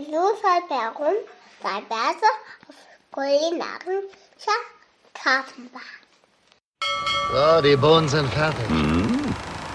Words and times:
Wieso 0.00 0.12
soll 0.12 0.62
Warum 0.68 1.14
sei 1.62 1.80
Bärte 1.88 2.28
auf 2.68 2.74
kulinarischer 3.10 4.60
Kartenbahn? 5.12 5.82
So, 7.32 7.62
die 7.62 7.76
Bohnen 7.76 8.08
sind 8.08 8.32
fertig. 8.32 8.64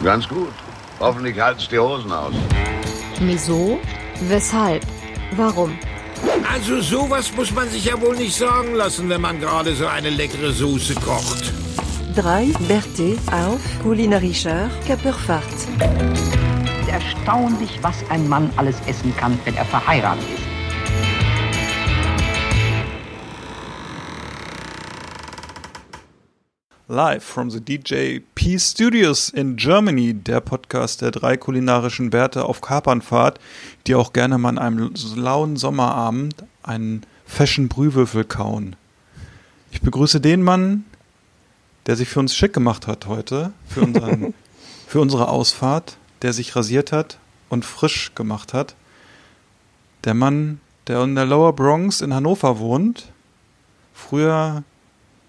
Ganz 0.04 0.28
gut. 0.28 0.54
Hoffentlich 1.00 1.40
halten's 1.40 1.68
die 1.70 1.78
Hosen 1.78 2.12
aus. 2.12 2.34
Wieso? 3.20 3.80
Weshalb? 4.22 4.84
Warum? 5.36 5.78
Also 6.52 6.82
sowas 6.82 7.32
muss 7.34 7.52
man 7.52 7.70
sich 7.70 7.86
ja 7.86 8.02
wohl 8.02 8.16
nicht 8.16 8.36
sagen 8.36 8.74
lassen, 8.74 9.08
wenn 9.10 9.22
man 9.22 9.40
gerade 9.40 9.76
so 9.76 9.86
eine 9.86 10.10
leckere 10.10 10.52
Soße 10.52 10.96
kocht. 10.96 11.54
3 12.16 12.52
Berthe 12.68 13.18
auf 13.32 13.60
kulinarischer 13.84 14.72
Körperfahrt. 14.88 15.44
Erstaunlich, 16.96 17.80
was 17.82 18.10
ein 18.10 18.30
Mann 18.30 18.50
alles 18.56 18.78
essen 18.88 19.14
kann, 19.18 19.38
wenn 19.44 19.54
er 19.58 19.66
verheiratet 19.66 20.24
ist. 20.34 20.44
Live 26.88 27.26
from 27.26 27.50
the 27.50 27.60
DJ 27.60 28.20
P 28.34 28.58
Studios 28.58 29.28
in 29.28 29.58
Germany, 29.58 30.14
der 30.14 30.40
Podcast 30.40 31.02
der 31.02 31.12
drei 31.12 31.36
kulinarischen 31.36 32.12
Bärte 32.12 32.46
auf 32.46 32.62
Kapernfahrt, 32.62 33.42
die 33.88 33.96
auch 33.96 34.14
gerne 34.14 34.38
mal 34.38 34.58
an 34.58 34.58
einem 34.58 34.94
lauen 35.18 35.58
Sommerabend 35.58 36.46
einen 36.64 37.02
fashion 37.26 37.68
Brühwürfel 37.68 38.24
kauen. 38.24 38.78
Ich 39.70 39.82
begrüße 39.82 40.22
den 40.22 40.42
Mann, 40.42 40.86
der 41.88 41.98
sich 41.98 42.08
für 42.08 42.22
uns 42.22 42.34
schick 42.34 42.54
gemacht 42.54 42.88
hat 42.88 43.08
heute, 43.08 43.52
für, 43.68 43.82
unseren, 43.82 44.34
für 44.88 45.02
unsere 45.02 45.28
Ausfahrt, 45.28 45.98
der 46.26 46.34
sich 46.34 46.56
rasiert 46.56 46.92
hat 46.92 47.20
und 47.50 47.66
frisch 47.66 48.16
gemacht 48.16 48.56
hat. 48.56 48.74
Der 50.06 50.16
Mann, 50.16 50.60
der 50.88 51.04
in 51.04 51.14
der 51.14 51.28
Lower 51.28 51.54
Bronx 51.54 52.02
in 52.02 52.16
Hannover 52.16 52.58
wohnt, 52.58 53.12
früher 53.94 54.64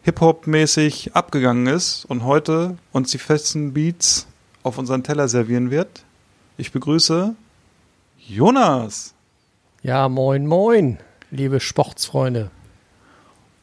Hip-Hop-mäßig 0.04 1.14
abgegangen 1.14 1.66
ist 1.66 2.06
und 2.06 2.24
heute 2.24 2.78
uns 2.92 3.10
die 3.10 3.18
festen 3.18 3.74
Beats 3.74 4.26
auf 4.62 4.78
unseren 4.78 5.02
Teller 5.02 5.28
servieren 5.28 5.70
wird. 5.70 6.06
Ich 6.56 6.72
begrüße 6.72 7.34
Jonas. 8.26 9.12
Ja, 9.82 10.08
moin, 10.08 10.46
moin, 10.46 10.96
liebe 11.30 11.60
Sportsfreunde. 11.60 12.50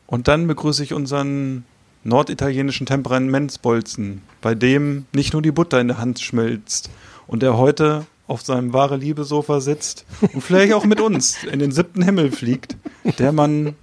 Und 0.05 0.27
dann 0.27 0.45
begrüße 0.45 0.83
ich 0.83 0.93
unseren 0.93 1.65
norditalienischen 2.03 2.85
Temperamentsbolzen, 2.85 4.21
bei 4.39 4.53
dem 4.53 5.07
nicht 5.15 5.33
nur 5.33 5.41
die 5.41 5.51
Butter 5.51 5.81
in 5.81 5.87
der 5.87 5.97
Hand 5.97 6.19
schmilzt 6.19 6.91
und 7.27 7.41
der 7.41 7.57
heute 7.57 8.05
auf 8.27 8.41
seinem 8.41 8.73
wahre 8.73 8.97
Liebe-Sofa 8.97 9.59
sitzt 9.61 10.05
und 10.33 10.41
vielleicht 10.41 10.73
auch 10.73 10.85
mit 10.85 11.01
uns 11.01 11.43
in 11.43 11.59
den 11.59 11.71
siebten 11.71 12.01
Himmel 12.01 12.31
fliegt. 12.31 12.77
Der 13.19 13.31
Mann, 13.31 13.75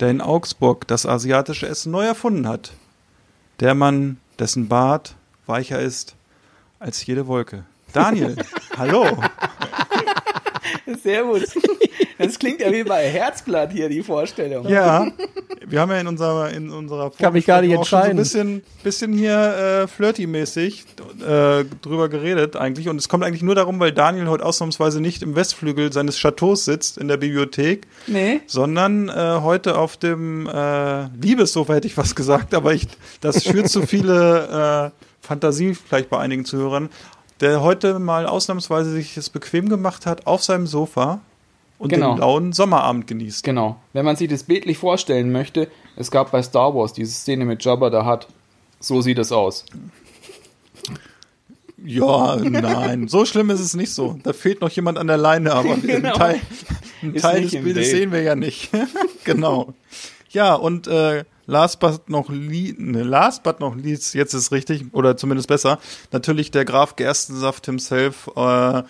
der 0.00 0.10
in 0.10 0.20
Augsburg 0.20 0.86
das 0.88 1.06
asiatische 1.06 1.68
Essen 1.68 1.92
neu 1.92 2.04
erfunden 2.04 2.48
hat. 2.48 2.72
Der 3.60 3.74
Mann, 3.74 4.18
dessen 4.38 4.68
Bart 4.68 5.14
weicher 5.46 5.80
ist 5.80 6.16
als 6.78 7.04
jede 7.06 7.26
Wolke. 7.26 7.64
Daniel, 7.92 8.36
hallo. 8.76 9.06
Servus. 10.96 11.54
Das 12.18 12.38
klingt 12.38 12.60
ja 12.60 12.72
wie 12.72 12.82
bei 12.82 13.08
Herzblatt 13.08 13.72
hier, 13.72 13.88
die 13.88 14.02
Vorstellung. 14.02 14.66
Ja, 14.68 15.06
wir 15.66 15.80
haben 15.80 15.90
ja 15.90 15.98
in 16.00 16.06
unserer 16.06 16.50
in 16.50 16.70
unserer 16.70 17.10
Kann 17.10 17.32
mich 17.32 17.46
gar 17.46 17.60
nicht 17.60 17.76
auch 17.76 17.84
schon 17.86 17.98
so 18.00 18.04
ein 18.04 18.10
entscheiden. 18.18 18.62
bisschen 18.62 18.62
bisschen 18.82 19.12
hier 19.12 19.82
äh, 19.84 19.86
flirty-mäßig 19.86 20.84
äh, 21.20 21.64
drüber 21.82 22.08
geredet 22.08 22.56
eigentlich 22.56 22.88
und 22.88 22.96
es 22.96 23.08
kommt 23.08 23.24
eigentlich 23.24 23.42
nur 23.42 23.54
darum, 23.54 23.78
weil 23.80 23.92
Daniel 23.92 24.28
heute 24.28 24.44
ausnahmsweise 24.44 25.00
nicht 25.00 25.22
im 25.22 25.36
Westflügel 25.36 25.92
seines 25.92 26.18
Chateaus 26.18 26.64
sitzt 26.64 26.98
in 26.98 27.08
der 27.08 27.18
Bibliothek, 27.18 27.86
Nee? 28.06 28.40
sondern 28.46 29.08
äh, 29.08 29.40
heute 29.42 29.78
auf 29.78 29.96
dem 29.96 30.46
äh, 30.48 31.04
Liebessofa 31.20 31.74
hätte 31.74 31.86
ich 31.86 31.96
was 31.96 32.14
gesagt, 32.14 32.54
aber 32.54 32.72
ich 32.74 32.86
das 33.20 33.44
schürt 33.44 33.68
zu 33.68 33.86
viele 33.86 34.90
äh, 34.92 35.04
Fantasie 35.20 35.74
vielleicht 35.74 36.08
bei 36.10 36.18
einigen 36.18 36.44
Zuhörern, 36.44 36.88
der 37.40 37.62
heute 37.62 37.98
mal 37.98 38.26
ausnahmsweise 38.26 38.90
sich 38.92 39.16
es 39.16 39.30
bequem 39.30 39.68
gemacht 39.68 40.06
hat 40.06 40.26
auf 40.26 40.42
seinem 40.42 40.66
Sofa 40.66 41.20
und 41.78 41.90
Genau. 41.90 42.14
den 42.14 42.18
lauen 42.20 42.52
Sommerabend 42.52 43.06
genießt. 43.06 43.44
Genau. 43.44 43.76
Wenn 43.92 44.04
man 44.04 44.16
sich 44.16 44.28
das 44.28 44.42
bildlich 44.42 44.78
vorstellen 44.78 45.30
möchte, 45.30 45.68
es 45.96 46.10
gab 46.10 46.32
bei 46.32 46.42
Star 46.42 46.74
Wars 46.74 46.92
diese 46.92 47.12
Szene 47.12 47.44
mit 47.44 47.64
Jabba 47.64 47.90
da 47.90 48.04
hat. 48.04 48.26
So 48.80 49.00
sieht 49.00 49.18
es 49.18 49.32
aus. 49.32 49.64
Ja, 51.84 52.36
nein, 52.36 53.06
so 53.06 53.24
schlimm 53.24 53.50
ist 53.50 53.60
es 53.60 53.74
nicht 53.74 53.92
so. 53.92 54.18
Da 54.24 54.32
fehlt 54.32 54.60
noch 54.60 54.70
jemand 54.70 54.98
an 54.98 55.06
der 55.06 55.16
Leine, 55.16 55.52
aber 55.52 55.76
Genau. 55.82 56.08
einen 56.08 56.18
Teil, 56.18 56.40
einen 57.02 57.14
Teil 57.14 57.42
des 57.42 57.52
Bildes 57.52 57.74
Bild. 57.74 57.86
sehen 57.86 58.12
wir 58.12 58.22
ja 58.22 58.34
nicht. 58.34 58.70
genau. 59.24 59.74
Ja, 60.30 60.54
und 60.54 60.88
äh, 60.88 61.24
last 61.48 61.80
but 61.80 62.08
noch 62.08 62.28
li 62.28 62.74
ne, 62.78 63.02
last 63.02 63.42
but 63.42 63.58
noch 63.58 63.74
least, 63.74 64.14
jetzt 64.14 64.34
ist 64.34 64.52
richtig, 64.52 64.84
oder 64.92 65.16
zumindest 65.16 65.48
besser, 65.48 65.78
natürlich 66.12 66.52
der 66.52 66.64
Graf 66.64 66.94
Gerstensaft 66.94 67.66
himself 67.66 68.30
äh, 68.36 68.82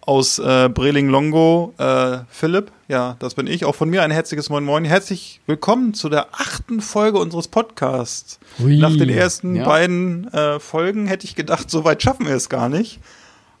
aus 0.00 0.38
äh, 0.38 0.68
Breling 0.72 1.08
Longo, 1.08 1.74
äh, 1.78 2.18
Philipp, 2.30 2.70
ja, 2.86 3.16
das 3.18 3.34
bin 3.34 3.48
ich. 3.48 3.64
Auch 3.64 3.74
von 3.74 3.90
mir 3.90 4.04
ein 4.04 4.12
herzliches 4.12 4.48
Moin 4.50 4.62
Moin. 4.62 4.84
Herzlich 4.84 5.40
willkommen 5.46 5.94
zu 5.94 6.08
der 6.08 6.28
achten 6.32 6.80
Folge 6.80 7.18
unseres 7.18 7.48
Podcasts. 7.48 8.38
Hui. 8.60 8.78
Nach 8.78 8.96
den 8.96 9.08
ersten 9.08 9.56
Ja. 9.56 9.64
beiden 9.64 10.32
äh, 10.32 10.60
Folgen 10.60 11.08
hätte 11.08 11.26
ich 11.26 11.34
gedacht, 11.34 11.68
so 11.72 11.84
weit 11.84 12.04
schaffen 12.04 12.24
wir 12.28 12.36
es 12.36 12.48
gar 12.48 12.68
nicht. 12.68 13.00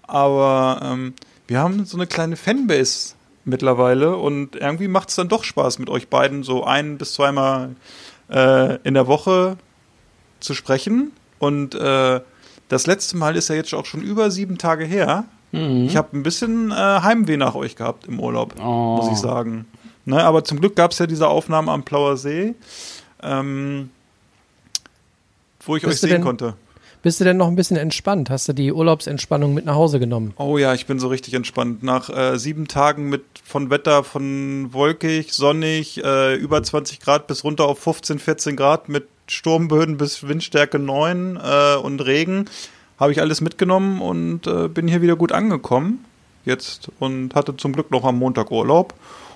Aber 0.04 0.80
ähm, 0.84 1.14
wir 1.48 1.58
haben 1.58 1.84
so 1.84 1.96
eine 1.96 2.06
kleine 2.06 2.36
Fanbase 2.36 3.14
mittlerweile 3.44 4.16
und 4.16 4.54
irgendwie 4.54 4.86
macht 4.86 5.08
es 5.08 5.16
dann 5.16 5.28
doch 5.28 5.42
Spaß 5.42 5.80
mit 5.80 5.90
euch 5.90 6.06
beiden 6.06 6.44
so 6.44 6.62
ein 6.62 6.96
bis 6.96 7.14
zweimal 7.14 7.74
äh, 8.30 8.76
in 8.82 8.94
der 8.94 9.06
Woche 9.06 9.56
zu 10.40 10.54
sprechen. 10.54 11.12
Und 11.38 11.74
äh, 11.74 12.20
das 12.68 12.86
letzte 12.86 13.16
Mal 13.16 13.36
ist 13.36 13.48
ja 13.48 13.54
jetzt 13.54 13.72
auch 13.74 13.86
schon 13.86 14.02
über 14.02 14.30
sieben 14.30 14.58
Tage 14.58 14.84
her. 14.84 15.24
Ich 15.52 15.96
habe 15.96 16.14
ein 16.14 16.22
bisschen 16.22 16.70
äh, 16.70 16.74
Heimweh 16.74 17.36
nach 17.38 17.54
euch 17.54 17.76
gehabt 17.76 18.06
im 18.06 18.20
Urlaub, 18.20 18.54
Oh. 18.60 18.96
muss 18.96 19.10
ich 19.10 19.16
sagen. 19.16 19.64
Ne, 20.04 20.22
aber 20.22 20.44
zum 20.44 20.60
Glück 20.60 20.76
gab 20.76 20.90
es 20.90 20.98
ja 20.98 21.06
diese 21.06 21.28
Aufnahmen 21.28 21.68
am 21.70 21.82
Plauer 21.82 22.16
See, 22.18 22.54
ähm, 23.22 23.88
wo 25.64 25.76
ich 25.76 25.82
Bist 25.82 25.94
euch 25.94 26.00
sehen 26.00 26.10
denn- 26.10 26.22
konnte. 26.22 26.54
Bist 27.06 27.20
du 27.20 27.24
denn 27.24 27.36
noch 27.36 27.46
ein 27.46 27.54
bisschen 27.54 27.76
entspannt? 27.76 28.30
Hast 28.30 28.48
du 28.48 28.52
die 28.52 28.72
Urlaubsentspannung 28.72 29.54
mit 29.54 29.64
nach 29.64 29.76
Hause 29.76 30.00
genommen? 30.00 30.34
Oh 30.38 30.58
ja, 30.58 30.74
ich 30.74 30.86
bin 30.86 30.98
so 30.98 31.06
richtig 31.06 31.34
entspannt. 31.34 31.84
Nach 31.84 32.10
äh, 32.10 32.36
sieben 32.36 32.66
Tagen 32.66 33.08
mit 33.08 33.22
von 33.44 33.70
Wetter 33.70 34.02
von 34.02 34.72
wolkig, 34.72 35.32
sonnig, 35.32 36.02
äh, 36.02 36.34
über 36.34 36.60
20 36.60 36.98
Grad 36.98 37.28
bis 37.28 37.44
runter 37.44 37.66
auf 37.66 37.78
15, 37.78 38.18
14 38.18 38.56
Grad 38.56 38.88
mit 38.88 39.06
Sturmböden 39.28 39.98
bis 39.98 40.26
Windstärke 40.26 40.80
9 40.80 41.36
äh, 41.36 41.76
und 41.76 42.00
Regen 42.00 42.46
habe 42.98 43.12
ich 43.12 43.20
alles 43.20 43.40
mitgenommen 43.40 44.00
und 44.00 44.48
äh, 44.48 44.66
bin 44.66 44.88
hier 44.88 45.00
wieder 45.00 45.14
gut 45.14 45.30
angekommen 45.30 46.04
jetzt 46.44 46.90
und 46.98 47.36
hatte 47.36 47.56
zum 47.56 47.72
Glück 47.72 47.92
noch 47.92 48.02
am 48.02 48.18
Montag 48.18 48.50
Urlaub 48.50 48.94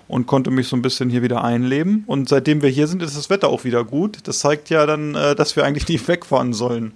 und 0.08 0.26
konnte 0.26 0.50
mich 0.50 0.66
so 0.66 0.74
ein 0.74 0.82
bisschen 0.82 1.08
hier 1.08 1.22
wieder 1.22 1.44
einleben. 1.44 2.02
Und 2.08 2.28
seitdem 2.28 2.62
wir 2.62 2.68
hier 2.68 2.88
sind, 2.88 3.00
ist 3.00 3.16
das 3.16 3.30
Wetter 3.30 3.48
auch 3.48 3.62
wieder 3.62 3.84
gut. 3.84 4.18
Das 4.24 4.40
zeigt 4.40 4.70
ja 4.70 4.86
dann, 4.86 5.14
äh, 5.14 5.36
dass 5.36 5.54
wir 5.54 5.64
eigentlich 5.64 5.86
nicht 5.86 6.08
wegfahren 6.08 6.52
sollen. 6.52 6.94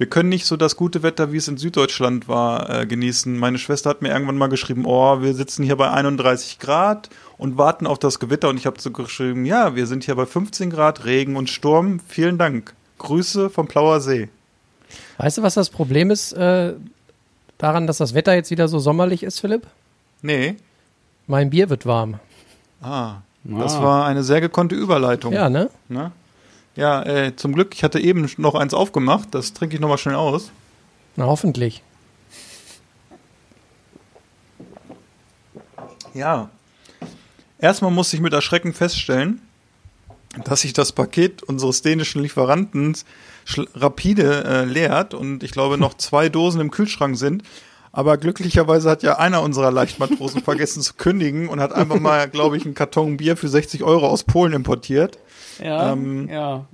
Wir 0.00 0.08
können 0.08 0.30
nicht 0.30 0.46
so 0.46 0.56
das 0.56 0.76
gute 0.76 1.02
Wetter, 1.02 1.30
wie 1.30 1.36
es 1.36 1.46
in 1.46 1.58
Süddeutschland 1.58 2.26
war, 2.26 2.70
äh, 2.70 2.86
genießen. 2.86 3.36
Meine 3.36 3.58
Schwester 3.58 3.90
hat 3.90 4.00
mir 4.00 4.08
irgendwann 4.08 4.38
mal 4.38 4.46
geschrieben, 4.48 4.84
oh, 4.86 5.20
wir 5.20 5.34
sitzen 5.34 5.62
hier 5.62 5.76
bei 5.76 5.90
31 5.90 6.58
Grad 6.58 7.10
und 7.36 7.58
warten 7.58 7.86
auf 7.86 7.98
das 7.98 8.18
Gewitter. 8.18 8.48
Und 8.48 8.56
ich 8.56 8.64
habe 8.64 8.80
so 8.80 8.92
geschrieben, 8.92 9.44
ja, 9.44 9.76
wir 9.76 9.86
sind 9.86 10.04
hier 10.04 10.14
bei 10.14 10.24
15 10.24 10.70
Grad, 10.70 11.04
Regen 11.04 11.36
und 11.36 11.50
Sturm. 11.50 12.00
Vielen 12.08 12.38
Dank. 12.38 12.72
Grüße 12.96 13.50
vom 13.50 13.68
Plauer 13.68 14.00
See. 14.00 14.30
Weißt 15.18 15.36
du, 15.36 15.42
was 15.42 15.52
das 15.52 15.68
Problem 15.68 16.10
ist 16.10 16.32
äh, 16.32 16.72
daran, 17.58 17.86
dass 17.86 17.98
das 17.98 18.14
Wetter 18.14 18.32
jetzt 18.34 18.50
wieder 18.50 18.68
so 18.68 18.78
sommerlich 18.78 19.22
ist, 19.22 19.38
Philipp? 19.38 19.66
Nee. 20.22 20.56
Mein 21.26 21.50
Bier 21.50 21.68
wird 21.68 21.84
warm. 21.84 22.18
Ah, 22.80 23.16
das 23.44 23.74
Ah. 23.74 23.82
war 23.82 24.06
eine 24.06 24.22
sehr 24.22 24.40
gekonnte 24.40 24.76
Überleitung. 24.76 25.34
Ja, 25.34 25.50
ne? 25.50 25.68
Ne? 25.90 26.10
Ja, 26.76 27.02
äh, 27.02 27.34
zum 27.36 27.52
Glück, 27.52 27.74
ich 27.74 27.82
hatte 27.82 28.00
eben 28.00 28.30
noch 28.36 28.54
eins 28.54 28.74
aufgemacht. 28.74 29.28
Das 29.32 29.52
trinke 29.52 29.74
ich 29.74 29.80
nochmal 29.80 29.98
schnell 29.98 30.14
aus. 30.14 30.50
Na, 31.16 31.26
hoffentlich. 31.26 31.82
Ja. 36.14 36.50
Erstmal 37.58 37.90
musste 37.90 38.16
ich 38.16 38.22
mit 38.22 38.32
Erschrecken 38.32 38.72
feststellen, 38.72 39.42
dass 40.44 40.62
sich 40.62 40.72
das 40.72 40.92
Paket 40.92 41.42
unseres 41.42 41.82
dänischen 41.82 42.22
Lieferanten 42.22 42.96
rapide 43.74 44.44
äh, 44.44 44.64
leert 44.64 45.14
und 45.14 45.42
ich 45.42 45.50
glaube 45.50 45.76
noch 45.76 45.94
zwei 45.98 46.28
Dosen 46.28 46.60
im 46.60 46.70
Kühlschrank 46.70 47.16
sind. 47.16 47.42
Aber 47.92 48.16
glücklicherweise 48.18 48.88
hat 48.88 49.02
ja 49.02 49.18
einer 49.18 49.42
unserer 49.42 49.70
Leichtmatrosen 49.72 50.42
vergessen 50.44 50.80
zu 50.82 50.94
kündigen 50.94 51.48
und 51.48 51.60
hat 51.60 51.72
einfach 51.72 51.98
mal, 51.98 52.28
glaube 52.28 52.56
ich, 52.56 52.64
einen 52.64 52.74
Karton 52.74 53.16
Bier 53.16 53.36
für 53.36 53.48
60 53.48 53.82
Euro 53.82 54.06
aus 54.08 54.24
Polen 54.24 54.52
importiert. 54.52 55.18
Ja, 55.62 55.92
Ähm, 55.92 56.28
ja. 56.28 56.66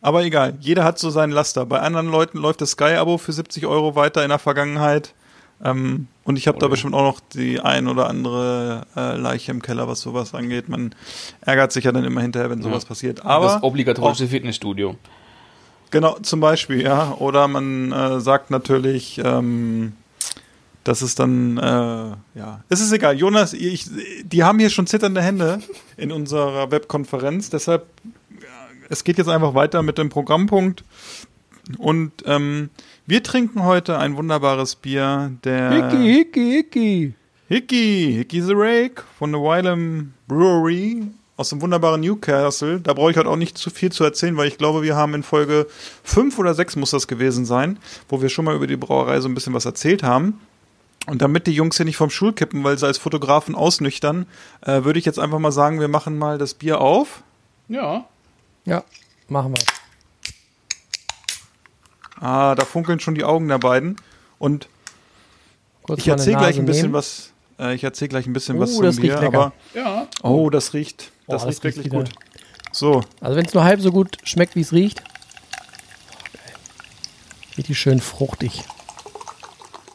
Aber 0.00 0.22
egal, 0.24 0.56
jeder 0.60 0.84
hat 0.84 0.98
so 0.98 1.10
seinen 1.10 1.32
Laster. 1.32 1.66
Bei 1.66 1.80
anderen 1.80 2.08
Leuten 2.10 2.38
läuft 2.38 2.60
das 2.60 2.70
Sky-Abo 2.72 3.18
für 3.18 3.32
70 3.32 3.66
Euro 3.66 3.94
weiter 3.96 4.22
in 4.22 4.28
der 4.28 4.38
Vergangenheit. 4.38 5.14
Ähm, 5.64 6.06
und 6.22 6.36
ich 6.38 6.46
habe 6.46 6.58
da 6.58 6.68
bestimmt 6.68 6.94
auch 6.94 7.02
noch 7.02 7.20
die 7.20 7.58
ein 7.60 7.88
oder 7.88 8.08
andere 8.08 8.86
äh, 8.96 9.16
Leiche 9.16 9.50
im 9.50 9.60
Keller, 9.60 9.88
was 9.88 10.00
sowas 10.00 10.34
angeht. 10.34 10.68
Man 10.68 10.94
ärgert 11.40 11.72
sich 11.72 11.84
ja 11.84 11.90
dann 11.92 12.04
immer 12.04 12.20
hinterher, 12.20 12.48
wenn 12.50 12.62
sowas 12.62 12.84
Ja. 12.84 12.88
passiert. 12.88 13.26
Aber 13.26 13.46
das 13.46 13.62
obligatorische 13.62 14.28
Fitnessstudio. 14.28 14.94
Genau, 15.90 16.18
zum 16.22 16.40
Beispiel, 16.40 16.82
ja. 16.82 17.14
Oder 17.14 17.48
man 17.48 17.92
äh, 17.92 18.20
sagt 18.20 18.50
natürlich, 18.50 19.20
ähm, 19.24 19.94
dass 20.84 21.02
es 21.02 21.14
dann, 21.14 21.58
äh, 21.58 21.60
ja, 22.38 22.64
es 22.68 22.80
ist 22.80 22.92
egal. 22.92 23.16
Jonas, 23.16 23.52
ich, 23.52 23.86
die 24.22 24.44
haben 24.44 24.58
hier 24.58 24.70
schon 24.70 24.86
zitternde 24.86 25.22
Hände 25.22 25.60
in 25.96 26.12
unserer 26.12 26.70
Webkonferenz. 26.70 27.50
Deshalb, 27.50 27.86
ja, 28.40 28.48
es 28.88 29.04
geht 29.04 29.18
jetzt 29.18 29.28
einfach 29.28 29.54
weiter 29.54 29.82
mit 29.82 29.98
dem 29.98 30.08
Programmpunkt. 30.08 30.84
Und 31.76 32.12
ähm, 32.24 32.70
wir 33.06 33.22
trinken 33.22 33.64
heute 33.64 33.98
ein 33.98 34.16
wunderbares 34.16 34.76
Bier 34.76 35.32
der 35.44 35.70
Hickey, 35.70 36.14
Hickey, 36.14 36.50
Hickey. 36.52 37.14
Hickey, 37.48 38.14
Hickey 38.16 38.42
the 38.42 38.54
Rake 38.54 39.02
von 39.18 39.32
der 39.32 39.40
Wylam 39.40 40.12
Brewery 40.26 41.08
aus 41.38 41.50
dem 41.50 41.62
wunderbaren 41.62 42.00
Newcastle. 42.00 42.80
Da 42.80 42.92
brauche 42.92 43.12
ich 43.12 43.16
heute 43.16 43.28
auch 43.30 43.36
nicht 43.36 43.56
zu 43.56 43.70
viel 43.70 43.92
zu 43.92 44.02
erzählen, 44.02 44.36
weil 44.36 44.48
ich 44.48 44.58
glaube, 44.58 44.82
wir 44.82 44.96
haben 44.96 45.14
in 45.14 45.22
Folge 45.22 45.68
5 46.02 46.36
oder 46.38 46.52
6 46.52 46.76
muss 46.76 46.90
das 46.90 47.06
gewesen 47.06 47.46
sein, 47.46 47.78
wo 48.08 48.20
wir 48.20 48.28
schon 48.28 48.44
mal 48.44 48.56
über 48.56 48.66
die 48.66 48.76
Brauerei 48.76 49.20
so 49.20 49.28
ein 49.28 49.34
bisschen 49.34 49.54
was 49.54 49.64
erzählt 49.64 50.02
haben. 50.02 50.40
Und 51.06 51.22
damit 51.22 51.46
die 51.46 51.52
Jungs 51.52 51.76
hier 51.76 51.86
nicht 51.86 51.96
vom 51.96 52.10
Stuhl 52.10 52.32
kippen, 52.32 52.64
weil 52.64 52.76
sie 52.76 52.86
als 52.86 52.98
Fotografen 52.98 53.54
ausnüchtern, 53.54 54.26
äh, 54.62 54.82
würde 54.82 54.98
ich 54.98 55.04
jetzt 55.04 55.20
einfach 55.20 55.38
mal 55.38 55.52
sagen, 55.52 55.78
wir 55.80 55.86
machen 55.88 56.18
mal 56.18 56.38
das 56.38 56.54
Bier 56.54 56.80
auf. 56.80 57.22
Ja. 57.68 58.04
Ja, 58.64 58.82
machen 59.28 59.54
wir. 59.56 59.62
Ah, 62.20 62.56
da 62.56 62.64
funkeln 62.64 62.98
schon 62.98 63.14
die 63.14 63.22
Augen 63.22 63.46
der 63.46 63.58
beiden. 63.58 63.96
Und 64.40 64.68
Kurz 65.84 66.00
ich 66.00 66.08
erzähle 66.08 66.38
gleich 66.38 66.58
ein 66.58 66.66
bisschen 66.66 66.82
nehmen. 66.82 66.94
was. 66.94 67.32
Äh, 67.58 67.74
ich 67.74 67.84
erzähle 67.84 68.08
gleich 68.10 68.26
ein 68.26 68.32
bisschen 68.32 68.56
Oh, 68.56 68.60
was 68.60 68.74
zum 68.74 68.84
das 68.84 68.96
Bier, 68.96 69.12
riecht 69.14 69.22
lecker. 69.22 69.38
aber 69.38 69.52
Ja. 69.74 70.06
oh, 70.22 70.50
das 70.50 70.74
riecht, 70.74 71.10
Oh, 71.26 71.32
das 71.32 71.42
das 71.42 71.48
riecht 71.50 71.64
riecht 71.64 71.76
wirklich 71.78 71.92
wieder. 71.92 72.04
gut. 72.04 72.12
So, 72.72 73.02
Also 73.20 73.36
wenn 73.36 73.44
es 73.46 73.54
nur 73.54 73.64
halb 73.64 73.80
so 73.80 73.90
gut 73.92 74.18
schmeckt, 74.24 74.54
wie 74.56 74.60
es 74.60 74.72
riecht. 74.72 75.02
Richtig 77.56 77.78
schön 77.78 78.00
fruchtig. 78.00 78.64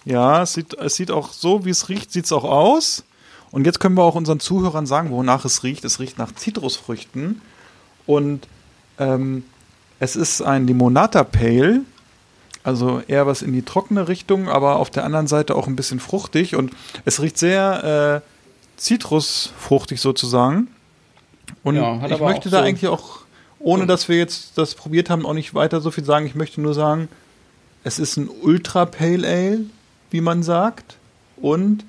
Ja, 0.05 0.41
es 0.43 0.53
sieht, 0.53 0.73
es 0.73 0.95
sieht 0.95 1.11
auch 1.11 1.31
so, 1.31 1.63
wie 1.65 1.69
es 1.69 1.87
riecht, 1.87 2.11
sieht 2.11 2.25
es 2.25 2.31
auch 2.33 2.43
aus. 2.43 3.03
Und 3.51 3.65
jetzt 3.65 3.79
können 3.79 3.95
wir 3.95 4.03
auch 4.03 4.15
unseren 4.15 4.39
Zuhörern 4.39 4.85
sagen, 4.85 5.11
wonach 5.11 5.45
es 5.45 5.63
riecht. 5.63 5.85
Es 5.85 5.99
riecht 5.99 6.17
nach 6.17 6.33
Zitrusfrüchten. 6.33 7.41
Und 8.05 8.47
ähm, 8.99 9.45
es 9.99 10.15
ist 10.17 10.41
ein 10.41 10.67
Limonata 10.67 11.23
Pale. 11.23 11.81
Also 12.63 13.01
eher 13.07 13.27
was 13.27 13.41
in 13.41 13.51
die 13.51 13.61
trockene 13.63 14.07
Richtung, 14.07 14.47
aber 14.47 14.77
auf 14.77 14.89
der 14.89 15.03
anderen 15.03 15.27
Seite 15.27 15.55
auch 15.55 15.67
ein 15.67 15.75
bisschen 15.75 15.99
fruchtig. 15.99 16.55
Und 16.55 16.71
es 17.03 17.21
riecht 17.21 17.37
sehr 17.37 18.21
äh, 18.23 18.29
zitrusfruchtig 18.79 19.99
sozusagen. 19.99 20.67
Und 21.63 21.75
Ja, 21.75 21.99
hat 21.99 22.11
ich 22.11 22.19
möchte 22.19 22.49
da 22.49 22.59
so- 22.59 22.63
eigentlich 22.63 22.89
auch, 22.89 23.19
ohne 23.59 23.85
dass 23.85 24.07
wir 24.09 24.17
jetzt 24.17 24.57
das 24.57 24.75
probiert 24.75 25.09
haben, 25.09 25.25
auch 25.25 25.33
nicht 25.33 25.53
weiter 25.53 25.81
so 25.81 25.91
viel 25.91 26.05
sagen. 26.05 26.25
Ich 26.25 26.35
möchte 26.35 26.61
nur 26.61 26.73
sagen, 26.73 27.09
es 27.83 27.99
ist 27.99 28.17
ein 28.17 28.29
Ultra 28.29 28.85
Pale 28.85 29.27
Ale, 29.27 29.59
wie 30.09 30.21
man 30.21 30.43
sagt. 30.43 30.97
Und 31.37 31.83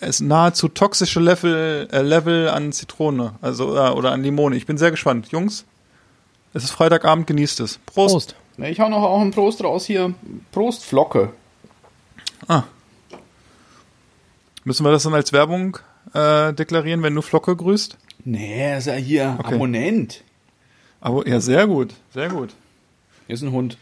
es 0.00 0.20
nahezu 0.20 0.68
toxische 0.68 1.20
Level, 1.20 1.88
äh, 1.92 2.02
Level 2.02 2.48
an 2.48 2.72
Zitrone, 2.72 3.34
also 3.40 3.74
äh, 3.76 3.90
oder 3.90 4.12
an 4.12 4.22
Limone. 4.22 4.56
Ich 4.56 4.66
bin 4.66 4.76
sehr 4.76 4.90
gespannt. 4.90 5.28
Jungs, 5.28 5.64
es 6.52 6.64
ist 6.64 6.72
Freitagabend, 6.72 7.26
genießt 7.26 7.60
es. 7.60 7.78
Prost. 7.86 8.12
Prost. 8.12 8.34
Na, 8.56 8.68
Ich 8.68 8.80
hau 8.80 8.88
noch 8.88 9.02
auch 9.02 9.20
einen 9.20 9.30
Prost 9.30 9.62
raus 9.64 9.86
hier. 9.86 10.14
Prost 10.52 10.84
Flocke. 10.84 11.30
Ah. 12.48 12.64
Müssen 14.64 14.84
wir 14.84 14.92
das 14.92 15.02
dann 15.02 15.14
als 15.14 15.32
Werbung 15.32 15.78
äh, 16.14 16.52
deklarieren, 16.52 17.02
wenn 17.02 17.14
du 17.14 17.22
Flocke 17.22 17.56
grüßt? 17.56 17.96
Nee, 18.24 18.76
ist 18.76 18.86
ja 18.86 18.94
hier 18.94 19.36
Okay. 19.38 19.54
Abonnent. 19.56 20.22
Aber 21.00 21.26
ja, 21.26 21.40
sehr 21.40 21.66
gut, 21.66 21.94
sehr 22.14 22.28
gut. 22.28 22.50
Hier 23.26 23.34
ist 23.34 23.42
ein 23.42 23.50
Hund. 23.52 23.76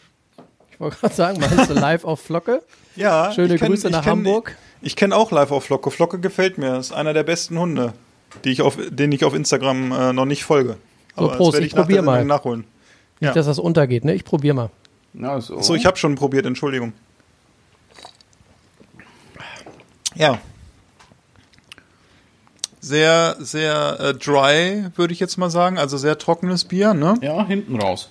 Ich 0.73 0.81
wollte 0.81 0.97
gerade 0.97 1.15
sagen, 1.15 1.41
meinst 1.41 1.69
du 1.69 1.75
live 1.75 2.05
auf 2.05 2.21
Flocke? 2.21 2.63
Ja, 2.97 3.31
Schöne 3.33 3.55
ich 3.55 3.61
kenn- 3.61 3.69
Grüße 3.69 3.87
ich 3.87 3.93
nach 3.93 4.03
kenn- 4.03 4.11
Hamburg. 4.11 4.57
Ich 4.83 4.97
kenne 4.97 5.15
auch 5.15 5.31
live 5.31 5.53
auf 5.53 5.65
Flocke. 5.65 5.91
Flocke 5.93 6.19
gefällt 6.19 6.59
mir. 6.59 6.77
Ist 6.77 6.93
einer 6.93 7.13
der 7.15 7.23
besten 7.23 7.57
Hunde, 7.57 7.93
die 8.45 8.51
ich 8.51 8.63
auf, 8.63 8.77
den 8.91 9.13
ich 9.13 9.25
auf 9.25 9.33
Instagram 9.33 9.93
äh, 9.93 10.13
noch 10.13 10.25
nicht 10.25 10.43
folge. 10.43 10.77
So, 11.17 11.29
das 11.29 11.37
Prost, 11.37 11.53
werde 11.55 11.67
ich 11.67 11.73
nach 11.75 11.87
der 11.87 11.97
probier 11.97 12.03
mal. 12.03 12.19
Sendung 12.19 12.65
nachholen. 13.21 13.29
Nicht, 13.29 13.29
Ja. 13.29 13.33
dass 13.35 13.47
das 13.47 13.59
untergeht, 13.59 14.05
ne? 14.05 14.15
Ich 14.15 14.25
probiere 14.25 14.55
mal. 14.55 14.71
Ja, 15.15 15.41
so. 15.41 15.61
So, 15.61 15.75
ich 15.75 15.87
habe 15.87 15.97
schon 15.97 16.15
probiert, 16.15 16.47
Entschuldigung. 16.47 16.93
Ja. 20.15 20.39
Sehr, 22.81 23.37
sehr 23.39 23.99
äh, 24.01 24.15
dry, 24.15 24.87
würde 24.97 25.13
ich 25.13 25.21
jetzt 25.21 25.37
mal 25.37 25.51
sagen. 25.51 25.79
Also 25.79 25.99
sehr 25.99 26.17
trockenes 26.19 26.65
Bier, 26.65 26.95
ne? 26.95 27.15
ja, 27.21 27.45
hinten 27.47 27.77
raus. 27.81 28.09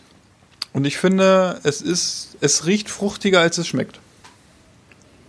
Und 0.74 0.86
ich 0.86 0.98
finde, 0.98 1.60
es 1.64 1.82
ist, 1.82 2.38
es 2.42 2.68
riecht 2.68 2.90
fruchtiger, 2.90 3.40
als 3.40 3.58
es 3.58 3.68
schmeckt. 3.68 4.00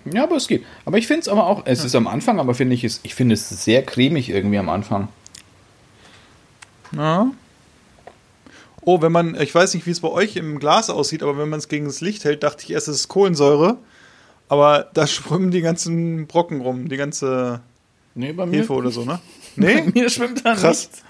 Ja, 0.05 0.25
aber 0.25 0.37
es 0.37 0.47
geht. 0.49 0.65
Aber 0.85 0.99
ich 0.99 1.07
finde 1.07 1.23
es 1.23 1.29
aber 1.29 1.47
auch, 1.47 1.63
es 1.65 1.85
ist 1.85 1.95
am 1.95 2.07
Anfang, 2.07 2.39
aber 2.39 2.55
finde 2.55 2.75
ich 2.75 2.85
es, 2.85 3.01
ich 3.03 3.15
finde 3.15 3.35
es 3.35 3.49
sehr 3.49 3.83
cremig 3.85 4.29
irgendwie 4.29 4.59
am 4.59 4.69
Anfang. 4.69 5.09
Ja. 6.93 7.31
Oh, 8.91 9.03
wenn 9.03 9.13
man, 9.13 9.41
ich 9.41 9.55
weiß 9.55 9.75
nicht, 9.75 9.87
wie 9.87 9.91
es 9.93 10.01
bei 10.01 10.09
euch 10.09 10.35
im 10.35 10.59
Glas 10.59 10.91
aussieht, 10.91 11.23
aber 11.23 11.39
wenn 11.39 11.49
man 11.49 11.61
es 11.61 11.69
gegen 11.69 11.85
das 11.85 12.01
Licht 12.01 12.25
hält, 12.25 12.43
dachte 12.43 12.65
ich 12.65 12.71
erst, 12.73 12.89
es 12.89 12.97
ist 12.97 13.09
Kohlensäure. 13.09 13.77
Aber 14.49 14.89
da 14.95 15.07
schwimmen 15.07 15.53
die 15.53 15.61
ganzen 15.61 16.27
Brocken 16.27 16.61
rum, 16.61 16.89
die 16.89 16.97
ganze 16.97 17.61
Nee, 18.17 18.33
bei 18.33 18.47
mir, 18.47 18.63
Hefe 18.63 18.73
oder 18.73 18.91
so, 18.91 19.05
ne? 19.05 19.21
bei 19.57 19.63
Nee? 19.85 19.93
mir 19.95 20.11
schwimmt 20.11 20.45
da 20.45 20.55
Krass. 20.55 20.89
nichts. 20.89 21.03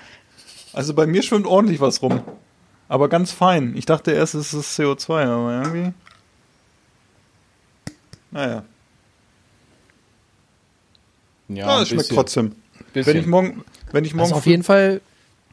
Also 0.75 0.93
bei 0.93 1.07
mir 1.07 1.23
schwimmt 1.23 1.47
ordentlich 1.47 1.81
was 1.81 2.03
rum. 2.03 2.21
Aber 2.89 3.09
ganz 3.09 3.33
fein. 3.33 3.75
Ich 3.77 3.87
dachte 3.87 4.11
erst, 4.13 4.35
es 4.35 4.53
ist 4.53 4.79
CO2, 4.79 5.25
aber 5.25 5.63
irgendwie. 5.63 5.93
Naja. 8.31 8.63
Ja, 11.49 11.57
Ja, 11.57 11.77
ein 11.77 11.83
es 11.83 11.89
schmeckt 11.89 12.01
bisschen. 12.03 12.17
trotzdem. 12.17 12.53
Bisschen. 12.93 13.15
Wenn 13.15 13.21
ich 13.21 13.27
morgen, 13.27 13.65
wenn 13.93 14.05
ich 14.05 14.13
morgen 14.15 14.25
Also 14.27 14.37
auf 14.37 14.47
jeden 14.47 14.63
Fall 14.65 15.01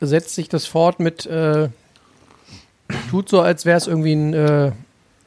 setzt 0.02 0.36
sich 0.36 0.50
das 0.50 0.66
fort 0.66 1.00
mit, 1.00 1.26
äh, 1.26 1.70
tut 3.10 3.30
so, 3.30 3.42
als 3.42 3.66
wäre 3.66 3.78
es 3.78 3.88
irgendwie 3.88 4.14
ein, 4.14 4.34
äh, 4.34 4.72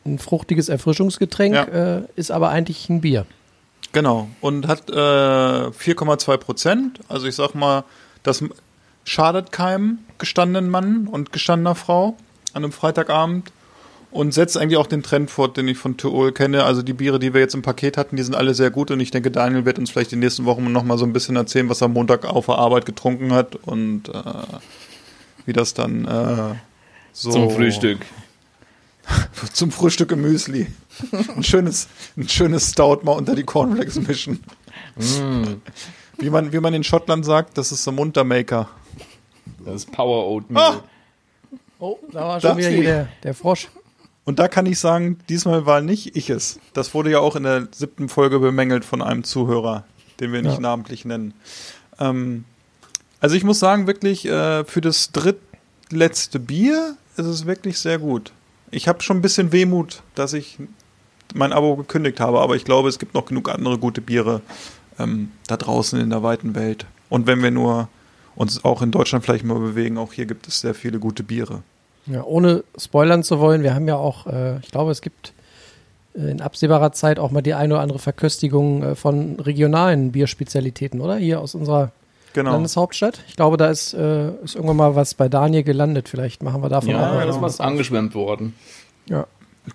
ein 0.07 0.19
fruchtiges 0.19 0.69
Erfrischungsgetränk, 0.69 1.55
Ja. 1.55 1.65
äh, 1.65 2.03
ist 2.17 2.31
aber 2.31 2.49
eigentlich 2.51 2.89
ein 2.89 3.01
Bier. 3.01 3.27
Genau. 3.93 4.29
Und 4.41 4.67
hat 4.69 4.89
äh, 4.91 4.93
4,2 4.95 6.37
Prozent. 6.37 7.01
Also 7.09 7.27
ich 7.27 7.35
sag 7.35 7.55
mal, 7.55 7.85
das 8.23 8.43
schadet 9.05 9.50
keinem 9.52 9.99
gestandenen 10.19 10.71
Mann 10.71 11.09
und 11.11 11.33
gestandener 11.33 11.75
Frau 11.75 12.17
an 12.55 12.64
einem 12.64 12.73
Freitagabend. 12.73 13.50
Und 14.12 14.35
setzt 14.35 14.57
eigentlich 14.59 14.76
auch 14.76 14.88
den 14.88 15.05
Trend 15.05 15.31
fort, 15.31 15.57
den 15.57 15.69
ich 15.69 15.79
von 15.79 15.97
Tirol 15.97 16.33
kenne. 16.33 16.64
Also 16.64 16.83
die 16.83 16.93
Biere, 16.95 17.21
die 17.21 17.33
wir 17.33 17.40
jetzt 17.40 17.55
im 17.55 17.62
Paket 17.62 17.97
hatten, 17.97 18.17
die 18.17 18.25
sind 18.25 18.35
alle 18.35 18.55
sehr 18.55 18.71
gut. 18.73 18.90
Und 18.90 18.99
ich 18.99 19.12
denke, 19.12 19.31
Daniel 19.31 19.64
wird 19.64 19.79
uns 19.79 19.88
vielleicht 19.90 20.11
die 20.11 20.17
nächsten 20.17 20.47
Wochen 20.47 20.73
noch 20.73 20.83
mal 20.83 20.99
so 20.99 21.05
ein 21.05 21.12
bisschen 21.12 21.37
erzählen, 21.37 21.69
was 21.69 21.81
er 21.81 21.85
am 21.85 21.93
Montag 21.93 22.25
auf 22.25 22.47
der 22.47 22.57
Arbeit 22.57 22.87
getrunken 22.87 23.33
hat 23.33 23.55
und 23.55 24.09
äh, 24.09 24.12
wie 25.47 25.52
das 25.52 25.75
dann 25.75 26.07
äh, 26.07 26.55
so 27.12 27.31
Zum 27.31 27.50
Frühstück. 27.50 28.00
zum 29.52 29.71
Frühstück 29.73 30.12
im 30.12 30.21
Müsli. 30.23 30.67
Ein 31.37 31.43
schönes, 31.43 31.88
ein 32.17 32.29
schönes 32.29 32.71
Stout 32.71 33.00
mal 33.02 33.12
unter 33.12 33.35
die 33.35 33.43
Cornflakes 33.45 33.97
mischen. 34.07 34.43
Wie, 36.19 36.31
man, 36.31 36.52
wie 36.52 36.61
man 36.61 36.75
in 36.75 36.85
Schottland 36.85 37.25
sagt, 37.25 37.57
das 37.59 37.73
ist 37.73 37.87
der 37.87 37.93
Muntermaker. 37.93 38.69
Das 39.64 39.76
ist 39.76 39.93
Power 39.93 40.26
Oatmeal. 40.26 40.62
Ah! 40.76 40.85
Oh, 41.79 41.99
da 42.12 42.21
war 42.29 42.40
schon 42.40 42.59
wieder 42.59 42.69
hier 42.69 42.83
der, 42.83 43.09
der 43.23 43.35
Frosch. 43.35 43.69
Und 44.25 44.38
da 44.38 44.49
kann 44.49 44.67
ich 44.67 44.79
sagen, 44.79 45.19
diesmal 45.29 45.64
war 45.64 45.81
nicht 45.81 46.14
ich 46.14 46.29
es. 46.29 46.61
Das 46.75 46.93
wurde 46.93 47.11
ja 47.11 47.21
auch 47.21 47.37
in 47.37 47.43
der 47.45 47.69
siebten 47.73 48.09
Folge 48.11 48.38
bemängelt 48.38 48.85
von 48.85 49.00
einem 49.00 49.25
Zuhörer, 49.25 49.85
den 50.21 50.33
wir 50.33 50.43
nicht 50.43 50.55
Ja. 50.55 50.61
namentlich 50.61 51.07
nennen. 51.07 51.33
Ähm, 51.99 52.45
also 53.19 53.35
ich 53.35 53.45
muss 53.45 53.59
sagen, 53.59 53.87
wirklich, 53.87 54.26
äh, 54.26 54.64
für 54.64 54.83
das 54.83 55.11
drittletzte 55.90 56.38
Bier 56.38 56.97
ist 57.16 57.26
es 57.26 57.47
wirklich 57.47 57.78
sehr 57.78 57.99
gut. 57.99 58.32
Ich 58.70 58.87
habe 58.87 59.02
schon 59.02 59.18
ein 59.18 59.23
bisschen 59.23 59.52
Wehmut, 59.52 60.02
dass 60.14 60.32
ich 60.32 60.59
mein 61.35 61.52
Abo 61.52 61.76
gekündigt 61.76 62.20
habe, 62.20 62.40
aber 62.40 62.56
ich 62.56 62.64
glaube, 62.64 62.88
es 62.88 62.99
gibt 62.99 63.14
noch 63.14 63.26
genug 63.26 63.49
andere 63.49 63.78
gute 63.78 64.00
Biere 64.00 64.40
ähm, 64.99 65.32
da 65.49 65.56
draußen 65.56 66.00
in 66.00 66.11
der 66.11 66.23
weiten 66.23 66.54
Welt. 66.54 66.87
Und 67.09 67.26
wenn 67.26 67.42
wir 67.42 67.50
nur 67.50 67.88
uns 68.37 68.64
auch 68.64 68.82
in 68.82 68.92
Deutschland 68.92 69.25
vielleicht 69.25 69.44
mal 69.44 69.59
bewegen, 69.59 69.99
auch 69.99 70.12
hier 70.12 70.26
gibt 70.26 70.47
es 70.47 70.61
sehr 70.61 70.75
viele 70.75 71.00
gute 71.00 71.25
Biere. 71.25 71.62
Ja, 72.06 72.23
ohne 72.23 72.64
spoilern 72.78 73.23
zu 73.25 73.40
wollen, 73.40 73.62
wir 73.62 73.75
haben 73.75 73.88
ja 73.88 73.97
auch, 73.97 74.26
äh, 74.26 74.59
ich 74.61 74.70
glaube, 74.70 74.92
es 74.92 75.02
gibt 75.02 75.32
äh, 76.14 76.30
in 76.30 76.40
absehbarer 76.40 76.92
Zeit 76.92 77.18
auch 77.18 77.32
mal 77.32 77.42
die 77.42 77.54
eine 77.54 77.75
oder 77.75 77.82
andere 77.82 77.99
Verköstigung 77.99 78.82
äh, 78.82 78.94
von 78.94 79.40
regionalen 79.40 80.12
Bierspezialitäten, 80.12 81.00
oder? 81.00 81.16
Hier 81.16 81.40
aus 81.40 81.54
unserer 81.54 81.92
Genau. 82.33 82.53
Landeshauptstadt. 82.53 83.23
Ich 83.29 83.37
glaube, 83.37 83.57
da 83.57 83.69
ist, 83.69 83.93
äh, 83.95 84.31
ist 84.45 84.55
irgendwann 84.55 84.77
mal 84.77 84.95
was 84.95 85.15
bei 85.15 85.29
Daniel 85.29 85.63
gelandet. 85.63 86.09
Vielleicht 86.09 86.43
machen 86.43 86.63
wir 86.63 86.69
davon 86.69 86.91
Ja, 86.91 86.99
auch 86.99 87.15
da 87.15 87.25
noch 87.25 87.37
ist 87.37 87.43
was 87.43 87.61
angeschwemmt 87.61 88.15
worden. 88.15 88.55
Ja. 89.09 89.27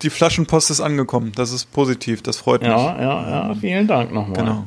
Die 0.02 0.10
Flaschenpost 0.10 0.70
ist 0.70 0.80
angekommen. 0.80 1.32
Das 1.34 1.52
ist 1.52 1.70
positiv. 1.72 2.22
Das 2.22 2.38
freut 2.38 2.62
mich. 2.62 2.70
Ja, 2.70 3.00
ja, 3.00 3.48
ja. 3.48 3.54
Vielen 3.54 3.86
Dank 3.86 4.12
nochmal. 4.12 4.36
Genau. 4.36 4.64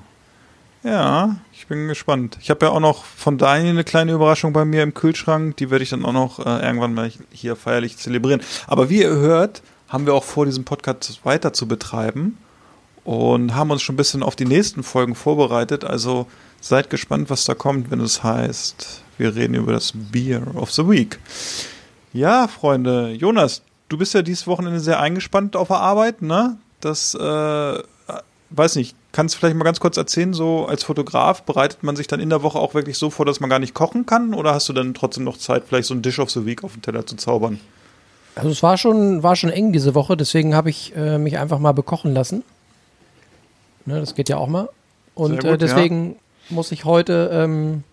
Ja, 0.83 1.35
ich 1.51 1.67
bin 1.67 1.87
gespannt. 1.89 2.37
Ich 2.41 2.49
habe 2.49 2.65
ja 2.67 2.71
auch 2.71 2.79
noch 2.79 3.03
von 3.03 3.37
Daniel 3.37 3.71
eine 3.71 3.83
kleine 3.83 4.13
Überraschung 4.13 4.53
bei 4.53 4.63
mir 4.63 4.81
im 4.81 4.93
Kühlschrank. 4.93 5.57
Die 5.57 5.69
werde 5.71 5.83
ich 5.83 5.89
dann 5.89 6.05
auch 6.05 6.13
noch 6.13 6.39
äh, 6.39 6.65
irgendwann 6.65 6.93
mal 6.93 7.11
hier 7.31 7.57
feierlich 7.57 7.97
zelebrieren. 7.97 8.41
Aber 8.65 8.89
wie 8.89 9.01
ihr 9.01 9.09
hört, 9.09 9.61
haben 9.89 10.05
wir 10.05 10.13
auch 10.13 10.23
vor, 10.23 10.45
diesen 10.45 10.63
Podcast 10.63 11.19
weiter 11.25 11.51
zu 11.51 11.67
betreiben 11.67 12.37
und 13.03 13.55
haben 13.55 13.71
uns 13.71 13.81
schon 13.81 13.95
ein 13.95 13.97
bisschen 13.97 14.23
auf 14.23 14.37
die 14.37 14.45
nächsten 14.45 14.83
Folgen 14.83 15.15
vorbereitet. 15.15 15.83
Also 15.83 16.27
seid 16.61 16.89
gespannt, 16.89 17.29
was 17.29 17.45
da 17.45 17.55
kommt, 17.55 17.91
wenn 17.91 17.99
es 17.99 18.23
heißt, 18.23 19.03
wir 19.17 19.35
reden 19.35 19.55
über 19.55 19.73
das 19.73 19.93
Beer 19.93 20.43
of 20.55 20.71
the 20.71 20.87
Week. 20.87 21.19
Ja, 22.13 22.47
Freunde, 22.47 23.11
Jonas, 23.11 23.61
du 23.87 23.97
bist 23.97 24.13
ja 24.13 24.21
dieses 24.21 24.47
Wochenende 24.47 24.79
sehr 24.79 24.99
eingespannt 24.99 25.55
auf 25.55 25.67
der 25.67 25.77
Arbeit, 25.77 26.21
ne? 26.21 26.57
Das, 26.79 27.13
äh, 27.15 27.83
weiß 28.49 28.75
nicht, 28.77 28.95
kannst 29.11 29.35
du 29.35 29.39
vielleicht 29.39 29.55
mal 29.55 29.63
ganz 29.63 29.79
kurz 29.79 29.97
erzählen, 29.97 30.33
so 30.33 30.65
als 30.65 30.83
Fotograf, 30.83 31.43
bereitet 31.43 31.83
man 31.83 31.95
sich 31.95 32.07
dann 32.07 32.19
in 32.19 32.29
der 32.29 32.43
Woche 32.43 32.59
auch 32.59 32.73
wirklich 32.73 32.97
so 32.97 33.09
vor, 33.09 33.25
dass 33.25 33.39
man 33.39 33.49
gar 33.49 33.59
nicht 33.59 33.73
kochen 33.73 34.05
kann? 34.05 34.33
Oder 34.33 34.53
hast 34.53 34.69
du 34.69 34.73
dann 34.73 34.93
trotzdem 34.93 35.23
noch 35.23 35.37
Zeit, 35.37 35.63
vielleicht 35.67 35.87
so 35.87 35.93
ein 35.93 36.01
Dish 36.01 36.19
of 36.19 36.29
the 36.29 36.45
Week 36.45 36.63
auf 36.63 36.73
den 36.73 36.81
Teller 36.81 37.05
zu 37.05 37.15
zaubern? 37.15 37.59
Also 38.35 38.49
es 38.49 38.63
war 38.63 38.77
schon, 38.77 39.21
war 39.23 39.35
schon 39.35 39.49
eng 39.49 39.73
diese 39.73 39.95
Woche, 39.95 40.15
deswegen 40.15 40.55
habe 40.55 40.69
ich 40.69 40.95
äh, 40.95 41.17
mich 41.17 41.37
einfach 41.37 41.59
mal 41.59 41.73
bekochen 41.73 42.13
lassen. 42.13 42.43
Ne, 43.85 43.99
das 43.99 44.15
geht 44.15 44.29
ja 44.29 44.37
auch 44.37 44.47
mal. 44.47 44.69
Und 45.15 45.41
gut, 45.41 45.45
äh, 45.45 45.57
deswegen 45.57 46.15
muss 46.49 46.71
ich 46.71 46.85
heute 46.85 47.29
ähm, 47.33 47.83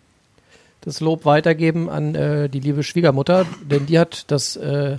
das 0.81 1.01
Lob 1.01 1.25
weitergeben 1.25 1.91
an 1.91 2.15
äh, 2.15 2.49
die 2.49 2.61
liebe 2.61 2.83
Schwiegermutter, 2.83 3.47
denn 3.63 3.87
die 3.87 3.99
hat 3.99 4.31
das 4.31 4.57
äh, 4.57 4.99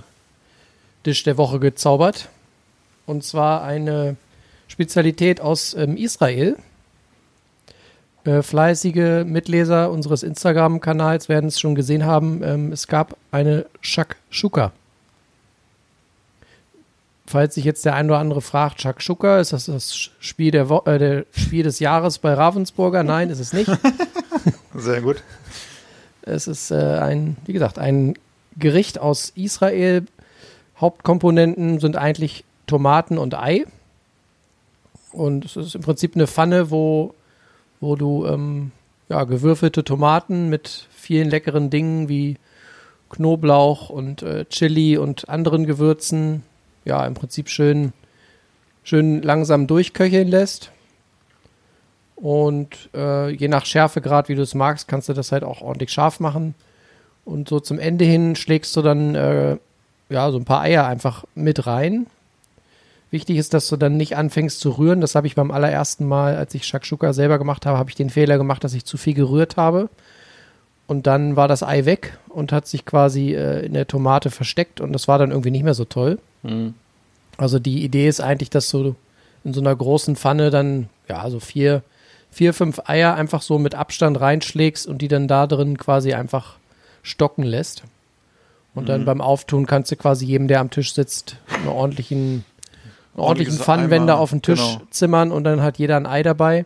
Dish 1.06 1.22
der 1.24 1.38
Woche 1.38 1.58
gezaubert. 1.58 2.28
Und 3.06 3.24
zwar 3.24 3.62
eine 3.62 4.16
Spezialität 4.66 5.40
aus 5.40 5.74
ähm, 5.74 5.96
Israel. 5.96 6.56
Äh, 8.24 8.42
fleißige 8.42 9.24
Mitleser 9.24 9.90
unseres 9.90 10.22
Instagram-Kanals 10.22 11.30
werden 11.30 11.46
es 11.46 11.58
schon 11.58 11.74
gesehen 11.74 12.04
haben. 12.04 12.42
Ähm, 12.42 12.72
es 12.72 12.86
gab 12.86 13.16
eine 13.30 13.64
Shakshuka. 13.80 14.72
Falls 17.28 17.54
sich 17.54 17.64
jetzt 17.64 17.84
der 17.84 17.94
ein 17.94 18.06
oder 18.06 18.20
andere 18.20 18.40
fragt, 18.40 18.80
Shakshuka, 18.80 19.38
ist 19.38 19.52
das 19.52 19.66
das 19.66 19.94
Spiel, 19.94 20.50
der 20.50 20.70
Wo 20.70 20.80
äh, 20.86 20.98
der 20.98 21.26
Spiel 21.32 21.62
des 21.62 21.78
Jahres 21.78 22.18
bei 22.18 22.32
Ravensburger? 22.32 23.02
Nein, 23.02 23.28
ist 23.28 23.38
es 23.38 23.52
nicht. 23.52 23.70
Sehr 24.74 25.02
gut. 25.02 25.22
Es 26.22 26.46
ist 26.46 26.70
äh, 26.70 26.74
ein, 26.74 27.36
wie 27.44 27.52
gesagt, 27.52 27.78
ein 27.78 28.14
Gericht 28.56 28.98
aus 28.98 29.30
Israel. 29.34 30.06
Hauptkomponenten 30.80 31.80
sind 31.80 31.96
eigentlich 31.96 32.44
Tomaten 32.66 33.18
und 33.18 33.34
Ei. 33.34 33.66
Und 35.12 35.44
es 35.44 35.56
ist 35.56 35.74
im 35.74 35.82
Prinzip 35.82 36.14
eine 36.14 36.26
Pfanne, 36.26 36.70
wo, 36.70 37.14
wo 37.80 37.94
du 37.94 38.24
ähm, 38.24 38.72
ja, 39.10 39.24
gewürfelte 39.24 39.84
Tomaten 39.84 40.48
mit 40.48 40.86
vielen 40.90 41.28
leckeren 41.28 41.68
Dingen 41.68 42.08
wie 42.08 42.38
Knoblauch 43.10 43.90
und 43.90 44.22
äh, 44.22 44.46
Chili 44.46 44.96
und 44.96 45.28
anderen 45.28 45.66
Gewürzen, 45.66 46.42
ja, 46.84 47.04
im 47.06 47.14
Prinzip 47.14 47.48
schön, 47.48 47.92
schön 48.82 49.22
langsam 49.22 49.66
durchköcheln 49.66 50.28
lässt. 50.28 50.72
Und 52.16 52.90
äh, 52.94 53.30
je 53.30 53.48
nach 53.48 53.64
Schärfegrad, 53.64 54.28
wie 54.28 54.34
du 54.34 54.42
es 54.42 54.54
magst, 54.54 54.88
kannst 54.88 55.08
du 55.08 55.12
das 55.12 55.30
halt 55.30 55.44
auch 55.44 55.60
ordentlich 55.60 55.90
scharf 55.90 56.18
machen. 56.18 56.54
Und 57.24 57.48
so 57.48 57.60
zum 57.60 57.78
Ende 57.78 58.04
hin 58.04 58.34
schlägst 58.34 58.74
du 58.74 58.82
dann 58.82 59.14
äh, 59.14 59.58
ja 60.08 60.30
so 60.30 60.38
ein 60.38 60.44
paar 60.44 60.62
Eier 60.62 60.86
einfach 60.86 61.24
mit 61.34 61.66
rein. 61.66 62.06
Wichtig 63.10 63.36
ist, 63.36 63.54
dass 63.54 63.68
du 63.68 63.76
dann 63.76 63.96
nicht 63.96 64.16
anfängst 64.16 64.60
zu 64.60 64.70
rühren. 64.70 65.00
Das 65.00 65.14
habe 65.14 65.26
ich 65.26 65.34
beim 65.34 65.50
allerersten 65.50 66.06
Mal, 66.06 66.36
als 66.36 66.54
ich 66.54 66.66
Shakshuka 66.66 67.12
selber 67.12 67.38
gemacht 67.38 67.66
habe, 67.66 67.78
habe 67.78 67.88
ich 67.88 67.96
den 67.96 68.10
Fehler 68.10 68.36
gemacht, 68.36 68.64
dass 68.64 68.74
ich 68.74 68.84
zu 68.84 68.96
viel 68.96 69.14
gerührt 69.14 69.56
habe. 69.56 69.88
Und 70.88 71.06
dann 71.06 71.36
war 71.36 71.48
das 71.48 71.62
Ei 71.62 71.84
weg 71.84 72.18
und 72.30 72.50
hat 72.50 72.66
sich 72.66 72.86
quasi 72.86 73.34
äh, 73.34 73.64
in 73.64 73.74
der 73.74 73.86
Tomate 73.86 74.30
versteckt 74.30 74.80
und 74.80 74.92
das 74.92 75.06
war 75.06 75.18
dann 75.18 75.30
irgendwie 75.30 75.50
nicht 75.50 75.62
mehr 75.62 75.74
so 75.74 75.84
toll. 75.84 76.18
Mhm. 76.42 76.74
Also 77.36 77.58
die 77.58 77.84
Idee 77.84 78.08
ist 78.08 78.20
eigentlich, 78.20 78.50
dass 78.50 78.70
du 78.70 78.96
in 79.44 79.52
so 79.52 79.60
einer 79.60 79.76
großen 79.76 80.16
Pfanne 80.16 80.50
dann, 80.50 80.88
ja, 81.08 81.28
so 81.28 81.40
vier, 81.40 81.82
vier, 82.30 82.54
fünf 82.54 82.80
Eier 82.86 83.14
einfach 83.14 83.42
so 83.42 83.58
mit 83.58 83.74
Abstand 83.74 84.18
reinschlägst 84.18 84.86
und 84.86 85.02
die 85.02 85.08
dann 85.08 85.28
da 85.28 85.46
drin 85.46 85.76
quasi 85.76 86.14
einfach 86.14 86.56
stocken 87.02 87.44
lässt. 87.44 87.84
Und 88.74 88.88
dann 88.88 89.02
Mhm. 89.02 89.06
beim 89.06 89.20
Auftun 89.20 89.66
kannst 89.66 89.92
du 89.92 89.96
quasi 89.96 90.24
jedem, 90.24 90.48
der 90.48 90.60
am 90.60 90.70
Tisch 90.70 90.94
sitzt, 90.94 91.36
einen 91.54 91.68
ordentlichen, 91.68 92.44
einen 93.14 93.24
ordentlichen 93.24 93.58
Pfannenwender 93.58 94.18
auf 94.18 94.30
den 94.30 94.40
Tisch 94.40 94.60
genau. 94.60 94.82
zimmern 94.90 95.32
und 95.32 95.44
dann 95.44 95.60
hat 95.60 95.78
jeder 95.78 95.96
ein 95.98 96.06
Ei 96.06 96.22
dabei. 96.22 96.64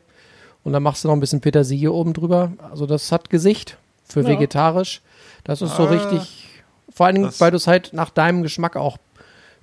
Und 0.62 0.72
dann 0.72 0.82
machst 0.84 1.02
du 1.02 1.08
noch 1.08 1.14
ein 1.16 1.20
bisschen 1.20 1.40
Petersilie 1.40 1.90
oben 1.90 2.12
drüber. 2.12 2.52
Also 2.70 2.86
das 2.86 3.10
hat 3.10 3.28
Gesicht 3.30 3.78
für 4.12 4.20
Ja. 4.22 4.28
vegetarisch. 4.28 5.00
Das 5.44 5.60
ist 5.62 5.76
so 5.76 5.84
Ah, 5.86 5.90
richtig, 5.90 6.48
vor 6.92 7.06
allen 7.06 7.16
Dingen, 7.16 7.26
das- 7.26 7.40
weil 7.40 7.50
du 7.50 7.56
es 7.56 7.66
halt 7.66 7.92
nach 7.92 8.10
deinem 8.10 8.42
Geschmack 8.42 8.76
auch 8.76 8.98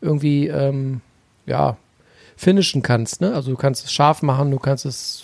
irgendwie, 0.02 0.48
ähm, 0.48 1.02
ja, 1.46 1.78
finishen 2.36 2.82
kannst. 2.82 3.22
Ne? 3.22 3.34
Also 3.34 3.52
du 3.52 3.58
kannst 3.58 3.86
es 3.86 3.92
scharf 3.92 4.22
machen, 4.22 4.52
du 4.52 4.60
kannst 4.60 4.86
es 4.86 5.24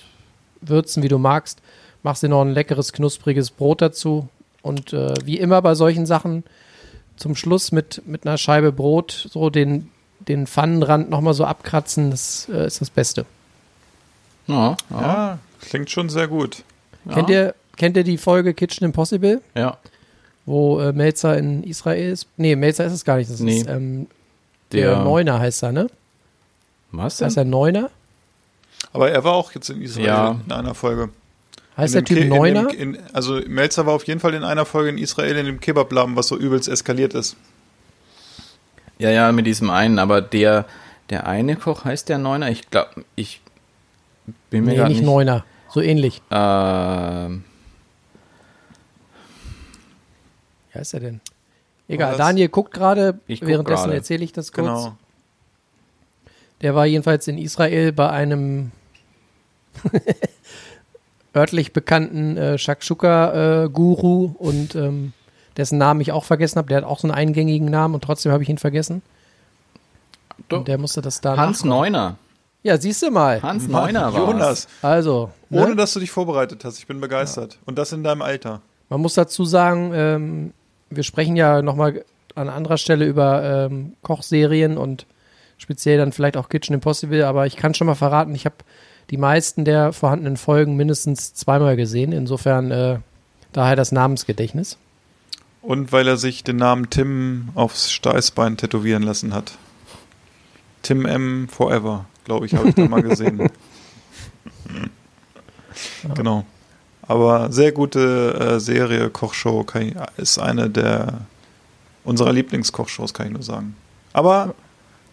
würzen, 0.62 1.02
wie 1.04 1.08
du 1.08 1.18
magst. 1.18 1.60
Machst 2.04 2.24
dir 2.24 2.30
noch 2.30 2.42
ein 2.42 2.52
leckeres, 2.52 2.92
knuspriges 2.94 3.52
Brot 3.52 3.82
dazu. 3.82 4.28
Und 4.62 4.94
äh, 4.94 5.14
wie 5.24 5.38
immer 5.40 5.62
bei 5.62 5.76
solchen 5.76 6.06
Sachen, 6.06 6.44
zum 7.18 7.36
Schluss 7.36 7.72
mit, 7.72 8.02
mit 8.06 8.26
einer 8.28 8.38
Scheibe 8.38 8.72
Brot 8.74 9.28
so 9.32 9.50
den, 9.50 9.90
den 10.20 10.48
Pfannenrand 10.48 11.10
nochmal 11.10 11.34
so 11.34 11.46
abkratzen, 11.46 12.12
das 12.12 12.50
äh, 12.52 12.66
ist 12.68 12.82
das 12.82 12.90
Beste. 12.90 13.26
Ja, 14.48 14.76
ja. 14.90 15.02
Ja, 15.02 15.40
klingt 15.62 15.90
schon 15.90 16.10
sehr 16.10 16.28
gut. 16.28 16.64
Kennt, 17.12 17.30
ihr, 17.30 17.56
kennt 17.78 17.98
ihr 17.98 18.04
die 18.04 18.18
Folge 18.18 18.54
Kitchen 18.54 18.86
Impossible, 18.86 19.42
ja. 19.56 19.78
wo 20.46 20.80
äh, 20.80 20.92
Melzer 20.94 21.38
in 21.38 21.64
Israel 21.64 22.12
ist? 22.12 22.28
Nee, 22.38 22.56
Melzer 22.56 22.86
ist 22.86 22.94
es 22.94 23.06
gar 23.06 23.18
nicht. 23.18 23.30
Das 23.30 23.40
Nee. 23.40 23.58
ist 23.60 23.70
ähm, 23.70 24.08
der, 24.72 24.96
Der, 24.96 25.04
Neuner 25.04 25.40
heißt 25.40 25.64
er, 25.64 25.72
ne? 25.72 25.88
was 26.92 27.18
denn? 27.18 27.26
Heißt 27.28 27.38
er 27.38 27.46
Neuner? 27.46 27.90
Aber 28.94 29.12
er 29.12 29.24
war 29.24 29.34
auch 29.34 29.52
jetzt 29.54 29.70
in 29.70 29.82
Israel 29.82 30.06
Ja. 30.06 30.40
in 30.46 30.52
einer 30.52 30.74
Folge. 30.76 31.10
Heißt 31.78 31.94
In 31.96 32.00
der 32.00 32.06
Typ 32.06 32.18
Ke- 32.18 32.24
in 32.24 32.30
Neuner? 32.30 32.68
dem- 32.68 32.80
In, 32.96 33.00
also 33.14 33.42
Melzer 33.48 33.86
war 33.86 33.94
auf 33.94 34.06
jeden 34.08 34.20
Fall 34.22 34.34
in 34.34 34.44
einer 34.46 34.66
Folge 34.66 34.90
in 34.90 34.98
Israel 34.98 35.36
in 35.36 35.46
dem 35.46 35.60
Kebabladen, 35.60 36.16
was 36.16 36.28
so 36.28 36.38
übelst 36.38 36.70
eskaliert 36.70 37.14
ist. 37.14 37.36
Ja, 38.98 39.10
ja, 39.10 39.32
mit 39.34 39.46
diesem 39.46 39.70
einen, 39.70 40.00
aber 40.00 40.22
der, 40.22 40.66
der 41.10 41.28
eine 41.28 41.58
Koch 41.58 41.84
heißt 41.84 42.08
der 42.08 42.18
Neuner. 42.18 42.50
Ich 42.50 42.70
glaube, 42.70 43.04
ich 43.16 43.42
bin 44.50 44.64
mir 44.64 44.72
Nee, 44.72 44.78
gar 44.78 44.88
nicht 44.88 45.00
nicht. 45.00 45.06
Neuner. 45.06 45.44
So 45.70 45.82
ähnlich. 45.82 46.22
Ähm, 46.32 47.44
Wie 50.76 50.80
heißt 50.80 50.94
er 50.94 51.00
denn? 51.00 51.22
Egal, 51.88 52.10
das- 52.12 52.18
Daniel 52.18 52.50
guckt 52.50 52.74
gerade, 52.74 53.18
währenddessen 53.28 53.92
erzähle 53.92 54.24
ich 54.26 54.34
das 54.34 54.52
kurz. 54.52 54.66
Genau. 54.68 54.96
Der 56.62 56.76
war 56.76 56.86
jedenfalls 56.86 57.28
in 57.28 57.38
Israel 57.38 57.92
bei 57.94 58.10
einem 58.10 58.72
örtlich 61.36 61.74
bekannten 61.74 62.38
äh, 62.38 62.58
Shakshuka-Guru 62.58 64.36
und 64.38 64.76
ähm, 64.76 65.14
dessen 65.58 65.78
Namen 65.78 66.02
ich 66.02 66.12
auch 66.12 66.24
vergessen 66.26 66.58
habe. 66.58 66.68
Der 66.70 66.78
hat 66.78 66.84
auch 66.84 67.00
so 67.00 67.08
einen 67.08 67.16
eingängigen 67.16 67.70
Namen 67.70 67.94
und 67.96 68.04
trotzdem 68.04 68.32
habe 68.32 68.44
ich 68.44 68.50
ihn 68.50 68.58
vergessen. 68.58 69.02
Und 70.52 70.68
der 70.68 70.78
musste 70.78 71.02
das 71.02 71.22
da 71.22 71.38
Hans. 71.38 71.64
Neuner. 71.64 72.18
Ja, 72.64 72.78
siehst 72.78 73.02
du 73.04 73.12
mal. 73.12 73.42
Hans 73.42 73.68
Neuner 73.68 74.14
war 74.14 74.20
Jonas, 74.28 74.68
Also, 74.82 75.30
ohne 75.52 75.70
ne? 75.70 75.76
dass 75.76 75.94
du 75.94 76.00
dich 76.00 76.12
vorbereitet 76.12 76.66
hast. 76.66 76.80
Ich 76.80 76.88
bin 76.88 77.00
begeistert. 77.00 77.60
Und 77.66 77.78
das 77.78 77.92
in 77.94 78.04
deinem 78.04 78.22
Alter. 78.22 78.62
man 78.90 79.02
muss 79.02 79.14
dazu 79.14 79.46
sagen, 79.46 79.92
ähm, 79.94 80.54
wir 80.90 81.04
sprechen 81.04 81.36
ja 81.36 81.62
nochmal 81.62 82.04
an 82.36 82.50
anderer 82.50 82.78
Stelle 82.78 83.06
über 83.06 83.68
ähm, 83.68 83.94
Kochserien 84.02 84.78
und 84.78 85.06
speziell 85.58 85.98
dann 85.98 86.12
vielleicht 86.12 86.38
auch 86.38 86.50
Kitchen 86.50 86.74
Impossible, 86.76 87.24
aber 87.24 87.46
ich 87.46 87.56
kann 87.56 87.74
schon 87.74 87.88
mal 87.88 87.96
verraten, 87.96 88.36
ich 88.36 88.46
habe 88.46 88.56
die 89.10 89.18
meisten 89.18 89.66
der 89.66 89.94
vorhandenen 89.94 90.38
Folgen 90.38 90.76
mindestens 90.76 91.34
zweimal 91.34 91.76
gesehen. 91.76 92.12
Insofern 92.12 92.72
äh, 92.72 93.00
daher 93.54 93.76
das 93.76 93.92
Namensgedächtnis. 93.92 94.78
Und 95.62 95.92
weil 95.92 96.08
er 96.08 96.18
sich 96.18 96.44
den 96.44 96.58
Namen 96.58 96.90
Tim 96.90 97.50
aufs 97.56 97.92
Steißbein 97.92 98.58
tätowieren 98.58 99.04
lassen 99.04 99.34
hat. 99.34 99.58
Tim 100.84 101.06
M. 101.06 101.48
Forever, 101.50 102.06
glaube 102.24 102.46
ich, 102.46 102.54
habe 102.54 102.70
ich 102.70 102.76
da 102.76 102.88
mal 102.88 103.02
gesehen. 103.02 103.50
genau. 106.16 106.46
Aber 107.08 107.52
sehr 107.52 107.72
gute 107.72 108.34
äh, 108.34 108.60
Serie, 108.60 109.10
Kochshow, 109.10 109.66
ich, 109.80 109.96
ist 110.18 110.40
eine 110.40 110.70
der 110.70 111.20
unserer 112.04 112.34
Lieblingskochshows, 112.34 113.14
kann 113.14 113.28
ich 113.28 113.34
nur 113.34 113.44
sagen. 113.44 113.76
Aber 114.14 114.56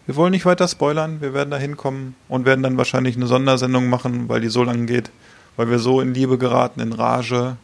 wir 0.05 0.15
wollen 0.15 0.31
nicht 0.31 0.45
weiter 0.45 0.67
spoilern, 0.67 1.21
wir 1.21 1.33
werden 1.33 1.49
da 1.49 1.57
hinkommen 1.57 2.15
und 2.29 2.45
werden 2.45 2.63
dann 2.63 2.77
wahrscheinlich 2.77 3.15
eine 3.15 3.27
Sondersendung 3.27 3.89
machen, 3.89 4.29
weil 4.29 4.41
die 4.41 4.49
so 4.49 4.63
lang 4.63 4.85
geht, 4.85 5.11
weil 5.55 5.69
wir 5.69 5.79
so 5.79 6.01
in 6.01 6.13
Liebe 6.13 6.37
geraten, 6.37 6.79
in 6.79 6.93
Rage. 6.93 7.57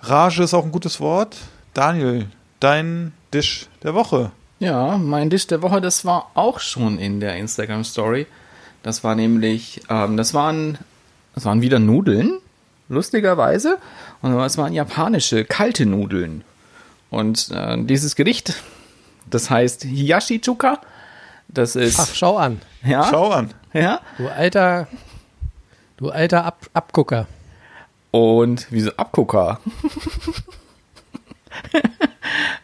Rage 0.00 0.42
ist 0.42 0.54
auch 0.54 0.64
ein 0.64 0.72
gutes 0.72 1.00
Wort. 1.00 1.36
Daniel, 1.72 2.26
dein 2.60 3.12
Dish 3.32 3.66
der 3.82 3.94
Woche. 3.94 4.30
Ja, 4.60 4.96
mein 4.96 5.30
Dish 5.30 5.46
der 5.46 5.62
Woche, 5.62 5.80
das 5.80 6.04
war 6.04 6.30
auch 6.34 6.60
schon 6.60 6.98
in 6.98 7.20
der 7.20 7.36
Instagram 7.36 7.84
Story. 7.84 8.26
Das 8.82 9.02
war 9.02 9.14
nämlich, 9.14 9.82
ähm, 9.88 10.16
das 10.16 10.34
waren, 10.34 10.78
das 11.34 11.44
waren 11.44 11.60
wieder 11.60 11.78
Nudeln, 11.78 12.38
lustigerweise. 12.88 13.78
Und 14.22 14.38
es 14.40 14.58
waren 14.58 14.72
japanische 14.72 15.44
kalte 15.44 15.86
Nudeln. 15.86 16.44
Und 17.10 17.50
äh, 17.50 17.76
dieses 17.82 18.16
Gericht, 18.16 18.62
das 19.30 19.50
heißt 19.50 19.84
Hiyashi 19.84 20.40
Chuka. 20.40 20.80
Das 21.48 21.76
ist. 21.76 22.00
Ach, 22.00 22.14
schau 22.14 22.36
an. 22.36 22.60
Ja. 22.82 23.06
Schau 23.10 23.30
an. 23.30 23.52
Ja. 23.72 24.00
Du 24.18 24.28
alter, 24.28 24.88
du 25.96 26.10
alter 26.10 26.44
Ab 26.44 26.68
Abgucker. 26.72 27.26
Und 28.10 28.66
wieso 28.70 28.92
Abgucker? 28.96 29.60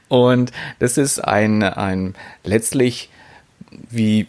Und 0.08 0.50
das 0.80 0.98
ist 0.98 1.20
ein, 1.20 1.62
ein 1.62 2.16
letztlich 2.42 3.10
wie, 3.70 4.26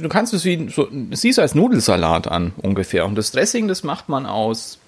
du 0.00 0.08
kannst 0.08 0.34
es 0.34 0.44
wie, 0.44 0.68
so, 0.70 0.88
es 1.10 1.20
siehst 1.22 1.38
als 1.38 1.54
Nudelsalat 1.54 2.28
an, 2.28 2.52
ungefähr. 2.56 3.06
Und 3.06 3.14
das 3.16 3.30
Dressing, 3.32 3.68
das 3.68 3.82
macht 3.82 4.08
man 4.08 4.26
aus 4.26 4.78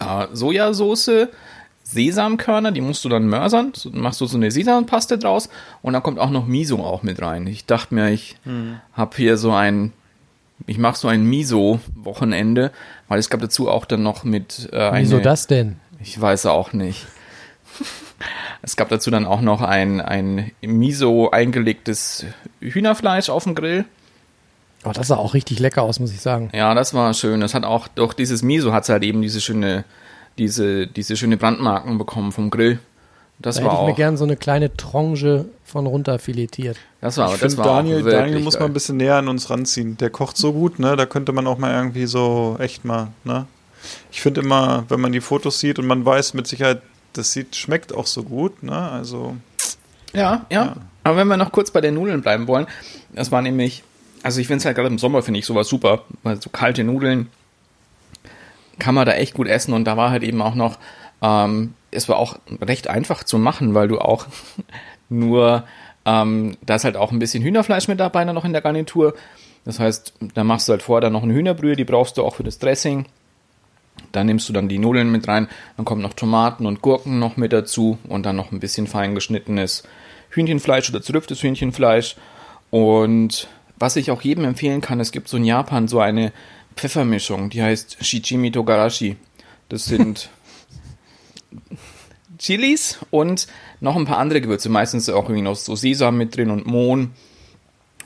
äh, 0.00 0.26
Sojasauce, 0.32 1.28
Sesamkörner, 1.84 2.70
die 2.72 2.80
musst 2.80 3.04
du 3.04 3.08
dann 3.08 3.26
mörsern, 3.26 3.72
so, 3.74 3.90
machst 3.90 4.20
du 4.20 4.26
so 4.26 4.36
eine 4.36 4.50
Sesampaste 4.50 5.18
draus 5.18 5.48
und 5.82 5.92
dann 5.92 6.02
kommt 6.02 6.18
auch 6.20 6.30
noch 6.30 6.46
Miso 6.46 6.78
auch 6.84 7.02
mit 7.02 7.20
rein. 7.20 7.46
Ich 7.48 7.66
dachte 7.66 7.94
mir, 7.94 8.10
ich 8.10 8.36
Hm. 8.44 8.76
habe 8.92 9.16
hier 9.16 9.36
so 9.36 9.52
ein, 9.52 9.92
ich 10.66 10.78
mache 10.78 10.96
so 10.96 11.08
ein 11.08 11.24
Miso-Wochenende, 11.24 12.70
weil 13.08 13.18
es 13.18 13.28
gab 13.30 13.40
dazu 13.40 13.68
auch 13.68 13.86
dann 13.86 14.02
noch 14.04 14.22
mit 14.22 14.68
äh, 14.72 14.90
Wieso 15.00 15.16
eine- 15.16 15.24
das 15.24 15.46
denn? 15.48 15.76
ich 16.00 16.20
weiß 16.20 16.46
auch 16.46 16.72
nicht. 16.72 17.06
Es 18.62 18.76
gab 18.76 18.88
dazu 18.90 19.10
dann 19.10 19.24
auch 19.26 19.40
noch 19.40 19.62
ein, 19.62 20.00
ein 20.00 20.52
Miso 20.60 21.30
eingelegtes 21.30 22.26
Hühnerfleisch 22.60 23.30
auf 23.30 23.44
dem 23.44 23.54
Grill. 23.54 23.84
Oh, 24.84 24.92
das 24.92 25.08
sah 25.08 25.16
auch 25.16 25.34
richtig 25.34 25.58
lecker 25.58 25.82
aus, 25.82 26.00
muss 26.00 26.12
ich 26.12 26.20
sagen. 26.20 26.50
Ja, 26.54 26.74
das 26.74 26.94
war 26.94 27.12
schön. 27.14 27.40
Das 27.40 27.54
hat 27.54 27.64
auch, 27.64 27.88
durch 27.88 28.14
dieses 28.14 28.42
Miso 28.42 28.72
hat 28.72 28.84
es 28.84 28.88
halt 28.88 29.02
eben 29.02 29.20
diese 29.22 29.40
schöne, 29.40 29.84
diese, 30.38 30.86
diese 30.86 31.16
schöne 31.16 31.36
Brandmarken 31.36 31.98
bekommen 31.98 32.32
vom 32.32 32.50
Grill. 32.50 32.78
Das 33.38 33.56
Da 33.56 33.64
war 33.64 33.72
hätte 33.72 33.82
ich 33.82 33.88
mir 33.88 33.94
gern 33.94 34.16
so 34.18 34.24
eine 34.24 34.36
kleine 34.36 34.74
Tranche 34.76 35.46
von 35.64 35.86
runter 35.86 36.18
filetiert. 36.18 36.76
das 37.00 37.16
war, 37.16 37.32
Ich 37.34 37.40
das 37.40 37.56
war 37.56 37.64
Daniel, 37.64 38.00
auch 38.00 38.04
wirklich 38.04 38.20
Daniel 38.20 38.40
muss 38.40 38.54
geil. 38.54 38.62
mal 38.62 38.66
ein 38.66 38.72
bisschen 38.74 38.96
näher 38.98 39.16
an 39.16 39.28
uns 39.28 39.48
ranziehen. 39.48 39.96
Der 39.96 40.10
kocht 40.10 40.36
so 40.36 40.52
gut, 40.52 40.78
ne? 40.78 40.96
Da 40.96 41.06
könnte 41.06 41.32
man 41.32 41.46
auch 41.46 41.56
mal 41.58 41.72
irgendwie 41.74 42.06
so 42.06 42.56
echt 42.58 42.84
mal, 42.84 43.08
ne? 43.24 43.46
Ich 44.12 44.20
finde 44.20 44.42
immer, 44.42 44.84
wenn 44.90 45.00
man 45.00 45.12
die 45.12 45.22
Fotos 45.22 45.58
sieht 45.60 45.78
und 45.78 45.86
man 45.86 46.04
weiß 46.04 46.34
mit 46.34 46.46
Sicherheit, 46.46 46.82
das 47.12 47.32
sieht, 47.32 47.56
schmeckt 47.56 47.94
auch 47.94 48.06
so 48.06 48.22
gut, 48.22 48.62
ne? 48.62 48.76
Also, 48.90 49.36
Ja, 50.12 50.46
ja, 50.50 50.76
Aber 51.04 51.16
wenn 51.16 51.28
wir 51.28 51.36
noch 51.36 51.52
kurz 51.52 51.70
bei 51.70 51.80
den 51.80 51.94
Nudeln 51.94 52.22
bleiben 52.22 52.46
wollen, 52.46 52.66
das 53.12 53.30
war 53.32 53.42
nämlich, 53.42 53.84
also 54.22 54.40
ich 54.40 54.46
finde 54.46 54.58
es 54.58 54.64
halt 54.64 54.76
gerade 54.76 54.88
im 54.88 54.98
Sommer 54.98 55.22
finde 55.22 55.38
ich 55.40 55.46
sowas 55.46 55.68
super, 55.68 56.04
weil 56.22 56.40
so 56.40 56.50
kalte 56.50 56.84
Nudeln 56.84 57.28
kann 58.78 58.94
man 58.94 59.06
da 59.06 59.12
echt 59.12 59.34
gut 59.34 59.46
essen 59.46 59.72
und 59.74 59.84
da 59.84 59.96
war 59.96 60.10
halt 60.10 60.22
eben 60.22 60.42
auch 60.42 60.54
noch, 60.54 60.78
ähm, 61.22 61.74
es 61.90 62.08
war 62.08 62.16
auch 62.16 62.38
recht 62.60 62.88
einfach 62.88 63.24
zu 63.24 63.38
machen, 63.38 63.74
weil 63.74 63.88
du 63.88 63.98
auch 63.98 64.26
nur, 65.08 65.64
ähm, 66.04 66.56
da 66.62 66.76
ist 66.76 66.84
halt 66.84 66.96
auch 66.96 67.12
ein 67.12 67.18
bisschen 67.18 67.42
Hühnerfleisch 67.42 67.88
mit 67.88 68.00
dabei 68.00 68.24
noch 68.24 68.44
in 68.44 68.52
der 68.52 68.62
Garnitur. 68.62 69.14
Das 69.64 69.78
heißt, 69.78 70.14
da 70.34 70.42
machst 70.42 70.68
du 70.68 70.72
halt 70.72 70.82
vorher 70.82 71.02
dann 71.02 71.12
noch 71.12 71.22
eine 71.22 71.34
Hühnerbrühe, 71.34 71.76
die 71.76 71.84
brauchst 71.84 72.16
du 72.16 72.24
auch 72.24 72.36
für 72.36 72.42
das 72.42 72.58
Dressing. 72.58 73.06
Dann 74.12 74.26
nimmst 74.26 74.48
du 74.48 74.52
dann 74.52 74.68
die 74.68 74.78
Nudeln 74.78 75.10
mit 75.10 75.28
rein, 75.28 75.48
dann 75.76 75.84
kommen 75.84 76.02
noch 76.02 76.14
Tomaten 76.14 76.66
und 76.66 76.82
Gurken 76.82 77.18
noch 77.18 77.36
mit 77.36 77.52
dazu 77.52 77.98
und 78.08 78.26
dann 78.26 78.36
noch 78.36 78.52
ein 78.52 78.60
bisschen 78.60 78.86
fein 78.86 79.14
geschnittenes 79.14 79.84
Hühnchenfleisch 80.30 80.90
oder 80.90 81.02
zerrüfftes 81.02 81.42
Hühnchenfleisch. 81.42 82.16
Und 82.70 83.48
was 83.78 83.96
ich 83.96 84.10
auch 84.10 84.22
jedem 84.22 84.44
empfehlen 84.44 84.80
kann, 84.80 85.00
es 85.00 85.12
gibt 85.12 85.28
so 85.28 85.36
in 85.36 85.44
Japan 85.44 85.88
so 85.88 86.00
eine 86.00 86.32
Pfeffermischung, 86.76 87.50
die 87.50 87.62
heißt 87.62 87.98
Shichimi 88.00 88.50
Togarashi. 88.52 89.16
Das 89.68 89.84
sind 89.84 90.30
Chilis 92.38 92.98
und 93.10 93.46
noch 93.80 93.96
ein 93.96 94.06
paar 94.06 94.18
andere 94.18 94.40
Gewürze, 94.40 94.68
meistens 94.68 95.08
auch 95.08 95.24
irgendwie 95.24 95.42
noch 95.42 95.56
so 95.56 95.76
Sesam 95.76 96.16
mit 96.16 96.36
drin 96.36 96.50
und 96.50 96.66
Mohn. 96.66 97.12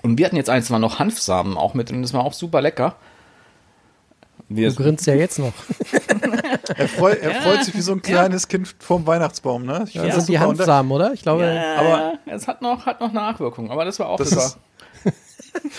Und 0.03 0.19
wir 0.19 0.27
hatten 0.27 0.37
jetzt 0.37 0.51
eins, 0.51 0.71
war 0.71 0.79
noch 0.79 0.99
Hanfsamen 0.99 1.57
auch 1.57 1.75
mit 1.75 1.90
drin, 1.90 2.03
das 2.03 2.12
war 2.12 2.25
auch 2.25 2.33
super 2.33 2.61
lecker. 2.61 2.97
Wir, 4.49 4.69
Du 4.71 4.77
grinst 4.77 5.07
ja 5.07 5.15
jetzt 5.15 5.39
noch. 5.39 5.53
er, 6.77 6.89
freu, 6.89 7.13
er 7.13 7.31
freut 7.43 7.65
sich 7.65 7.75
wie 7.75 7.81
so 7.81 7.93
ein 7.93 8.03
kleines 8.03 8.47
Kind 8.49 8.75
vorm 8.79 9.07
Weihnachtsbaum, 9.07 9.65
ne? 9.65 9.85
Ich 9.87 9.95
Das 9.95 10.03
find 10.03 10.15
sind 10.15 10.29
die 10.29 10.39
Hanfsamen, 10.39 10.93
oder? 10.93 11.13
Ich 11.15 11.23
glaube, 11.23 11.45
ja, 11.47 11.77
aber- 11.77 12.13
es 12.27 12.47
hat 12.47 12.61
noch, 12.63 12.85
hat 12.87 13.01
noch 13.01 13.13
Nachwirkungen, 13.13 13.71
aber 13.71 13.85
das 13.85 13.99
war 13.99 14.09
auch 14.11 14.17
Das 14.19 14.31
super. 14.31 14.55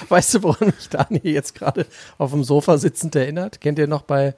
weißt 0.09 0.33
du, 0.35 0.43
woran 0.43 0.67
mich 0.75 0.89
Daniel 0.89 1.21
jetzt 1.33 1.53
gerade 1.55 1.85
auf 2.17 2.31
dem 2.31 2.43
Sofa 2.43 2.77
sitzend 2.77 3.15
erinnert? 3.15 3.61
Kennt 3.61 3.77
ihr 3.79 3.87
noch 3.87 4.01
bei, 4.03 4.33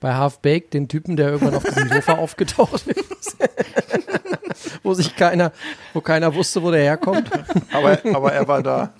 bei 0.00 0.14
Half 0.14 0.38
Baked 0.40 0.72
den 0.74 0.88
Typen, 0.88 1.16
der 1.16 1.28
irgendwann 1.30 1.54
auf 1.56 1.64
diesem 1.64 1.88
Sofa 1.88 2.12
aufgetaucht 2.18 2.86
ist? 2.86 3.36
wo 4.82 4.94
sich 4.94 5.14
keiner, 5.16 5.52
wo 5.92 6.00
keiner 6.00 6.34
wusste, 6.34 6.62
wo 6.62 6.70
der 6.70 6.80
herkommt. 6.82 7.30
aber, 7.72 7.98
aber 8.14 8.32
er 8.32 8.48
war 8.48 8.62
da. 8.62 8.94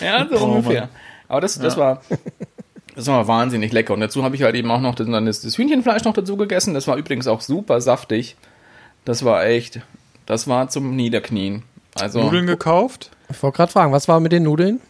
Ja, 0.00 0.26
so 0.28 0.36
Oh, 0.38 0.44
ungefähr. 0.52 0.82
Mann. 0.82 0.90
Aber 1.28 1.40
das, 1.42 1.58
das 1.58 1.76
war. 1.76 2.00
Das 2.98 3.06
war 3.06 3.28
wahnsinnig 3.28 3.70
lecker. 3.72 3.94
Und 3.94 4.00
dazu 4.00 4.24
habe 4.24 4.34
ich 4.34 4.42
halt 4.42 4.56
eben 4.56 4.68
auch 4.72 4.80
noch 4.80 4.96
das, 4.96 5.06
dann 5.06 5.24
das, 5.24 5.40
das 5.40 5.56
Hühnchenfleisch 5.56 6.02
noch 6.02 6.14
dazu 6.14 6.36
gegessen. 6.36 6.74
Das 6.74 6.88
war 6.88 6.96
übrigens 6.96 7.28
auch 7.28 7.40
super 7.40 7.80
saftig. 7.80 8.34
Das 9.04 9.24
war 9.24 9.46
echt, 9.46 9.80
das 10.26 10.48
war 10.48 10.68
zum 10.68 10.96
Niederknien. 10.96 11.62
Also 11.94 12.20
Nudeln 12.20 12.48
gekauft. 12.48 13.10
Ich 13.30 13.40
wollte 13.40 13.56
gerade 13.58 13.70
fragen, 13.70 13.92
was 13.92 14.08
war 14.08 14.18
mit 14.18 14.32
den 14.32 14.42
Nudeln? 14.42 14.80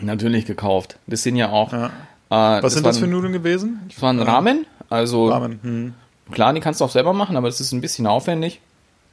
natürlich 0.00 0.44
gekauft. 0.44 0.98
Das 1.06 1.22
sind 1.22 1.36
ja 1.36 1.50
auch. 1.50 1.72
Ja. 1.72 1.86
Äh, 2.30 2.62
Was 2.62 2.74
sind 2.74 2.84
das 2.84 2.96
für 2.98 3.02
waren- 3.02 3.10
Nudeln 3.12 3.32
gewesen? 3.32 3.80
Das 3.88 4.02
waren 4.02 4.20
Ramen. 4.20 4.66
Also 4.90 5.28
Ramen. 5.28 5.60
Hm. 5.62 5.94
klar, 6.32 6.52
die 6.52 6.60
kannst 6.60 6.80
du 6.80 6.84
auch 6.84 6.90
selber 6.90 7.12
machen, 7.12 7.36
aber 7.36 7.46
das 7.46 7.60
ist 7.60 7.70
ein 7.72 7.80
bisschen 7.80 8.08
aufwendig. 8.08 8.60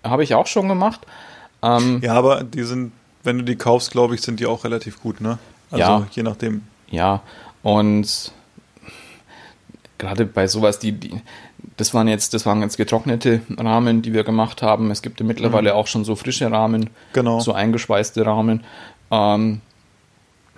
Habe 0.04 0.24
ich 0.24 0.34
auch 0.34 0.48
schon 0.48 0.68
gemacht. 0.68 1.02
Ähm, 1.62 2.02
Ja, 2.04 2.16
aber 2.16 2.44
die 2.44 2.64
sind, 2.64 2.94
wenn 3.24 3.38
du 3.38 3.44
die 3.44 3.56
kaufst, 3.58 3.92
glaube 3.92 4.16
ich, 4.16 4.22
sind 4.22 4.40
die 4.40 4.48
auch 4.48 4.64
relativ 4.64 5.00
gut, 5.02 5.22
ne? 5.22 5.38
Also 5.70 5.80
Ja. 5.84 6.08
je 6.12 6.24
nachdem. 6.24 6.64
Ja, 6.90 7.22
und 7.64 8.32
gerade 9.98 10.26
bei 10.26 10.48
sowas, 10.48 10.80
die, 10.80 10.92
die, 10.92 11.22
das 11.78 11.94
waren 11.94 12.08
jetzt, 12.08 12.34
das 12.34 12.46
waren 12.46 12.62
jetzt 12.62 12.78
getrocknete 12.78 13.42
Rahmen, 13.58 14.02
die 14.02 14.14
wir 14.14 14.24
gemacht 14.24 14.62
haben. 14.62 14.92
Es 14.92 15.02
gibt 15.02 15.20
ja 15.20 15.26
mittlerweile 15.26 15.76
auch 15.76 15.88
schon 15.88 16.06
so 16.06 16.16
frische 16.16 16.52
Rahmen, 16.52 16.90
Genau. 17.14 17.40
so 17.40 17.54
eingeschweißte 17.54 18.26
Rahmen. 18.26 18.64
Ähm, 19.12 19.62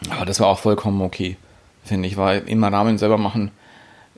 aber 0.10 0.26
das 0.26 0.40
war 0.40 0.48
auch 0.48 0.60
vollkommen 0.60 1.02
okay, 1.02 1.38
finde 1.84 2.08
ich, 2.08 2.18
weil 2.18 2.44
immer 2.48 2.72
Rahmen 2.72 2.98
selber 2.98 3.18
machen. 3.18 3.52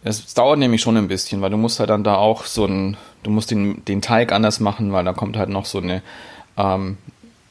Es, 0.03 0.23
es 0.25 0.33
dauert 0.33 0.59
nämlich 0.59 0.81
schon 0.81 0.95
ein 0.97 1.07
bisschen, 1.07 1.41
weil 1.41 1.49
du 1.49 1.57
musst 1.57 1.79
halt 1.79 1.89
dann 1.89 2.03
da 2.03 2.15
auch 2.15 2.45
so 2.45 2.65
ein, 2.65 2.97
du 3.23 3.29
musst 3.29 3.51
den, 3.51 3.83
den 3.85 4.01
Teig 4.01 4.31
anders 4.31 4.59
machen, 4.59 4.93
weil 4.93 5.03
da 5.03 5.13
kommt 5.13 5.37
halt 5.37 5.49
noch 5.49 5.65
so 5.65 5.79
eine, 5.79 6.01
ähm, 6.55 6.97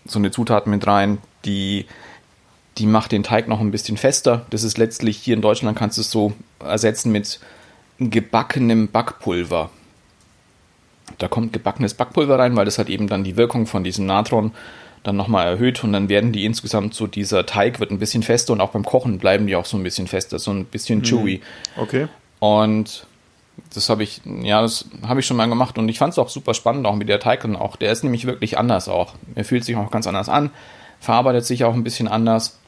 so 0.06 0.18
eine 0.18 0.30
Zutat 0.30 0.66
mit 0.66 0.86
rein, 0.86 1.18
die 1.44 1.86
die 2.78 2.86
macht 2.86 3.12
den 3.12 3.22
Teig 3.22 3.48
noch 3.48 3.60
ein 3.60 3.70
bisschen 3.70 3.96
fester. 3.96 4.46
Das 4.50 4.62
ist 4.62 4.78
letztlich 4.78 5.18
hier 5.18 5.34
in 5.34 5.42
Deutschland 5.42 5.78
kannst 5.78 5.96
du 5.96 6.02
es 6.02 6.10
so 6.10 6.32
ersetzen 6.60 7.12
mit 7.12 7.40
gebackenem 7.98 8.88
Backpulver. 8.88 9.70
Da 11.18 11.28
kommt 11.28 11.52
gebackenes 11.52 11.94
Backpulver 11.94 12.38
rein, 12.38 12.56
weil 12.56 12.64
das 12.64 12.78
hat 12.78 12.88
eben 12.88 13.08
dann 13.08 13.24
die 13.24 13.36
Wirkung 13.36 13.66
von 13.66 13.84
diesem 13.84 14.06
Natron 14.06 14.52
dann 15.02 15.16
nochmal 15.16 15.46
erhöht 15.46 15.84
und 15.84 15.92
dann 15.92 16.08
werden 16.08 16.32
die 16.32 16.44
insgesamt 16.44 16.94
so, 16.94 17.06
dieser 17.06 17.46
Teig 17.46 17.80
wird 17.80 17.90
ein 17.90 17.98
bisschen 17.98 18.22
fester 18.22 18.52
und 18.52 18.60
auch 18.60 18.70
beim 18.70 18.84
Kochen 18.84 19.18
bleiben 19.18 19.46
die 19.46 19.56
auch 19.56 19.64
so 19.64 19.76
ein 19.76 19.82
bisschen 19.82 20.08
fester, 20.08 20.38
so 20.38 20.50
ein 20.50 20.64
bisschen 20.64 21.02
chewy. 21.02 21.40
Okay. 21.76 22.08
Und 22.40 23.06
das 23.72 23.88
habe 23.88 24.02
ich, 24.02 24.20
ja, 24.42 24.60
das 24.60 24.86
habe 25.06 25.20
ich 25.20 25.26
schon 25.26 25.36
mal 25.36 25.48
gemacht 25.48 25.78
und 25.78 25.88
ich 25.88 25.98
fand 25.98 26.12
es 26.12 26.18
auch 26.18 26.28
super 26.28 26.54
spannend, 26.54 26.86
auch 26.86 26.96
mit 26.96 27.08
der 27.08 27.20
Teig 27.20 27.44
und 27.44 27.56
auch, 27.56 27.76
der 27.76 27.92
ist 27.92 28.02
nämlich 28.02 28.26
wirklich 28.26 28.58
anders 28.58 28.88
auch. 28.88 29.14
Er 29.34 29.44
fühlt 29.44 29.64
sich 29.64 29.76
auch 29.76 29.90
ganz 29.90 30.06
anders 30.06 30.28
an, 30.28 30.50
verarbeitet 31.00 31.46
sich 31.46 31.64
auch 31.64 31.74
ein 31.74 31.84
bisschen 31.84 32.08
anders 32.08 32.58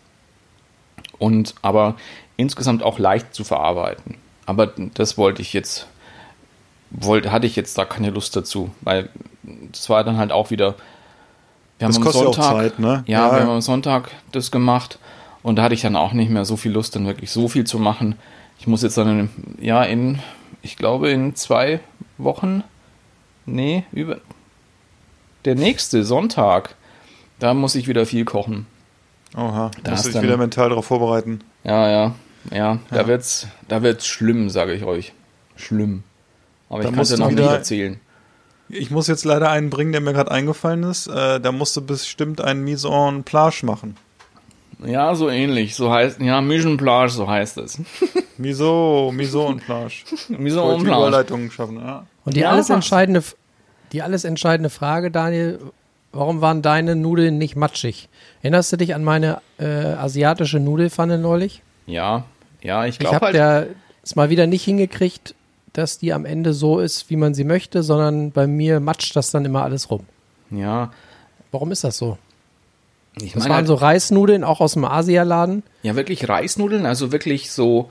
und 1.19 1.55
aber 1.63 1.97
insgesamt 2.37 2.83
auch 2.83 2.99
leicht 2.99 3.35
zu 3.35 3.45
verarbeiten. 3.45 4.17
Aber 4.47 4.69
das 4.95 5.19
wollte 5.19 5.43
ich 5.43 5.53
jetzt, 5.53 5.87
wollte, 6.91 7.33
hatte 7.33 7.47
ich 7.47 7.57
jetzt 7.57 7.77
da 7.77 7.85
keine 7.85 8.11
Lust 8.11 8.35
dazu, 8.37 8.71
weil 8.81 9.11
das 9.73 9.89
war 9.91 10.05
dann 10.05 10.17
halt 10.17 10.33
auch 10.33 10.51
wieder, 10.51 10.75
wir 11.79 11.87
Das 11.89 11.97
haben 11.97 11.97
am 11.97 12.03
kostet 12.05 12.23
ja 12.23 12.29
auch 12.29 12.35
Sonntag, 12.35 12.53
Zeit, 12.57 12.79
ne? 12.79 13.05
Ja, 13.07 13.27
Ja. 13.29 13.33
wir 13.35 13.41
haben 13.43 13.51
am 13.51 13.61
Sonntag 13.61 14.11
das 14.33 14.51
gemacht 14.51 14.99
und 15.43 15.57
da 15.57 15.63
hatte 15.65 15.75
ich 15.75 15.83
dann 15.83 15.97
auch 15.97 16.13
nicht 16.13 16.31
mehr 16.31 16.45
so 16.45 16.57
viel 16.57 16.73
Lust, 16.73 16.95
dann 16.97 17.07
wirklich 17.07 17.31
so 17.31 17.49
viel 17.49 17.65
zu 17.65 17.79
machen. 17.79 18.17
Ich 18.59 18.67
muss 18.67 18.83
jetzt 18.83 18.97
dann, 18.97 19.31
ja, 19.61 19.83
in, 19.85 20.19
ich 20.63 20.77
glaube, 20.77 21.11
in 21.11 21.35
zwei 21.35 21.81
Wochen, 22.17 22.65
nee, 23.47 23.85
über, 23.93 24.19
der 25.45 25.55
nächste 25.55 26.05
Sonntag, 26.05 26.75
da 27.39 27.55
muss 27.55 27.75
ich 27.75 27.87
wieder 27.87 28.05
viel 28.07 28.25
kochen. 28.25 28.67
Oha. 29.37 29.71
Da 29.85 29.91
Musst 29.93 30.05
du 30.05 30.09
dich 30.09 30.15
dann- 30.15 30.23
wieder 30.25 30.37
mental 30.37 30.69
darauf 30.71 30.87
vorbereiten. 30.87 31.41
Ja, 31.65 31.89
ja, 31.91 32.15
ja, 32.53 32.79
da 32.91 32.97
Ja. 32.97 33.07
wird's, 33.07 33.47
da 33.69 33.83
wird's 33.83 34.07
schlimm, 34.07 34.49
sage 34.51 34.73
ich 34.75 34.85
euch. 34.85 35.13
Schlimm. 35.57 36.03
Aber 36.69 36.83
Da 36.83 36.89
ich 36.89 36.95
kann 36.95 37.03
es 37.03 37.11
musst 37.11 37.11
ja 37.13 37.17
du 37.17 37.23
noch 37.23 37.31
nicht 37.31 37.39
wieder- 37.45 37.55
erzählen. 37.57 38.01
Ich 38.71 38.91
muss 38.91 39.07
jetzt 39.07 39.25
leider 39.25 39.51
einen 39.51 39.71
bringen, 39.71 39.93
der 39.93 40.03
mir 40.03 40.13
gerade 40.13 40.31
eingefallen 40.31 40.83
ist. 40.83 41.07
Äh, 41.07 41.41
da 41.41 41.53
musst 41.53 41.75
du 41.77 41.81
bestimmt 41.81 42.41
einen 42.43 42.65
Mise 42.65 42.89
en 42.89 43.25
Plage 43.25 43.65
machen. 43.65 43.97
Ja, 44.85 45.15
so 45.15 45.29
ähnlich. 45.31 45.75
So 45.75 45.91
heißt, 45.91 46.21
ja, 46.21 46.41
Mission 46.43 46.77
Plage, 46.77 47.11
so 47.11 47.27
heißt 47.29 47.57
es. 47.59 47.81
Miso, 48.39 49.11
Miso 49.13 49.47
und 49.47 49.65
Plage. 49.65 50.05
Miso 50.29 50.71
en 50.73 50.79
die 50.81 50.85
Plage. 50.85 51.01
Überleitung 51.09 51.51
schaffen, 51.51 51.77
ja. 51.81 52.07
Und 52.25 52.37
die 52.37 52.41
Ja, 52.41 52.51
alles 52.51 52.69
entscheidende, 52.71 53.23
die 53.93 54.03
alles 54.03 54.25
entscheidende 54.25 54.71
Frage, 54.71 55.11
Daniel, 55.11 55.59
warum 56.13 56.41
waren 56.41 56.63
deine 56.63 56.97
Nudeln 56.97 57.39
nicht 57.39 57.57
matschig? 57.57 58.09
Erinnerst 58.43 58.73
du 58.73 58.77
dich 58.77 58.95
an 58.95 59.05
meine 59.05 59.41
äh, 59.59 59.65
asiatische 59.67 60.61
Nudelfanne 60.61 61.19
neulich? 61.19 61.63
Ja, 61.87 62.25
ja, 62.63 62.85
ich 62.87 62.95
Ich 62.95 62.99
glaube 63.01 63.15
habe 63.17 63.43
halt. 63.43 63.77
es 64.03 64.17
mal 64.17 64.31
wieder 64.31 64.47
nicht 64.47 64.65
hingekriegt, 64.65 65.35
dass 65.73 65.99
die 65.99 66.13
am 66.13 66.25
Ende 66.25 66.53
so 66.55 66.81
ist, 66.81 67.09
wie 67.11 67.17
man 67.17 67.35
sie 67.35 67.45
möchte, 67.45 67.83
sondern 67.83 68.33
bei 68.33 68.47
mir 68.47 68.81
matscht 68.81 69.15
das 69.17 69.31
dann 69.31 69.45
immer 69.45 69.63
alles 69.63 69.91
rum. 69.91 70.05
ja, 70.51 70.91
Warum 71.51 71.73
ist 71.73 71.83
das 71.85 71.97
so? 71.97 72.19
ich 73.21 73.33
Das 73.33 73.45
meine 73.45 73.51
waren 73.51 73.57
halt, 73.59 73.67
so 73.69 73.75
Reisnudeln, 73.75 74.45
auch 74.45 74.61
aus 74.61 74.75
dem 74.75 74.85
Asialaden. 74.85 75.63
ja 75.83 75.97
wirklich 75.97 76.29
Reisnudeln, 76.29 76.85
also 76.85 77.11
wirklich 77.11 77.51
so, 77.51 77.91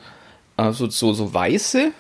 also 0.56 0.90
so, 0.90 1.14
so 1.14 1.34
weiße. 1.34 1.92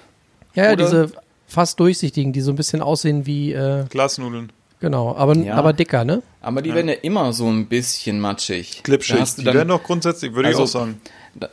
Ja, 0.53 0.63
ja, 0.65 0.75
diese 0.75 1.11
fast 1.47 1.79
durchsichtigen, 1.79 2.31
die 2.33 2.41
so 2.41 2.51
ein 2.51 2.55
bisschen 2.55 2.81
aussehen 2.81 3.25
wie, 3.25 3.53
äh, 3.53 3.85
Glasnudeln. 3.89 4.51
Genau, 4.79 5.15
aber, 5.15 5.35
Ja. 5.35 5.55
aber 5.55 5.73
dicker, 5.73 6.03
ne? 6.05 6.21
Aber 6.41 6.61
die 6.61 6.73
werden 6.73 6.87
ja 6.89 6.95
immer 6.95 7.33
so 7.33 7.47
ein 7.47 7.67
bisschen 7.67 8.19
matschig. 8.19 8.81
Du 8.83 8.97
Die 8.97 9.45
werden 9.45 9.67
doch 9.69 9.83
grundsätzlich, 9.83 10.33
würde 10.33 10.49
Also- 10.49 10.63
ich 10.63 10.69
auch 10.69 10.71
sagen. 10.71 11.01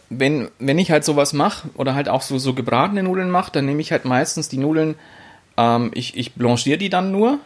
Wenn, 0.08 0.48
wenn 0.58 0.78
ich 0.78 0.90
halt 0.90 1.04
sowas 1.04 1.34
mache 1.34 1.68
oder 1.74 1.94
halt 1.94 2.08
auch 2.08 2.22
so, 2.22 2.38
so 2.38 2.54
gebratene 2.54 3.02
Nudeln 3.02 3.28
mache, 3.30 3.52
dann 3.52 3.66
nehme 3.66 3.82
ich 3.82 3.92
halt 3.92 4.06
meistens 4.06 4.48
die 4.48 4.56
Nudeln, 4.56 4.94
ähm, 5.58 5.90
ich, 5.92 6.16
ich 6.16 6.32
blanchiere 6.32 6.78
die 6.78 6.88
dann 6.88 7.12
nur, 7.12 7.38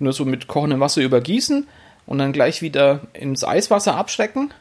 nur 0.00 0.12
so 0.12 0.24
mit 0.24 0.48
kochendem 0.48 0.80
Wasser 0.80 1.00
übergießen 1.00 1.68
und 2.06 2.18
dann 2.18 2.32
gleich 2.32 2.60
wieder 2.60 3.02
ins 3.12 3.44
Eiswasser 3.44 3.96
abschrecken 3.96 4.52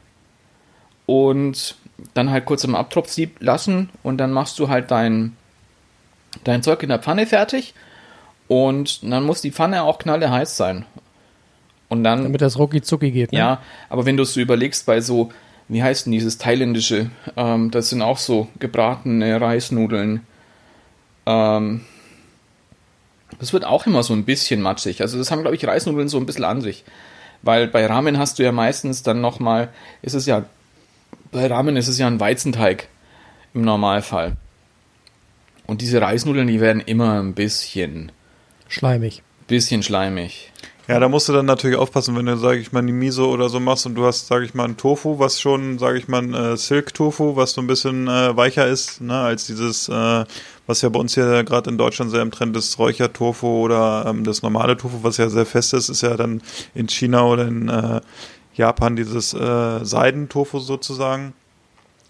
und 1.08 1.76
dann 2.14 2.30
halt 2.30 2.46
kurz 2.46 2.64
im 2.64 2.76
Abtropfsieb 2.76 3.38
lassen 3.42 3.90
und 4.04 4.18
dann 4.20 4.32
machst 4.32 4.60
du 4.60 4.70
halt 4.70 4.92
dein, 4.92 5.36
dein 6.44 6.62
Zeug 6.62 6.84
in 6.84 6.90
der 6.90 7.00
Pfanne 7.00 7.26
fertig 7.26 7.74
und 8.50 9.04
dann 9.04 9.24
muss 9.24 9.42
die 9.42 9.52
Pfanne 9.52 9.84
auch 9.84 10.00
knalleheiß 10.00 10.58
sein. 10.58 10.86
Und 11.88 12.04
dann 12.04 12.24
Damit 12.24 12.42
das 12.42 12.58
rucki 12.58 12.82
zucki 12.82 13.12
geht, 13.12 13.32
ne? 13.32 13.38
ja, 13.38 13.62
aber 13.90 14.06
wenn 14.06 14.18
du 14.18 14.24
es 14.24 14.34
so 14.34 14.42
überlegst, 14.42 14.86
bei 14.86 15.02
so, 15.02 15.32
wie 15.68 15.82
heißt 15.82 16.06
denn 16.08 16.12
dieses 16.12 16.40
thailändische, 16.40 17.12
ähm, 17.38 17.70
das 17.72 17.90
sind 17.90 18.02
auch 18.02 18.18
so 18.18 18.48
gebratene 18.60 19.40
Reisnudeln. 19.40 20.26
Ähm, 21.26 21.82
das 23.40 23.54
wird 23.54 23.66
auch 23.66 23.86
immer 23.86 24.02
so 24.02 24.14
ein 24.14 24.26
bisschen 24.26 24.62
matschig. 24.62 25.02
Also 25.02 25.20
das 25.20 25.30
haben, 25.30 25.42
glaube 25.42 25.56
ich, 25.56 25.66
Reisnudeln 25.66 26.10
so 26.10 26.18
ein 26.18 26.26
bisschen 26.26 26.44
an 26.44 26.62
sich. 26.62 26.84
Weil 27.44 27.68
bei 27.68 27.86
Ramen 27.86 28.18
hast 28.18 28.40
du 28.40 28.44
ja 28.44 28.52
meistens 28.52 29.04
dann 29.04 29.22
nochmal, 29.22 29.70
ist 30.02 30.16
es 30.16 30.26
ja, 30.26 30.46
bei 31.32 31.46
Ramen 31.46 31.78
ist 31.78 31.88
es 31.88 32.00
ja 32.00 32.08
ein 32.08 32.20
Weizenteig 32.20 32.88
im 33.54 33.62
Normalfall. 33.62 34.38
Und 35.68 35.82
diese 35.82 36.02
Reisnudeln, 36.02 36.48
die 36.48 36.60
werden 36.60 36.82
immer 36.82 37.22
ein 37.22 37.36
bisschen, 37.36 38.12
Schleimig. 38.70 39.24
bisschen 39.48 39.84
schleimig. 39.84 40.52
Ja, 40.88 41.00
da 41.00 41.08
musst 41.08 41.30
du 41.30 41.34
dann 41.34 41.46
natürlich 41.46 41.78
aufpassen, 41.78 42.16
wenn 42.16 42.26
du, 42.26 42.36
sage 42.36 42.60
ich 42.60 42.72
mal, 42.72 42.84
die 42.84 42.92
Miso 42.92 43.32
oder 43.32 43.48
so 43.48 43.60
machst 43.60 43.86
und 43.86 43.94
du 43.94 44.06
hast, 44.08 44.26
sage 44.26 44.46
ich 44.46 44.56
mal, 44.56 44.64
ein 44.64 44.76
Tofu, 44.76 45.20
was 45.20 45.40
schon, 45.40 45.78
sage 45.78 46.00
ich 46.00 46.08
mal, 46.08 46.24
ein 46.24 46.34
äh, 46.34 46.58
Silk-Tofu, 46.58 47.36
was 47.36 47.52
so 47.52 47.62
ein 47.62 47.68
bisschen 47.68 48.08
äh, 48.08 48.36
weicher 48.36 48.66
ist, 48.66 49.00
ne, 49.00 49.14
als 49.14 49.46
dieses, 49.46 49.88
äh, 49.88 50.26
was 50.66 50.82
ja 50.82 50.90
bei 50.90 51.00
uns 51.00 51.14
hier 51.14 51.44
gerade 51.44 51.70
in 51.70 51.78
Deutschland 51.78 52.10
sehr 52.10 52.24
im 52.24 52.32
Trend 52.32 52.58
ist, 52.58 52.80
Räuchertofu 52.80 53.48
oder 53.48 54.06
ähm, 54.08 54.24
das 54.24 54.42
normale 54.42 54.78
Tofu, 54.78 55.04
was 55.04 55.18
ja 55.18 55.30
sehr 55.30 55.46
fest 55.46 55.76
ist, 55.76 55.90
ist 55.90 56.02
ja 56.02 56.18
dann 56.18 56.42
in 56.74 56.90
China 56.90 57.24
oder 57.24 57.48
in 57.48 57.70
äh, 57.70 58.02
Japan 58.56 58.96
dieses 58.96 59.36
äh, 59.36 59.86
Seidentofu 59.86 60.58
sozusagen. 60.58 61.34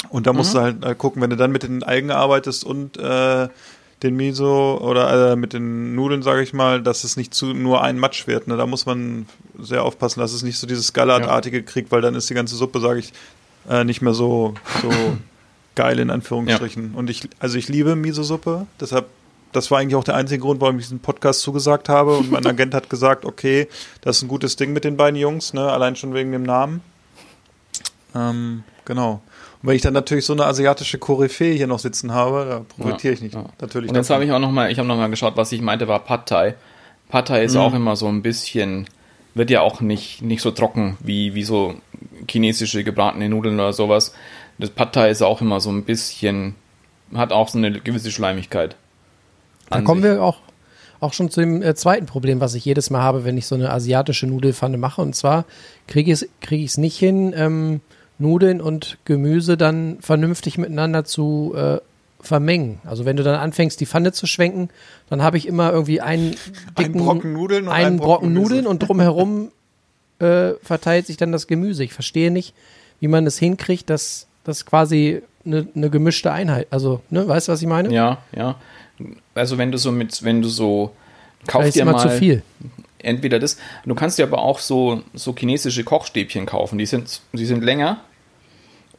Und 0.10 0.26
da 0.26 0.32
musst 0.32 0.56
du 0.56 0.60
halt 0.60 0.86
äh, 0.86 0.96
gucken, 0.96 1.22
wenn 1.22 1.30
du 1.30 1.36
dann 1.36 1.52
mit 1.52 1.64
den 1.64 1.84
Algen 1.84 2.12
arbeitest 2.12 2.64
und 2.64 2.98
äh, 2.98 3.50
den 4.04 4.16
Miso 4.16 4.80
oder 4.82 5.32
äh, 5.32 5.36
mit 5.36 5.54
den 5.54 5.96
Nudeln, 5.96 6.24
sage 6.24 6.42
ich 6.42 6.54
mal, 6.54 6.82
dass 6.82 7.04
es 7.04 7.18
nicht 7.18 7.34
zu 7.34 7.48
nur 7.48 7.84
ein 7.84 8.00
Matsch 8.00 8.28
wird. 8.28 8.48
Ne? 8.48 8.56
Da 8.56 8.66
muss 8.66 8.86
man 8.86 9.26
sehr 9.58 9.84
aufpassen, 9.84 10.22
dass 10.22 10.34
es 10.34 10.42
nicht 10.42 10.58
so 10.58 10.68
dieses 10.68 10.94
Gallertartige 10.94 11.64
kriegt, 11.64 11.92
weil 11.92 12.02
dann 12.02 12.16
ist 12.16 12.30
die 12.30 12.34
ganze 12.34 12.56
Suppe, 12.56 12.80
sage 12.80 13.00
ich, 13.00 13.14
äh, 13.70 13.84
nicht 13.84 14.02
mehr 14.02 14.14
so, 14.14 14.54
so 14.82 14.90
geil 15.76 16.00
in 16.00 16.10
Anführungsstrichen. 16.10 16.94
Und 16.96 17.10
ich, 17.10 17.30
also 17.40 17.58
ich 17.58 17.68
liebe 17.68 17.96
Miso-Suppe, 17.96 18.68
deshalb, 18.80 19.08
das 19.52 19.70
war 19.70 19.80
eigentlich 19.80 19.96
auch 19.96 20.04
der 20.04 20.16
einzige 20.16 20.42
Grund, 20.42 20.62
warum 20.62 20.78
ich 20.78 20.86
diesen 20.86 21.00
Podcast 21.00 21.42
zugesagt 21.42 21.90
habe. 21.90 22.16
Und 22.18 22.32
mein 22.32 22.46
Agent 22.48 22.74
hat 22.74 22.90
gesagt, 22.90 23.26
okay, 23.26 23.68
das 24.02 24.18
ist 24.18 24.24
ein 24.24 24.28
gutes 24.30 24.56
Ding 24.56 24.72
mit 24.72 24.86
den 24.86 24.96
beiden 24.96 25.20
Jungs, 25.20 25.54
ne? 25.54 25.70
allein 25.70 25.98
schon 25.98 26.14
wegen 26.14 26.32
dem 26.32 26.44
Namen. 26.44 26.82
Ähm, 28.16 28.64
genau. 28.86 29.22
Und 29.62 29.68
wenn 29.70 29.76
ich 29.76 29.82
dann 29.82 29.94
natürlich 29.94 30.26
so 30.26 30.34
eine 30.34 30.46
asiatische 30.46 30.98
Koryphäe 31.00 31.54
hier 31.56 31.68
noch 31.68 31.80
sitzen 31.80 32.14
habe, 32.14 32.46
da 32.50 32.84
profitiere 32.84 33.14
ich 33.14 33.22
nicht. 33.22 33.36
Ja. 33.36 33.46
Natürlich 33.60 33.90
Und 33.90 33.96
jetzt 33.96 34.10
habe 34.10 34.24
ich 34.24 34.32
auch 34.32 34.40
noch 34.40 34.52
mal, 34.52 34.72
ich 34.72 34.78
habe 34.80 34.88
noch 34.88 34.96
mal 34.98 35.10
geschaut, 35.10 35.36
was 35.36 35.52
ich 35.52 35.62
meinte, 35.62 35.88
war 35.88 36.00
Pad 36.00 36.28
Thai. 36.28 36.56
Pad 37.10 37.28
Thai 37.28 37.44
ist 37.44 37.56
Mhm. 37.56 37.60
auch 37.60 37.74
immer 37.74 37.96
so 37.96 38.08
ein 38.08 38.22
bisschen, 38.22 38.88
wird 39.36 39.50
ja 39.50 39.62
auch 39.62 39.82
nicht, 39.82 40.22
nicht 40.22 40.42
so 40.42 40.52
trocken 40.52 40.98
wie, 41.02 41.36
wie 41.36 41.44
so 41.44 41.76
chinesische 42.30 42.84
gebratene 42.84 43.28
Nudeln 43.30 43.56
oder 43.56 43.74
sowas. 43.74 44.14
Das 44.60 44.70
Pad 44.70 44.94
Thai 44.94 45.10
ist 45.10 45.22
auch 45.22 45.42
immer 45.42 45.60
so 45.60 45.72
ein 45.72 45.84
bisschen, 45.84 46.56
hat 47.14 47.32
auch 47.34 47.50
so 47.50 47.58
eine 47.58 47.72
gewisse 47.72 48.12
Schleimigkeit. 48.12 48.76
Da 49.70 49.78
an 49.78 49.84
kommen 49.84 50.02
sich. 50.02 50.12
wir 50.12 50.24
auch, 50.24 50.38
auch 51.02 51.12
schon 51.14 51.30
zu 51.30 51.42
dem 51.42 51.62
äh, 51.62 51.76
zweiten 51.76 52.06
Problem, 52.06 52.40
was 52.40 52.54
ich 52.54 52.64
jedes 52.64 52.90
Mal 52.92 53.02
habe, 53.02 53.24
wenn 53.26 53.38
ich 53.38 53.46
so 53.46 53.56
eine 53.56 53.72
asiatische 53.72 54.26
Nudelfanne 54.28 54.78
mache. 54.78 55.02
Und 55.02 55.16
zwar 55.16 55.44
kriege 55.88 56.12
ich 56.14 56.22
es 56.22 56.30
krieg 56.42 56.62
ich's 56.62 56.78
nicht 56.78 56.98
hin, 56.98 57.34
ähm, 57.36 57.82
Nudeln 58.20 58.62
und 58.62 58.98
Gemüse 59.06 59.58
dann 59.58 59.98
vernünftig 60.02 60.58
miteinander 60.58 61.06
zu 61.06 61.54
äh, 61.56 61.78
vermengen. 62.22 62.80
Also 62.86 63.06
wenn 63.06 63.16
du 63.16 63.24
dann 63.24 63.36
anfängst, 63.36 63.80
die 63.80 63.86
Pfanne 63.86 64.12
zu 64.12 64.28
schwenken, 64.28 64.70
dann 65.10 65.24
habe 65.24 65.38
ich 65.38 65.48
immer 65.48 65.72
irgendwie 65.72 66.02
einen 66.02 66.36
dicken, 66.78 67.04
Brocken 67.04 67.34
Nudeln 67.34 67.68
und 67.68 67.74
einen 67.74 67.86
einen 67.86 67.98
Brocken. 67.98 68.34
Nudeln 68.34 68.68
und 68.68 68.80
drumherum 68.80 69.52
äh, 70.20 70.52
verteilt 70.62 71.08
sich 71.08 71.18
dann 71.18 71.32
das 71.32 71.48
Gemüse. 71.48 71.84
Ich 71.84 71.94
verstehe 71.94 72.30
nicht, 72.30 72.54
wie 73.00 73.08
man 73.08 73.26
es 73.26 73.40
hinkriegt, 73.40 73.90
dass 73.90 74.28
das 74.44 74.66
quasi 74.66 75.22
eine, 75.46 75.68
eine 75.74 75.90
gemischte 75.90 76.32
Einheit, 76.32 76.68
also, 76.70 77.02
ne, 77.10 77.28
weißt 77.28 77.48
du, 77.48 77.52
was 77.54 77.62
ich 77.62 77.68
meine? 77.68 77.94
Ja, 77.94 78.18
ja. 78.36 78.56
Also 79.34 79.58
wenn 79.58 79.72
du 79.72 79.78
so 79.78 79.92
mit, 79.92 80.24
wenn 80.24 80.42
du 80.42 80.50
so, 80.50 80.94
kauf 81.48 81.70
dir 81.70 81.84
immer 81.84 81.94
mal 81.94 82.00
zu 82.00 82.10
viel. 82.10 82.44
entweder 82.98 83.40
das, 83.40 83.58
du 83.86 83.96
kannst 83.96 84.20
dir 84.20 84.24
aber 84.24 84.40
auch 84.40 84.60
so, 84.60 85.04
so 85.14 85.34
chinesische 85.34 85.86
Kochstäbchen 85.86 86.46
kaufen, 86.46 86.78
die 86.78 86.86
sind, 86.86 87.22
die 87.32 87.46
sind 87.46 87.64
länger 87.64 88.02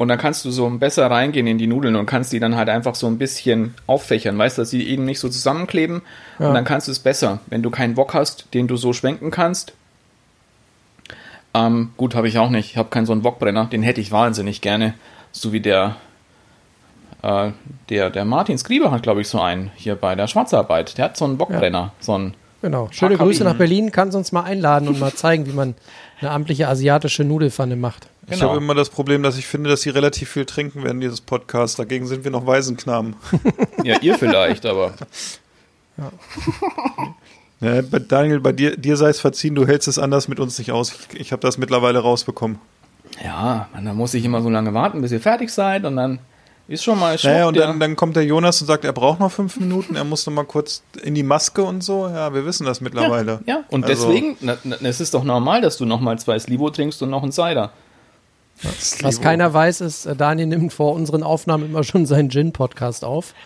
und 0.00 0.08
dann 0.08 0.16
kannst 0.16 0.46
du 0.46 0.50
so 0.50 0.66
besser 0.70 1.10
reingehen 1.10 1.46
in 1.46 1.58
die 1.58 1.66
Nudeln 1.66 1.94
und 1.94 2.06
kannst 2.06 2.32
die 2.32 2.40
dann 2.40 2.56
halt 2.56 2.70
einfach 2.70 2.94
so 2.94 3.06
ein 3.06 3.18
bisschen 3.18 3.74
auffächern, 3.86 4.38
weißt 4.38 4.56
du, 4.56 4.62
dass 4.62 4.70
sie 4.70 4.82
eben 4.88 5.04
nicht 5.04 5.20
so 5.20 5.28
zusammenkleben 5.28 6.00
Ja. 6.38 6.48
und 6.48 6.54
dann 6.54 6.64
kannst 6.64 6.88
du 6.88 6.92
es 6.92 6.98
besser, 7.00 7.40
wenn 7.48 7.62
du 7.62 7.68
keinen 7.68 7.98
Wok 7.98 8.14
hast, 8.14 8.46
den 8.54 8.66
du 8.66 8.78
so 8.78 8.94
schwenken 8.94 9.30
kannst. 9.30 9.74
Ähm, 11.52 11.90
gut, 11.98 12.14
habe 12.14 12.28
ich 12.28 12.38
auch 12.38 12.48
nicht. 12.48 12.70
Ich 12.70 12.76
habe 12.78 12.88
keinen 12.88 13.04
so 13.04 13.12
einen 13.12 13.24
Wokbrenner, 13.24 13.66
den 13.66 13.82
hätte 13.82 14.00
ich 14.00 14.10
wahnsinnig 14.10 14.62
gerne, 14.62 14.94
so 15.32 15.52
wie 15.52 15.60
der 15.60 15.96
äh, 17.22 17.50
der, 17.90 18.08
der 18.08 18.24
Martin 18.24 18.56
Skriber 18.56 18.90
hat, 18.92 19.02
glaube 19.02 19.20
ich, 19.20 19.28
so 19.28 19.38
einen 19.38 19.70
hier 19.76 19.96
bei 19.96 20.14
der 20.14 20.28
Schwarzarbeit. 20.28 20.96
Der 20.96 21.04
hat 21.06 21.18
so 21.18 21.26
einen 21.26 21.38
Wokbrenner, 21.38 21.92
so 22.00 22.14
einen 22.14 22.34
Genau. 22.62 22.88
Schöne 22.90 23.16
Grüße 23.18 23.44
nach. 23.44 23.56
Berlin. 23.56 23.90
Kannst 23.92 24.16
uns 24.16 24.32
mal 24.32 24.42
einladen 24.44 24.86
und 24.88 24.98
mal 25.00 25.12
zeigen, 25.14 25.46
wie 25.46 25.52
man 25.52 25.74
eine 26.20 26.30
amtliche 26.30 26.68
asiatische 26.68 27.24
Nudelfanne 27.24 27.76
macht. 27.76 28.06
Ich 28.26 28.34
Genau. 28.38 28.50
habe 28.50 28.58
immer 28.58 28.74
das 28.74 28.90
Problem, 28.90 29.22
dass 29.22 29.36
ich 29.38 29.46
finde, 29.46 29.70
dass 29.70 29.82
sie 29.82 29.90
relativ 29.90 30.28
viel 30.30 30.44
trinken 30.44 30.84
während 30.84 31.02
dieses 31.02 31.20
Podcasts. 31.20 31.76
Dagegen 31.76 32.06
sind 32.06 32.22
wir 32.24 32.30
noch 32.30 32.46
Waisenknaben. 32.46 33.16
Ja, 33.84 33.98
ihr 34.00 34.18
vielleicht, 34.18 34.66
aber 34.66 34.92
Ja, 37.60 37.82
bei 37.82 37.98
Daniel, 37.98 38.40
bei 38.40 38.52
dir, 38.52 38.76
dir 38.76 38.96
sei 38.96 39.10
es 39.10 39.20
verziehen, 39.20 39.54
du 39.54 39.66
hältst 39.66 39.86
es 39.88 39.98
anders 39.98 40.28
mit 40.28 40.40
uns 40.40 40.58
nicht 40.58 40.72
aus. 40.72 40.92
Ich, 41.12 41.20
ich 41.20 41.32
habe 41.32 41.40
das 41.42 41.58
mittlerweile 41.58 41.98
rausbekommen. 41.98 42.58
ja, 43.22 43.68
man, 43.74 43.84
da 43.84 43.92
muss 43.92 44.14
ich 44.14 44.24
immer 44.24 44.40
so 44.40 44.48
lange 44.48 44.72
warten, 44.72 45.02
bis 45.02 45.12
ihr 45.12 45.20
fertig 45.20 45.50
seid 45.50 45.84
und 45.84 45.96
dann 45.96 46.20
ist 46.68 46.84
schon 46.84 46.98
mal 46.98 47.18
schwupp, 47.18 47.32
Naja, 47.32 47.48
und 47.48 47.56
dann, 47.58 47.80
dann 47.80 47.96
kommt 47.96 48.16
der 48.16 48.24
Jonas 48.24 48.60
und 48.62 48.66
sagt, 48.68 48.84
er 48.84 48.92
braucht 48.94 49.20
noch 49.20 49.30
fünf 49.32 49.58
Minuten, 49.60 49.96
er 49.96 50.04
muss 50.04 50.24
noch 50.24 50.32
mal 50.32 50.44
kurz 50.44 50.82
in 51.02 51.14
die 51.14 51.22
Maske 51.24 51.62
und 51.62 51.82
so. 51.82 52.06
Ja, 52.08 52.32
wir 52.32 52.46
wissen 52.46 52.64
das 52.64 52.80
mittlerweile. 52.80 53.40
Ja, 53.46 53.64
und 53.68 53.84
Also, 53.84 54.06
deswegen, 54.08 54.36
na, 54.40 54.56
na, 54.64 54.76
es 54.82 55.00
ist 55.00 55.12
doch 55.12 55.24
normal, 55.24 55.60
dass 55.60 55.76
du 55.76 55.84
noch 55.84 56.00
mal 56.00 56.18
zwei 56.18 56.38
Slivo 56.38 56.70
trinkst 56.70 57.02
und 57.02 57.10
noch 57.10 57.22
einen 57.22 57.32
Cider. 57.32 57.72
Was 59.02 59.20
keiner 59.20 59.52
weiß, 59.52 59.80
ist, 59.80 60.06
äh, 60.06 60.14
Daniel 60.14 60.46
nimmt 60.46 60.72
vor 60.72 60.94
unseren 60.94 61.22
Aufnahmen 61.22 61.66
immer 61.66 61.84
schon 61.84 62.06
seinen 62.06 62.30
Gin-Podcast 62.30 63.04
auf. 63.04 63.34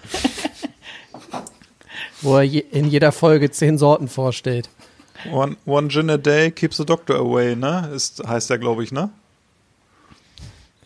wo 2.20 2.36
er 2.36 2.42
je, 2.42 2.60
in 2.60 2.88
jeder 2.88 3.12
Folge 3.12 3.50
zehn 3.50 3.78
Sorten 3.78 4.08
vorstellt. 4.08 4.68
One, 5.30 5.56
one 5.66 5.88
gin 5.88 6.10
a 6.10 6.16
day 6.16 6.50
keeps 6.50 6.76
the 6.76 6.84
doctor 6.84 7.16
away, 7.16 7.54
ne? 7.54 7.90
Ist, 7.94 8.22
heißt 8.26 8.50
der, 8.50 8.58
glaube 8.58 8.82
ich, 8.82 8.92
ne? 8.92 9.10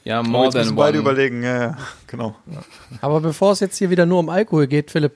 Ja, 0.04 0.20
Aber 0.20 0.28
more 0.28 0.44
jetzt 0.44 0.54
müssen 0.54 0.68
than 0.68 0.76
beide 0.76 0.98
one. 0.98 1.08
überlegen, 1.08 1.42
ja, 1.42 1.62
ja, 1.62 1.78
genau. 2.06 2.34
Aber 3.00 3.20
bevor 3.20 3.52
es 3.52 3.60
jetzt 3.60 3.78
hier 3.78 3.90
wieder 3.90 4.06
nur 4.06 4.18
um 4.18 4.28
Alkohol 4.28 4.66
geht, 4.66 4.90
Philipp, 4.90 5.14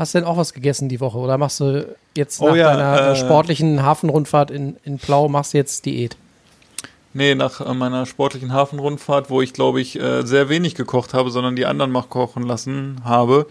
Hast 0.00 0.14
du 0.14 0.18
denn 0.18 0.26
auch 0.26 0.38
was 0.38 0.54
gegessen 0.54 0.88
die 0.88 0.98
Woche 0.98 1.18
oder 1.18 1.36
machst 1.36 1.60
du 1.60 1.94
jetzt 2.16 2.40
Oh 2.40 2.48
nach 2.48 2.56
ja, 2.56 2.74
deiner 2.74 3.10
äh, 3.10 3.16
sportlichen 3.16 3.82
Hafenrundfahrt 3.82 4.50
in, 4.50 4.76
in 4.82 4.98
Plau, 4.98 5.28
machst 5.28 5.52
du 5.52 5.58
jetzt 5.58 5.84
Diät? 5.84 6.16
Nee, 7.12 7.34
nach 7.34 7.60
äh, 7.60 7.74
meiner 7.74 8.06
sportlichen 8.06 8.52
Hafenrundfahrt, 8.52 9.30
wo 9.30 9.42
ich 9.42 9.52
glaube 9.52 9.80
ich 9.80 9.98
äh, 10.00 10.22
sehr 10.22 10.48
wenig 10.48 10.74
gekocht 10.74 11.12
habe, 11.14 11.30
sondern 11.30 11.56
die 11.56 11.66
anderen 11.66 11.90
mal 11.90 12.02
kochen 12.02 12.44
lassen 12.44 13.00
habe, 13.04 13.46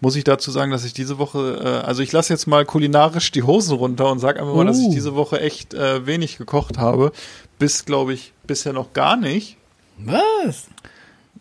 muss 0.00 0.16
ich 0.16 0.24
dazu 0.24 0.50
sagen, 0.50 0.70
dass 0.72 0.84
ich 0.84 0.94
diese 0.94 1.18
Woche, 1.18 1.60
äh, 1.62 1.86
also 1.86 2.02
ich 2.02 2.10
lasse 2.10 2.32
jetzt 2.32 2.46
mal 2.46 2.64
kulinarisch 2.64 3.30
die 3.30 3.42
Hosen 3.42 3.76
runter 3.76 4.10
und 4.10 4.18
sage 4.18 4.40
einfach 4.40 4.54
mal, 4.54 4.64
dass 4.66 4.78
ich 4.78 4.86
Uh. 4.86 4.92
diese 4.92 5.14
Woche 5.14 5.40
echt 5.40 5.74
wenig 5.74 6.38
gekocht 6.38 6.78
habe. 6.78 7.12
Bis, 7.58 7.84
glaube 7.84 8.14
ich, 8.14 8.32
bisher 8.46 8.72
noch 8.72 8.92
gar 8.94 9.16
nicht. 9.16 9.56
Was? 9.98 10.66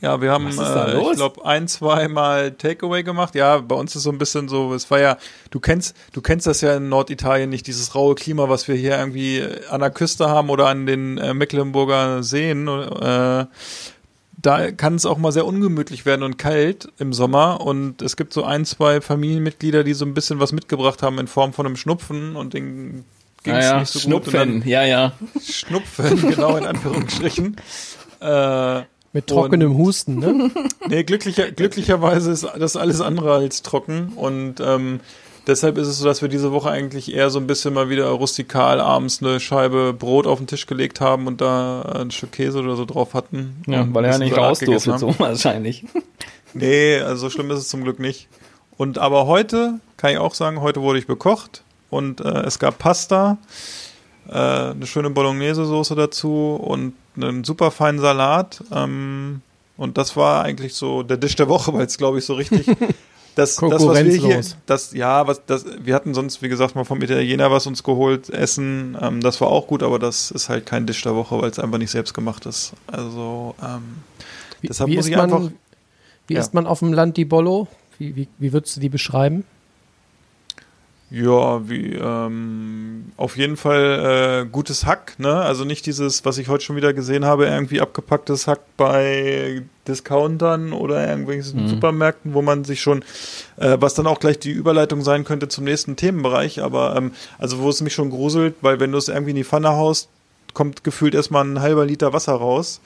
Ja, 0.02 0.20
wir 0.20 0.32
haben, 0.32 0.48
äh, 0.48 1.00
ich 1.00 1.16
glaube, 1.16 1.46
ein, 1.46 1.68
zwei 1.68 2.08
Mal 2.08 2.54
Takeaway 2.54 3.04
gemacht. 3.04 3.36
Ja, 3.36 3.60
bei 3.60 3.76
uns 3.76 3.96
ist 3.96 4.02
so 4.04 4.10
ein 4.12 4.18
bisschen 4.18 4.50
so, 4.50 4.74
es 4.74 4.90
war 4.90 5.00
ja, 5.00 5.18
du 5.52 5.60
kennst, 5.60 5.96
du 6.12 6.22
kennst 6.22 6.48
das 6.48 6.62
ja 6.62 6.76
in 6.76 6.90
Norditalien 6.90 7.52
nicht, 7.52 7.68
dieses 7.68 7.94
raue 7.94 8.16
Klima, 8.16 8.50
was 8.50 8.68
wir 8.68 8.74
hier 8.76 8.98
irgendwie 8.98 9.44
an 9.70 9.80
der 9.82 9.92
Küste 9.92 10.28
haben 10.28 10.50
oder 10.50 10.68
an 10.70 10.88
den 10.88 11.20
äh, 11.20 11.36
Mecklenburger 11.36 12.24
Seen. 12.24 12.68
Äh, 12.68 13.46
da 14.44 14.72
kann 14.72 14.96
es 14.96 15.06
auch 15.06 15.20
mal 15.20 15.32
sehr 15.32 15.46
ungemütlich 15.46 16.04
werden 16.08 16.24
und 16.24 16.40
kalt 16.40 16.88
im 16.98 17.14
Sommer. 17.14 17.62
Und 17.62 18.02
es 18.02 18.18
gibt 18.18 18.34
so 18.34 18.44
ein, 18.44 18.66
zwei 18.66 19.02
Familienmitglieder, 19.02 19.84
die 19.84 19.94
so 19.94 20.04
ein 20.04 20.16
bisschen 20.16 20.40
was 20.40 20.52
mitgebracht 20.52 21.04
haben 21.04 21.20
in 21.20 21.28
Form 21.28 21.54
von 21.54 21.68
einem 21.68 21.76
Schnupfen 21.78 22.36
und 22.36 22.56
den 22.56 23.06
ging 23.44 23.54
es 23.54 23.66
Naja, 23.66 23.80
nicht 23.82 23.92
so 23.94 24.10
gut. 24.10 24.26
Und 24.26 24.34
dann- 24.34 24.50
Schnupfen, 24.50 24.70
ja, 24.70 24.84
ja. 24.84 25.12
Schnupfen, 25.48 26.22
genau, 26.30 26.58
in 26.58 26.66
Anführungsstrichen. 26.66 27.56
Äh, 28.20 28.82
Mit 29.14 29.28
trockenem 29.28 29.78
Husten, 29.78 30.20
ne? 30.20 30.52
Nee, 30.88 31.04
glücklicher, 31.04 31.52
glücklicherweise 31.52 32.32
ist 32.32 32.48
das 32.58 32.76
alles 32.76 33.02
andere 33.02 33.34
als 33.36 33.62
trocken 33.62 34.14
und 34.16 34.56
ähm, 34.62 35.02
deshalb 35.48 35.78
ist 35.78 35.88
es 35.88 36.00
so, 36.00 36.06
dass 36.06 36.22
wir 36.22 36.30
diese 36.30 36.52
Woche 36.52 36.70
eigentlich 36.70 37.14
eher 37.14 37.30
so 37.30 37.40
ein 37.40 37.48
bisschen 37.48 37.74
mal 37.74 37.90
wieder 37.90 38.08
rustikal 38.08 38.80
abends 38.80 39.22
eine 39.22 39.40
Scheibe 39.40 39.94
Brot 39.94 40.28
auf 40.28 40.38
den 40.40 40.48
Tisch 40.48 40.66
gelegt 40.66 41.02
haben 41.02 41.28
und 41.28 41.42
da 41.42 41.82
ein 41.82 42.12
Stück 42.12 42.32
Käse 42.34 42.60
oder 42.60 42.76
so 42.76 42.86
drauf 42.86 43.14
hatten. 43.14 43.62
Ja, 43.68 43.82
Und 43.82 43.94
weil 43.94 44.06
er 44.06 44.12
bisschen 44.12 44.26
nicht 44.26 44.38
raus 44.38 44.60
durfte, 44.60 44.98
so 44.98 45.14
wahrscheinlich. 45.20 45.86
Nee, 46.54 47.00
also 47.00 47.28
so 47.28 47.30
schlimm 47.30 47.52
ist 47.52 47.60
es 47.60 47.70
zum 47.70 47.84
Glück 47.84 48.00
nicht. 48.00 48.28
Und 48.78 48.98
aber 48.98 49.28
heute 49.28 49.80
kann 49.98 50.12
ich 50.12 50.18
auch 50.18 50.34
sagen, 50.34 50.62
heute 50.62 50.82
wurde 50.82 51.00
ich 51.00 51.08
bekocht 51.08 51.64
und 51.90 52.22
äh, 52.22 52.44
es 52.44 52.60
gab 52.60 52.80
Pasta, 52.80 53.38
äh, 54.28 54.34
eine 54.34 54.88
schöne 54.88 55.10
Bolognese-Soße 55.10 55.96
dazu 55.96 56.56
und 56.56 56.94
einen 57.16 57.44
super 57.44 57.72
feinen 57.72 58.00
Salat. 58.00 58.64
Ähm, 58.72 59.42
und 59.78 59.98
das 59.98 60.16
war 60.16 60.44
eigentlich 60.44 60.76
so 60.76 61.04
der 61.04 61.18
Dish 61.18 61.36
der 61.36 61.50
Woche, 61.50 61.74
weil 61.74 61.86
es 61.86 61.98
glaube 61.98 62.20
ich 62.20 62.26
so 62.26 62.36
richtig 62.36 62.66
das, 63.36 63.56
das 63.56 63.86
was 63.86 64.04
wir 64.04 64.14
hier, 64.14 64.42
das 64.66 64.92
ja, 64.94 65.26
was 65.26 65.42
das 65.46 65.66
wir 65.82 65.96
hatten 65.96 66.14
sonst 66.14 66.42
wie 66.42 66.50
gesagt 66.50 66.76
mal 66.76 66.84
vom 66.84 67.02
Italiener 67.02 67.50
was 67.50 67.66
uns 67.66 67.82
geholt 67.84 68.30
essen, 68.30 68.98
ähm, 69.02 69.22
das 69.22 69.42
war 69.42 69.48
auch 69.48 69.68
gut, 69.68 69.82
aber 69.84 69.98
das 70.00 70.30
ist 70.32 70.50
halt 70.50 70.66
kein 70.66 70.86
Dish 70.86 71.02
der 71.02 71.16
Woche, 71.16 71.42
weil 71.42 71.50
es 71.50 71.58
einfach 71.60 71.78
nicht 71.78 71.92
selbst 71.92 72.14
gemacht 72.14 72.46
ist. 72.46 72.74
Also 72.88 73.56
ähm, 73.64 74.04
Wie, 74.62 74.68
deshalb 74.68 74.90
wie 74.90 74.98
muss 74.98 75.08
ich 75.08 75.18
einfach 75.18 75.40
man, 75.40 75.54
wie 76.28 76.34
Ja. 76.36 76.42
isst 76.42 76.54
man 76.54 76.68
auf 76.68 76.80
dem 76.80 76.94
Land 76.94 77.18
die 77.18 77.26
Bollo? 77.26 77.68
Wie, 77.98 78.16
wie, 78.16 78.28
wie 78.38 78.54
würdest 78.54 78.76
du 78.76 78.80
die 78.82 78.90
beschreiben? 78.90 79.46
Ja, 81.14 81.68
wie 81.68 81.94
ähm, 81.94 83.12
auf 83.18 83.36
jeden 83.36 83.58
Fall 83.58 84.46
äh, 84.46 84.50
gutes 84.50 84.86
Hack, 84.86 85.16
ne? 85.20 85.42
Also 85.42 85.66
nicht 85.66 85.86
dieses, 85.86 86.24
was 86.24 86.38
ich 86.38 86.48
heute 86.48 86.64
schon 86.64 86.78
wieder 86.78 86.94
gesehen 86.94 87.26
habe, 87.26 87.48
irgendwie 87.48 87.82
abgepacktes 87.82 88.48
Hack 88.48 88.62
bei 88.78 89.62
Discountern 89.90 90.72
oder 90.72 91.06
irgendwelchen 91.06 91.64
Mhm. 91.64 91.68
Supermärkten, 91.68 92.34
wo 92.34 92.42
man 92.42 92.64
sich 92.64 92.82
schon, 92.82 93.04
äh, 93.58 93.76
was 93.82 93.94
dann 93.94 94.08
auch 94.08 94.22
gleich 94.22 94.40
die 94.40 94.52
Überleitung 94.52 95.02
sein 95.02 95.26
könnte 95.26 95.50
zum 95.50 95.66
nächsten 95.66 95.98
Themenbereich, 95.98 96.62
aber 96.64 96.96
ähm, 96.96 97.12
also 97.40 97.60
wo 97.60 97.68
es 97.70 97.82
mich 97.82 97.94
schon 97.94 98.10
gruselt, 98.10 98.56
weil 98.62 98.80
wenn 98.80 98.94
du 98.94 98.98
es 98.98 99.10
irgendwie 99.10 99.32
in 99.32 99.36
die 99.38 99.44
Pfanne 99.44 99.72
haust, 99.72 100.08
kommt 100.54 100.86
gefühlt 100.86 101.14
erstmal 101.14 101.44
ein 101.44 101.60
halber 101.60 101.86
Liter 101.86 102.14
Wasser 102.14 102.34
raus 102.34 102.80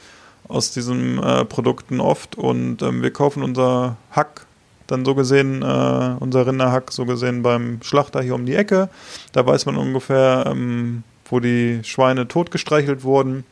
aus 0.48 0.72
diesen 0.72 1.22
äh, 1.22 1.46
Produkten 1.46 2.00
oft 2.00 2.36
und 2.38 2.82
ähm, 2.82 3.04
wir 3.04 3.12
kaufen 3.12 3.44
unser 3.44 3.98
Hack 4.12 4.45
dann 4.88 5.06
so 5.06 5.16
gesehen, 5.16 5.62
äh, 5.62 6.16
unser 6.20 6.46
Rinderhack 6.46 6.92
so 6.92 7.06
gesehen 7.06 7.42
beim 7.42 7.82
Schlachter 7.82 8.22
hier 8.22 8.36
um 8.36 8.46
die 8.46 8.56
Ecke. 8.56 8.90
Da 9.32 9.46
weiß 9.46 9.66
man 9.66 9.78
ungefähr, 9.78 10.46
ähm, 10.48 11.04
wo 11.30 11.40
die 11.40 11.80
Schweine 11.84 12.28
totgestreichelt 12.28 13.04
wurden. 13.04 13.46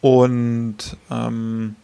Und 0.00 0.96
ähm, 1.10 1.76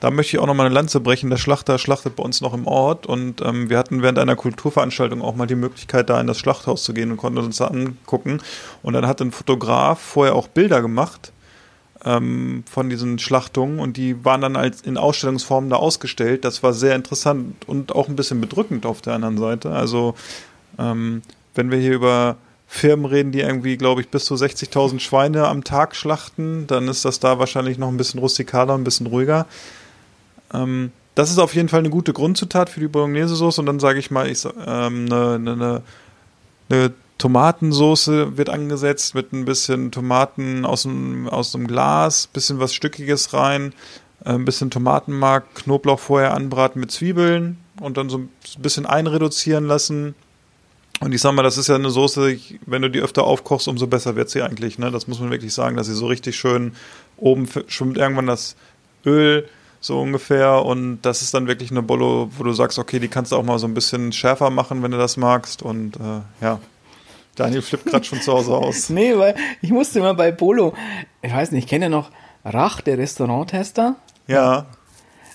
da 0.00 0.10
möchte 0.10 0.36
ich 0.36 0.42
auch 0.42 0.46
noch 0.46 0.54
mal 0.54 0.66
eine 0.66 0.74
Lanze 0.74 0.98
brechen. 0.98 1.30
Der 1.30 1.36
Schlachter 1.36 1.78
schlachtet 1.78 2.16
bei 2.16 2.24
uns 2.24 2.40
noch 2.40 2.54
im 2.54 2.66
Ort 2.66 3.06
und 3.06 3.40
ähm, 3.40 3.70
wir 3.70 3.78
hatten 3.78 4.02
während 4.02 4.18
einer 4.18 4.34
Kulturveranstaltung 4.34 5.22
auch 5.22 5.36
mal 5.36 5.46
die 5.46 5.54
Möglichkeit, 5.54 6.10
da 6.10 6.20
in 6.20 6.26
das 6.26 6.38
Schlachthaus 6.38 6.82
zu 6.82 6.92
gehen 6.92 7.12
und 7.12 7.18
konnten 7.18 7.38
uns 7.38 7.58
da 7.58 7.68
angucken. 7.68 8.42
Und 8.82 8.94
dann 8.94 9.06
hat 9.06 9.20
ein 9.20 9.30
Fotograf 9.30 10.00
vorher 10.00 10.34
auch 10.34 10.48
Bilder 10.48 10.82
gemacht 10.82 11.32
ähm, 12.04 12.64
von 12.70 12.90
diesen 12.90 13.18
Schlachtungen 13.18 13.78
und 13.78 13.96
die 13.96 14.24
waren 14.24 14.40
dann 14.40 14.56
als 14.56 14.80
in 14.80 14.96
Ausstellungsformen 14.96 15.70
da 15.70 15.76
ausgestellt. 15.76 16.44
Das 16.44 16.62
war 16.62 16.72
sehr 16.72 16.96
interessant 16.96 17.68
und 17.68 17.94
auch 17.94 18.08
ein 18.08 18.16
bisschen 18.16 18.40
bedrückend 18.40 18.86
auf 18.86 19.02
der 19.02 19.14
anderen 19.14 19.38
Seite. 19.38 19.70
Also 19.70 20.14
ähm, 20.78 21.22
wenn 21.54 21.70
wir 21.70 21.78
hier 21.78 21.94
über 21.94 22.36
Firmen 22.66 23.04
reden, 23.04 23.32
die 23.32 23.40
irgendwie, 23.40 23.76
glaube 23.76 24.00
ich, 24.00 24.08
bis 24.08 24.24
zu 24.24 24.34
60.000 24.34 24.98
Schweine 24.98 25.46
am 25.46 25.62
Tag 25.62 25.94
schlachten, 25.94 26.66
dann 26.66 26.88
ist 26.88 27.04
das 27.04 27.20
da 27.20 27.38
wahrscheinlich 27.38 27.78
noch 27.78 27.88
ein 27.88 27.98
bisschen 27.98 28.18
rustikaler, 28.18 28.74
ein 28.74 28.84
bisschen 28.84 29.06
ruhiger. 29.06 29.46
Ähm, 30.54 30.90
das 31.14 31.30
ist 31.30 31.38
auf 31.38 31.54
jeden 31.54 31.68
Fall 31.68 31.80
eine 31.80 31.90
gute 31.90 32.14
Grundzutat 32.14 32.70
für 32.70 32.80
die 32.80 32.88
Bolognese-Sauce 32.88 33.58
und 33.58 33.66
dann 33.66 33.78
sage 33.78 33.98
ich 33.98 34.10
mal, 34.10 34.28
ich, 34.28 34.44
ähm, 34.66 35.06
eine, 35.10 35.34
eine, 35.34 35.52
eine, 35.52 35.82
eine 36.70 36.92
Tomatensoße 37.22 38.36
wird 38.36 38.50
angesetzt 38.50 39.14
mit 39.14 39.32
ein 39.32 39.44
bisschen 39.44 39.92
Tomaten 39.92 40.64
aus 40.64 40.82
dem, 40.82 41.28
aus 41.28 41.52
dem 41.52 41.68
Glas, 41.68 42.26
bisschen 42.26 42.58
was 42.58 42.74
Stückiges 42.74 43.32
rein, 43.32 43.74
äh, 44.24 44.30
ein 44.30 44.44
bisschen 44.44 44.72
Tomatenmark, 44.72 45.54
Knoblauch 45.54 46.00
vorher 46.00 46.34
anbraten 46.34 46.80
mit 46.80 46.90
Zwiebeln 46.90 47.58
und 47.80 47.96
dann 47.96 48.10
so 48.10 48.18
ein 48.18 48.28
bisschen 48.58 48.86
einreduzieren 48.86 49.68
lassen. 49.68 50.16
Und 50.98 51.12
ich 51.12 51.20
sag 51.20 51.32
mal, 51.34 51.44
das 51.44 51.58
ist 51.58 51.68
ja 51.68 51.76
eine 51.76 51.90
Soße, 51.90 52.38
wenn 52.66 52.82
du 52.82 52.90
die 52.90 52.98
öfter 52.98 53.22
aufkochst, 53.22 53.68
umso 53.68 53.86
besser 53.86 54.16
wird 54.16 54.28
sie 54.28 54.42
eigentlich. 54.42 54.80
Ne? 54.80 54.90
Das 54.90 55.06
muss 55.06 55.20
man 55.20 55.30
wirklich 55.30 55.54
sagen, 55.54 55.76
dass 55.76 55.86
sie 55.86 55.94
so 55.94 56.06
richtig 56.06 56.34
schön 56.34 56.72
oben 57.18 57.46
schwimmt 57.68 57.98
irgendwann 57.98 58.26
das 58.26 58.56
Öl 59.06 59.48
so 59.80 60.00
ungefähr 60.00 60.64
und 60.64 61.02
das 61.02 61.22
ist 61.22 61.34
dann 61.34 61.46
wirklich 61.46 61.70
eine 61.70 61.82
Bollo, 61.82 62.30
wo 62.36 62.42
du 62.42 62.52
sagst, 62.52 62.80
okay, 62.80 62.98
die 62.98 63.08
kannst 63.08 63.30
du 63.30 63.36
auch 63.36 63.44
mal 63.44 63.60
so 63.60 63.68
ein 63.68 63.74
bisschen 63.74 64.10
schärfer 64.10 64.50
machen, 64.50 64.82
wenn 64.82 64.90
du 64.90 64.98
das 64.98 65.16
magst 65.16 65.62
und 65.62 65.96
äh, 65.96 66.44
ja. 66.44 66.58
Daniel 67.36 67.62
flippt 67.62 67.86
gerade 67.86 68.04
schon 68.04 68.20
zu 68.20 68.32
Hause 68.32 68.54
aus. 68.54 68.88
Nee, 68.90 69.16
weil 69.16 69.34
ich 69.60 69.70
musste 69.70 69.98
immer 69.98 70.14
bei 70.14 70.32
Polo, 70.32 70.74
ich 71.22 71.32
weiß 71.32 71.52
nicht, 71.52 71.64
ich 71.64 71.70
kenne 71.70 71.88
noch 71.88 72.10
Rach, 72.44 72.80
der 72.80 72.98
Restauranttester. 72.98 73.96
Ja. 74.26 74.66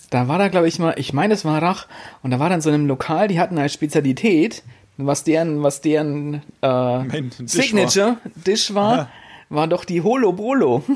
Da 0.10 0.28
war 0.28 0.38
da, 0.38 0.48
glaube 0.48 0.68
ich, 0.68 0.80
mal, 0.80 0.94
ich 0.98 1.14
meine, 1.14 1.34
es 1.34 1.44
war 1.44 1.62
Rach, 1.62 1.88
und 2.24 2.32
da 2.32 2.40
war 2.40 2.50
dann 2.50 2.62
so 2.62 2.70
einem 2.70 2.88
Lokal, 2.88 3.28
die 3.28 3.40
hatten 3.40 3.58
als 3.58 3.74
Spezialität, 3.74 4.64
was 4.98 5.24
deren, 5.24 5.64
was 5.64 5.82
deren 5.82 6.42
äh, 6.62 6.68
Main 6.68 7.32
Dish 7.40 7.52
Signature 7.52 8.18
Dish 8.36 8.74
war, 8.74 8.98
Ja. 8.98 9.10
War 9.50 9.68
doch 9.68 9.86
die 9.86 10.02
Holo 10.02 10.34
Bolo. 10.34 10.84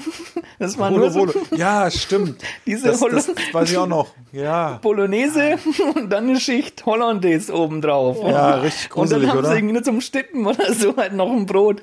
Das 0.60 0.78
war 0.78 0.92
Bolo, 0.92 1.10
so 1.10 1.20
Bolo. 1.20 1.34
Ja, 1.56 1.90
stimmt. 1.90 2.42
diese 2.68 2.90
Das, 2.90 3.02
Holo 3.02 3.16
das 3.16 3.30
weiß 3.52 3.72
ich 3.72 3.78
auch 3.78 3.88
noch. 3.88 4.10
Ja. 4.32 4.80
Bolognese 4.82 5.58
und 5.96 6.10
dann 6.12 6.30
eine 6.30 6.40
Schicht 6.40 6.86
Hollandaise 6.86 7.52
obendrauf. 7.54 8.18
Ja, 8.24 8.56
richtig 8.56 8.96
Und 8.96 9.12
dann 9.12 9.22
gruselig, 9.22 9.30
haben 9.30 9.40
oder? 9.40 9.50
sie 9.50 9.56
irgendwie 9.56 9.74
nur 9.74 9.84
zum 9.84 10.02
Stippen 10.02 10.46
oder 10.46 10.74
so 10.74 10.96
halt 10.96 11.14
noch 11.14 11.32
ein 11.32 11.46
Brot. 11.48 11.82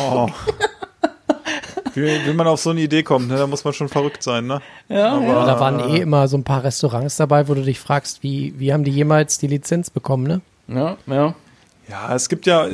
Oh. 0.00 0.28
Wie, 1.94 2.26
wie 2.26 2.32
man 2.32 2.46
auf 2.46 2.60
so 2.60 2.70
eine 2.70 2.80
Idee 2.80 3.02
kommt, 3.02 3.28
ne? 3.28 3.36
da 3.36 3.46
muss 3.46 3.64
man 3.64 3.72
schon 3.72 3.88
verrückt 3.88 4.22
sein, 4.22 4.46
ne? 4.46 4.60
Ja, 4.88 5.12
Aber, 5.12 5.24
ja. 5.24 5.46
Da 5.46 5.60
waren 5.60 5.80
eh 5.90 5.98
immer 5.98 6.28
so 6.28 6.36
ein 6.36 6.44
paar 6.44 6.64
Restaurants 6.64 7.16
dabei, 7.16 7.48
wo 7.48 7.54
du 7.54 7.62
dich 7.62 7.80
fragst, 7.80 8.22
wie, 8.22 8.54
wie 8.58 8.72
haben 8.72 8.84
die 8.84 8.90
jemals 8.90 9.38
die 9.38 9.46
Lizenz 9.46 9.90
bekommen, 9.90 10.24
ne? 10.24 10.40
Ja, 10.68 10.96
ja. 11.06 11.34
Ja, 11.88 12.14
es 12.14 12.28
gibt 12.28 12.46
ja, 12.46 12.68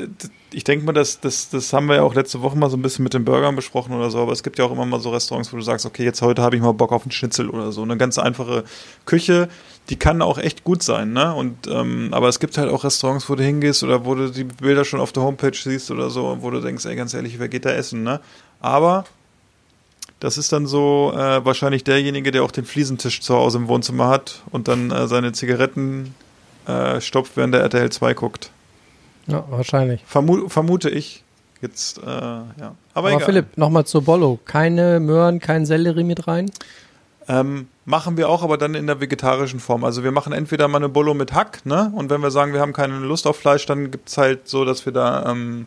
ich 0.55 0.65
denke 0.65 0.85
mal, 0.87 0.93
das, 0.93 1.21
das, 1.21 1.51
das 1.51 1.73
haben 1.73 1.87
wir 1.87 1.97
ja 1.97 2.03
auch 2.03 2.15
letzte 2.15 2.41
Woche 2.43 2.57
mal 2.57 2.71
so 2.71 2.77
ein 2.77 2.83
bisschen 2.83 3.03
mit 3.03 3.15
den 3.15 3.25
Burgern 3.25 3.57
besprochen 3.57 3.95
oder 3.95 4.11
so, 4.11 4.19
aber 4.19 4.33
es 4.33 4.43
gibt 4.43 4.59
ja 4.59 4.65
auch 4.65 4.73
immer 4.73 4.87
mal 4.87 5.01
so 5.01 5.11
Restaurants, 5.11 5.53
wo 5.53 5.57
du 5.57 5.63
sagst, 5.63 5.85
okay, 5.87 6.05
jetzt 6.05 6.23
heute 6.23 6.43
habe 6.43 6.57
ich 6.57 6.63
mal 6.63 6.73
Bock 6.73 6.93
auf 6.93 7.03
einen 7.03 7.11
Schnitzel 7.11 7.51
oder 7.51 7.73
so. 7.73 7.83
Eine 7.83 7.97
ganz 7.97 8.19
einfache 8.19 8.65
Küche, 9.05 9.49
die 9.91 9.97
kann 9.97 10.23
auch 10.23 10.39
echt 10.39 10.65
gut 10.65 10.83
sein, 10.83 11.13
ne? 11.13 11.35
Und 11.35 11.67
ähm, 11.67 12.09
aber 12.13 12.29
es 12.29 12.41
gibt 12.41 12.57
halt 12.57 12.71
auch 12.71 12.85
Restaurants, 12.85 13.29
wo 13.29 13.35
du 13.35 13.43
hingehst 13.43 13.83
oder 13.83 14.05
wo 14.05 14.15
du 14.15 14.31
die 14.31 14.45
Bilder 14.45 14.85
schon 14.85 15.01
auf 15.01 15.13
der 15.13 15.23
Homepage 15.23 15.57
siehst 15.57 15.91
oder 15.91 16.11
so, 16.11 16.39
wo 16.41 16.51
du 16.51 16.61
denkst, 16.61 16.87
ey, 16.87 16.97
ganz 16.97 17.13
ehrlich, 17.15 17.39
wer 17.39 17.49
geht 17.49 17.65
da 17.65 17.71
essen, 17.71 18.03
ne? 18.03 18.21
Aber 18.61 19.05
das 20.21 20.39
ist 20.39 20.53
dann 20.53 20.67
so 20.67 21.13
äh, 21.15 21.45
wahrscheinlich 21.45 21.85
derjenige, 21.85 22.31
der 22.31 22.45
auch 22.45 22.51
den 22.51 22.65
Fliesentisch 22.65 23.21
zu 23.21 23.35
Hause 23.35 23.59
im 23.59 23.69
Wohnzimmer 23.69 24.09
hat 24.09 24.43
und 24.51 24.69
dann 24.69 24.91
äh, 24.91 25.07
seine 25.07 25.33
Zigaretten 25.33 26.15
äh, 26.67 27.01
stopft, 27.01 27.37
während 27.37 27.53
der 27.53 27.61
RTL 27.61 27.91
2 27.91 28.15
guckt. 28.15 28.51
Ja, 29.27 29.45
wahrscheinlich. 29.49 30.03
Vermu 30.07 30.49
vermute 30.49 30.91
ich. 30.91 31.23
Jetzt, 31.61 31.99
äh, 31.99 32.05
ja. 32.07 32.45
Aber, 32.59 32.75
Aber 32.95 33.11
egal. 33.13 33.25
Philipp, 33.25 33.57
nochmal 33.57 33.87
zur 33.87 34.03
Bollo. 34.03 34.39
Keine 34.45 35.01
Möhren, 35.01 35.41
kein 35.41 35.65
Sellerie 35.65 36.05
mit 36.05 36.29
rein? 36.29 36.51
Ähm, 37.27 37.69
machen 37.87 38.19
wir 38.19 38.29
auch, 38.29 38.43
aber 38.43 38.59
dann 38.59 38.75
in 38.75 38.87
der 38.87 39.01
vegetarischen 39.01 39.61
Form. 39.61 39.83
Also 39.83 40.05
wir 40.05 40.13
machen 40.13 40.35
entweder 40.35 40.69
mal 40.69 40.77
eine 40.77 40.91
Bolo 40.91 41.15
mit 41.15 41.33
Hack, 41.33 41.65
ne? 41.65 41.91
Und 41.95 42.11
wenn 42.11 42.21
wir 42.21 42.31
sagen, 42.31 42.53
wir 42.53 42.61
haben 42.61 42.75
keine 42.75 42.99
Lust 42.99 43.27
auf 43.27 43.37
Fleisch, 43.39 43.65
dann 43.65 43.91
gibt's 43.91 44.19
halt 44.19 44.47
so, 44.47 44.67
dass 44.67 44.85
wir 44.85 44.93
da 44.93 45.31
ähm, 45.31 45.67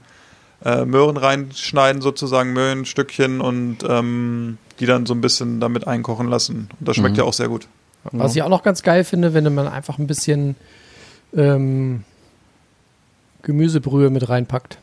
äh, 0.63 0.85
Möhren 0.85 1.17
reinschneiden, 1.17 2.03
sozusagen 2.03 2.53
Möhrenstückchen 2.53 3.41
und 3.41 3.77
ähm, 3.89 4.59
die 4.79 4.85
dann 4.85 5.07
so 5.07 5.15
ein 5.15 5.21
bisschen 5.21 5.59
damit 5.59 5.87
einkochen 5.87 6.27
lassen. 6.29 6.69
Und 6.79 6.87
das 6.87 6.95
schmeckt 6.97 7.13
Mhm. 7.15 7.19
ja 7.21 7.23
auch 7.25 7.33
sehr 7.33 7.47
gut. 7.47 7.67
Was 8.11 8.35
ich 8.35 8.43
auch 8.43 8.49
noch 8.49 8.61
ganz 8.61 8.83
geil 8.83 9.03
finde, 9.03 9.33
wenn 9.33 9.53
man 9.55 9.67
einfach 9.67 9.97
ein 9.97 10.05
bisschen 10.07 10.55
ähm, 11.35 12.03
Gemüsebrühe 13.47 14.11
mit 14.11 14.29
reinpackt. 14.29 14.77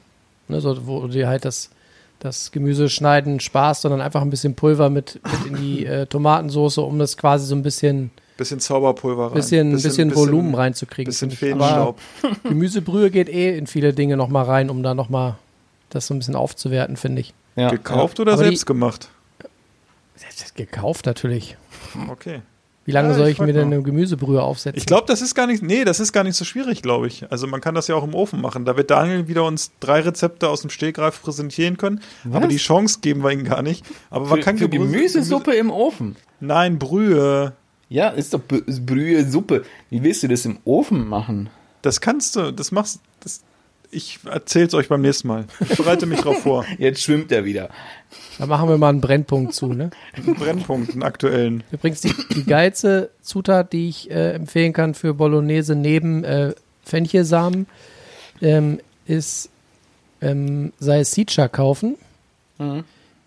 Ne, 0.49 0.61
so, 0.61 0.87
wo 0.87 1.07
dir 1.07 1.29
halt 1.29 1.45
das, 1.45 1.71
das 2.19 2.51
Gemüse 2.51 2.89
schneiden 2.91 3.39
Spaß, 3.41 3.83
sondern 3.83 4.01
einfach 4.01 4.21
ein 4.23 4.31
bisschen 4.31 4.55
Pulver 4.57 4.91
mit, 4.91 5.21
mit 5.25 5.47
in 5.47 5.57
die 5.63 5.87
äh, 5.87 6.07
Tomatensoße, 6.07 6.81
um 6.81 6.99
das 6.99 7.17
quasi 7.17 7.47
so 7.47 7.55
ein 7.55 7.63
bisschen, 7.63 8.11
Bisschen 8.37 8.59
Zauberpulver 8.59 9.27
rein. 9.29 9.35
bisschen, 9.35 9.71
bisschen, 9.73 10.15
Volumen 10.15 10.55
reinzukriegen. 10.55 11.11
Bisschen 11.11 11.31
ich. 11.31 11.41
Aber 11.53 11.95
Feenstaub. 12.25 12.43
Gemüsebrühe 12.43 13.11
geht 13.11 13.29
eh 13.29 13.57
in 13.57 13.67
viele 13.69 13.93
Dinge 13.95 14.17
nochmal 14.17 14.45
rein, 14.47 14.71
um 14.71 14.83
da 14.83 14.93
nochmal 14.95 15.37
das 15.91 16.09
so 16.09 16.15
ein 16.15 16.19
bisschen 16.19 16.35
aufzuwerten, 16.35 16.97
finde 16.97 17.21
ich. 17.21 17.33
Ja. 17.57 17.69
Gekauft 17.71 18.19
oder 18.19 18.33
Aber 18.33 18.43
die- 18.43 18.49
selbst 18.49 18.67
gemacht? 18.67 19.09
Gekauft 20.57 21.07
natürlich. 21.07 21.57
Okay. 22.11 22.43
Wie 22.87 22.93
lange 22.93 23.09
Ja, 23.09 23.15
soll 23.15 23.27
ich 23.29 23.33
ich 23.35 23.39
mir 23.41 23.53
denn 23.53 23.73
eine 23.73 23.83
Gemüsebrühe 23.83 24.43
aufsetzen? 24.43 24.77
Ich 24.79 24.85
glaube, 24.87 25.05
das 25.07 25.23
ist 25.23 25.35
gar 25.35 25.47
nicht, 25.47 25.63
nee, 25.63 25.85
das 25.85 26.01
ist 26.01 26.13
gar 26.13 26.23
nicht 26.23 26.37
so 26.37 26.45
schwierig, 26.45 26.83
glaube 26.83 27.07
ich. 27.07 27.31
Also 27.33 27.47
man 27.47 27.61
kann 27.63 27.75
das 27.75 27.89
ja 27.89 27.95
auch 27.95 28.05
im 28.05 28.15
Ofen 28.15 28.41
machen. 28.43 28.65
Da 28.67 28.77
wird 28.77 28.91
Daniel 28.91 29.27
wieder 29.27 29.45
uns 29.45 29.73
drei 29.81 30.01
Rezepte 30.01 30.49
aus 30.51 30.61
dem 30.61 30.71
Stegreif 30.71 31.23
präsentieren 31.23 31.77
können. 31.79 32.01
Aber 32.31 32.43
Was? 32.43 32.49
die 32.49 32.57
Chance 32.59 32.99
geben 33.01 33.23
wir 33.25 33.31
ihm 33.33 33.45
gar 33.45 33.63
nicht. 33.63 33.85
Aber 34.11 34.27
man 34.27 34.39
Für, 34.39 34.45
kann 34.45 34.59
für 34.59 34.67
Gemüse- 34.69 34.93
Gemüsesuppe 34.93 35.55
im 35.55 35.71
Ofen. 35.71 36.17
Nein, 36.41 36.79
Brühe. 36.79 37.53
Ja, 37.89 38.09
ist 38.09 38.35
doch 38.35 38.41
Brühe, 38.47 39.25
Suppe. 39.31 39.65
Wie 39.91 40.03
willst 40.03 40.23
du 40.23 40.29
das 40.29 40.45
im 40.45 40.59
Ofen 40.65 41.07
machen? 41.09 41.49
Das 41.83 42.01
kannst 42.01 42.37
du, 42.37 42.53
das 42.53 42.73
machst, 42.73 43.01
das, 43.21 43.41
ich 43.95 44.19
erzähl's 44.25 44.75
euch 44.75 44.89
beim 44.89 45.01
nächsten 45.03 45.29
Mal. 45.29 45.45
Ich 45.61 45.77
bereite 45.77 46.07
mich 46.07 46.21
drauf 46.21 46.39
vor. 46.43 46.65
Jetzt 46.79 47.03
schwimmt 47.03 47.31
er 47.33 47.45
wieder. 47.45 47.71
Da 48.39 48.47
machen 48.47 48.69
wir 48.69 48.77
mal 48.79 48.89
einen 48.91 49.01
Brennpunkt 49.01 49.55
zu, 49.55 49.73
ne? 49.73 49.91
Einen 50.15 50.35
Brennpunkt, 50.35 50.93
einen 50.93 51.03
aktuellen. 51.03 51.63
Übrigens 51.71 52.01
die, 52.01 52.13
die 52.35 52.45
geilste 52.45 53.11
Zutat, 53.23 53.73
die 53.73 53.89
ich 53.89 54.11
äh, 54.11 54.33
empfehlen 54.33 54.73
kann 54.73 54.95
für 54.95 55.15
Bolognese 55.15 55.75
neben 55.77 56.25
äh, 56.25 56.55
Fenchelsamen, 56.85 57.67
ähm, 58.43 58.81
ist 59.07 59.51
ähm, 60.21 60.73
Salsiccia 60.79 61.49
kaufen, 61.49 61.97
Mhm. 62.59 62.85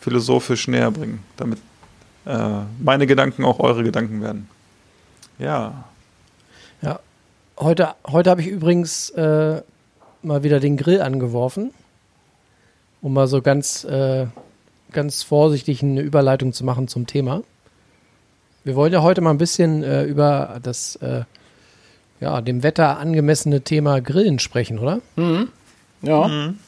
philosophisch 0.00 0.68
näher 0.68 0.90
bringen, 0.90 1.22
damit 1.36 1.58
äh, 2.26 2.38
meine 2.78 3.06
Gedanken 3.06 3.44
auch 3.44 3.58
eure 3.58 3.82
Gedanken 3.82 4.22
werden. 4.22 4.48
Ja. 5.38 5.84
Ja. 6.82 7.00
Heute, 7.58 7.94
heute 8.06 8.30
habe 8.30 8.42
ich 8.42 8.48
übrigens 8.48 9.10
äh, 9.10 9.62
mal 10.22 10.42
wieder 10.42 10.60
den 10.60 10.76
Grill 10.76 11.00
angeworfen, 11.00 11.72
um 13.00 13.12
mal 13.14 13.28
so 13.28 13.40
ganz, 13.40 13.86
ganz 14.92 15.22
vorsichtig 15.22 15.82
eine 15.82 16.00
Überleitung 16.00 16.52
zu 16.52 16.64
machen 16.64 16.88
zum 16.88 17.06
Thema. 17.06 17.42
Wir 18.66 18.74
wollen 18.74 18.92
ja 18.92 19.00
heute 19.00 19.20
mal 19.20 19.30
ein 19.30 19.38
bisschen 19.38 19.84
äh, 19.84 20.02
über 20.02 20.58
das 20.60 20.96
äh, 20.96 21.22
ja, 22.18 22.40
dem 22.40 22.64
Wetter 22.64 22.98
angemessene 22.98 23.60
Thema 23.60 24.00
Grillen 24.00 24.40
sprechen, 24.40 24.80
oder? 24.80 25.00
Ja. 26.02 26.26
Mhm. 26.26 26.58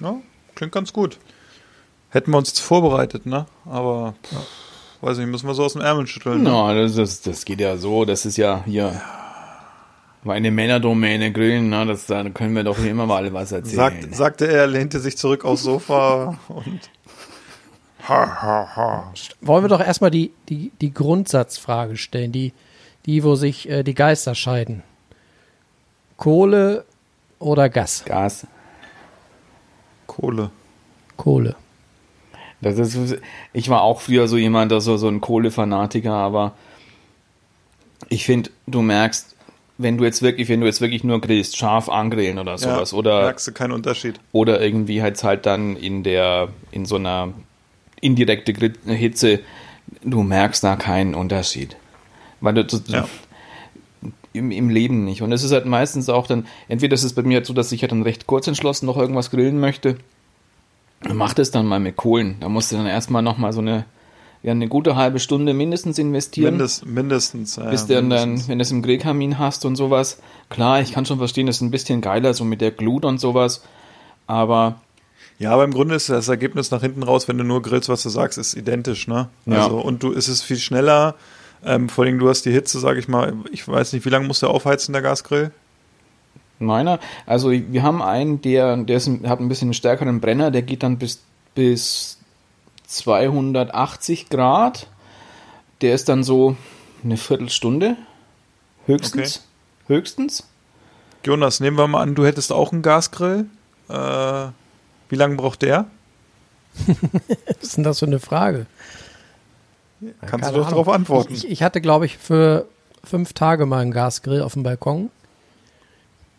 ja, 0.00 0.20
klingt 0.54 0.72
ganz 0.72 0.92
gut. 0.92 1.18
Hätten 2.10 2.30
wir 2.30 2.38
uns 2.38 2.50
jetzt 2.50 2.60
vorbereitet, 2.60 3.26
ne? 3.26 3.46
Aber 3.64 4.14
pff, 4.22 4.36
weiß 5.00 5.18
nicht, 5.18 5.26
müssen 5.26 5.48
wir 5.48 5.54
so 5.54 5.64
aus 5.64 5.72
dem 5.72 5.82
Ärmel 5.82 6.06
schütteln. 6.06 6.44
Ne? 6.44 6.50
Na, 6.50 6.72
das, 6.74 6.94
das, 6.94 7.22
das 7.22 7.44
geht 7.44 7.58
ja 7.60 7.76
so, 7.76 8.04
das 8.04 8.24
ist 8.24 8.36
ja 8.36 8.62
hier 8.64 8.92
meine 10.22 10.52
Männerdomäne 10.52 11.32
grillen, 11.32 11.70
na, 11.70 11.84
das, 11.84 12.06
da 12.06 12.22
können 12.30 12.54
wir 12.54 12.62
doch 12.62 12.78
hier 12.78 12.92
immer 12.92 13.06
mal 13.06 13.32
was 13.32 13.50
erzählen. 13.50 13.76
Sagt, 13.76 14.14
sagte 14.14 14.46
er, 14.46 14.68
lehnte 14.68 15.00
sich 15.00 15.16
zurück 15.16 15.44
aufs 15.44 15.64
Sofa 15.64 16.38
und 16.46 16.88
ha, 18.08 18.42
ha, 18.42 18.76
ha. 18.76 19.12
Wollen 19.40 19.64
wir 19.64 19.68
doch 19.68 19.80
erstmal 19.80 20.10
die, 20.10 20.32
die, 20.48 20.72
die 20.80 20.92
Grundsatzfrage 20.92 21.96
stellen, 21.96 22.32
die, 22.32 22.52
die, 23.06 23.24
wo 23.24 23.34
sich 23.34 23.68
äh, 23.68 23.82
die 23.82 23.94
Geister 23.94 24.34
scheiden. 24.34 24.82
Kohle 26.16 26.84
oder 27.38 27.68
Gas? 27.68 28.04
Gas. 28.04 28.46
Kohle. 30.06 30.50
Kohle. 31.16 31.56
Das 32.60 32.78
ist, 32.78 33.18
ich 33.52 33.68
war 33.68 33.82
auch 33.82 34.00
früher 34.00 34.26
so 34.26 34.36
jemand, 34.36 34.72
also 34.72 34.96
so 34.96 35.08
ein 35.08 35.20
Kohlefanatiker, 35.20 36.12
aber 36.12 36.54
ich 38.08 38.24
finde, 38.24 38.50
du 38.66 38.82
merkst, 38.82 39.36
wenn 39.76 39.96
du 39.96 40.04
jetzt 40.04 40.22
wirklich, 40.22 40.48
wenn 40.48 40.60
du 40.60 40.66
jetzt 40.66 40.80
wirklich 40.80 41.04
nur 41.04 41.20
grillst, 41.20 41.56
scharf 41.56 41.88
angrillen 41.88 42.38
oder 42.40 42.58
sowas, 42.58 42.90
ja, 42.90 42.98
oder, 42.98 43.22
Merkst 43.22 43.46
du 43.46 43.52
keinen 43.52 43.72
Unterschied. 43.72 44.18
oder 44.32 44.60
irgendwie 44.60 45.02
halt 45.02 45.22
halt 45.22 45.46
dann 45.46 45.76
in 45.76 46.02
der, 46.02 46.48
in 46.72 46.84
so 46.84 46.96
einer 46.96 47.32
indirekte 48.00 48.52
Hitze, 48.86 49.40
du 50.04 50.22
merkst 50.22 50.62
da 50.64 50.76
keinen 50.76 51.14
Unterschied. 51.14 51.76
Weil 52.40 52.54
du, 52.54 52.64
Ja. 52.86 53.06
im, 54.32 54.50
im 54.50 54.70
Leben 54.70 55.04
nicht. 55.04 55.22
Und 55.22 55.32
es 55.32 55.42
ist 55.42 55.52
halt 55.52 55.66
meistens 55.66 56.08
auch 56.08 56.26
dann, 56.26 56.46
entweder 56.68 56.94
ist 56.94 57.02
es 57.04 57.12
bei 57.14 57.22
mir 57.22 57.36
halt 57.38 57.46
so, 57.46 57.52
dass 57.54 57.72
ich 57.72 57.82
halt 57.82 57.92
dann 57.92 58.02
recht 58.02 58.26
kurz 58.26 58.46
entschlossen 58.46 58.86
noch 58.86 58.96
irgendwas 58.96 59.30
grillen 59.30 59.58
möchte. 59.58 59.96
Mach 61.12 61.32
das 61.34 61.50
dann 61.50 61.66
mal 61.66 61.80
mit 61.80 61.96
Kohlen. 61.96 62.36
Da 62.40 62.48
musst 62.48 62.72
du 62.72 62.76
dann 62.76 62.86
erstmal 62.86 63.22
nochmal 63.22 63.52
so 63.52 63.60
eine, 63.60 63.84
ja, 64.42 64.52
eine 64.52 64.68
gute 64.68 64.96
halbe 64.96 65.18
Stunde 65.20 65.54
mindestens 65.54 65.98
investieren. 65.98 66.54
Mindest, 66.54 66.86
mindestens. 66.86 67.56
Ja, 67.56 67.70
bis 67.70 67.86
du 67.86 67.94
dann, 67.94 68.48
wenn 68.48 68.58
du 68.58 68.62
es 68.62 68.70
im 68.70 68.82
Grillkamin 68.82 69.38
hast 69.38 69.64
und 69.64 69.76
sowas. 69.76 70.20
Klar, 70.48 70.80
ich 70.80 70.92
kann 70.92 71.06
schon 71.06 71.18
verstehen, 71.18 71.46
das 71.46 71.56
ist 71.56 71.62
ein 71.62 71.70
bisschen 71.70 72.00
geiler, 72.00 72.34
so 72.34 72.44
mit 72.44 72.60
der 72.60 72.70
Glut 72.72 73.04
und 73.04 73.18
sowas. 73.18 73.62
Aber 74.26 74.80
Ja, 75.38 75.52
aber 75.52 75.64
im 75.64 75.72
Grunde 75.72 75.94
ist 75.94 76.08
das 76.08 76.28
Ergebnis 76.28 76.70
nach 76.70 76.80
hinten 76.80 77.04
raus, 77.04 77.28
wenn 77.28 77.38
du 77.38 77.44
nur 77.44 77.62
grillst, 77.62 77.88
was 77.88 78.02
du 78.02 78.08
sagst, 78.08 78.38
ist 78.38 78.54
identisch, 78.54 79.06
ne? 79.06 79.28
Ja. 79.46 79.64
Also, 79.64 79.78
und 79.78 80.02
du, 80.02 80.12
es 80.12 80.28
ist 80.28 80.42
viel 80.42 80.58
schneller. 80.58 81.14
Ähm, 81.64 81.88
vor 81.88 82.04
allem, 82.04 82.18
du 82.18 82.28
hast 82.28 82.44
die 82.44 82.50
Hitze, 82.50 82.80
sag 82.80 82.96
ich 82.96 83.08
mal. 83.08 83.34
Ich 83.52 83.66
weiß 83.66 83.92
nicht, 83.92 84.04
wie 84.04 84.10
lange 84.10 84.26
musst 84.26 84.42
du 84.42 84.48
aufheizen, 84.48 84.92
der 84.92 85.02
Gasgrill? 85.02 85.52
Meiner, 86.58 86.98
also 87.24 87.52
wir 87.52 87.82
haben 87.84 88.02
einen, 88.02 88.40
der, 88.42 88.76
der 88.78 88.96
ist, 88.96 89.08
hat 89.24 89.38
ein 89.38 89.48
bisschen 89.48 89.66
einen 89.66 89.74
stärkeren 89.74 90.20
Brenner, 90.20 90.50
der 90.50 90.62
geht 90.62 90.82
dann 90.82 90.98
bis, 90.98 91.22
bis 91.54 92.18
280 92.88 94.28
Grad. 94.28 94.88
Der 95.82 95.94
ist 95.94 96.08
dann 96.08 96.24
so 96.24 96.56
eine 97.04 97.16
Viertelstunde. 97.16 97.96
Höchstens. 98.86 99.46
Höchstens. 99.86 100.48
Jonas, 101.24 101.60
nehmen 101.60 101.78
wir 101.78 101.86
mal 101.86 102.02
an, 102.02 102.16
du 102.16 102.24
hättest 102.24 102.52
auch 102.52 102.72
einen 102.72 102.82
Gasgrill. 102.82 103.46
Äh, 103.88 104.48
wie 105.08 105.16
lange 105.16 105.36
braucht 105.36 105.62
der? 105.62 105.86
Was 107.46 107.62
ist 107.62 107.76
denn 107.76 107.84
das 107.84 107.98
für 107.98 108.06
eine 108.06 108.20
Frage? 108.20 108.66
Kannst 110.20 110.44
Keine 110.44 110.52
du 110.52 110.58
doch 110.60 110.68
darauf 110.68 110.88
antworten. 110.88 111.34
Ich, 111.34 111.48
ich 111.48 111.62
hatte, 111.62 111.80
glaube 111.80 112.06
ich, 112.06 112.18
für 112.18 112.66
fünf 113.02 113.32
Tage 113.32 113.66
mal 113.66 113.80
einen 113.80 113.90
Gasgrill 113.90 114.42
auf 114.42 114.52
dem 114.52 114.62
Balkon. 114.62 115.10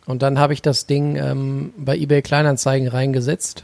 Und 0.05 0.21
dann 0.21 0.39
habe 0.39 0.53
ich 0.53 0.61
das 0.61 0.85
Ding 0.85 1.17
ähm, 1.17 1.73
bei 1.77 1.97
eBay 1.97 2.21
Kleinanzeigen 2.21 2.87
reingesetzt 2.87 3.63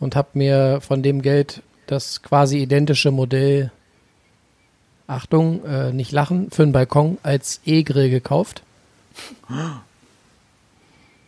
und 0.00 0.16
habe 0.16 0.28
mir 0.34 0.80
von 0.80 1.02
dem 1.02 1.22
Geld 1.22 1.62
das 1.86 2.22
quasi 2.22 2.58
identische 2.58 3.10
Modell, 3.10 3.70
Achtung, 5.06 5.64
äh, 5.64 5.92
nicht 5.92 6.12
lachen, 6.12 6.50
für 6.50 6.62
einen 6.62 6.72
Balkon 6.72 7.18
als 7.22 7.60
E-Grill 7.64 8.10
gekauft. 8.10 8.62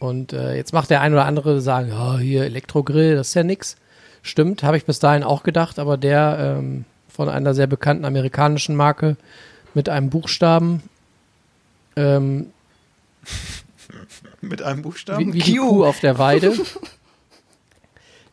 Und 0.00 0.32
äh, 0.32 0.56
jetzt 0.56 0.72
macht 0.72 0.90
der 0.90 1.02
ein 1.02 1.12
oder 1.12 1.26
andere 1.26 1.60
sagen, 1.60 1.90
ja, 1.90 2.18
hier 2.18 2.44
Elektrogrill, 2.44 3.14
das 3.14 3.28
ist 3.28 3.34
ja 3.34 3.44
nix. 3.44 3.76
Stimmt, 4.22 4.62
habe 4.62 4.76
ich 4.76 4.84
bis 4.84 4.98
dahin 4.98 5.22
auch 5.22 5.42
gedacht, 5.42 5.78
aber 5.78 5.96
der 5.96 6.56
ähm, 6.58 6.84
von 7.08 7.28
einer 7.28 7.54
sehr 7.54 7.66
bekannten 7.66 8.04
amerikanischen 8.04 8.74
Marke 8.74 9.16
mit 9.74 9.88
einem 9.88 10.10
Buchstaben, 10.10 10.82
ähm, 11.96 12.46
Mit 14.40 14.62
einem 14.62 14.82
Buchstaben? 14.82 15.34
wie, 15.34 15.34
wie 15.34 15.38
die 15.42 15.56
Kuh 15.56 15.84
auf 15.84 16.00
der 16.00 16.18
Weide, 16.18 16.54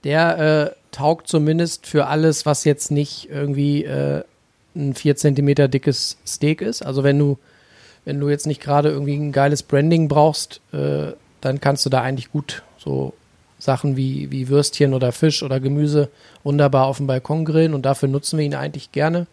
der 0.04 0.38
äh, 0.72 0.96
taugt 0.96 1.28
zumindest 1.28 1.86
für 1.86 2.08
alles, 2.08 2.46
was 2.46 2.64
jetzt 2.64 2.92
nicht 2.92 3.30
irgendwie 3.30 3.84
äh, 3.84 4.24
ein 4.76 4.94
4 4.94 5.18
Zentimeter 5.18 5.68
dickes 5.68 6.18
Steak 6.26 6.62
ist. 6.62 6.86
Also 6.86 7.04
wenn 7.04 7.20
du, 7.20 7.38
wenn 8.06 8.20
du 8.20 8.30
jetzt 8.30 8.48
nicht 8.48 8.62
gerade 8.62 8.90
irgendwie 8.90 9.16
ein 9.16 9.34
geiles 9.34 9.64
Branding 9.64 10.08
brauchst, 10.08 10.62
äh, 10.72 11.12
dann 11.42 11.62
kannst 11.62 11.86
du 11.86 11.90
da 11.90 12.02
eigentlich 12.02 12.32
gut 12.32 12.64
so 12.78 13.14
Sachen 13.60 13.98
wie, 13.98 14.32
wie 14.32 14.50
Würstchen 14.50 14.94
oder 14.94 15.12
Fisch 15.12 15.44
oder 15.44 15.60
Gemüse 15.60 16.10
wunderbar 16.44 16.86
auf 16.86 16.98
dem 16.98 17.08
Balkon 17.08 17.46
grillen 17.46 17.74
und 17.74 17.86
dafür 17.86 18.08
nutzen 18.08 18.38
wir 18.38 18.46
ihn 18.46 18.56
eigentlich 18.56 18.92
gerne. 18.92 19.28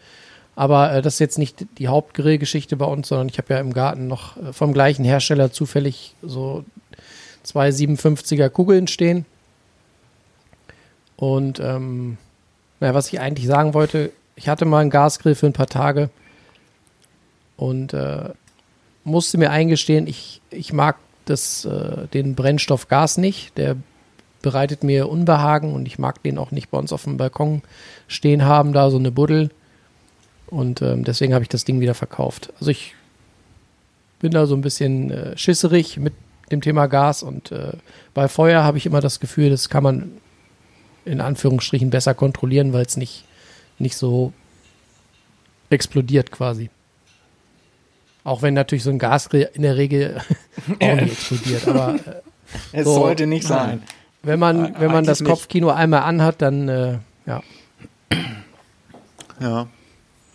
Aber 0.57 0.93
äh, 0.93 1.03
das 1.03 1.15
ist 1.15 1.19
jetzt 1.21 1.39
nicht 1.39 1.67
die 1.79 1.89
Hauptgrillgeschichte 1.89 2.77
bei 2.77 2.87
uns, 2.87 3.09
sondern 3.09 3.29
ich 3.29 3.39
habe 3.39 3.55
ja 3.55 3.61
im 3.61 3.73
Garten 3.73 4.07
noch 4.07 4.37
äh, 4.37 4.53
vom 4.53 4.73
gleichen 4.73 5.05
Hersteller 5.05 5.53
zufällig 5.53 6.15
so 6.23 6.65
zwei 7.43 7.69
57er 7.69 8.49
Kugeln 8.49 8.87
stehen. 8.87 9.27
Und 11.17 11.61
ähm, 11.61 12.17
naja, 12.81 12.95
was 12.95 13.13
ich 13.13 13.21
eigentlich 13.21 13.47
sagen 13.47 13.75
wollte, 13.75 14.11
ich 14.37 14.49
hatte 14.49 14.65
mal 14.65 14.81
einen 14.81 14.91
Gasgrill 14.91 15.35
für 15.35 15.47
ein 15.47 15.53
paar 15.53 15.67
Tage 15.67 16.11
und 17.57 17.93
äh, 17.93 18.31
musste 19.05 19.39
mir 19.39 19.51
eingestehen, 19.51 20.07
ich, 20.07 20.41
ich 20.51 20.73
mag 20.73 20.97
das, 21.25 21.65
äh, 21.65 22.07
den 22.09 22.35
Brennstoff 22.35 22.89
Gas 22.89 23.17
nicht. 23.19 23.57
Der 23.59 23.77
bereitet 24.43 24.85
mir 24.85 25.09
Unbehagen 25.09 25.73
und 25.73 25.87
ich 25.87 25.99
mag 25.99 26.23
den 26.23 26.39
auch 26.39 26.51
nicht 26.51 26.71
bei 26.71 26.79
uns 26.79 26.93
auf 26.93 27.05
dem 27.05 27.17
Balkon 27.17 27.63
stehen 28.09 28.45
haben, 28.45 28.73
da 28.73 28.91
so 28.91 28.99
eine 28.99 29.11
Buddel. 29.11 29.51
Und 30.47 30.83
ähm, 30.83 31.05
deswegen 31.05 31.35
habe 31.35 31.43
ich 31.43 31.49
das 31.49 31.65
Ding 31.65 31.81
wieder 31.81 31.95
verkauft. 31.95 32.53
Also 32.61 32.71
ich 32.71 32.95
bin 34.21 34.33
da 34.33 34.47
so 34.47 34.55
ein 34.55 34.61
bisschen 34.61 35.11
äh, 35.11 35.37
schisserig 35.37 35.97
mit 35.97 36.13
dem 36.51 36.61
Thema 36.61 36.87
Gas 36.87 37.23
und 37.23 37.53
äh, 37.53 37.73
bei 38.13 38.29
Feuer 38.29 38.63
habe 38.63 38.79
ich 38.79 38.87
immer 38.87 39.01
das 39.01 39.19
Gefühl, 39.19 39.51
das 39.51 39.69
kann 39.69 39.83
man 39.83 40.13
in 41.05 41.21
Anführungsstrichen 41.21 41.91
besser 41.91 42.15
kontrollieren, 42.15 42.73
weil 42.73 42.85
es 42.85 42.97
nicht, 42.97 43.25
nicht 43.79 43.97
so 43.97 44.33
explodiert 45.71 46.31
quasi. 46.31 46.71
Auch 48.25 48.41
wenn 48.43 48.55
natürlich 48.55 48.83
so 48.83 48.91
ein 48.91 48.99
Gasgrill 48.99 49.49
in 49.55 49.63
der 49.63 49.77
Regel 49.77 50.19
auch 50.81 50.95
nicht 50.95 51.13
explodiert, 51.13 51.69
aber 51.69 51.95
äh, 51.95 51.99
Es 52.73 52.85
So, 52.85 52.95
sollte 52.95 53.27
nicht 53.27 53.47
sein. 53.47 53.83
wenn 54.23 54.39
man, 54.39 54.75
wenn 54.81 54.91
man 54.93 55.05
das 55.05 55.21
nicht. 55.21 55.29
Kopfkino 55.29 55.71
einmal 55.71 56.03
anhat, 56.03 56.41
dann 56.43 56.69
äh, 56.69 56.99
ja. 57.27 57.43
Ja. 59.41 59.67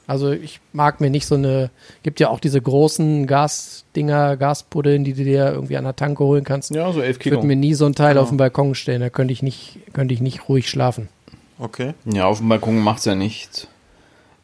Also 0.07 0.31
ich 0.31 0.59
mag 0.73 1.01
mir 1.01 1.09
nicht 1.11 1.27
so 1.27 1.35
eine, 1.35 1.69
gibt 2.01 2.19
ja 2.19 2.29
auch 2.29 2.39
diese 2.39 2.59
großen 2.59 3.27
Gasdinger, 3.27 4.37
Gaspuddeln, 4.37 5.03
die 5.03 5.13
du 5.13 5.23
dir 5.23 5.51
irgendwie 5.51 5.77
an 5.77 5.83
der 5.83 5.95
Tanke 5.95 6.23
holen 6.23 6.43
kannst. 6.43 6.71
Ja, 6.71 6.91
so 6.91 6.99
elf 7.01 7.17
Ich 7.17 7.19
Kilo. 7.23 7.37
würde 7.37 7.47
mir 7.47 7.55
nie 7.55 7.75
so 7.75 7.85
ein 7.85 7.93
Teil 7.93 8.09
Genau. 8.13 8.23
auf 8.23 8.29
den 8.29 8.37
Balkon 8.37 8.73
stellen, 8.75 9.01
da 9.01 9.09
könnte 9.09 9.31
ich 9.33 9.43
nicht, 9.43 9.77
könnte 9.93 10.13
ich 10.15 10.19
nicht 10.19 10.49
ruhig 10.49 10.67
schlafen. 10.67 11.09
Okay. 11.59 11.93
Ja, 12.05 12.25
auf 12.25 12.39
dem 12.39 12.49
Balkon 12.49 12.79
macht's 12.79 13.05
ja 13.05 13.13
nichts. 13.15 13.67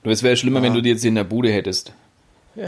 Du, 0.04 0.12
es 0.12 0.22
wäre 0.22 0.38
schlimmer, 0.38 0.62
wenn 0.62 0.74
du 0.76 0.82
die 0.82 0.90
jetzt 0.90 1.04
in 1.04 1.16
der 1.16 1.24
Bude 1.24 1.52
hättest. 1.52 1.94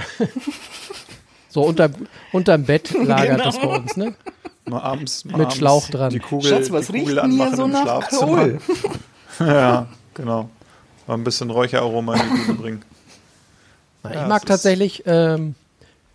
So 1.49 1.63
unter, 1.63 1.89
unterm 2.33 2.63
Bett 2.65 2.91
lagert 3.03 3.43
das 3.45 3.57
bei 3.59 3.67
uns, 3.67 3.95
ne? 3.97 4.13
Mal 4.65 4.81
abends. 4.81 5.23
Mal 5.25 5.31
Mit 5.37 5.41
abends 5.45 5.55
Schlauch 5.57 5.89
dran. 5.89 6.09
Die 6.11 6.19
Kugel, 6.19 6.49
Schatz, 6.49 6.69
was 6.71 6.87
die 6.87 6.91
riecht 6.91 7.05
Kugel 7.07 7.21
denn 7.21 7.31
hier 7.31 7.41
anmachen 7.43 7.55
so 7.57 7.63
im 7.65 7.71
nach 7.71 7.81
Schlafzimmer. 7.83 8.25
Kohl? 8.37 8.59
ja, 9.39 9.87
genau. 10.13 10.49
Mal 11.07 11.13
ein 11.15 11.23
bisschen 11.23 11.49
Räucheraroma 11.49 12.15
in 12.15 12.21
die 12.21 12.41
Bude 12.47 12.53
bringen. 12.61 12.85
Ich 14.03 14.13
Ja, 14.13 14.27
mag 14.27 14.37
es 14.39 14.43
ist- 14.43 14.47
tatsächlich, 14.49 15.03
ähm, 15.05 15.55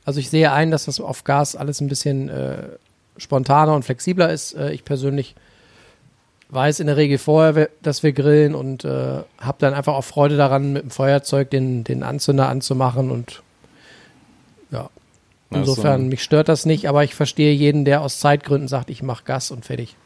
also 0.04 0.20
ich 0.20 0.28
sehe 0.30 0.52
ein, 0.52 0.70
dass 0.70 0.84
das 0.84 1.00
auf 1.00 1.24
Gas 1.24 1.56
alles 1.56 1.80
ein 1.80 1.88
bisschen 1.88 2.28
äh, 2.28 2.64
spontaner 3.16 3.74
und 3.74 3.84
flexibler 3.84 4.30
ist. 4.30 4.52
Äh, 4.54 4.72
ich 4.72 4.84
persönlich 4.84 5.34
weiß 6.50 6.80
in 6.80 6.86
der 6.88 6.98
Regel 6.98 7.16
vorher, 7.18 7.54
we- 7.54 7.70
dass 7.82 8.02
wir 8.02 8.12
grillen 8.12 8.54
und 8.54 8.84
äh, 8.84 9.22
habe 9.38 9.56
dann 9.58 9.72
einfach 9.72 9.94
auch 9.94 10.04
Freude 10.04 10.36
daran, 10.36 10.74
mit 10.74 10.82
dem 10.82 10.90
Feuerzeug 10.90 11.48
den, 11.50 11.84
den 11.84 12.02
Anzünder 12.02 12.48
anzumachen 12.50 13.10
und 13.10 13.42
Insofern, 15.61 16.03
so- 16.03 16.07
mich 16.09 16.22
stört 16.22 16.48
das 16.48 16.66
nicht, 16.66 16.88
aber 16.88 17.05
ich 17.05 17.14
verstehe 17.14 17.53
jeden, 17.53 17.84
der 17.84 18.00
aus 18.03 18.18
Zeitgründen 18.18 18.68
sagt, 18.68 18.90
ich 18.90 19.03
mache 19.03 19.24
Gas 19.24 19.50
und 19.50 19.64
fertig. 19.64 19.96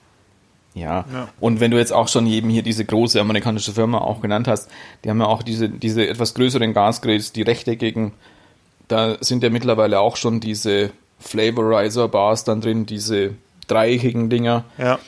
Ja. 0.75 1.05
Ja. 1.13 1.29
Und 1.41 1.61
wenn 1.61 1.71
du 1.71 1.79
jetzt 1.79 1.93
auch 1.93 2.09
schon 2.09 2.27
eben 2.27 2.51
hier 2.51 2.63
diese 2.63 2.85
große 2.85 3.19
amerikanische 3.21 3.73
Firma 3.73 3.99
auch 3.99 4.21
genannt 4.21 4.47
hast, 4.47 4.71
die 5.05 5.11
haben 5.11 5.21
ja 5.21 5.27
auch 5.27 5.43
diese, 5.43 5.69
diese 5.71 6.07
etwas 6.07 6.35
größeren 6.35 6.75
Gasgrills, 6.75 7.33
die 7.33 7.43
rechteckigen, 7.43 8.13
da 8.89 9.17
sind 9.21 9.43
ja 9.43 9.49
mittlerweile 9.51 10.01
auch 10.01 10.17
schon 10.17 10.39
diese 10.41 10.91
Flavorizer-Bars 11.19 12.45
dann 12.45 12.61
drin, 12.61 12.85
diese 12.87 13.33
dreieckigen 13.69 14.29
Dinger. 14.31 14.65
Ja. 14.79 14.99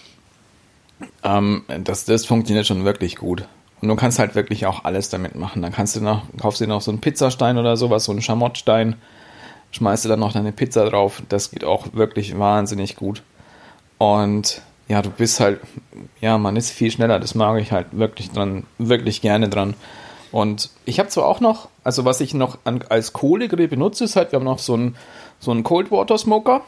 Ähm, 1.22 1.62
das, 1.84 2.04
das 2.06 2.26
funktioniert 2.26 2.66
schon 2.66 2.84
wirklich 2.84 3.16
gut. 3.16 3.46
Und 3.80 3.88
du 3.88 3.94
kannst 3.94 4.18
halt 4.18 4.34
wirklich 4.34 4.66
auch 4.66 4.84
alles 4.84 5.08
damit 5.10 5.36
machen. 5.36 5.62
Dann 5.62 5.72
kannst 5.72 5.94
du 5.96 6.00
noch, 6.00 6.22
kaufst 6.40 6.60
dir 6.60 6.66
noch 6.66 6.80
so 6.80 6.90
einen 6.90 7.00
Pizzastein 7.00 7.58
oder 7.58 7.76
sowas, 7.76 8.04
so 8.04 8.12
einen 8.12 8.22
Schamottstein, 8.22 8.96
schmeißt 9.72 10.04
du 10.04 10.08
dann 10.08 10.20
noch 10.20 10.32
deine 10.32 10.52
Pizza 10.52 10.86
drauf. 10.86 11.22
Das 11.28 11.50
geht 11.50 11.64
auch 11.64 11.86
wirklich 11.92 12.38
wahnsinnig 12.38 12.96
gut. 12.96 13.22
Und 13.98 14.62
ja, 14.88 15.02
du 15.02 15.10
bist 15.10 15.40
halt, 15.40 15.60
ja, 16.20 16.38
man 16.38 16.56
ist 16.56 16.70
viel 16.70 16.90
schneller. 16.90 17.20
Das 17.20 17.34
mag 17.34 17.60
ich 17.60 17.72
halt 17.72 17.86
wirklich 17.92 18.30
dran, 18.30 18.64
wirklich 18.78 19.20
gerne 19.20 19.48
dran. 19.48 19.74
Und 20.32 20.70
ich 20.84 20.98
habe 20.98 21.08
zwar 21.08 21.26
auch 21.26 21.40
noch, 21.40 21.68
also 21.84 22.04
was 22.04 22.20
ich 22.20 22.34
noch 22.34 22.58
an, 22.64 22.84
als 22.88 23.12
Kohlegrill 23.12 23.68
benutze, 23.68 24.04
ist 24.04 24.16
halt, 24.16 24.32
wir 24.32 24.38
haben 24.38 24.44
noch 24.44 24.58
so 24.58 24.74
einen, 24.74 24.96
so 25.40 25.50
einen 25.50 25.62
Cold 25.62 25.90
Water 25.90 26.18
Smoker. 26.18 26.62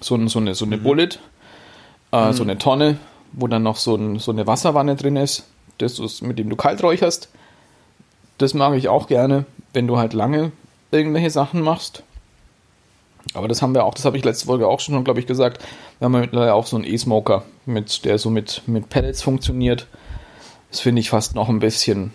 So, 0.00 0.14
ein, 0.14 0.28
so 0.28 0.38
eine, 0.38 0.54
so 0.54 0.64
eine 0.64 0.78
Bullet, 0.78 1.18
äh, 2.12 2.32
so 2.32 2.42
eine 2.44 2.58
Tonne, 2.58 2.98
wo 3.32 3.48
dann 3.48 3.62
noch 3.62 3.76
so, 3.76 3.96
ein, 3.96 4.18
so 4.18 4.30
eine 4.30 4.46
Wasserwanne 4.46 4.96
drin 4.96 5.16
ist, 5.16 5.46
das 5.78 5.98
ist, 5.98 6.22
mit 6.22 6.38
dem 6.38 6.48
du 6.48 6.56
kalt 6.56 6.82
räucherst. 6.82 7.28
Das 8.38 8.54
mag 8.54 8.74
ich 8.74 8.88
auch 8.88 9.08
gerne, 9.08 9.46
wenn 9.72 9.86
du 9.86 9.98
halt 9.98 10.12
lange 10.12 10.52
irgendwelche 10.90 11.30
Sachen 11.30 11.60
machst. 11.62 12.02
Aber 13.34 13.48
das 13.48 13.62
haben 13.62 13.74
wir 13.74 13.84
auch, 13.84 13.94
das 13.94 14.04
habe 14.04 14.16
ich 14.16 14.24
letzte 14.24 14.46
Folge 14.46 14.66
auch 14.66 14.80
schon, 14.80 15.02
glaube 15.04 15.20
ich, 15.20 15.26
gesagt. 15.26 15.62
Wir 15.98 16.06
haben 16.06 16.14
ja 16.14 16.20
mittlerweile 16.20 16.54
auch 16.54 16.66
so 16.66 16.76
einen 16.76 16.84
E-Smoker, 16.84 17.44
mit, 17.66 18.04
der 18.04 18.18
so 18.18 18.30
mit, 18.30 18.62
mit 18.66 18.88
Pellets 18.88 19.22
funktioniert. 19.22 19.86
Das 20.70 20.80
finde 20.80 21.00
ich 21.00 21.10
fast 21.10 21.34
noch 21.34 21.48
ein 21.48 21.58
bisschen 21.58 22.12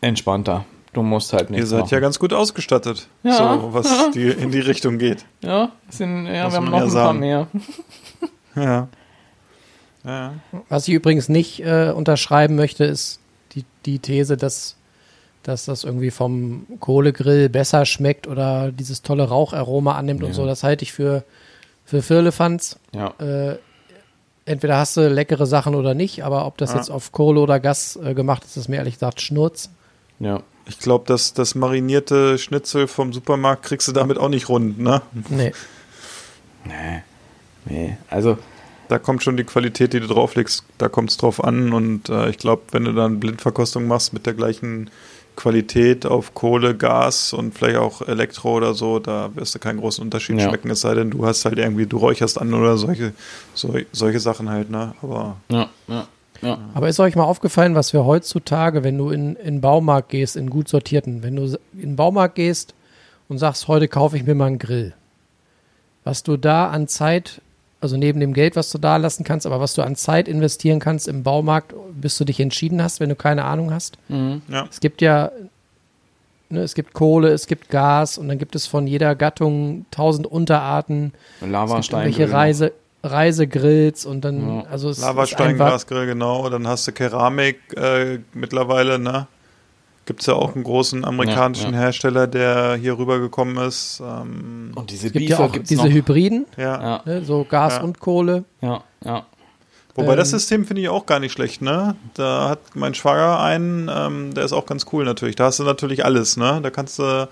entspannter. 0.00 0.64
Du 0.92 1.02
musst 1.02 1.32
halt 1.32 1.50
nicht. 1.50 1.60
Ihr 1.60 1.66
seid 1.66 1.90
ja 1.90 2.00
ganz 2.00 2.18
gut 2.18 2.32
ausgestattet. 2.32 3.08
Ja. 3.22 3.36
So, 3.36 3.74
was 3.74 4.10
die, 4.14 4.28
in 4.28 4.50
die 4.50 4.60
Richtung 4.60 4.98
geht. 4.98 5.24
Ja, 5.42 5.70
sind, 5.90 6.26
ja 6.26 6.50
wir 6.50 6.52
haben 6.52 6.64
noch 6.64 6.72
ein 6.72 6.80
paar 6.80 6.90
sagen. 6.90 7.20
mehr. 7.20 7.46
Ja. 8.56 8.88
Ja. 10.04 10.34
Was 10.68 10.88
ich 10.88 10.94
übrigens 10.94 11.28
nicht 11.28 11.60
äh, 11.60 11.92
unterschreiben 11.94 12.56
möchte, 12.56 12.82
ist 12.82 13.20
die, 13.52 13.64
die 13.86 14.00
These, 14.00 14.36
dass, 14.36 14.74
dass 15.42 15.64
das 15.64 15.84
irgendwie 15.84 16.10
vom 16.10 16.66
Kohlegrill 16.80 17.48
besser 17.48 17.86
schmeckt 17.86 18.26
oder 18.26 18.70
dieses 18.72 19.02
tolle 19.02 19.24
Raucharoma 19.28 19.94
annimmt 19.94 20.22
und 20.22 20.30
Ja. 20.30 20.34
so. 20.34 20.46
Das 20.46 20.62
halte 20.62 20.82
ich 20.82 20.92
für, 20.92 21.24
für 21.84 22.02
Firlefanz. 22.02 22.78
Ja. 22.94 23.14
Äh, 23.18 23.56
entweder 24.44 24.76
hast 24.78 24.96
du 24.96 25.08
leckere 25.08 25.46
Sachen 25.46 25.74
oder 25.74 25.94
nicht, 25.94 26.22
aber 26.24 26.46
ob 26.46 26.58
das 26.58 26.70
Ja. 26.72 26.76
jetzt 26.76 26.90
auf 26.90 27.12
Kohle 27.12 27.40
oder 27.40 27.60
Gas 27.60 27.96
äh, 28.02 28.14
gemacht 28.14 28.44
ist, 28.44 28.56
ist 28.56 28.68
mir 28.68 28.76
ehrlich 28.76 28.94
gesagt 28.94 29.20
Schnurz. 29.20 29.70
Ja. 30.20 30.42
Ich 30.66 30.78
glaube, 30.80 31.06
dass 31.06 31.32
das 31.32 31.54
marinierte 31.54 32.36
Schnitzel 32.36 32.88
vom 32.88 33.14
Supermarkt 33.14 33.62
kriegst 33.62 33.88
du 33.88 33.92
damit 33.92 34.18
auch 34.18 34.28
nicht 34.28 34.48
rund, 34.50 34.78
ne? 34.78 35.00
Nee. 35.30 35.52
Nee. 36.64 37.02
Nee. 37.64 37.96
Also, 38.10 38.36
Da 38.88 38.98
kommt 38.98 39.22
schon 39.22 39.36
die 39.36 39.44
Qualität, 39.44 39.92
die 39.92 40.00
du 40.00 40.06
drauflegst, 40.06 40.64
da 40.78 40.88
kommt 40.88 41.10
es 41.10 41.18
drauf 41.18 41.44
an. 41.44 41.72
Und 41.74 42.08
äh, 42.08 42.30
ich 42.30 42.38
glaube, 42.38 42.62
wenn 42.70 42.84
du 42.84 42.92
dann 42.94 43.20
Blindverkostung 43.20 43.86
machst 43.86 44.14
mit 44.14 44.24
der 44.24 44.32
gleichen 44.32 44.88
Qualität 45.38 46.04
auf 46.04 46.34
Kohle, 46.34 46.76
Gas 46.76 47.32
und 47.32 47.54
vielleicht 47.54 47.76
auch 47.76 48.02
Elektro 48.02 48.56
oder 48.56 48.74
so, 48.74 48.98
da 48.98 49.30
wirst 49.36 49.54
du 49.54 49.60
keinen 49.60 49.78
großen 49.78 50.02
Unterschied 50.02 50.36
Ja. 50.40 50.48
schmecken, 50.48 50.68
es 50.68 50.80
sei 50.80 50.94
denn, 50.94 51.10
du 51.10 51.24
hast 51.24 51.44
halt 51.44 51.58
irgendwie, 51.58 51.86
du 51.86 51.96
räucherst 51.96 52.40
an 52.40 52.52
oder 52.52 52.76
solche, 52.76 53.12
sol, 53.54 53.86
solche 53.92 54.18
Sachen 54.18 54.50
halt, 54.50 54.68
ne? 54.68 54.94
Aber 55.00 55.36
ja, 55.48 55.68
ja. 55.86 56.06
Ja. 56.40 56.58
Aber 56.74 56.88
ist 56.88 57.00
euch 57.00 57.16
mal 57.16 57.24
aufgefallen, 57.24 57.74
was 57.74 57.92
wir 57.92 58.04
heutzutage, 58.04 58.84
wenn 58.84 58.96
du 58.98 59.10
in, 59.10 59.34
in 59.36 59.44
den 59.56 59.60
Baumarkt 59.60 60.08
gehst, 60.10 60.36
in 60.36 60.50
gut 60.50 60.68
sortierten, 60.68 61.22
wenn 61.24 61.34
du 61.34 61.44
in 61.72 61.80
den 61.80 61.96
Baumarkt 61.96 62.34
gehst 62.36 62.74
und 63.28 63.38
sagst, 63.38 63.66
heute 63.68 63.88
kaufe 63.88 64.16
ich 64.16 64.24
mir 64.24 64.34
mal 64.36 64.46
einen 64.46 64.58
Grill, 64.58 64.94
was 66.04 66.22
du 66.22 66.36
da 66.36 66.68
an 66.68 66.86
Zeit, 66.88 67.40
also 67.80 67.96
neben 67.96 68.18
dem 68.20 68.32
Geld, 68.34 68.56
was 68.56 68.70
du 68.70 68.78
da 68.78 68.96
lassen 68.96 69.24
kannst, 69.24 69.46
aber 69.46 69.60
was 69.60 69.74
du 69.74 69.82
an 69.82 69.94
Zeit 69.96 70.26
investieren 70.28 70.80
kannst 70.80 71.06
im 71.08 71.22
Baumarkt, 71.22 71.74
bis 71.92 72.18
du 72.18 72.24
dich 72.24 72.40
entschieden 72.40 72.82
hast, 72.82 72.98
wenn 73.00 73.08
du 73.08 73.14
keine 73.14 73.44
Ahnung 73.44 73.72
hast. 73.72 73.98
Mhm. 74.08 74.42
Ja. 74.48 74.66
Es 74.70 74.80
gibt 74.80 75.00
ja, 75.00 75.30
ne, 76.50 76.60
es 76.62 76.74
gibt 76.74 76.92
Kohle, 76.92 77.28
es 77.30 77.46
gibt 77.46 77.70
Gas 77.70 78.18
und 78.18 78.28
dann 78.28 78.38
gibt 78.38 78.56
es 78.56 78.66
von 78.66 78.86
jeder 78.86 79.14
Gattung 79.14 79.86
tausend 79.90 80.26
Unterarten. 80.26 81.12
Es 81.36 81.40
gibt 81.40 81.52
Lavastein. 81.52 82.06
irgendwelche 82.08 82.32
Reise, 82.32 82.72
Reisegrills 83.04 84.04
und 84.06 84.22
dann, 84.24 84.48
Ja. 84.48 84.64
also 84.70 84.88
es 84.90 84.98
ist 84.98 85.04
einfach, 85.04 85.14
Lavasteinglasgrill, 85.30 86.06
genau. 86.06 86.48
Dann 86.50 86.66
hast 86.66 86.88
du 86.88 86.92
Keramik 86.92 87.58
äh, 87.76 88.18
mittlerweile, 88.34 88.98
ne? 88.98 89.28
Gibt 90.08 90.20
es 90.22 90.26
ja 90.26 90.32
auch 90.32 90.54
einen 90.54 90.64
großen 90.64 91.04
amerikanischen 91.04 91.72
Ja, 91.74 91.78
ja. 91.80 91.84
Hersteller, 91.84 92.26
der 92.26 92.76
hier 92.76 92.96
rübergekommen 92.96 93.58
ist. 93.58 94.00
Ähm, 94.02 94.72
Und 94.74 94.90
diese 94.90 95.08
es 95.08 95.12
gibt 95.12 95.28
ja 95.28 95.38
auch 95.38 95.52
gibt's 95.52 95.68
diese 95.68 95.82
noch. 95.84 95.90
Hybriden, 95.92 96.46
ja. 96.56 96.80
Ja, 96.80 97.02
ne, 97.04 97.22
so 97.26 97.44
Gas 97.44 97.74
Ja. 97.74 97.82
und 97.82 98.00
Kohle. 98.00 98.44
ja, 98.62 98.82
ja. 99.04 99.26
Wobei 99.94 100.16
das 100.16 100.32
Ähm, 100.32 100.38
System 100.38 100.64
finde 100.64 100.80
ich 100.80 100.88
auch 100.88 101.04
gar 101.04 101.20
nicht 101.20 101.32
schlecht, 101.32 101.60
ne? 101.60 101.94
Da 102.14 102.48
hat 102.48 102.60
mein 102.74 102.94
Schwager 102.94 103.38
einen, 103.40 103.90
ähm, 103.92 104.32
der 104.32 104.44
ist 104.44 104.52
auch 104.54 104.64
ganz 104.64 104.86
cool 104.92 105.04
natürlich. 105.04 105.36
Da 105.36 105.44
hast 105.44 105.58
du 105.58 105.64
natürlich 105.64 106.06
alles, 106.06 106.38
ne? 106.38 106.60
Da 106.62 106.70
kannst 106.70 106.98
du 107.00 107.28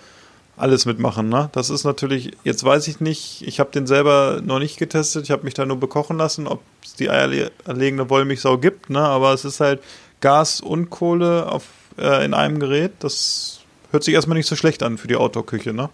alles 0.59 0.85
mitmachen, 0.85 1.31
ne? 1.31 1.49
Das 1.53 1.71
ist 1.71 1.85
natürlich, 1.85 2.33
jetzt 2.45 2.63
weiß 2.63 2.89
ich 2.89 3.01
nicht, 3.01 3.43
ich 3.47 3.59
habe 3.59 3.71
den 3.71 3.87
selber 3.87 4.41
noch 4.45 4.59
nicht 4.59 4.79
getestet, 4.79 5.25
ich 5.25 5.31
habe 5.31 5.45
mich 5.45 5.55
da 5.55 5.65
nur 5.65 5.79
bekochen 5.79 6.19
lassen, 6.19 6.47
ob 6.47 6.61
es 6.85 6.93
die 6.95 7.09
eierlegende 7.09 8.11
Wollmilchsau 8.11 8.59
gibt, 8.59 8.91
ne? 8.91 9.01
Aber 9.01 9.33
es 9.33 9.47
ist 9.47 9.61
halt 9.61 9.81
Gas 10.21 10.61
und 10.61 10.91
Kohle 10.91 11.51
auf, 11.51 11.65
äh, 11.99 12.25
in 12.25 12.35
einem 12.35 12.59
Gerät. 12.59 12.93
Das 13.01 13.61
hört 13.91 14.05
sich 14.05 14.15
erstmal 14.15 14.37
nicht 14.37 14.49
so 14.49 14.57
schlecht 14.57 14.83
an 14.83 14.99
für 14.99 15.09
die 15.09 15.17
Outdoor-Küche, 15.17 15.73
ne? 15.73 15.89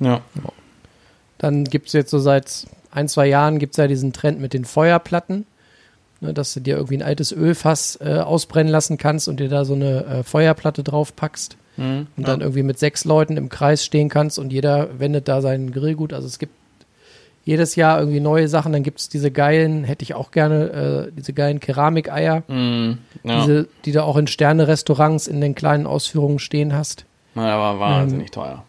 ja. 0.00 0.20
Dann 1.38 1.64
gibt 1.64 1.86
es 1.86 1.92
jetzt 1.92 2.10
so 2.10 2.18
seit 2.18 2.66
ein, 2.90 3.06
zwei 3.08 3.26
Jahren 3.28 3.58
gibt 3.58 3.74
es 3.74 3.76
ja 3.76 3.86
diesen 3.86 4.12
Trend 4.12 4.40
mit 4.40 4.52
den 4.54 4.64
Feuerplatten, 4.64 5.46
ne, 6.20 6.34
dass 6.34 6.52
du 6.54 6.60
dir 6.60 6.76
irgendwie 6.76 6.96
ein 6.96 7.02
altes 7.02 7.30
Ölfass 7.32 7.96
äh, 8.00 8.18
ausbrennen 8.18 8.72
lassen 8.72 8.98
kannst 8.98 9.28
und 9.28 9.38
dir 9.38 9.48
da 9.48 9.64
so 9.64 9.74
eine 9.74 10.04
äh, 10.04 10.22
Feuerplatte 10.24 10.82
drauf 10.82 11.14
packst 11.14 11.56
Mhm. 11.76 12.08
und 12.16 12.26
dann 12.26 12.40
irgendwie 12.40 12.64
mit 12.64 12.76
sechs 12.80 13.04
Leuten 13.04 13.36
im 13.36 13.48
Kreis 13.48 13.84
stehen 13.84 14.08
kannst 14.08 14.40
und 14.40 14.52
jeder 14.52 14.98
wendet 14.98 15.28
da 15.28 15.40
seinen 15.40 15.70
Grill 15.70 15.94
gut. 15.94 16.12
Also 16.12 16.26
es 16.26 16.40
gibt 16.40 16.52
jedes 17.48 17.76
Jahr 17.76 17.98
irgendwie 17.98 18.20
neue 18.20 18.46
Sachen. 18.46 18.72
Dann 18.74 18.82
gibt 18.82 19.00
es 19.00 19.08
diese 19.08 19.30
geilen, 19.30 19.84
hätte 19.84 20.02
ich 20.02 20.14
auch 20.14 20.30
gerne, 20.30 21.08
äh, 21.08 21.12
diese 21.16 21.32
geilen 21.32 21.60
Keramikeier, 21.60 22.42
Mhm. 22.46 22.98
ja. 23.24 23.40
diese, 23.40 23.68
die 23.86 23.92
du 23.92 24.04
auch 24.04 24.16
in 24.18 24.26
Sterne-Restaurants 24.26 25.26
in 25.26 25.40
den 25.40 25.54
kleinen 25.54 25.86
Ausführungen 25.86 26.38
stehen 26.38 26.74
hast. 26.74 27.06
Na, 27.34 27.50
aber 27.54 27.80
wahnsinnig 27.80 28.30
teuer. 28.30 28.64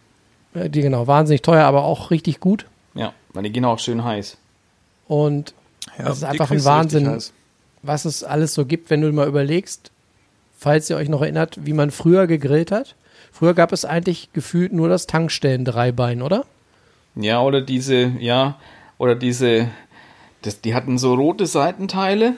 Äh, 0.54 0.70
die 0.70 0.80
genau, 0.80 1.06
wahnsinnig 1.06 1.42
teuer, 1.42 1.64
aber 1.64 1.84
auch 1.84 2.10
richtig 2.10 2.40
gut. 2.40 2.66
Ja, 2.94 3.12
weil 3.34 3.42
die 3.42 3.52
gehen 3.52 3.64
auch 3.66 3.78
schön 3.78 4.02
heiß. 4.02 4.38
Und 5.06 5.54
Ja, 5.98 6.04
Das 6.06 6.18
ist 6.18 6.24
einfach 6.24 6.50
ein 6.50 6.64
Wahnsinn. 6.64 7.18
was 7.82 8.04
es 8.04 8.22
alles 8.24 8.54
so 8.54 8.64
gibt, 8.64 8.90
wenn 8.90 9.00
du 9.02 9.12
mal 9.12 9.26
überlegst, 9.28 9.90
falls 10.56 10.88
ihr 10.90 10.96
euch 10.96 11.08
noch 11.08 11.22
erinnert, 11.22 11.58
wie 11.66 11.72
man 11.72 11.90
früher 11.90 12.26
gegrillt 12.26 12.70
hat. 12.72 12.94
Früher 13.32 13.54
gab 13.54 13.72
es 13.72 13.84
eigentlich 13.84 14.32
gefühlt 14.32 14.72
nur 14.72 14.88
das 14.88 15.06
Tankstellen-Dreibein, 15.06 16.22
oder? 16.22 16.44
Ja, 17.14 17.40
oder 17.42 17.60
diese, 17.60 18.12
ja, 18.18 18.56
oder 18.98 19.14
diese, 19.14 19.68
das, 20.42 20.60
die 20.60 20.74
hatten 20.74 20.98
so 20.98 21.14
rote 21.14 21.46
Seitenteile 21.46 22.34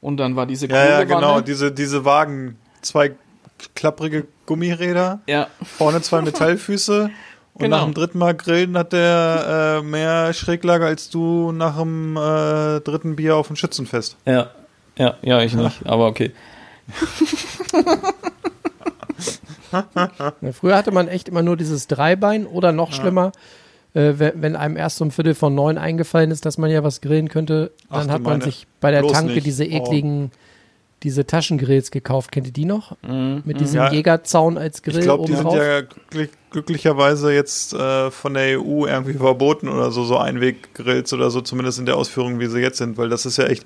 und 0.00 0.16
dann 0.18 0.36
war 0.36 0.46
diese 0.46 0.68
Ja, 0.68 0.84
ja, 0.88 1.04
genau, 1.04 1.40
diese, 1.40 1.72
diese 1.72 2.04
Wagen, 2.04 2.58
zwei 2.82 3.12
klapprige 3.74 4.26
Gummiräder. 4.46 5.20
Ja, 5.26 5.48
Vorne 5.62 6.02
zwei 6.02 6.22
Metallfüße. 6.22 7.10
Und 7.54 7.62
Genau. 7.62 7.76
nach 7.78 7.84
dem 7.84 7.94
dritten 7.94 8.18
Mal 8.18 8.34
grillen 8.34 8.76
hat 8.76 8.92
der 8.92 9.78
äh, 9.80 9.82
mehr 9.82 10.34
Schräglage 10.34 10.84
als 10.84 11.08
du 11.08 11.52
nach 11.52 11.78
dem 11.78 12.14
äh, 12.16 12.80
dritten 12.80 13.16
Bier 13.16 13.36
auf 13.36 13.46
dem 13.46 13.56
Schützenfest. 13.56 14.16
ja, 14.26 14.50
ja, 14.98 15.16
ja, 15.22 15.40
ich 15.42 15.54
nicht, 15.54 15.86
aber 15.86 16.06
okay. 16.06 16.32
Früher 20.52 20.76
hatte 20.76 20.92
man 20.92 21.08
echt 21.08 21.28
immer 21.28 21.42
nur 21.42 21.56
dieses 21.56 21.86
Dreibein 21.86 22.46
oder 22.46 22.72
noch 22.72 22.92
schlimmer, 22.92 23.32
äh, 23.96 24.18
wenn, 24.18 24.42
wenn 24.42 24.56
einem 24.56 24.76
erst 24.76 25.00
um 25.00 25.10
Viertel 25.10 25.34
von 25.34 25.54
neun 25.54 25.78
eingefallen 25.78 26.30
ist, 26.30 26.44
dass 26.44 26.58
man 26.58 26.70
ja 26.70 26.84
was 26.84 27.00
grillen 27.00 27.28
könnte, 27.28 27.70
Ach 27.88 27.98
dann 27.98 28.08
du 28.08 28.12
hat 28.14 28.22
man 28.22 28.40
sich 28.40 28.66
bei 28.80 28.90
der 28.90 29.06
Tanke 29.06 29.34
nicht. 29.34 29.46
diese 29.46 29.64
Oh. 29.64 29.68
ekligen, 29.68 30.30
diese 31.02 31.26
Taschengrills 31.26 31.90
gekauft. 31.90 32.32
Kennt 32.32 32.46
ihr 32.46 32.52
die 32.52 32.64
noch? 32.64 32.96
Mhm. 33.06 33.42
Mit 33.44 33.60
diesem 33.60 33.76
Ja. 33.76 33.92
Jägerzaun 33.92 34.58
als 34.58 34.82
Grill 34.82 34.98
Ich 34.98 35.04
glaube, 35.04 35.26
die 35.26 35.34
sind 35.34 35.44
drauf? 35.44 35.56
ja 35.56 35.82
glück 36.10 36.30
glücklicherweise 36.50 37.32
jetzt 37.34 37.74
äh, 37.74 38.10
von 38.10 38.32
der 38.34 38.58
EU 38.60 38.86
irgendwie 38.86 39.12
verboten 39.12 39.68
oder 39.68 39.90
so, 39.90 40.04
so 40.04 40.16
Einweggrills 40.16 41.12
oder 41.12 41.30
so, 41.30 41.42
zumindest 41.42 41.78
in 41.78 41.84
der 41.86 41.96
Ausführung, 41.96 42.40
wie 42.40 42.46
sie 42.46 42.60
jetzt 42.60 42.78
sind, 42.78 42.96
weil 42.96 43.08
das 43.10 43.26
ist 43.26 43.36
ja 43.36 43.44
echt. 43.44 43.64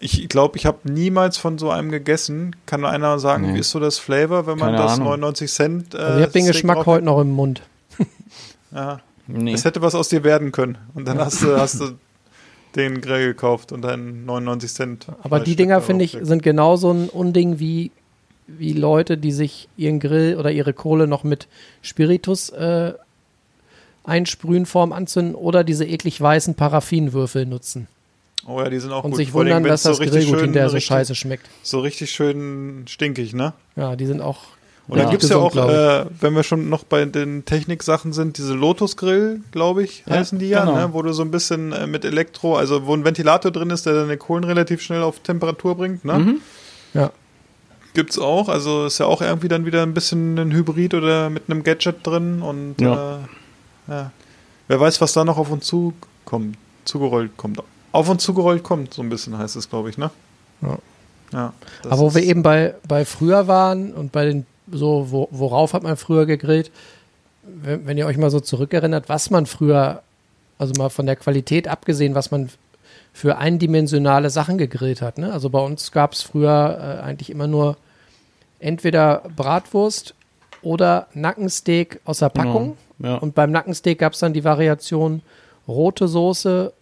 Ich 0.00 0.28
glaube, 0.28 0.58
ich 0.58 0.66
habe 0.66 0.78
niemals 0.84 1.38
von 1.38 1.56
so 1.56 1.70
einem 1.70 1.90
gegessen. 1.90 2.54
Kann 2.66 2.84
einer 2.84 3.18
sagen, 3.18 3.46
Nee. 3.46 3.54
wie 3.54 3.60
ist 3.60 3.70
so 3.70 3.80
das 3.80 3.98
Flavor, 3.98 4.46
wenn 4.46 4.58
man 4.58 4.72
Keine 4.74 4.82
das 4.82 4.92
Ahnung. 4.94 5.06
99 5.20 5.50
Cent. 5.50 5.94
Äh, 5.94 5.98
also 5.98 6.06
ich 6.18 6.22
habe 6.24 6.32
den 6.32 6.42
Steak 6.42 6.46
Geschmack 6.52 6.84
heute 6.84 7.04
noch 7.06 7.18
im 7.20 7.30
Mund. 7.30 7.62
Ja, 8.74 9.00
Nee. 9.28 9.52
es 9.52 9.64
hätte 9.64 9.82
was 9.82 9.94
aus 9.94 10.08
dir 10.08 10.24
werden 10.24 10.52
können. 10.52 10.78
Und 10.94 11.06
dann 11.06 11.18
hast 11.18 11.42
du, 11.42 11.56
hast 11.56 11.80
du 11.80 11.90
den 12.76 13.00
Grill 13.00 13.26
gekauft 13.26 13.72
und 13.72 13.82
dann 13.82 14.24
99 14.24 14.72
Cent. 14.72 15.06
Aber 15.22 15.40
die 15.40 15.56
Dinger, 15.56 15.80
finde 15.80 16.04
ich, 16.04 16.16
sind 16.20 16.42
genauso 16.42 16.92
ein 16.92 17.08
Unding 17.08 17.58
wie, 17.58 17.90
wie 18.46 18.72
Leute, 18.72 19.16
die 19.16 19.32
sich 19.32 19.68
ihren 19.76 19.98
Grill 19.98 20.36
oder 20.38 20.50
ihre 20.50 20.72
Kohle 20.72 21.06
noch 21.06 21.24
mit 21.24 21.48
Spiritus 21.82 22.50
äh, 22.50 22.92
einsprühen 24.04 24.66
vorm 24.66 24.92
Anzünden 24.92 25.34
oder 25.34 25.64
diese 25.64 25.84
eklig 25.84 26.20
weißen 26.20 26.54
Paraffinwürfel 26.54 27.46
nutzen 27.46 27.88
Oh 28.48 28.60
ja, 28.60 28.70
die 28.70 28.78
sind 28.78 28.92
auch 28.92 29.02
und 29.02 29.10
gut. 29.10 29.18
sich 29.18 29.32
Vor 29.32 29.40
allem, 29.40 29.48
wundern, 29.56 29.64
dass 29.64 29.82
das 29.82 29.98
richtig 29.98 30.22
Grillgut 30.22 30.40
hinterher 30.40 30.70
so 30.70 30.78
scheiße 30.78 31.14
schmeckt. 31.14 31.48
So 31.62 31.80
richtig 31.80 32.10
schön 32.12 32.84
stinkig, 32.86 33.34
ne? 33.34 33.54
Ja, 33.74 33.96
die 33.96 34.06
sind 34.06 34.20
auch. 34.20 34.44
Und 34.88 34.98
dann 34.98 35.06
Ja. 35.06 35.10
gibt 35.10 35.24
es 35.24 35.30
ja 35.30 35.36
auch, 35.38 35.56
äh, 35.56 36.06
wenn 36.20 36.34
wir 36.34 36.44
schon 36.44 36.68
noch 36.68 36.84
bei 36.84 37.04
den 37.04 37.44
Techniksachen 37.44 38.12
sind, 38.12 38.38
diese 38.38 38.54
Lotus-Grill, 38.54 39.40
glaube 39.50 39.82
ich, 39.82 40.04
Ja, 40.06 40.14
heißen 40.14 40.38
die 40.38 40.48
ja, 40.48 40.64
genau. 40.64 40.76
ne? 40.76 40.88
wo 40.92 41.02
du 41.02 41.12
so 41.12 41.22
ein 41.22 41.30
bisschen 41.32 41.72
äh, 41.72 41.86
mit 41.88 42.04
Elektro, 42.04 42.56
also 42.56 42.86
wo 42.86 42.94
ein 42.94 43.04
Ventilator 43.04 43.50
drin 43.50 43.70
ist, 43.70 43.84
der 43.86 43.94
deine 43.94 44.16
Kohlen 44.16 44.44
relativ 44.44 44.80
schnell 44.82 45.02
auf 45.02 45.18
Temperatur 45.20 45.74
bringt, 45.76 46.04
ne? 46.04 46.18
Mhm. 46.18 46.40
Ja. 46.94 47.10
Gibt's 47.94 48.18
auch, 48.18 48.48
also 48.48 48.86
ist 48.86 48.98
ja 48.98 49.06
auch 49.06 49.22
irgendwie 49.22 49.48
dann 49.48 49.64
wieder 49.66 49.82
ein 49.82 49.94
bisschen 49.94 50.38
ein 50.38 50.52
Hybrid 50.52 50.94
oder 50.94 51.30
mit 51.30 51.44
einem 51.48 51.62
Gadget 51.64 52.06
drin 52.06 52.42
und 52.42 52.76
Ja. 52.80 53.16
Äh, 53.16 53.18
ja. 53.92 54.10
Wer 54.68 54.80
weiß, 54.80 55.00
was 55.00 55.12
da 55.12 55.24
noch 55.24 55.38
auf 55.38 55.50
uns 55.50 55.66
zukommt, 55.66 56.56
zugerollt 56.84 57.36
kommt. 57.36 57.60
Auf 57.92 58.08
uns 58.08 58.22
zugerollt 58.22 58.62
kommt, 58.62 58.92
so 58.94 59.02
ein 59.02 59.08
bisschen 59.08 59.36
heißt 59.38 59.56
es, 59.56 59.68
glaube 59.70 59.90
ich, 59.90 59.98
ne? 59.98 60.10
Ja. 60.62 60.78
Ja. 61.32 61.52
Aber 61.84 61.98
wo 61.98 62.14
wir 62.14 62.22
eben 62.22 62.42
bei, 62.42 62.74
bei 62.86 63.04
früher 63.04 63.48
waren 63.48 63.92
und 63.94 64.12
bei 64.12 64.26
den, 64.26 64.46
so, 64.70 65.10
wo, 65.10 65.28
worauf 65.30 65.72
hat 65.72 65.82
man 65.82 65.96
früher 65.96 66.26
gegrillt? 66.26 66.70
Wenn, 67.42 67.86
wenn 67.86 67.98
ihr 67.98 68.06
euch 68.06 68.16
mal 68.16 68.30
so 68.30 68.40
zurückerinnert, 68.40 69.08
was 69.08 69.30
man 69.30 69.46
früher, 69.46 70.02
also 70.58 70.72
mal 70.78 70.88
von 70.88 71.06
der 71.06 71.16
Qualität 71.16 71.68
abgesehen, 71.68 72.14
was 72.14 72.30
man 72.30 72.50
für 73.12 73.38
eindimensionale 73.38 74.28
Sachen 74.30 74.58
gegrillt 74.58 75.00
hat. 75.00 75.18
Ne? 75.18 75.32
Also 75.32 75.48
bei 75.48 75.60
uns 75.60 75.90
gab 75.90 76.12
es 76.12 76.22
früher 76.22 76.98
äh, 77.00 77.02
eigentlich 77.02 77.30
immer 77.30 77.46
nur 77.46 77.76
entweder 78.58 79.22
Bratwurst 79.34 80.14
oder 80.62 81.06
Nackensteak 81.14 82.00
aus 82.04 82.18
der 82.18 82.28
Packung. 82.28 82.76
Ja. 82.98 83.16
Und 83.16 83.34
beim 83.34 83.52
Nackensteak 83.52 83.98
gab 84.00 84.12
es 84.12 84.18
dann 84.18 84.32
die 84.32 84.44
Variation 84.44 85.22
rote 85.66 86.08
Soße, 86.08 86.72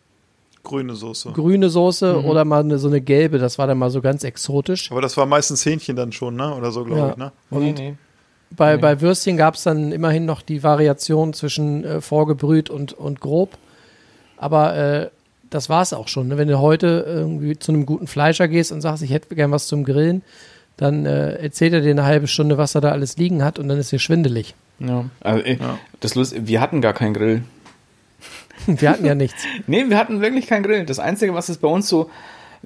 grüne 0.65 0.95
Soße. 0.95 1.31
grüne 1.33 1.69
Soße 1.71 2.25
oder 2.25 2.45
mal 2.45 2.61
eine, 2.61 2.79
so 2.79 2.89
eine 2.89 3.01
gelbe. 3.01 3.39
Das 3.39 3.59
war 3.59 3.67
dann 3.67 3.79
mal 3.79 3.91
so 3.91 4.01
ganz 4.01 4.25
exotisch. 4.25 4.91
Aber 4.91 5.01
das 5.03 5.17
war 5.17 5.27
meistens 5.27 5.65
Hähnchen 5.65 5.95
dann 5.97 6.11
schon, 6.13 6.35
ne? 6.37 6.55
Oder 6.55 6.73
so, 6.73 6.85
glaube 6.85 7.01
Ja. 7.01 7.11
ich, 7.11 7.17
ne? 7.17 7.33
Nee, 7.51 7.73
nee. 7.77 7.95
Bei, 8.57 8.77
bei 8.77 9.01
Würstchen 9.01 9.37
gab 9.37 9.55
es 9.55 9.63
dann 9.65 9.91
immerhin 9.93 10.27
noch 10.27 10.41
die 10.43 10.63
Variation 10.63 11.33
zwischen 11.33 11.85
äh, 11.85 12.01
vorgebrüht 12.01 12.71
und, 12.71 12.93
und 12.93 13.21
grob. 13.21 13.57
Aber 14.37 14.77
äh, 14.77 15.11
das 15.51 15.69
war 15.69 15.83
es 15.83 15.93
auch 15.93 16.09
schon. 16.09 16.29
Ne? 16.29 16.39
Wenn 16.39 16.49
du 16.49 16.59
heute 16.61 17.05
irgendwie 17.07 17.59
zu 17.59 17.73
einem 17.73 17.87
guten 17.87 18.07
Fleischer 18.07 18.49
gehst 18.49 18.73
und 18.73 18.81
sagst, 18.81 19.03
ich 19.03 19.11
hätte 19.11 19.35
gern 19.35 19.51
was 19.53 19.67
zum 19.67 19.85
Grillen, 19.85 20.23
dann 20.77 21.07
äh, 21.07 21.35
erzählt 21.37 21.73
er 21.73 21.81
dir 21.81 21.91
eine 21.91 22.05
halbe 22.05 22.27
Stunde, 22.27 22.59
was 22.59 22.75
er 22.75 22.81
da 22.81 22.91
alles 22.91 23.17
liegen 23.17 23.45
hat 23.45 23.59
und 23.59 23.69
dann 23.69 23.79
ist 23.79 23.93
dir 23.93 23.99
schwindelig. 23.99 24.55
Ja. 24.81 25.05
Also, 25.21 25.43
ey, 25.45 25.59
Ja. 25.61 25.79
Das 26.01 26.15
Lust, 26.17 26.35
wir 26.47 26.61
hatten 26.61 26.81
gar 26.81 26.93
keinen 26.93 27.15
Grill. 27.15 27.43
Wir 28.67 28.91
hatten 28.91 29.05
ja 29.05 29.15
nichts. 29.15 29.43
Nee, 29.67 29.85
wir 29.89 29.99
hatten 29.99 30.21
wirklich 30.21 30.47
keinen 30.47 30.63
Grill. 30.63 30.85
Das 30.87 30.99
Einzige, 30.99 31.35
was 31.35 31.49
es 31.49 31.59
bei 31.59 31.69
uns 31.69 31.89
so 31.89 32.11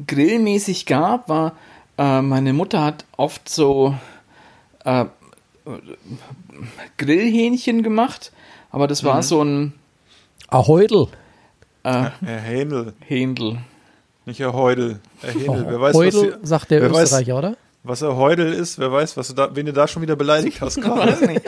grillmäßig 0.06 0.86
gab, 0.86 1.28
war, 1.28 1.52
äh, 1.96 2.22
meine 2.22 2.52
Mutter 2.52 2.82
hat 2.84 3.04
oft 3.16 3.48
so 3.48 3.94
äh, 4.84 5.06
Grillhähnchen 6.96 7.82
gemacht, 7.82 8.32
aber 8.70 8.86
das 8.86 9.04
war 9.04 9.22
so 9.22 9.42
ein 9.42 9.74
Ahoidel. 10.48 11.08
äh, 11.84 12.06
Herr 12.24 12.40
Händel. 12.40 12.94
Händel. 13.00 13.58
Nicht 14.24 14.40
Herr 14.40 14.52
Heudel. 14.52 15.00
Herr. 15.20 15.34
Oh, 15.48 15.64
wer 15.66 15.80
weiß, 15.80 15.94
Heudel, 15.94 16.38
was, 16.40 16.48
sagt 16.48 16.70
der 16.70 16.82
wer 16.82 16.92
weiß, 16.92 17.04
Österreicher, 17.04 17.38
oder? 17.38 17.56
Was 17.84 18.02
er 18.02 18.16
Heudel 18.16 18.52
ist, 18.52 18.78
wer 18.78 18.92
weiß, 18.92 19.16
was 19.16 19.28
du 19.28 19.34
da, 19.34 19.54
wen 19.54 19.66
du 19.66 19.72
da 19.72 19.88
schon 19.88 20.02
wieder 20.02 20.16
beleidigt 20.16 20.60
hast 20.60 20.76
gerade. 20.82 21.12
Weiß 21.12 21.20
nicht. 21.22 21.42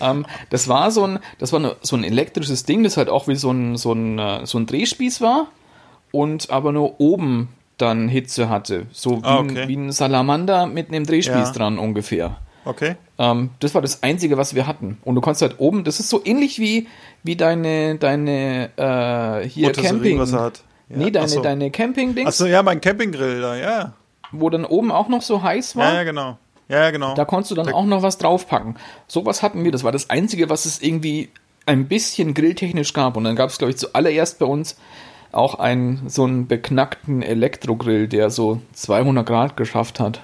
Ähm, 0.00 0.26
das 0.50 0.68
war 0.68 0.90
so 0.90 1.04
ein, 1.04 1.18
das 1.38 1.52
war 1.52 1.60
eine, 1.60 1.76
so 1.82 1.96
ein 1.96 2.04
elektrisches 2.04 2.64
Ding, 2.64 2.82
das 2.84 2.96
halt 2.96 3.08
auch 3.08 3.28
wie 3.28 3.36
so 3.36 3.50
ein, 3.50 3.76
so 3.76 3.92
ein, 3.92 4.18
äh, 4.18 4.46
so 4.46 4.58
ein 4.58 4.66
Drehspieß 4.66 5.20
war 5.20 5.48
und 6.12 6.50
aber 6.50 6.72
nur 6.72 7.00
oben 7.00 7.48
dann 7.78 8.08
Hitze 8.08 8.48
hatte. 8.48 8.86
So 8.92 9.18
wie, 9.22 9.24
Ah, 9.26 9.40
ein, 9.40 9.50
okay. 9.50 9.68
wie 9.68 9.76
ein 9.76 9.90
Salamander 9.92 10.66
mit 10.66 10.88
einem 10.88 11.04
Drehspieß 11.06 11.34
Ja. 11.48 11.52
dran 11.52 11.78
ungefähr. 11.78 12.36
Okay. 12.64 12.96
Ähm, 13.18 13.50
das 13.60 13.74
war 13.74 13.82
das 13.82 14.02
Einzige, 14.02 14.38
was 14.38 14.54
wir 14.54 14.66
hatten. 14.66 14.96
Und 15.04 15.16
du 15.16 15.20
konntest 15.20 15.42
halt 15.42 15.56
oben, 15.58 15.84
das 15.84 16.00
ist 16.00 16.08
so 16.08 16.22
ähnlich 16.24 16.58
wie, 16.58 16.86
wie 17.22 17.36
deine, 17.36 17.96
deine 17.96 18.70
äh, 18.76 19.46
hier 19.48 19.68
Rotisserie, 19.68 19.90
Camping. 19.92 20.18
was 20.18 20.32
er 20.32 20.40
hat. 20.40 20.62
Ja, 20.88 20.96
Nee, 20.98 21.10
deine, 21.10 21.28
so. 21.28 21.42
deine 21.42 21.70
Camping-Dings, 21.70 22.28
Achso, 22.28 22.46
ja, 22.46 22.62
mein 22.62 22.80
Campinggrill 22.80 23.40
da, 23.40 23.56
ja. 23.56 23.92
wo 24.32 24.48
dann 24.50 24.64
oben 24.64 24.90
auch 24.92 25.08
noch 25.08 25.22
so 25.22 25.42
heiß 25.42 25.76
war. 25.76 25.88
Ja, 25.90 25.94
ja, 25.96 26.04
genau. 26.04 26.38
Ja, 26.68 26.90
genau. 26.90 27.14
Da 27.14 27.24
konntest 27.24 27.50
du 27.50 27.54
dann 27.54 27.66
Da- 27.66 27.72
auch 27.74 27.84
noch 27.84 28.02
was 28.02 28.18
draufpacken. 28.18 28.76
Sowas 29.06 29.42
hatten 29.42 29.64
wir. 29.64 29.72
Das 29.72 29.84
war 29.84 29.92
das 29.92 30.10
Einzige, 30.10 30.48
was 30.48 30.64
es 30.64 30.80
irgendwie 30.82 31.28
ein 31.66 31.86
bisschen 31.88 32.34
grilltechnisch 32.34 32.92
gab. 32.92 33.16
Und 33.16 33.24
dann 33.24 33.36
gab 33.36 33.50
es, 33.50 33.58
glaube 33.58 33.70
ich, 33.72 33.76
zuallererst 33.78 34.38
bei 34.38 34.46
uns 34.46 34.76
auch 35.32 35.56
einen 35.56 36.08
so 36.08 36.24
einen 36.24 36.46
beknackten 36.46 37.22
Elektrogrill, 37.22 38.06
der 38.08 38.30
so 38.30 38.60
200 38.74 39.26
Grad 39.26 39.56
geschafft 39.56 39.98
hat. 40.00 40.20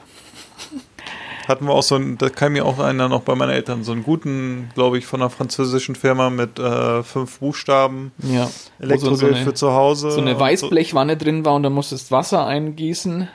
Hatten 1.49 1.65
wir 1.67 1.73
auch 1.73 1.83
so 1.83 1.97
einen, 1.97 2.17
da 2.17 2.29
kam 2.29 2.53
mir 2.53 2.65
auch 2.65 2.79
einer 2.79 3.09
noch 3.09 3.23
bei 3.23 3.35
meinen 3.35 3.51
Eltern, 3.51 3.83
so 3.83 3.91
einen 3.91 4.05
guten, 4.05 4.69
glaube 4.75 4.99
ich, 4.99 5.07
von 5.07 5.21
einer 5.21 5.31
französischen 5.31 5.97
Firma 5.97 6.31
mit 6.31 6.61
äh, 6.61 7.03
fünf 7.03 7.41
Buchstaben. 7.41 8.13
Ja. 8.23 8.49
Elektrogrill 8.79 9.17
so, 9.17 9.27
so 9.27 9.35
eine, 9.35 9.45
für 9.45 9.55
zu 9.55 9.73
Hause. 9.73 10.13
so 10.13 10.21
eine 10.21 10.39
Weißblechwanne 10.39 11.17
drin 11.17 11.45
war 11.45 11.55
und 11.55 11.65
dann 11.65 11.73
musstest 11.73 12.13
Wasser 12.13 12.47
eingießen. 12.47 13.29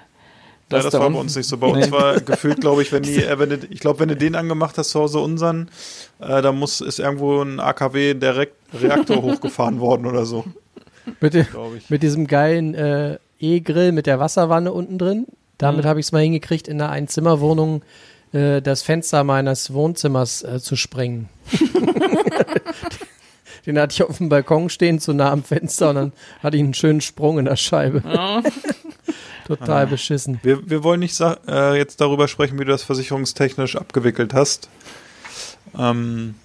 Ja, 0.72 0.78
dass 0.78 0.84
das 0.86 0.94
da 0.94 1.00
war 1.00 1.10
bei 1.12 1.20
uns 1.20 1.36
nicht 1.36 1.48
so. 1.48 1.58
Bei 1.58 1.68
uns 1.68 1.92
war 1.92 2.20
gefühlt, 2.22 2.60
glaube 2.62 2.82
ich, 2.82 2.92
wenn 2.92 3.04
die, 3.04 3.24
äh, 3.24 3.38
wenn 3.38 3.50
du, 3.50 3.58
ich 3.70 3.80
glaube, 3.80 4.00
wenn 4.00 4.10
du 4.10 4.16
den 4.16 4.36
angemacht 4.36 4.78
hast 4.78 4.90
zu 4.90 5.00
Hause 5.00 5.20
unseren, 5.20 5.70
äh, 6.20 6.42
da 6.42 6.52
muss 6.52 6.82
ist 6.82 7.00
irgendwo 7.00 7.42
ein 7.42 7.60
AKW 7.60 8.16
direkt 8.16 8.56
Reaktor 8.74 9.22
hochgefahren 9.22 9.80
worden 9.80 10.06
oder 10.08 10.26
so. 10.26 10.44
Ich. 11.78 11.90
mit 11.90 12.02
diesem 12.02 12.26
geilen 12.26 12.74
äh, 12.74 13.20
E-Grill 13.40 13.92
mit 13.92 14.08
der 14.08 14.20
Wasserwanne 14.20 14.72
unten 14.74 14.98
drin. 14.98 15.28
Damit 15.60 15.86
Mhm. 15.86 15.90
habe 15.90 16.00
ich 16.00 16.08
es 16.08 16.12
mal 16.12 16.22
hingekriegt, 16.24 16.68
in 16.68 16.82
einer 16.82 16.90
Einzimmerwohnung 16.92 17.84
äh, 18.34 18.60
das 18.62 18.82
Fenster 18.82 19.24
meines 19.24 19.72
Wohnzimmers 19.72 20.42
äh, 20.44 20.60
zu 20.60 20.76
sprengen. 20.76 21.30
Den 23.66 23.80
hatte 23.80 23.94
ich 23.94 24.04
auf 24.04 24.18
dem 24.18 24.30
Balkon 24.30 24.70
stehen, 24.70 25.00
zu 25.00 25.14
nah 25.14 25.32
am 25.32 25.44
Fenster 25.44 25.90
und 25.90 25.96
dann 25.96 26.14
hatte 26.44 26.58
ich 26.58 26.64
einen 26.64 26.74
schönen 26.76 27.02
Sprung 27.02 27.40
in 27.40 27.46
der 27.46 27.56
Scheibe. 27.56 28.04
Total 29.46 29.86
beschissen. 29.88 30.40
Wir, 30.44 30.68
wir 30.70 30.84
wollen 30.84 31.00
nicht 31.00 31.20
äh, 31.22 31.78
jetzt 31.78 32.02
darüber 32.02 32.28
sprechen, 32.28 32.60
wie 32.60 32.66
du 32.66 32.72
das 32.72 32.84
versicherungstechnisch 32.84 33.76
abgewickelt 33.76 34.34
hast. 34.34 34.70
Ähm, 35.78 36.36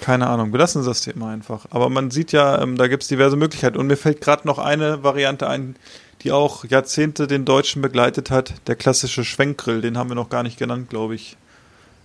keine 0.00 0.28
Ahnung, 0.28 0.52
wir 0.52 0.58
lassen 0.58 0.84
das 0.84 1.02
Thema 1.02 1.32
einfach. 1.32 1.66
Aber 1.70 1.90
man 1.90 2.10
sieht 2.10 2.32
ja, 2.32 2.62
ähm, 2.62 2.76
da 2.76 2.86
gibt 2.88 3.02
es 3.02 3.08
diverse 3.08 3.36
Möglichkeiten. 3.36 3.76
Und 3.76 3.86
mir 3.86 3.96
fällt 3.96 4.20
gerade 4.20 4.46
noch 4.46 4.58
eine 4.58 5.02
Variante 5.02 5.48
ein, 5.48 5.76
die 6.22 6.32
auch 6.32 6.64
Jahrzehnte 6.64 7.26
den 7.26 7.44
Deutschen 7.44 7.82
begleitet 7.82 8.30
hat. 8.30 8.54
Der 8.66 8.76
klassische 8.76 9.24
Schwenkgrill, 9.24 9.80
den 9.80 9.98
haben 9.98 10.08
wir 10.08 10.14
noch 10.14 10.30
gar 10.30 10.42
nicht 10.42 10.58
genannt, 10.58 10.90
glaube 10.90 11.16
ich. 11.16 11.36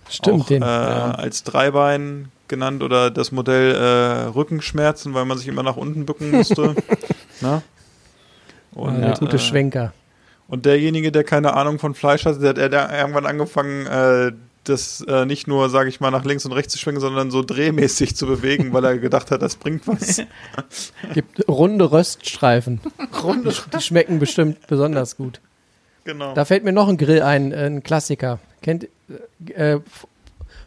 Stimmt, 0.08 0.42
auch, 0.42 0.46
den. 0.46 0.62
Äh, 0.62 0.66
Als 0.66 1.42
Dreibein 1.44 2.30
genannt 2.48 2.82
oder 2.82 3.10
das 3.10 3.32
Modell 3.32 3.74
äh, 3.74 4.26
Rückenschmerzen, 4.28 5.14
weil 5.14 5.24
man 5.24 5.38
sich 5.38 5.48
immer 5.48 5.62
nach 5.62 5.76
unten 5.76 6.06
bücken 6.06 6.30
musste. 6.30 6.74
Na? 7.40 7.62
Und, 8.76 9.00
der 9.00 9.14
gute 9.14 9.36
äh, 9.36 9.38
Schwenker. 9.38 9.92
und 10.48 10.66
derjenige, 10.66 11.10
der 11.10 11.24
keine 11.24 11.54
Ahnung 11.54 11.78
von 11.78 11.94
Fleisch 11.94 12.26
hatte, 12.26 12.40
der 12.40 12.64
hat 12.64 12.72
er 12.72 12.98
irgendwann 12.98 13.24
angefangen, 13.24 13.86
äh, 13.86 14.32
das 14.64 15.00
äh, 15.02 15.24
nicht 15.24 15.46
nur, 15.46 15.70
sage 15.70 15.88
ich 15.88 16.00
mal, 16.00 16.10
nach 16.10 16.24
links 16.24 16.44
und 16.44 16.52
rechts 16.52 16.72
zu 16.72 16.78
schwenken, 16.78 17.00
sondern 17.00 17.30
so 17.30 17.42
drehmäßig 17.42 18.16
zu 18.16 18.26
bewegen, 18.26 18.72
weil 18.72 18.84
er 18.84 18.98
gedacht 18.98 19.30
hat, 19.30 19.40
das 19.40 19.56
bringt 19.56 19.86
was. 19.86 20.22
Gibt 21.14 21.48
runde 21.48 21.90
Röststreifen. 21.90 22.80
Runde. 23.22 23.54
Die 23.72 23.80
schmecken 23.80 24.18
bestimmt 24.18 24.66
besonders 24.66 25.16
gut. 25.16 25.40
Genau. 26.04 26.34
Da 26.34 26.44
fällt 26.44 26.64
mir 26.64 26.72
noch 26.72 26.88
ein 26.88 26.98
Grill 26.98 27.22
ein, 27.22 27.52
äh, 27.52 27.66
ein 27.66 27.82
Klassiker. 27.82 28.38
Kennt 28.62 28.88
äh, 29.54 29.78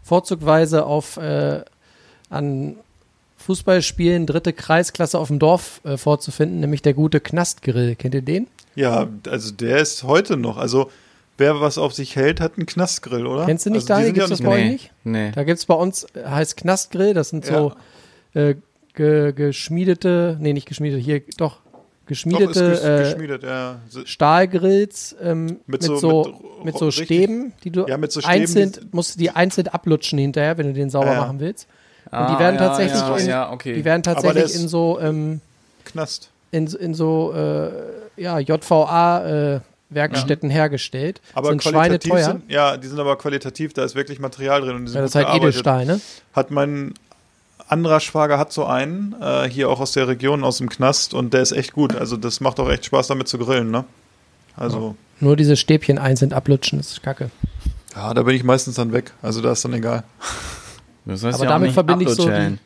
vorzugsweise 0.04 0.86
auf 0.86 1.18
äh, 1.18 1.62
an 2.30 2.76
Fußballspielen 3.40 4.26
dritte 4.26 4.54
Kreisklasse 4.54 5.18
auf 5.18 5.30
dem 5.30 5.40
Dorf 5.40 5.82
äh, 5.84 5.98
vorzufinden, 5.98 6.60
nämlich 6.60 6.82
der 6.82 6.94
gute 6.94 7.20
Knastgrill. 7.20 7.96
Kennt 7.96 8.14
ihr 8.14 8.22
den? 8.22 8.48
Ja, 8.76 9.08
also 9.28 9.52
der 9.54 9.78
ist 9.80 10.04
heute 10.04 10.38
noch. 10.38 10.58
Also 10.58 10.92
wer 11.38 11.60
was 11.62 11.78
auf 11.78 11.94
sich 11.94 12.16
hält, 12.16 12.40
hat 12.42 12.58
einen 12.58 12.66
Knastgrill, 12.66 13.26
oder? 13.26 13.46
Kennst 13.46 13.66
du 13.66 13.70
nicht, 13.70 13.90
also, 13.90 13.94
Daniel? 13.94 14.08
ja 14.10 14.14
Gibt's 14.14 14.30
das 14.30 14.40
nicht 14.42 14.48
bei 14.48 14.56
euch 14.56 14.64
Nee, 14.64 14.70
nicht? 14.72 14.92
nee. 15.04 15.32
Da 15.34 15.44
gibt 15.44 15.58
es 15.60 15.66
bei 15.66 15.74
uns, 15.74 16.04
äh, 16.14 16.26
heißt 16.26 16.58
Knastgrill, 16.58 17.14
das 17.14 17.30
sind 17.30 17.46
so 17.46 17.74
äh, 18.34 18.56
ge, 18.94 19.32
geschmiedete, 19.34 20.38
nee, 20.40 20.54
nicht 20.54 20.68
geschmiedete, 20.68 21.02
hier 21.02 21.22
doch, 21.38 21.56
Doch, 21.56 21.60
geschmiedete 22.08 22.70
ges 22.72 22.84
äh, 22.84 22.98
geschmiedet, 23.04 23.44
ja. 23.44 23.80
Stahlgrills 24.06 25.16
ähm, 25.22 25.60
mit, 25.66 25.82
so, 25.84 25.96
so- 25.96 26.24
mit, 26.58 26.66
mit- 26.66 26.78
so 26.78 26.86
richtig- 26.88 27.06
Stäben, 27.06 27.54
die 27.64 27.72
du 27.72 27.86
Ja, 27.88 27.98
mit 27.98 28.12
so 28.12 28.20
Stäben, 28.22 28.34
einzeln, 28.42 28.72
die- 28.74 28.80
musst 28.92 29.16
du 29.16 29.20
die 29.20 29.32
einzeln 29.32 29.68
ablutschen 29.70 30.20
hinterher, 30.20 30.58
wenn 30.58 30.68
du 30.68 30.74
den 30.74 30.90
sauber 30.90 31.16
machen 31.16 31.40
willst. 31.40 31.68
Und 32.12 32.18
Ah, 32.18 32.34
die 32.34 32.40
werden 32.40 32.56
ja, 32.56 32.68
tatsächlich 32.68 33.00
ja, 33.00 33.18
in, 33.18 33.28
ja, 33.28 33.52
okay. 33.52 33.74
die 33.76 33.86
werden 33.86 34.04
tatsächlich 34.04 34.56
in 34.56 34.68
so 34.68 35.00
ähm, 35.00 35.42
Knast. 35.86 36.30
in, 36.52 36.68
in 36.68 36.94
so 36.94 37.34
äh, 37.36 37.70
ja, 38.22 38.40
JVA 38.40 39.56
äh, 39.56 39.60
Werkstätten 39.92 40.50
hergestellt. 40.50 41.22
Aber 41.34 41.50
sind 41.50 41.62
qualitativ 41.62 42.12
schweineteuer. 42.12 42.32
sind, 42.40 42.50
ja, 42.52 42.78
die 42.78 42.88
sind 42.88 43.00
aber 43.00 43.18
qualitativ, 43.18 43.74
da 43.74 43.84
ist 43.84 43.96
wirklich 43.96 44.20
Material 44.20 44.62
drin 44.62 44.76
und 44.76 44.86
die 44.86 44.92
sind 44.92 44.98
Ja, 44.98 45.02
das 45.02 45.12
ist 45.12 45.16
halt 45.16 45.28
gearbeitet. 45.28 45.50
Edelstahl, 45.50 45.86
ne? 45.86 46.02
Hat 46.34 46.52
mein 46.52 46.94
anderer 47.68 48.00
Schwager 48.00 48.38
hat 48.40 48.52
so 48.52 48.66
einen, 48.66 49.16
äh, 49.22 49.48
hier 49.50 49.70
auch 49.70 49.80
aus 49.80 49.92
der 49.92 50.08
Region, 50.08 50.44
aus 50.44 50.58
dem 50.58 50.70
Knast 50.70 51.14
und 51.14 51.34
der 51.34 51.42
ist 51.42 51.52
echt 51.52 51.74
gut. 51.74 51.96
Also 51.96 52.18
das 52.18 52.40
macht 52.40 52.60
auch 52.60 52.70
echt 52.70 52.86
Spaß 52.86 53.08
damit 53.08 53.28
zu 53.28 53.38
grillen, 53.38 53.70
ne? 53.72 53.86
Also, 54.56 54.96
Nur 55.20 55.36
diese 55.38 55.56
Stäbchen 55.56 55.98
einzeln 56.00 56.34
ablutschen, 56.34 56.80
das 56.80 56.92
ist 56.92 57.04
kacke. 57.04 57.30
ja, 57.96 58.14
da 58.14 58.24
bin 58.24 58.36
ich 58.36 58.44
meistens 58.44 58.76
dann 58.76 58.92
weg. 58.92 59.12
Also 59.22 59.42
da 59.42 59.52
ist 59.52 59.64
dann 59.64 59.74
egal. 59.74 60.04
Das 61.10 61.24
heißt 61.24 61.36
Aber 61.36 61.44
ja 61.46 61.50
damit 61.50 61.68
nicht 61.68 61.74
verbinde 61.74 62.06
ich 62.06 62.12
so 62.12 62.24
Upload-Challenge. 62.24 62.58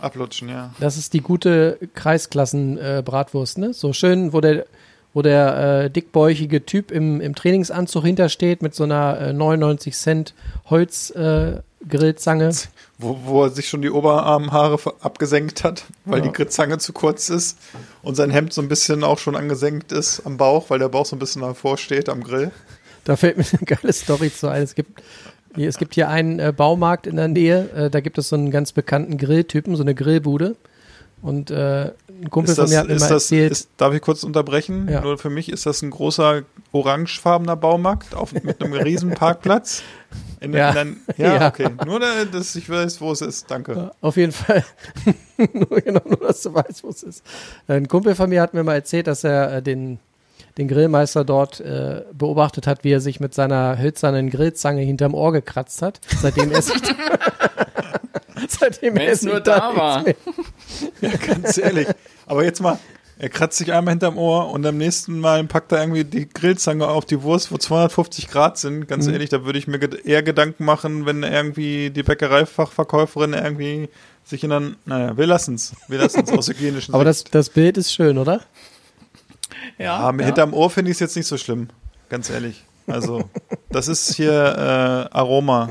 Ablutschen, 0.00 0.48
ja. 0.48 0.70
Das 0.80 0.96
ist 0.96 1.12
die 1.12 1.20
gute 1.20 1.78
Kreisklassen-Bratwurst, 1.94 3.58
ne? 3.58 3.72
So 3.72 3.92
schön, 3.92 4.32
wo 4.32 4.40
der, 4.40 4.66
wo 5.14 5.22
der 5.22 5.84
äh, 5.84 5.90
dickbäuchige 5.90 6.64
Typ 6.66 6.90
im, 6.90 7.20
im 7.20 7.34
Trainingsanzug 7.34 8.04
hintersteht 8.04 8.62
mit 8.62 8.74
so 8.74 8.84
einer 8.84 9.18
äh, 9.20 9.32
99 9.32 9.94
Cent 9.94 10.34
Holzgrillzange. 10.68 11.58
Äh, 11.58 11.62
Grillzange. 11.88 12.50
Wo, 12.98 13.18
wo 13.24 13.42
er 13.42 13.50
sich 13.50 13.68
schon 13.68 13.82
die 13.82 13.90
Oberarmhaare 13.90 14.78
abgesenkt 15.00 15.64
hat, 15.64 15.82
weil 16.04 16.20
Ja. 16.20 16.26
die 16.26 16.32
Gritzange 16.32 16.78
zu 16.78 16.92
kurz 16.92 17.28
ist 17.28 17.58
und 18.04 18.14
sein 18.14 18.30
Hemd 18.30 18.52
so 18.52 18.62
ein 18.62 18.68
bisschen 18.68 19.02
auch 19.02 19.18
schon 19.18 19.34
angesenkt 19.34 19.90
ist 19.90 20.20
am 20.24 20.36
Bauch, 20.36 20.70
weil 20.70 20.78
der 20.78 20.88
Bauch 20.88 21.04
so 21.04 21.16
ein 21.16 21.18
bisschen 21.18 21.42
davor 21.42 21.78
steht 21.78 22.08
am 22.08 22.22
Grill. 22.22 22.52
Da 23.02 23.16
fällt 23.16 23.38
mir 23.38 23.44
eine 23.50 23.66
geile 23.66 23.92
Story 23.92 24.32
zu 24.32 24.46
ein. 24.46 24.62
Es 24.62 24.76
gibt 24.76 25.02
es 25.56 25.78
gibt 25.78 25.94
hier 25.94 26.08
einen 26.08 26.38
äh, 26.38 26.52
Baumarkt 26.56 27.06
in 27.06 27.16
der 27.16 27.28
Nähe, 27.28 27.68
äh, 27.74 27.90
da 27.90 28.00
gibt 28.00 28.18
es 28.18 28.28
so 28.28 28.36
einen 28.36 28.50
ganz 28.50 28.72
bekannten 28.72 29.18
Grilltypen, 29.18 29.76
so 29.76 29.82
eine 29.82 29.94
Grillbude. 29.94 30.56
Und 31.20 31.52
äh, 31.52 31.92
ein 32.08 32.30
Kumpel 32.30 32.50
Ist 32.50 32.56
von 32.56 32.64
das, 32.64 32.70
mir 32.72 32.78
hat 32.80 32.88
mir 32.88 32.94
mal 32.94 33.00
das, 33.08 33.10
erzählt, 33.30 33.52
ist, 33.52 33.68
darf 33.76 33.94
ich 33.94 34.00
kurz 34.02 34.24
unterbrechen? 34.24 34.88
Ja. 34.90 35.02
Nur 35.02 35.18
für 35.18 35.30
mich 35.30 35.48
ist 35.52 35.66
das 35.66 35.80
ein 35.82 35.90
großer 35.90 36.42
orangefarbener 36.72 37.54
Baumarkt 37.54 38.14
auf, 38.16 38.32
mit 38.32 38.60
einem 38.60 38.72
riesen 38.72 39.10
Parkplatz. 39.10 39.82
In, 40.40 40.52
Ja. 40.52 40.70
in 40.70 40.78
ein, 40.78 40.96
ja, 41.16 41.34
Ja. 41.40 41.48
okay. 41.48 41.68
Nur, 41.86 42.00
da- 42.00 42.24
dass 42.24 42.56
ich 42.56 42.68
weiß, 42.68 43.00
wo 43.00 43.12
es 43.12 43.20
ist. 43.20 43.48
Danke. 43.50 43.92
Auf 44.00 44.16
jeden 44.16 44.32
Fall. 44.32 44.64
nur, 45.52 45.80
genau, 45.80 46.00
nur, 46.06 46.16
dass 46.18 46.42
du 46.42 46.52
weißt, 46.52 46.82
wo 46.82 46.88
es 46.88 47.04
ist. 47.04 47.22
Ein 47.68 47.86
Kumpel 47.86 48.16
von 48.16 48.28
mir 48.28 48.42
hat 48.42 48.52
mir 48.52 48.64
mal 48.64 48.74
erzählt, 48.74 49.06
dass 49.06 49.22
er 49.22 49.58
äh, 49.58 49.62
den, 49.62 50.00
den 50.58 50.68
Grillmeister 50.68 51.24
dort 51.24 51.60
äh, 51.60 52.02
beobachtet 52.12 52.66
hat, 52.66 52.84
wie 52.84 52.92
er 52.92 53.00
sich 53.00 53.20
mit 53.20 53.34
seiner 53.34 53.78
hölzernen 53.78 54.28
Grillzange 54.30 54.82
hinterm 54.82 55.14
Ohr 55.14 55.32
gekratzt 55.32 55.80
hat. 55.82 56.00
Seitdem 56.20 56.52
er 56.52 56.62
sich, 56.62 56.76
seitdem 58.48 58.96
er 58.96 59.12
es 59.12 59.22
nur 59.22 59.40
da 59.40 59.74
war. 59.76 60.04
Ja, 61.00 61.10
ganz 61.26 61.58
ehrlich. 61.58 61.88
Aber 62.26 62.44
jetzt 62.44 62.60
mal, 62.60 62.78
er 63.18 63.28
kratzt 63.28 63.58
sich 63.58 63.72
einmal 63.72 63.92
hinterm 63.92 64.18
Ohr 64.18 64.50
und 64.50 64.66
am 64.66 64.76
nächsten 64.78 65.20
Mal 65.20 65.44
packt 65.44 65.72
er 65.72 65.80
irgendwie 65.80 66.04
die 66.04 66.28
Grillzange 66.28 66.86
auf 66.88 67.04
die 67.04 67.22
Wurst, 67.22 67.52
wo 67.52 67.56
250 67.56 68.28
Grad 68.28 68.58
sind. 68.58 68.88
Ganz 68.88 69.06
Mhm. 69.06 69.12
ehrlich, 69.14 69.30
da 69.30 69.44
würde 69.44 69.58
ich 69.58 69.66
mir 69.68 69.78
eher 70.04 70.22
Gedanken 70.22 70.64
machen, 70.64 71.06
wenn 71.06 71.22
irgendwie 71.22 71.90
die 71.90 72.02
Bäckereifachverkäuferin 72.02 73.32
irgendwie 73.32 73.88
sich 74.24 74.44
in 74.44 74.50
dann, 74.50 74.76
naja, 74.86 75.16
wir 75.16 75.26
lassen's. 75.26 75.72
Wir 75.88 75.98
lassen's 75.98 76.30
aus 76.30 76.48
hygienischen 76.50 76.94
Aber 76.94 77.04
das, 77.04 77.20
Sicht. 77.20 77.34
das 77.34 77.48
Bild 77.50 77.76
ist 77.76 77.92
schön, 77.92 78.18
oder? 78.18 78.40
Ja, 79.78 80.08
Ah, 80.08 80.12
hinterm 80.12 80.52
Ohr 80.54 80.70
finde 80.70 80.90
ich 80.90 80.96
es 80.96 81.00
jetzt 81.00 81.16
nicht 81.16 81.26
so 81.26 81.36
schlimm. 81.36 81.68
Ganz 82.08 82.30
ehrlich. 82.30 82.64
Also, 82.86 83.28
das 83.70 83.88
ist 83.88 84.14
hier 84.14 84.32
äh, 85.12 85.16
Aroma. 85.16 85.70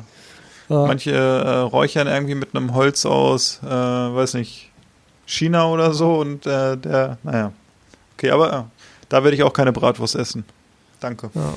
Ja. 0.69 0.85
Manche 0.87 1.11
äh, 1.11 1.49
räuchern 1.59 2.07
irgendwie 2.07 2.35
mit 2.35 2.55
einem 2.55 2.73
Holz 2.73 3.05
aus, 3.05 3.59
äh, 3.63 3.67
weiß 3.67 4.35
nicht, 4.35 4.69
China 5.25 5.67
oder 5.67 5.93
so 5.93 6.15
und 6.19 6.45
äh, 6.45 6.77
der, 6.77 7.17
naja. 7.23 7.51
Okay, 8.17 8.31
aber 8.31 8.53
äh, 8.53 8.63
Da 9.09 9.23
werde 9.23 9.35
ich 9.35 9.43
auch 9.43 9.53
keine 9.53 9.71
Bratwurst 9.73 10.15
essen. 10.15 10.45
Danke. 11.01 11.29
Ja. 11.33 11.53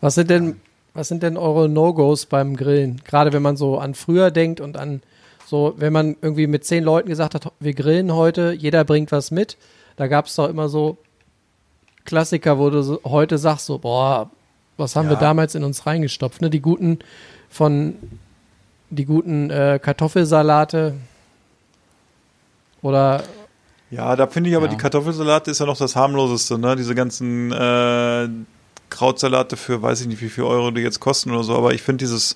Was 0.00 0.14
sind 0.14 0.30
denn, 0.30 0.60
was 0.94 1.08
sind 1.08 1.22
denn 1.22 1.36
eure 1.36 1.68
No-Gos 1.68 2.26
beim 2.26 2.56
Grillen? 2.56 3.00
Gerade 3.04 3.32
wenn 3.32 3.42
man 3.42 3.56
so 3.56 3.78
an 3.78 3.94
früher 3.94 4.30
denkt 4.30 4.60
und 4.60 4.76
an 4.76 5.02
so, 5.46 5.74
wenn 5.76 5.92
man 5.92 6.16
irgendwie 6.22 6.46
mit 6.46 6.64
zehn 6.64 6.82
Leuten 6.84 7.08
gesagt 7.08 7.34
hat, 7.34 7.52
wir 7.60 7.74
grillen 7.74 8.14
heute, 8.14 8.52
jeder 8.52 8.84
bringt 8.84 9.12
was 9.12 9.30
mit. 9.30 9.56
Da 10.02 10.08
gab 10.08 10.26
es 10.26 10.34
doch 10.34 10.48
immer 10.48 10.68
so 10.68 10.98
Klassiker, 12.04 12.58
wo 12.58 12.70
du 12.70 12.82
so, 12.82 13.00
heute 13.04 13.38
sagst, 13.38 13.66
so, 13.66 13.78
boah, 13.78 14.28
was 14.76 14.96
haben 14.96 15.04
Ja. 15.04 15.10
wir 15.12 15.16
damals 15.16 15.54
in 15.54 15.62
uns 15.62 15.86
reingestopft? 15.86 16.42
Ne? 16.42 16.50
Die 16.50 16.58
guten 16.58 16.98
von 17.48 17.94
die 18.90 19.04
guten 19.04 19.48
äh, 19.50 19.78
Kartoffelsalate 19.80 20.94
oder 22.82 23.22
Ja, 23.92 24.16
da 24.16 24.26
finde 24.26 24.50
ich 24.50 24.56
aber 24.56 24.66
Ja. 24.66 24.72
die 24.72 24.76
Kartoffelsalate 24.76 25.52
ist 25.52 25.60
ja 25.60 25.66
noch 25.66 25.76
das 25.78 25.94
harmloseste, 25.94 26.58
ne? 26.58 26.74
Diese 26.74 26.96
ganzen 26.96 27.52
äh, 27.52 28.28
Krautsalate 28.90 29.56
für 29.56 29.82
weiß 29.82 30.00
ich 30.00 30.08
nicht 30.08 30.20
wie 30.20 30.30
viel 30.30 30.42
Euro 30.42 30.72
die 30.72 30.80
jetzt 30.80 30.98
kosten 30.98 31.30
oder 31.30 31.44
so, 31.44 31.56
aber 31.56 31.74
ich 31.74 31.82
finde 31.82 31.98
dieses, 32.04 32.34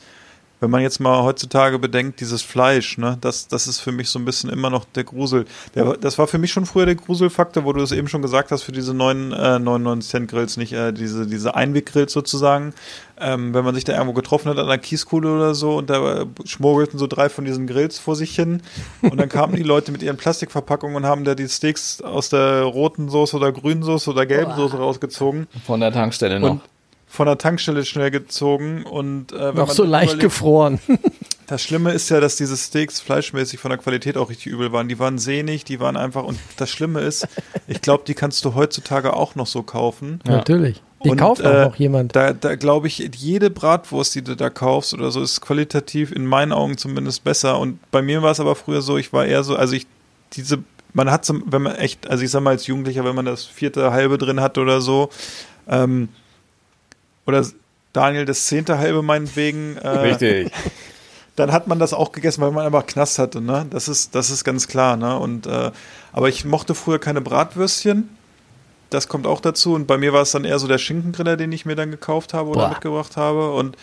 wenn 0.61 0.71
man 0.71 0.83
jetzt 0.83 1.01
mal 1.01 1.23
heutzutage 1.23 1.79
bedenkt, 1.79 2.21
dieses 2.21 2.43
Fleisch, 2.43 2.97
ne, 2.99 3.19
das, 3.21 3.49
das 3.49 3.67
ist 3.67 3.81
für 3.81 3.93
mich 3.93 4.09
so 4.09 4.19
ein 4.19 4.25
bisschen 4.25 4.49
immer 4.51 4.71
noch 4.71 4.85
der 4.85 5.05
Grusel. 5.05 5.45
Der, 5.75 5.97
das 5.97 6.19
war 6.19 6.27
für 6.27 6.39
mich 6.39 6.53
schon 6.53 6.65
früher 6.65 6.87
der 6.87 6.95
Gruselfaktor, 6.95 7.65
wo 7.65 7.73
du 7.73 7.83
es 7.83 7.93
eben 7.93 8.09
schon 8.09 8.23
gesagt 8.23 8.51
hast, 8.51 8.63
für 8.63 8.73
diese 8.73 8.95
neuen 8.95 9.33
äh, 9.33 9.59
99 9.59 10.11
Cent 10.11 10.31
Grills, 10.31 10.57
nicht 10.57 10.73
äh, 10.73 10.93
diese, 10.93 11.27
diese 11.27 11.55
Einweggrills 11.55 12.13
sozusagen. 12.13 12.73
Ähm, 13.19 13.55
wenn 13.55 13.65
man 13.65 13.75
sich 13.75 13.85
da 13.85 13.95
irgendwo 13.95 14.13
getroffen 14.13 14.51
hat 14.51 14.59
an 14.59 14.67
einer 14.67 14.77
Kieskuhle 14.77 15.35
oder 15.35 15.55
so 15.55 15.77
und 15.77 15.89
da 15.89 16.23
äh, 16.23 16.27
schmuggelten 16.45 16.99
so 16.99 17.07
drei 17.07 17.31
von 17.31 17.47
diesen 17.47 17.67
Grills 17.67 17.99
vor 17.99 18.15
sich 18.15 18.35
hin 18.35 18.63
und 19.01 19.19
dann 19.19 19.31
kamen 19.31 19.57
die 19.57 19.63
Leute 19.63 19.91
mit 19.91 20.03
ihren 20.03 20.19
Plastikverpackungen 20.19 20.97
und 20.97 21.07
haben 21.07 21.25
da 21.25 21.35
die 21.35 21.49
Steaks 21.49 22.03
aus 22.03 22.29
der 22.29 22.63
roten 22.63 23.09
Soße 23.09 23.37
oder 23.37 23.53
grünen 23.53 23.83
Soße 23.83 24.11
oder 24.11 24.27
gelben 24.27 24.55
Soße 24.55 24.77
rausgezogen 24.77 25.47
Von 25.65 25.81
der 25.81 25.93
Tankstelle 25.93 26.41
noch. 26.41 26.51
und 26.51 26.61
von 27.17 27.27
der 27.27 27.39
Tankstelle 27.39 27.85
schnell 27.87 28.11
gezogen 28.11 28.85
und 28.85 29.33
äh, 29.33 29.53
noch 29.53 29.71
so 29.71 29.85
leicht 29.85 30.13
überlegt- 30.13 30.21
gefroren. 30.21 30.79
das 31.47 31.63
Schlimme 31.63 31.93
ist 31.93 32.11
ja, 32.11 32.21
dass 32.21 32.37
diese 32.37 32.57
Steaks 32.59 33.01
fleischmäßig 33.01 33.59
von 33.59 33.71
der 33.71 33.79
Qualität 33.79 34.19
auch 34.19 34.29
richtig 34.29 34.53
übel 34.53 34.71
waren. 34.71 34.87
Die 34.87 34.99
waren 34.99 35.17
sehnig, 35.19 35.65
die 35.65 35.81
waren 35.81 35.97
einfach. 35.97 36.25
Und 36.25 36.39
das 36.59 36.69
Schlimme 36.71 37.01
ist, 37.01 37.27
ich 37.67 37.81
glaube, 37.81 38.05
die 38.07 38.13
kannst 38.13 38.45
du 38.45 38.55
heutzutage 38.55 39.15
auch 39.15 39.35
noch 39.35 39.47
so 39.47 39.63
kaufen. 39.63 40.21
Natürlich. 40.27 40.83
Die 41.05 41.11
Und, 41.11 41.17
kauft 41.17 41.43
auch 41.45 41.51
äh, 41.51 41.65
noch 41.65 41.77
jemand. 41.77 42.15
Da, 42.15 42.35
da 42.35 42.55
glaube 42.55 42.87
ich, 42.87 42.99
jede 42.99 43.49
Bratwurst, 43.49 44.15
die 44.15 44.23
du 44.23 44.37
da 44.37 44.51
kaufst 44.51 44.93
oder 44.93 45.11
so, 45.11 45.23
ist 45.23 45.41
qualitativ 45.41 46.13
in 46.13 46.27
meinen 46.27 46.53
Augen 46.53 46.77
zumindest 46.77 47.25
besser. 47.25 47.59
Und 47.59 47.79
bei 47.91 48.03
mir 48.03 48.23
war 48.23 48.33
es 48.33 48.41
aber 48.41 48.57
früher 48.57 48.83
so, 48.83 48.99
ich 48.99 49.15
war 49.15 49.25
eher 49.25 49.43
so, 49.43 49.57
also 49.57 49.75
ich, 49.75 49.87
diese, 50.35 50.59
man 50.93 51.11
hat 51.11 51.25
so, 51.25 51.41
wenn 51.47 51.63
man 51.63 51.77
echt, 51.77 52.11
also 52.11 52.23
ich 52.25 52.31
sag 52.31 52.43
mal 52.43 52.51
als 52.51 52.67
Jugendlicher, 52.67 53.05
wenn 53.05 53.15
man 53.15 53.25
das 53.25 53.47
vierte 53.47 53.91
halbe 53.93 54.19
drin 54.19 54.41
hat 54.41 54.59
oder 54.59 54.83
so, 54.83 55.09
ähm, 55.67 56.09
oder 57.27 57.45
Daniel 57.93 58.25
das 58.25 58.47
zehnte 58.47 58.79
halbe 58.79 59.03
meinetwegen, 59.03 59.77
äh, 59.77 59.89
Richtig. 59.89 60.53
dann 61.37 61.53
hat 61.53 61.67
man 61.67 61.79
das 61.79 61.93
auch 61.93 62.13
gegessen, 62.13 62.41
weil 62.41 62.51
man 62.51 62.67
einfach 62.67 62.87
Knast 62.87 63.19
hatte, 63.19 63.41
ne? 63.41 63.67
Das 63.71 63.89
ist, 63.89 64.15
das 64.15 64.31
ist 64.31 64.45
ganz 64.45 64.69
klar, 64.69 64.97
ne? 64.97 65.19
Und 65.19 65.47
äh, 65.47 65.71
aber 66.13 66.29
ich 66.29 66.45
mochte 66.45 66.75
früher 66.75 66.99
keine 66.99 67.21
Bratwürstchen. 67.21 68.09
Das 68.91 69.09
kommt 69.09 69.27
auch 69.27 69.41
dazu. 69.41 69.75
Und 69.75 69.87
bei 69.87 69.99
mir 69.99 70.13
war 70.13 70.23
es 70.23 70.31
dann 70.31 70.45
eher 70.45 70.59
so 70.59 70.69
der 70.69 70.79
Schinkengriller, 70.79 71.37
den 71.37 71.53
ich 71.53 71.67
mir 71.67 71.77
dann 71.77 71.91
gekauft 71.91 72.35
habe 72.35 72.51
oder 72.51 72.61
Boah. 72.61 72.69
mitgebracht 72.71 73.17
habe. 73.17 73.53
Und 73.53 73.77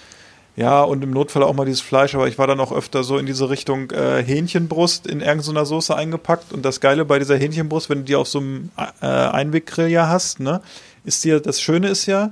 ja, 0.55 0.81
und 0.83 1.03
im 1.03 1.11
Notfall 1.11 1.43
auch 1.43 1.53
mal 1.53 1.65
dieses 1.65 1.81
Fleisch, 1.81 2.13
aber 2.13 2.27
ich 2.27 2.37
war 2.37 2.45
dann 2.45 2.59
auch 2.59 2.71
öfter 2.71 3.03
so 3.03 3.17
in 3.17 3.25
diese 3.25 3.49
Richtung 3.49 3.89
äh, 3.89 4.23
Hähnchenbrust 4.23 5.07
in 5.07 5.19
irgendeiner 5.19 5.65
Soße 5.65 5.95
eingepackt. 5.95 6.53
Und 6.53 6.63
das 6.63 6.79
Geile 6.79 7.05
bei 7.05 7.19
dieser 7.19 7.37
Hähnchenbrust, 7.37 7.89
wenn 7.89 7.99
du 7.99 8.03
die 8.05 8.15
auf 8.15 8.27
so 8.27 8.39
einem 8.39 8.69
äh, 9.01 9.05
Einweggrill 9.05 9.87
ja 9.87 10.09
hast, 10.09 10.39
ne, 10.39 10.61
ist 11.05 11.23
dir, 11.23 11.39
das 11.39 11.59
Schöne 11.59 11.89
ist 11.89 12.05
ja, 12.05 12.31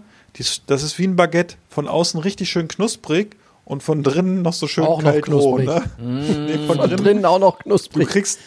das 0.68 0.84
ist 0.84 0.98
wie 1.00 1.06
ein 1.08 1.16
Baguette. 1.16 1.56
Von 1.70 1.88
außen 1.88 2.20
richtig 2.20 2.50
schön 2.50 2.68
knusprig 2.68 3.36
und 3.66 3.84
von 3.84 4.04
drinnen 4.04 4.42
noch 4.42 4.54
so 4.54 4.68
schön 4.68 4.84
Auch 4.86 5.02
noch 5.02 5.12
kalt 5.12 5.28
roh, 5.32 5.56
knusprig. 5.56 5.68
ne? 5.68 5.84
Nee, 6.48 6.58
von 6.68 6.78
Von 6.78 6.90
drinnen, 6.90 7.04
drinnen 7.04 7.26
auch 7.26 7.40
noch 7.40 7.58
du 7.58 7.64
knusprig. 7.64 8.08
kriegst, 8.08 8.40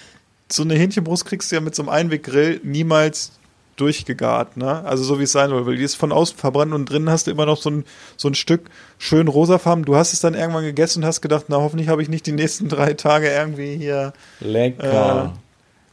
so 0.50 0.62
eine 0.62 0.74
Hähnchenbrust 0.74 1.24
kriegst 1.24 1.50
du 1.50 1.56
ja 1.56 1.60
mit 1.60 1.74
so 1.74 1.82
einem 1.82 1.88
Einweggrill 1.90 2.60
niemals 2.64 3.32
durchgegart, 3.76 4.56
ne? 4.56 4.84
Also 4.84 5.02
so 5.02 5.18
wie 5.18 5.24
es 5.24 5.32
sein 5.32 5.50
soll, 5.50 5.66
weil 5.66 5.76
die 5.76 5.82
ist 5.82 5.96
von 5.96 6.12
außen 6.12 6.36
verbrannt 6.36 6.72
und 6.72 6.88
drinnen 6.88 7.10
hast 7.10 7.26
du 7.26 7.32
immer 7.32 7.44
noch 7.44 7.60
so 7.60 7.70
ein, 7.70 7.84
so 8.16 8.28
ein 8.28 8.34
Stück 8.36 8.70
schön 8.98 9.26
rosafarben. 9.26 9.84
Du 9.84 9.96
hast 9.96 10.12
es 10.12 10.20
dann 10.20 10.34
irgendwann 10.34 10.62
gegessen 10.62 11.02
und 11.02 11.06
hast 11.08 11.22
gedacht, 11.22 11.46
na 11.48 11.56
hoffentlich 11.56 11.88
habe 11.88 12.00
ich 12.00 12.08
nicht 12.08 12.24
die 12.26 12.32
nächsten 12.32 12.68
drei 12.68 12.92
Tage 12.94 13.28
irgendwie 13.28 13.76
hier, 13.76 14.12
Lecker. 14.40 15.32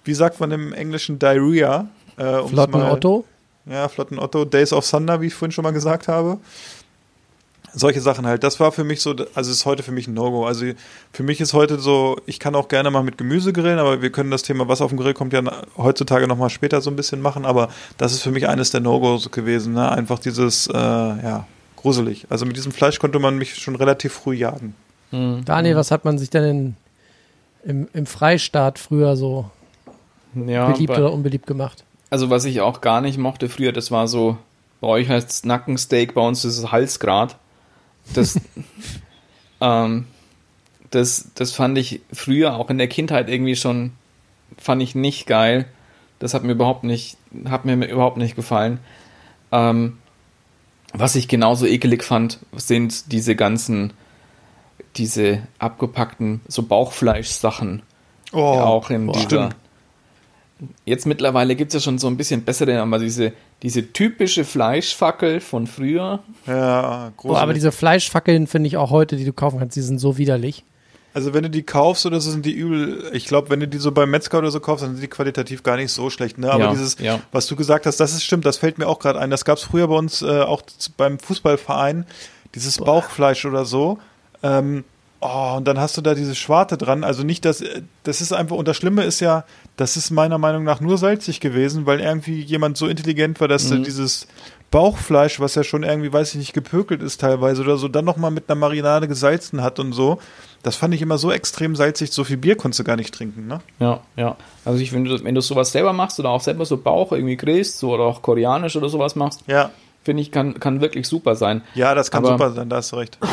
wie 0.04 0.14
sagt 0.14 0.40
man 0.40 0.52
im 0.52 0.74
Englischen, 0.74 1.18
Diarrhea. 1.18 1.88
Äh, 2.18 2.44
Flotten 2.44 2.72
mal- 2.80 2.92
Otto. 2.92 3.26
Ja, 3.66 3.88
Flotten 3.88 4.20
Otto, 4.20 4.46
Days 4.46 4.74
of 4.74 4.90
Thunder, 4.90 5.22
wie 5.22 5.28
ich 5.28 5.34
vorhin 5.34 5.52
schon 5.52 5.64
mal 5.64 5.72
gesagt 5.72 6.08
habe. 6.08 6.38
Solche 7.74 8.02
Sachen 8.02 8.26
halt. 8.26 8.44
Das 8.44 8.60
war 8.60 8.74
für 8.74 8.84
mich 8.84 9.02
so, 9.02 9.16
also 9.34 9.50
ist 9.50 9.66
heute 9.66 9.82
für 9.82 9.94
mich 9.94 10.08
ein 10.08 10.14
No-Go. 10.14 10.46
Also 10.46 10.66
für 11.14 11.24
mich 11.24 11.40
ist 11.40 11.54
heute 11.54 11.80
so, 11.80 12.18
ich 12.26 12.38
kann 12.40 12.54
auch 12.56 12.68
gerne 12.68 12.92
mal 12.92 13.02
mit 13.02 13.18
Gemüse 13.18 13.54
grillen, 13.54 13.80
aber 13.80 14.02
wir 14.02 14.12
können 14.12 14.30
das 14.30 14.42
Thema, 14.44 14.68
was 14.68 14.82
auf 14.82 14.90
dem 14.90 14.98
Grill 14.98 15.14
kommt, 15.14 15.32
ja 15.32 15.42
heutzutage 15.78 16.28
nochmal 16.28 16.50
später 16.50 16.82
so 16.82 16.90
ein 16.90 16.98
bisschen 16.98 17.22
machen. 17.22 17.46
Aber 17.46 17.70
das 17.98 18.12
ist 18.12 18.24
für 18.24 18.32
mich 18.32 18.50
eines 18.50 18.72
der 18.72 18.82
No-Gos 18.82 19.32
gewesen. 19.32 19.74
Ne? 19.74 19.90
Einfach 19.90 20.20
dieses, 20.20 20.68
äh, 20.68 20.74
ja, 20.74 21.48
gruselig. 21.78 22.26
Also 22.30 22.46
mit 22.46 22.58
diesem 22.58 22.74
Fleisch 22.74 23.00
konnte 23.00 23.20
man 23.20 23.38
mich 23.38 23.56
schon 23.56 23.76
relativ 23.78 24.12
früh 24.14 24.36
jagen. 24.36 24.76
Daniel, 25.12 25.76
was 25.76 25.92
hat 25.92 26.04
man 26.04 26.18
sich 26.18 26.30
denn 26.30 26.44
in, 26.44 26.76
im, 27.64 27.88
im 27.94 28.06
Freistaat 28.06 28.80
früher 28.80 29.16
so 29.16 29.50
Ja, 30.36 30.72
beliebt 30.72 30.94
bei- 30.94 31.00
oder 31.00 31.14
unbeliebt 31.14 31.48
gemacht? 31.48 31.84
Also 32.12 32.30
was 32.30 32.46
ich 32.46 32.60
auch 32.62 32.82
gar 32.82 33.02
nicht 33.02 33.18
mochte 33.18 33.50
früher, 33.50 33.72
das 33.72 33.90
war 33.90 34.08
so, 34.08 34.38
bei 34.82 34.88
euch 34.88 35.10
heißt 35.10 35.30
es 35.30 35.46
Nackensteak, 35.46 36.14
bei 36.14 36.22
uns 36.22 36.44
ist 36.44 36.58
es 36.58 36.72
Halsgrad. 36.72 37.38
Das, 38.14 38.40
ähm, 39.62 40.06
das, 40.92 41.30
das 41.36 41.54
fand 41.54 41.78
ich 41.78 42.02
früher 42.12 42.56
auch 42.56 42.70
in 42.70 42.78
der 42.78 42.90
Kindheit 42.90 43.30
irgendwie 43.30 43.56
schon, 43.56 43.94
fand 44.58 44.84
ich 44.84 44.94
nicht 44.94 45.26
geil. 45.26 45.66
Das 46.20 46.34
hat 46.34 46.44
mir 46.44 46.52
überhaupt 46.52 46.84
nicht, 46.84 47.18
hat 47.50 47.64
mir 47.64 47.74
überhaupt 47.88 48.18
nicht 48.18 48.36
gefallen. 48.36 48.80
Ähm, 49.54 49.98
was 50.94 51.16
ich 51.16 51.30
genauso 51.30 51.66
ekelig 51.66 52.04
fand, 52.04 52.40
sind 52.52 53.14
diese 53.14 53.38
ganzen, 53.38 53.94
diese 54.98 55.44
abgepackten, 55.60 56.42
so 56.50 56.64
Bauchfleischsachen. 56.64 57.84
Oh, 58.34 58.40
auch 58.40 58.90
in 58.90 59.08
boah. 59.08 59.14
dieser, 59.14 59.28
Stimmt. 59.28 59.56
Jetzt 60.86 61.06
mittlerweile 61.06 61.56
gibt 61.56 61.74
es 61.74 61.76
ja 61.76 61.80
schon 61.80 61.98
so 61.98 62.08
ein 62.08 62.18
bisschen 62.18 62.44
bessere, 62.44 62.82
aber 62.82 63.00
diese, 63.00 63.34
diese 63.64 63.94
typische 63.94 64.44
Fleischfackel 64.46 65.40
von 65.40 65.66
früher. 65.68 66.20
Ja. 66.46 67.12
Boah, 67.22 67.40
aber 67.40 67.54
diese 67.54 67.72
Fleischfackeln 67.72 68.48
finde 68.48 68.68
ich 68.68 68.78
auch 68.78 68.92
heute, 68.92 69.16
die 69.16 69.26
du 69.26 69.34
kaufen 69.34 69.60
kannst, 69.60 69.76
die 69.76 69.82
sind 69.82 70.00
so 70.00 70.18
widerlich. 70.18 70.64
Also 71.14 71.34
wenn 71.34 71.44
du 71.44 71.50
die 71.50 71.64
kaufst 71.64 72.06
oder 72.06 72.22
so 72.22 72.32
sind 72.32 72.46
die 72.46 72.54
übel. 72.54 73.10
Ich 73.14 73.26
glaube, 73.26 73.50
wenn 73.50 73.60
du 73.60 73.68
die 73.68 73.80
so 73.80 73.92
beim 73.92 74.12
Metzger 74.12 74.38
oder 74.40 74.50
so 74.52 74.60
kaufst, 74.60 74.84
dann 74.84 74.94
sind 74.94 75.04
die 75.04 75.10
qualitativ 75.10 75.62
gar 75.62 75.76
nicht 75.76 75.92
so 75.92 76.10
schlecht. 76.10 76.38
Ne? 76.38 76.50
Aber 76.50 76.66
Ja, 76.66 76.72
dieses, 76.72 76.98
ja. 77.00 77.20
was 77.32 77.48
du 77.48 77.56
gesagt 77.56 77.86
hast, 77.86 78.00
das 78.00 78.14
ist 78.14 78.24
stimmt. 78.24 78.46
Das 78.46 78.58
fällt 78.58 78.78
mir 78.78 78.88
auch 78.88 79.00
gerade 79.00 79.20
ein. 79.20 79.30
Das 79.30 79.44
gab 79.44 79.58
es 79.58 79.64
früher 79.64 79.88
bei 79.88 79.96
uns 79.96 80.22
äh, 80.22 80.42
auch 80.42 80.62
beim 80.96 81.20
Fußballverein. 81.20 82.06
Dieses 82.56 82.78
Bauchfleisch 82.78 83.46
oder 83.46 83.66
so. 83.66 83.98
Ähm, 84.44 84.86
oh, 85.22 85.54
und 85.58 85.68
dann 85.68 85.80
hast 85.80 85.96
du 85.98 86.02
da 86.02 86.14
diese 86.16 86.36
Schwarte 86.36 86.78
dran. 86.78 87.04
Also 87.04 87.24
nicht, 87.24 87.46
dass 87.46 87.64
das 88.04 88.22
ist 88.22 88.34
einfach. 88.34 88.56
Und 88.58 88.68
das 88.68 88.78
Schlimme 88.78 89.04
ist 89.04 89.20
ja, 89.20 89.46
das 89.78 89.96
ist 89.98 90.12
meiner 90.12 90.38
Meinung 90.38 90.64
nach 90.64 90.82
nur 90.82 90.98
salzig 90.98 91.40
gewesen, 91.40 91.86
weil 91.86 92.00
irgendwie 92.00 92.42
jemand 92.42 92.78
so 92.78 92.88
intelligent 92.88 93.40
war, 93.40 93.48
dass 93.48 93.70
Mhm. 93.70 93.84
dieses 93.84 94.28
Bauchfleisch, 94.72 95.40
was 95.42 95.56
ja 95.56 95.64
schon 95.66 95.84
irgendwie, 95.84 96.14
weiß 96.14 96.32
ich 96.32 96.38
nicht, 96.38 96.54
gepökelt 96.54 97.02
ist 97.02 97.20
teilweise 97.20 97.62
oder 97.62 97.76
so, 97.78 97.88
dann 97.90 98.06
nochmal 98.06 98.32
mit 98.32 98.50
einer 98.50 98.58
Marinade 98.60 99.08
gesalzen 99.08 99.62
hat 99.62 99.80
und 99.80 99.92
so. 99.94 100.18
Das 100.64 100.76
fand 100.78 100.94
ich 100.94 101.02
immer 101.02 101.18
so 101.18 101.30
extrem 101.32 101.76
salzig, 101.76 102.12
so 102.14 102.24
viel 102.24 102.38
Bier 102.38 102.56
konntest 102.56 102.80
du 102.80 102.84
gar 102.86 102.96
nicht 102.96 103.14
trinken, 103.14 103.48
ne? 103.48 103.60
Ja, 103.80 104.00
ja. 104.16 104.38
Also 104.64 104.80
ich 104.80 104.92
finde, 104.92 105.22
wenn 105.24 105.36
du 105.36 105.42
sowas 105.42 105.72
selber 105.74 105.92
machst 105.92 106.20
oder 106.20 106.30
auch 106.30 106.40
selber 106.42 106.66
so 106.66 106.78
Bauch 106.78 107.12
irgendwie 107.12 107.36
grillst 107.36 107.80
so, 107.80 107.92
oder 107.94 108.04
auch 108.06 108.22
koreanisch 108.22 108.76
oder 108.78 108.88
sowas 108.88 109.16
machst, 109.16 109.42
Ja. 109.48 109.72
finde 110.04 110.22
ich, 110.22 110.32
kann, 110.32 110.60
kann 110.60 110.80
wirklich 110.80 111.06
super 111.08 111.36
sein. 111.36 111.64
Ja, 111.76 111.94
das 111.94 112.10
kann 112.10 112.24
Aber- 112.24 112.34
super 112.38 112.52
sein, 112.54 112.70
da 112.70 112.78
hast 112.78 112.92
du 112.94 112.96
recht. 112.98 113.18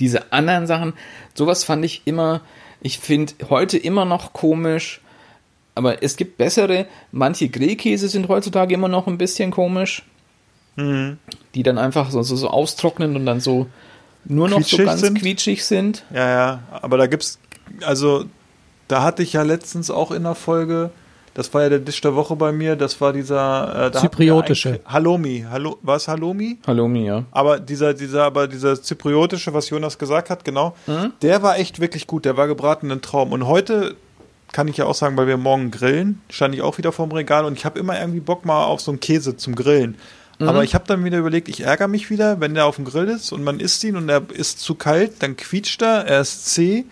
Diese 0.00 0.32
anderen 0.32 0.66
Sachen, 0.66 0.92
sowas 1.34 1.64
fand 1.64 1.84
ich 1.84 2.02
immer, 2.04 2.40
ich 2.80 2.98
finde 2.98 3.32
heute 3.50 3.78
immer 3.78 4.04
noch 4.04 4.32
komisch, 4.32 5.00
aber 5.74 6.02
es 6.02 6.16
gibt 6.16 6.38
bessere. 6.38 6.86
Manche 7.12 7.48
Grillkäse 7.48 8.08
sind 8.08 8.28
heutzutage 8.28 8.74
immer 8.74 8.88
noch 8.88 9.06
ein 9.06 9.18
bisschen 9.18 9.50
komisch, 9.50 10.02
Mhm. 10.76 11.18
die 11.54 11.62
dann 11.62 11.78
einfach 11.78 12.10
so, 12.10 12.22
so, 12.22 12.36
so 12.36 12.48
austrocknen 12.48 13.16
und 13.16 13.24
dann 13.24 13.40
so 13.40 13.66
nur 14.26 14.48
noch 14.48 14.58
so 14.62 14.76
Quietschig 14.76 14.86
ganz 14.86 15.00
sind? 15.00 15.18
quietschig 15.18 15.64
sind. 15.64 16.04
Ja, 16.12 16.28
ja, 16.28 16.62
aber 16.70 16.98
da 16.98 17.06
gibt's, 17.06 17.38
also, 17.82 18.24
da 18.88 19.02
hatte 19.02 19.22
ich 19.22 19.32
ja 19.32 19.42
letztens 19.42 19.90
auch 19.90 20.10
in 20.10 20.24
der 20.24 20.34
Folge, 20.34 20.90
das 21.36 21.52
war 21.52 21.64
ja 21.64 21.68
der 21.68 21.80
Dish 21.80 22.00
der 22.00 22.14
Woche 22.14 22.34
bei 22.34 22.50
mir, 22.50 22.76
das 22.76 22.98
war 22.98 23.12
dieser, 23.12 23.88
äh, 23.88 23.90
da 23.90 24.00
Zypriotische. 24.00 24.80
Halloumi, 24.86 25.44
Hallo, 25.50 25.76
war 25.82 25.96
es 25.96 26.08
Halloumi? 26.08 26.56
Halloumi, 26.66 27.04
ja. 27.04 27.24
Aber 27.30 27.60
dieser, 27.60 27.92
dieser, 27.92 28.24
aber 28.24 28.48
dieser 28.48 28.82
zypriotische, 28.82 29.52
was 29.52 29.68
Jonas 29.68 29.98
gesagt 29.98 30.30
hat, 30.30 30.46
genau, 30.46 30.74
der 31.20 31.42
war 31.42 31.58
echt 31.58 31.78
wirklich 31.78 32.06
gut. 32.06 32.24
Der 32.24 32.38
war 32.38 32.46
gebraten 32.46 32.90
ein 32.90 33.02
Traum. 33.02 33.32
Und 33.32 33.46
heute 33.46 33.96
kann 34.52 34.66
ich 34.66 34.78
ja 34.78 34.86
auch 34.86 34.94
sagen, 34.94 35.18
weil 35.18 35.26
wir 35.26 35.36
morgen 35.36 35.70
grillen, 35.70 36.22
stand 36.30 36.54
ich 36.54 36.62
auch 36.62 36.78
wieder 36.78 36.90
vorm 36.90 37.12
Regal 37.12 37.44
und 37.44 37.58
ich 37.58 37.66
habe 37.66 37.78
immer 37.78 38.00
irgendwie 38.00 38.20
Bock 38.20 38.46
mal 38.46 38.64
auf 38.64 38.80
so 38.80 38.90
einen 38.90 39.00
Käse 39.00 39.36
zum 39.36 39.54
Grillen. 39.54 39.96
Mhm. 40.38 40.48
Aber 40.48 40.64
ich 40.64 40.74
habe 40.74 40.84
dann 40.86 41.04
wieder 41.04 41.18
überlegt, 41.18 41.50
ich 41.50 41.60
ärgere 41.60 41.88
mich 41.88 42.08
wieder, 42.08 42.40
wenn 42.40 42.54
der 42.54 42.64
auf 42.64 42.76
dem 42.76 42.86
Grill 42.86 43.08
ist 43.08 43.30
und 43.32 43.44
man 43.44 43.60
isst 43.60 43.84
ihn 43.84 43.96
und 43.96 44.08
er 44.08 44.22
ist 44.32 44.60
zu 44.60 44.74
kalt, 44.74 45.22
dann 45.22 45.36
quietscht 45.36 45.82
er, 45.82 46.06
er 46.06 46.22
ist 46.22 46.46
zäh. 46.46 46.86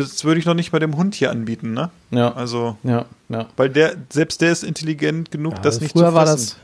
Das 0.00 0.24
würde 0.24 0.40
ich 0.40 0.46
noch 0.46 0.54
nicht 0.54 0.72
mal 0.72 0.78
dem 0.80 0.96
Hund 0.96 1.14
hier 1.14 1.30
anbieten, 1.30 1.72
ne? 1.72 1.90
Ja. 2.10 2.32
Also, 2.34 2.76
Ja, 2.82 3.04
ja. 3.28 3.46
weil 3.56 3.68
der, 3.70 3.94
selbst 4.10 4.40
der 4.40 4.50
ist 4.50 4.64
intelligent 4.64 5.30
genug, 5.30 5.54
Ja, 5.54 5.58
das 5.60 5.76
also 5.76 5.84
nicht 5.84 5.92
früher 5.92 6.08
zu 6.08 6.14
war 6.14 6.26
fressen. 6.26 6.56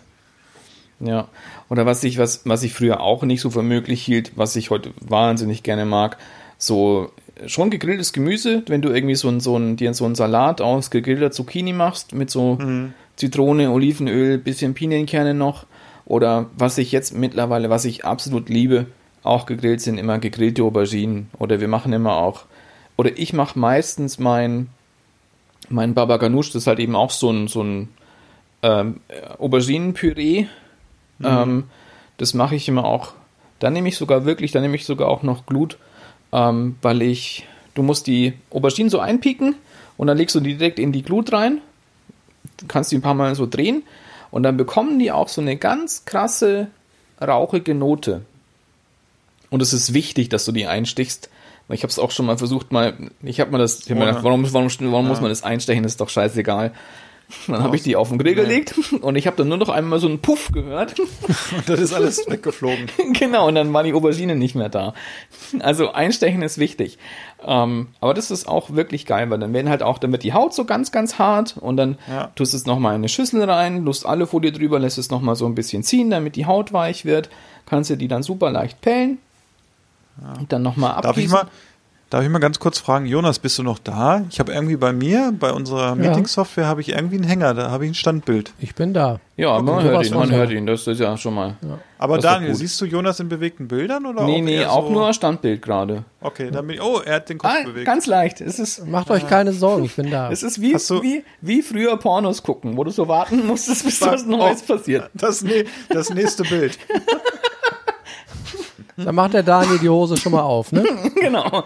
das 0.99 1.09
Ja. 1.09 1.29
Oder 1.69 1.87
was 1.87 2.03
ich, 2.03 2.19
was, 2.19 2.43
was 2.45 2.63
ich 2.63 2.75
früher 2.75 3.01
auch 3.01 3.23
nicht 3.23 3.41
so 3.41 3.51
für 3.51 3.63
möglich 3.63 4.03
hielt, 4.03 4.33
was 4.37 4.57
ich 4.57 4.71
heute 4.71 4.93
wahnsinnig 5.01 5.63
gerne 5.63 5.85
mag, 5.85 6.17
so 6.59 7.11
schon 7.47 7.71
gegrilltes 7.71 8.13
Gemüse, 8.13 8.63
wenn 8.67 8.83
du 8.83 8.91
irgendwie 8.91 9.15
so 9.15 9.29
ein, 9.29 9.41
so 9.41 9.57
ein, 9.57 9.77
dir 9.77 9.95
so 9.95 10.05
einen 10.05 10.15
Salat 10.17 10.61
aus 10.61 10.91
gegrillter 10.91 11.31
Zucchini 11.31 11.73
machst, 11.73 12.13
mit 12.13 12.31
so 12.31 12.59
Zitrone, 13.17 13.71
Olivenöl, 13.71 14.39
bisschen 14.39 14.75
Pinienkerne 14.75 15.33
noch. 15.35 15.67
Oder 16.05 16.47
was 16.59 16.77
ich 16.79 16.91
jetzt 16.93 17.15
mittlerweile, 17.15 17.71
was 17.71 17.85
ich 17.85 18.05
absolut 18.05 18.49
liebe, 18.49 18.87
auch 19.23 19.47
gegrillt 19.47 19.81
sind 19.81 19.97
immer 19.99 20.19
gegrillte 20.19 20.65
Auberginen. 20.65 21.31
Oder 21.39 21.61
wir 21.61 21.69
machen 21.69 21.93
immer 21.93 22.17
auch, 22.17 22.45
oder 23.01 23.17
ich 23.17 23.33
mache 23.33 23.59
meistens 23.59 24.19
mein, 24.19 24.69
mein 25.71 25.95
Baba 25.95 26.19
Ganoush, 26.19 26.49
das 26.49 26.65
ist 26.65 26.67
halt 26.67 26.81
eben 26.81 26.95
auch 26.95 27.11
so 27.11 27.31
ein, 27.31 27.49
so 27.49 27.63
ein 27.63 27.89
ähm, 28.61 29.01
Auberginenpüree. 29.39 30.45
Ähm, 31.25 31.65
das 32.19 32.35
mache 32.35 32.57
ich 32.57 32.69
immer 32.69 32.85
auch. 32.85 33.15
Da 33.59 33.71
nehme 33.71 33.89
ich 33.89 33.97
sogar 33.97 34.27
wirklich, 34.27 34.53
da 34.53 34.61
nehme 34.61 34.77
ich 34.77 34.85
sogar 34.85 35.09
auch 35.09 35.23
noch 35.23 35.47
Glut, 35.47 35.79
ähm, 36.31 36.77
weil 36.83 37.01
ich, 37.01 37.47
du 37.73 37.83
musst 37.83 38.07
die 38.07 38.35
Auberginen 38.51 38.91
so 38.91 39.01
einpieken 39.01 39.55
und 39.97 40.07
dann 40.07 40.19
legst 40.19 40.35
du 40.35 40.41
die 40.41 40.59
direkt 40.59 40.79
in 40.79 40.93
die 40.93 41.03
Glut 41.03 41.33
rein. 41.33 41.63
Du 42.59 42.67
kannst 42.67 42.93
die 42.93 42.97
ein 42.97 43.03
paar 43.03 43.15
Mal 43.15 43.35
so 43.35 43.47
drehen 43.47 43.83
und 44.31 44.43
dann 44.43 44.59
bekommen 44.59 44.99
die 44.99 45.11
auch 45.11 45.29
so 45.29 45.41
eine 45.41 45.57
ganz 45.57 46.05
krasse, 46.05 46.67
rauchige 47.19 47.75
Note. 47.75 48.27
Und 49.49 49.63
es 49.63 49.73
ist 49.73 49.95
wichtig, 49.95 50.29
dass 50.29 50.45
du 50.45 50.53
die 50.53 50.67
einstichst. 50.67 51.31
Weil 51.71 51.77
Ich 51.77 51.85
habe 51.85 51.91
es 51.93 52.01
auch 52.01 52.11
schon 52.11 52.27
mal 52.27 52.37
versucht, 52.37 52.73
mal, 52.73 52.95
ich 53.23 53.39
habe 53.39 53.53
mir 53.53 53.59
das, 53.59 53.79
ich 53.83 53.91
hab 53.91 53.97
mir 53.97 54.03
Ohne. 54.03 54.07
gedacht, 54.11 54.25
warum, 54.25 54.53
warum, 54.53 54.69
warum 54.93 55.07
muss 55.07 55.19
Ja. 55.19 55.23
man 55.23 55.31
das 55.31 55.45
einstechen, 55.45 55.85
das 55.85 55.93
ist 55.93 56.01
doch 56.01 56.09
scheißegal. 56.09 56.73
Dann 57.47 57.63
habe 57.63 57.77
ich 57.77 57.85
die 57.85 57.95
auf 57.95 58.09
den 58.09 58.19
Grill 58.19 58.35
gelegt 58.35 58.75
und 59.03 59.15
ich 59.15 59.29
habe 59.29 59.37
dann 59.37 59.47
nur 59.47 59.57
noch 59.59 59.69
einmal 59.69 60.01
so 60.01 60.09
einen 60.09 60.19
Puff 60.19 60.51
gehört. 60.51 60.99
Und 60.99 61.69
das 61.69 61.79
ist 61.79 61.95
alles 61.95 62.25
weggeflogen. 62.29 62.89
genau, 63.13 63.47
und 63.47 63.55
dann 63.55 63.73
war 63.73 63.85
die 63.85 63.93
Aubergine 63.95 64.35
nicht 64.35 64.57
mehr 64.57 64.69
da. 64.69 64.95
Also 65.61 65.93
einstechen 65.93 66.43
ist 66.43 66.59
wichtig. 66.59 66.99
Ähm, 67.47 67.87
aber 68.01 68.15
das 68.15 68.33
ist 68.33 68.49
auch 68.49 68.71
wirklich 68.71 69.07
geil, 69.07 69.31
weil 69.31 69.39
dann 69.39 69.53
werden 69.53 69.69
halt 69.69 69.85
auch, 69.85 69.99
dann 69.99 70.11
wird 70.11 70.25
die 70.25 70.33
Haut 70.33 70.55
so 70.55 70.65
ganz, 70.65 70.91
ganz 70.91 71.21
hart 71.21 71.57
und 71.57 71.77
dann 71.77 71.99
Ja. 72.09 72.33
tust 72.35 72.53
du 72.53 72.57
es 72.57 72.67
nochmal 72.67 72.95
in 72.97 73.03
eine 73.03 73.09
Schüssel 73.09 73.45
rein, 73.49 73.85
lust 73.85 74.07
alle 74.07 74.27
Folie 74.27 74.51
drüber, 74.51 74.81
lässt 74.81 74.99
es 74.99 75.11
nochmal 75.13 75.37
so 75.37 75.47
ein 75.47 75.55
bisschen 75.55 75.85
ziehen, 75.85 76.11
damit 76.11 76.35
die 76.35 76.47
Haut 76.47 76.73
weich 76.73 77.05
wird. 77.05 77.31
Kannst 77.65 77.91
du 77.91 77.97
die 77.97 78.09
dann 78.09 78.25
super 78.25 78.51
leicht 78.51 78.81
pellen. 78.81 79.19
Und 80.39 80.53
dann 80.53 80.63
nochmal 80.63 80.93
abgießen. 80.93 81.05
Darf 81.13 81.17
ich 81.19 81.29
mal, 81.31 81.51
darf 82.11 82.25
ich 82.25 82.29
mal 82.29 82.39
ganz 82.41 82.59
kurz 82.59 82.79
fragen, 82.79 83.07
Jonas, 83.07 83.39
bist 83.39 83.57
du 83.59 83.63
noch 83.63 83.79
da? 83.79 84.25
Ich 84.31 84.41
habe 84.41 84.53
irgendwie 84.53 84.77
bei 84.77 84.93
mir, 84.93 85.33
bei 85.39 85.53
unserer 85.53 85.95
Meeting-Software, 85.95 86.67
habe 86.67 86.81
ich 86.81 86.89
irgendwie 86.91 87.17
einen 87.17 87.25
Hänger, 87.25 87.55
da 87.55 87.71
habe 87.71 87.85
ich 87.85 87.93
ein 87.93 87.95
Standbild. 87.95 88.53
Ich 88.59 88.75
bin 88.75 88.93
da. 88.93 89.21
Ja, 89.37 89.55
Okay, 89.57 89.63
man 89.63 89.83
hört 89.85 90.05
ihn, 90.07 90.15
man 90.15 90.31
hört 90.33 90.51
ja. 90.51 90.57
ihn, 90.59 90.67
das 90.67 90.87
ist 90.87 90.99
ja 90.99 91.17
schon 91.17 91.35
mal. 91.35 91.57
Aber 91.99 92.17
ist 92.17 92.25
doch 92.25 92.33
Daniel, 92.33 92.55
siehst 92.55 92.79
du 92.81 92.85
Jonas 92.85 93.21
in 93.21 93.29
bewegten 93.29 93.69
Bildern 93.69 94.05
oder 94.07 94.25
Nee, 94.25 94.41
auch 94.41 94.45
nee, 94.45 94.65
auch 94.67 94.87
so? 94.89 94.93
nur 94.93 95.13
Standbild 95.15 95.63
gerade. 95.63 96.05
Okay, 96.21 96.51
dann 96.51 96.67
bin 96.67 96.77
ich, 96.77 96.83
oh, 96.83 96.99
er 97.05 97.15
hat 97.17 97.29
den 97.29 97.39
Kopf 97.39 97.51
Ah, 97.51 97.65
bewegt. 97.65 97.87
ganz 97.87 98.07
leicht. 98.07 98.41
Es 98.41 98.59
ist, 98.59 98.87
Macht 98.87 99.09
euch 99.11 99.27
keine 99.29 99.53
Sorgen, 99.53 99.85
ich 99.85 99.95
bin 99.97 100.11
da. 100.11 100.31
es 100.33 100.43
ist 100.43 100.61
wie, 100.61 100.75
wie, 100.75 101.25
wie 101.41 101.63
früher 101.63 101.97
Pornos 101.97 102.43
gucken, 102.43 102.77
wo 102.77 102.83
du 102.85 102.91
so 102.91 103.07
warten 103.09 103.47
musstest, 103.47 103.85
bis 103.85 104.03
was 104.03 104.25
Oh. 104.25 104.31
Neues 104.31 104.63
passiert. 104.63 105.11
Das, 105.15 105.45
das 105.89 106.11
nächste 106.11 106.43
Bild. 106.43 106.77
Da 109.05 109.13
macht 109.13 109.35
der 109.35 109.43
Daniel 109.43 109.79
die 109.79 109.89
Hose 109.89 110.17
schon 110.17 110.33
mal 110.33 110.43
auf, 110.43 110.73
ne? 110.73 110.83
genau. 111.21 111.65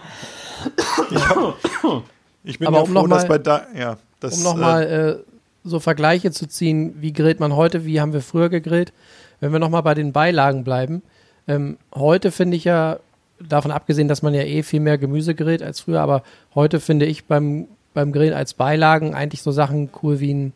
Ich 2.43 2.59
bin 2.59 2.67
Aber 2.67 2.77
ja 2.77 2.83
um 2.83 2.87
froh, 2.89 2.93
noch 2.93 3.07
dass 3.09 3.23
mal- 3.23 3.27
bei 3.29 3.37
da, 3.39 3.65
ja, 3.77 3.97
das, 4.19 4.37
Um 4.37 4.43
nochmal 4.43 4.83
äh, 5.23 5.31
so 5.63 5.79
Vergleiche 5.79 6.31
zu 6.31 6.47
ziehen, 6.47 6.95
wie 6.99 7.13
grillt 7.13 7.39
man 7.39 7.55
heute, 7.55 7.85
wie 7.85 7.99
haben 8.01 8.13
wir 8.13 8.21
früher 8.21 8.49
gegrillt. 8.49 8.93
Wenn 9.39 9.51
wir 9.51 9.59
nochmal 9.59 9.83
bei 9.83 9.93
den 9.93 10.13
Beilagen 10.13 10.63
bleiben. 10.63 11.01
Ähm, 11.47 11.77
heute 11.93 12.31
finde 12.31 12.55
ich 12.57 12.63
ja, 12.63 12.99
davon 13.39 13.71
abgesehen, 13.71 14.07
dass 14.07 14.21
man 14.21 14.33
ja 14.33 14.41
eh 14.43 14.63
viel 14.63 14.79
mehr 14.79 14.97
Gemüse 14.97 15.35
grillt 15.35 15.61
als 15.61 15.81
früher, 15.81 16.01
aber 16.01 16.23
heute 16.55 16.79
finde 16.79 17.05
ich 17.05 17.25
beim, 17.25 17.67
beim 17.93 18.11
Grillen 18.13 18.33
als 18.33 18.53
Beilagen 18.53 19.13
eigentlich 19.13 19.41
so 19.41 19.51
Sachen 19.51 19.89
cool 20.01 20.19
wie 20.19 20.31
einen 20.31 20.53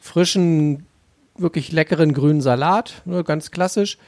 frischen, 0.00 0.84
wirklich 1.36 1.72
leckeren 1.72 2.12
grünen 2.12 2.40
Salat, 2.40 3.02
ne, 3.06 3.24
ganz 3.24 3.50
klassisch. 3.50 3.98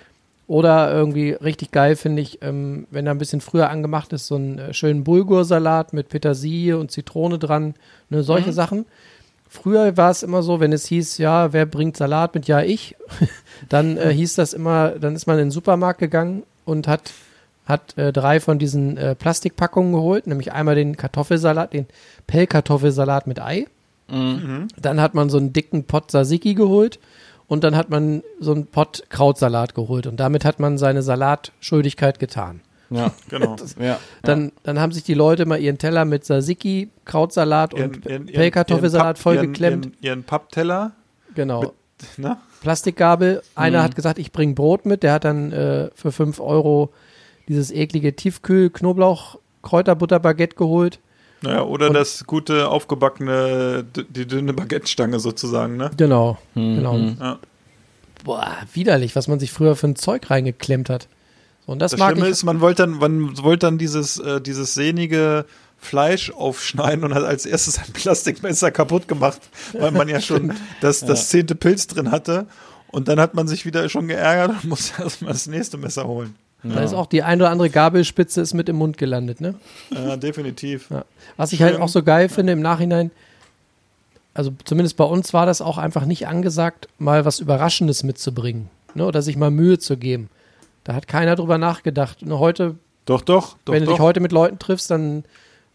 Oder 0.51 0.92
irgendwie 0.92 1.30
richtig 1.30 1.70
geil 1.70 1.94
finde 1.94 2.22
ich, 2.22 2.42
ähm, 2.42 2.88
wenn 2.90 3.07
er 3.07 3.14
ein 3.14 3.18
bisschen 3.18 3.40
früher 3.40 3.70
angemacht 3.70 4.12
ist, 4.12 4.26
so 4.26 4.34
einen 4.34 4.59
äh, 4.59 4.74
schönen 4.74 5.05
Bulgursalat 5.05 5.92
mit 5.92 6.09
Petersilie 6.09 6.76
und 6.76 6.90
Zitrone 6.90 7.38
dran, 7.38 7.74
ne, 8.09 8.24
solche 8.24 8.53
Sachen. 8.53 8.84
Früher 9.48 9.96
war 9.96 10.11
es 10.11 10.24
immer 10.24 10.42
so, 10.42 10.59
wenn 10.59 10.72
es 10.72 10.86
hieß, 10.86 11.18
ja, 11.18 11.53
wer 11.53 11.66
bringt 11.66 11.96
Salat 11.96 12.34
mit? 12.34 12.48
Ja, 12.48 12.62
ich. 12.62 12.96
dann 13.68 13.96
äh, 13.96 14.12
hieß 14.12 14.34
das 14.34 14.53
immer, 14.53 14.90
dann 14.90 15.14
ist 15.14 15.28
man 15.28 15.36
in 15.36 15.44
den 15.44 15.51
Supermarkt 15.53 16.01
gegangen 16.01 16.42
und 16.64 16.88
hat, 16.88 17.12
hat 17.64 17.96
äh, 17.96 18.12
drei 18.12 18.40
von 18.40 18.59
diesen 18.59 18.96
äh, 18.96 19.14
Plastikpackungen 19.14 19.92
geholt, 19.92 20.26
nämlich 20.26 20.51
einmal 20.51 20.74
den 20.74 20.96
Kartoffelsalat, 20.96 21.74
den 21.74 21.86
Pellkartoffelsalat 22.26 23.28
mit 23.28 23.40
Ei. 23.40 23.68
Dann 24.82 25.01
hat 25.01 25.14
man 25.14 25.30
so 25.30 25.38
einen 25.38 25.53
dicken 25.53 25.84
Pott 25.84 26.11
Tzatziki 26.11 26.55
geholt 26.55 26.98
und 27.51 27.64
dann 27.64 27.74
hat 27.76 27.90
man 27.90 28.22
so 28.38 28.53
einen 28.53 28.66
Pott 28.68 29.03
Krautsalat 29.09 29.74
geholt 29.74 30.07
und 30.07 30.20
damit 30.20 30.44
hat 30.44 30.61
man 30.61 30.78
seine 30.78 31.03
Salatschuldigkeit 31.03 32.20
getan. 32.20 32.61
Ja, 32.90 33.11
genau. 33.28 33.57
ja. 33.80 33.98
Dann, 34.22 34.53
dann 34.62 34.78
haben 34.80 34.92
sich 34.92 35.03
die 35.03 35.14
Leute 35.14 35.46
mal 35.46 35.61
ihren 35.61 35.76
Teller 35.76 36.05
mit 36.05 36.22
Tzatziki, 36.24 36.90
Krautsalat 37.05 37.74
und 37.74 38.07
ihren, 38.07 38.26
Pellkartoffelsalat 38.26 39.16
Papp- 39.16 39.22
voll 39.22 39.34
ihren, 39.34 39.46
geklemmt. 39.53 39.90
Ihren, 40.01 40.22
Pappteller, 40.22 40.92
genau. 41.34 41.72
ne? 42.16 42.36
Plastikgabel. 42.62 43.42
Einer 43.57 43.80
Mhm. 43.80 43.84
hat 43.84 43.96
gesagt, 43.96 44.18
ich 44.20 44.30
bringe 44.32 44.55
Brot 44.55 44.86
mit. 44.86 45.03
Der 45.03 45.12
hat 45.12 45.24
dann 45.24 45.51
äh, 45.51 45.90
für 45.94 46.12
5 46.12 46.38
Euro 46.40 46.90
dieses 47.48 47.72
eklige 47.72 48.14
Tiefkühl-Knoblauch-Kräuterbutterbaguette 48.14 50.55
geholt. 50.57 51.01
Naja, 51.43 51.62
oder 51.62 51.88
Und- 51.88 51.95
das 51.95 52.24
gute, 52.26 52.68
aufgebackene, 52.68 53.84
die 54.11 54.26
dünne 54.26 54.53
Baguette-Stange 54.53 55.20
sozusagen, 55.20 55.76
ne? 55.76 55.91
Genau. 55.97 56.38
Mhm. 56.55 56.76
genau. 56.76 56.97
Ja. 57.18 57.38
Boah, 58.24 58.57
widerlich, 58.74 59.16
was 59.16 59.28
man 59.28 59.41
sich 59.41 59.51
früher 59.51 59.76
für 59.76 59.88
ein 59.88 59.97
Zeug 59.97 60.28
reingeklemmt 60.30 60.91
hat. 60.91 61.09
So, 61.66 61.72
und 61.72 61.78
das, 61.78 61.93
Das 61.93 62.01
mag 62.01 62.12
Schlimme 62.12 62.26
ich. 62.26 62.32
ist, 62.32 62.45
man 62.45 62.61
wollte 62.61 62.82
dann, 62.82 62.99
man 62.99 63.43
wollte 63.43 63.66
dann 63.66 63.78
dieses, 63.78 64.18
äh, 64.18 64.41
dieses 64.41 64.74
sehnige 64.74 65.47
Fleisch 65.78 66.30
aufschneiden 66.30 67.05
und 67.05 67.14
hat 67.14 67.24
als 67.24 67.47
erstes 67.47 67.78
ein 67.78 67.91
Plastikmesser 67.95 68.70
kaputt 68.70 69.09
gemacht, 69.09 69.41
weil 69.72 69.91
man 69.93 70.09
ja 70.09 70.20
schon 70.20 70.53
das, 70.82 71.01
das 71.01 71.30
zehnte 71.30 71.55
Pilz 71.55 71.86
drin 71.86 72.11
hatte. 72.11 72.47
Und 72.88 73.09
dann 73.09 73.18
hat 73.20 73.34
man 73.34 73.49
sich 73.49 73.64
wieder 73.64 73.88
schon 73.88 74.09
geärgert 74.09 74.51
und 74.51 74.64
musste 74.68 75.03
erstmal 75.03 75.32
das 75.32 75.47
nächste 75.47 75.78
Messer 75.78 76.05
holen. 76.07 76.34
Da 76.62 76.80
ist 76.82 76.92
auch 76.92 77.06
die 77.06 77.22
ein 77.22 77.40
oder 77.40 77.50
andere 77.50 77.70
Gabelspitze 77.70 78.40
ist 78.40 78.52
mit 78.54 78.68
im 78.68 78.76
Mund 78.76 78.98
gelandet, 78.98 79.40
ne? 79.40 79.54
Ja, 79.90 80.16
definitiv. 80.16 80.90
Ja. 80.90 81.04
Was 81.36 81.52
ich 81.52 81.62
halt 81.62 81.80
auch 81.80 81.88
so 81.88 82.02
geil 82.02 82.28
finde 82.28 82.52
im 82.52 82.61
Nachhinein, 82.61 83.11
also 84.34 84.52
zumindest 84.64 84.96
bei 84.96 85.04
uns 85.04 85.32
war 85.32 85.46
das 85.46 85.62
auch 85.62 85.78
einfach 85.78 86.04
nicht 86.04 86.28
angesagt, 86.28 86.88
mal 86.98 87.24
was 87.24 87.40
Überraschendes 87.40 88.02
mitzubringen, 88.02 88.68
ne? 88.94 89.06
Oder 89.06 89.22
sich 89.22 89.36
mal 89.36 89.50
Mühe 89.50 89.78
zu 89.78 89.96
geben. 89.96 90.28
Da 90.84 90.94
hat 90.94 91.08
keiner 91.08 91.34
drüber 91.36 91.58
nachgedacht. 91.58 92.22
Nur 92.22 92.38
heute, 92.38 92.76
Doch, 93.06 93.22
doch, 93.22 93.56
doch, 93.64 93.72
wenn 93.72 93.80
du 93.80 93.86
doch. 93.86 93.92
dich 93.94 94.00
heute 94.00 94.20
mit 94.20 94.32
Leuten 94.32 94.58
triffst, 94.58 94.90
dann 94.90 95.24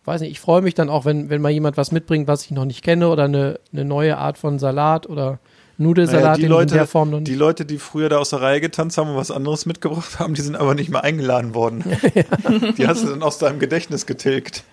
weiß 0.06 0.22
nicht, 0.22 0.32
ich 0.32 0.40
freue 0.40 0.62
mich 0.62 0.76
dann 0.76 0.90
auch, 0.90 1.06
wenn, 1.06 1.30
wenn 1.30 1.42
mal 1.42 1.50
jemand 1.50 1.78
was 1.78 1.92
mitbringt, 1.92 2.28
was 2.28 2.46
ich 2.46 2.52
noch 2.52 2.66
nicht 2.66 2.84
kenne 2.84 3.10
oder 3.10 3.24
eine, 3.24 3.60
eine 3.74 3.86
neue 3.86 4.18
Art 4.18 4.38
von 4.38 4.60
Salat 4.60 5.08
oder 5.10 5.40
Nudelsalat, 5.78 6.24
Naja, 6.24 6.38
ich 6.38 6.44
in 6.44 6.50
Leute, 6.50 6.74
der 6.76 6.88
Form 6.88 7.10
noch 7.10 7.20
nicht. 7.20 7.28
die 7.28 7.36
Leute, 7.36 7.66
die 7.66 7.78
früher 7.80 8.08
da 8.10 8.18
aus 8.20 8.30
der 8.30 8.42
Reihe 8.42 8.62
getanzt 8.62 8.98
haben 8.98 9.10
und 9.10 9.18
was 9.18 9.30
anderes 9.32 9.66
mitgebracht 9.66 10.20
haben, 10.20 10.34
die 10.34 10.42
sind 10.42 10.56
aber 10.56 10.74
nicht 10.74 10.90
mehr 10.90 11.04
eingeladen 11.04 11.54
worden. 11.54 11.84
Die 12.78 12.88
hast 12.88 13.04
du 13.04 13.08
dann 13.10 13.22
aus 13.24 13.38
deinem 13.40 13.60
Gedächtnis 13.60 14.06
getilgt. 14.06 14.64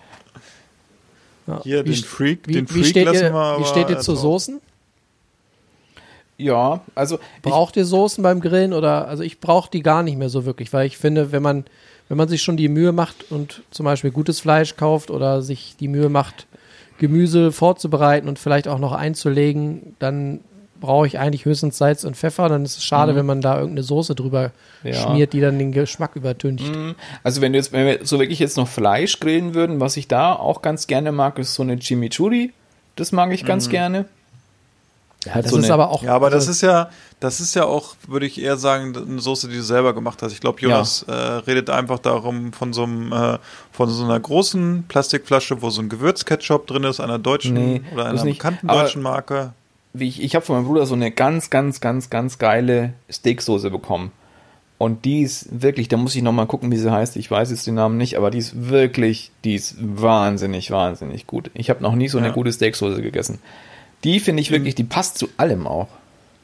Ja. 1.45 1.59
Hier, 1.63 1.85
Wie 1.85 1.91
den 1.91 2.03
Freak, 2.03 2.47
wie, 2.47 2.53
den 2.53 2.69
wie 2.69 2.73
Freak 2.73 2.85
steht 2.85 3.05
lassen 3.05 3.17
ihr, 3.23 3.33
wir 3.33 3.39
aber 3.39 3.59
Wie 3.63 3.67
steht 3.67 3.89
ihr 3.89 3.99
zu. 3.99 4.15
Soßen? 4.15 4.61
Ja, 6.37 6.81
also 6.95 7.19
ich, 7.37 7.41
Braucht 7.41 7.75
ihr 7.77 7.85
Soßen 7.85 8.23
beim 8.23 8.39
Grillen 8.41 8.73
oder 8.73 9.07
also 9.07 9.23
ich 9.23 9.39
brauche 9.39 9.69
die 9.69 9.83
gar 9.83 10.03
nicht 10.03 10.17
mehr 10.17 10.29
so 10.29 10.45
wirklich, 10.45 10.73
weil 10.73 10.87
ich 10.87 10.97
finde, 10.97 11.31
wenn 11.31 11.43
man 11.43 11.65
wenn 12.09 12.17
man 12.17 12.27
sich 12.27 12.41
schon 12.43 12.57
die 12.57 12.67
Mühe 12.69 12.91
macht 12.91 13.31
und 13.31 13.61
zum 13.71 13.85
Beispiel 13.85 14.11
gutes 14.11 14.39
Fleisch 14.39 14.75
kauft 14.75 15.09
oder 15.09 15.41
sich 15.41 15.75
die 15.79 15.87
Mühe 15.87 16.09
macht, 16.09 16.47
Gemüse 16.97 17.51
vorzubereiten 17.51 18.27
und 18.27 18.39
vielleicht 18.39 18.67
auch 18.67 18.77
noch 18.79 18.91
einzulegen, 18.91 19.95
dann 19.99 20.41
brauche 20.83 21.07
ich 21.07 21.17
eigentlich 21.17 21.45
höchstens 21.45 21.77
Salz 21.77 22.03
und 22.03 22.15
Pfeffer. 22.15 22.49
Dann 22.49 22.63
ist 22.65 22.77
es 22.77 22.83
schade, 22.83 23.13
Mhm. 23.13 23.17
wenn 23.17 23.25
man 23.25 23.41
da 23.41 23.55
irgendeine 23.55 23.83
Soße 23.83 24.13
drüber 24.15 24.51
Ja. 24.83 24.93
schmiert, 24.93 25.33
die 25.33 25.39
dann 25.41 25.57
den 25.57 25.71
Geschmack 25.71 26.15
übertüncht. 26.15 26.67
Mhm. 26.75 26.95
Also 27.23 27.41
wenn 27.41 27.53
du 27.53 27.57
jetzt, 27.59 27.71
wenn 27.71 27.85
wir 27.87 28.05
so 28.05 28.19
wirklich 28.19 28.39
jetzt 28.39 28.57
noch 28.57 28.67
Fleisch 28.67 29.19
grillen 29.19 29.55
würden, 29.55 29.79
was 29.79 29.97
ich 29.97 30.07
da 30.07 30.33
auch 30.33 30.61
ganz 30.61 30.85
gerne 30.87 31.11
mag, 31.11 31.39
ist 31.39 31.55
so 31.55 31.63
eine 31.63 31.77
Chimichurri. 31.77 32.51
Das 32.97 33.11
mag 33.11 33.31
ich 33.31 33.45
ganz 33.45 33.67
Mhm. 33.67 33.71
gerne. 33.71 34.05
Ja, 35.25 35.41
das 35.41 35.51
so 35.51 35.57
ist 35.57 35.65
eine- 35.65 35.73
aber 35.75 35.89
auch. 35.89 36.03
Ja, 36.03 36.13
aber 36.15 36.29
das 36.29 36.41
also- 36.47 36.51
ist 36.51 36.61
ja, 36.63 36.89
das 37.21 37.39
ist 37.39 37.55
ja 37.55 37.63
auch, 37.63 37.95
würde 38.09 38.25
ich 38.25 38.41
eher 38.41 38.57
sagen, 38.57 38.93
eine 38.93 39.21
Soße, 39.21 39.47
die 39.47 39.55
du 39.55 39.63
selber 39.63 39.93
gemacht 39.93 40.21
hast. 40.21 40.33
Ich 40.33 40.41
glaube, 40.41 40.59
Jonas 40.59 41.03
äh, 41.07 41.13
redet 41.13 41.69
einfach 41.69 41.99
darum 41.99 42.51
von 42.51 42.73
so 42.73 42.83
einem, 42.83 43.13
äh, 43.13 43.37
von 43.71 43.89
so 43.89 44.03
einer 44.03 44.19
großen 44.19 44.83
Plastikflasche, 44.89 45.61
wo 45.61 45.69
so 45.69 45.81
ein 45.81 45.87
Gewürzketchup 45.87 46.67
drin 46.67 46.83
ist, 46.83 46.99
einer 46.99 47.19
deutschen 47.19 47.53
Nee, 47.53 47.81
oder 47.93 48.07
einer 48.07 48.21
nicht. 48.25 48.39
bekannten 48.39 48.69
Aber- 48.69 48.81
deutschen 48.81 49.01
Marke. 49.01 49.53
Wie 49.93 50.07
ich, 50.07 50.21
ich 50.21 50.35
habe 50.35 50.45
von 50.45 50.55
meinem 50.55 50.65
Bruder 50.65 50.85
so 50.85 50.95
eine 50.95 51.11
ganz, 51.11 51.49
ganz, 51.49 51.79
ganz, 51.81 52.09
ganz 52.09 52.39
geile 52.39 52.93
Steaksoße 53.09 53.69
bekommen. 53.69 54.11
Und 54.79 55.05
die 55.05 55.21
ist 55.21 55.61
wirklich, 55.61 55.87
da 55.87 55.97
muss 55.97 56.15
ich 56.15 56.23
nochmal 56.23 56.47
gucken, 56.47 56.71
wie 56.71 56.77
sie 56.77 56.91
heißt. 56.91 57.15
Ich 57.15 57.29
weiß 57.31 57.51
jetzt 57.51 57.67
den 57.67 57.75
Namen 57.75 57.97
nicht, 57.97 58.17
aber 58.17 58.31
die 58.31 58.39
ist 58.39 58.69
wirklich, 58.69 59.31
die 59.43 59.55
ist 59.55 59.75
wahnsinnig, 59.79 60.71
wahnsinnig 60.71 61.25
gut. 61.27 61.51
Ich 61.53 61.69
habe 61.69 61.81
noch 61.81 61.95
nie 61.95 62.09
so 62.09 62.17
eine 62.17 62.27
Ja. 62.27 62.33
gute 62.33 62.51
Steaksoße 62.51 63.01
gegessen. 63.01 63.39
Die 64.03 64.19
finde 64.19 64.41
ich 64.41 64.51
wirklich, 64.51 64.75
die 64.75 64.83
passt 64.83 65.17
zu 65.17 65.29
allem 65.37 65.67
auch. 65.67 65.87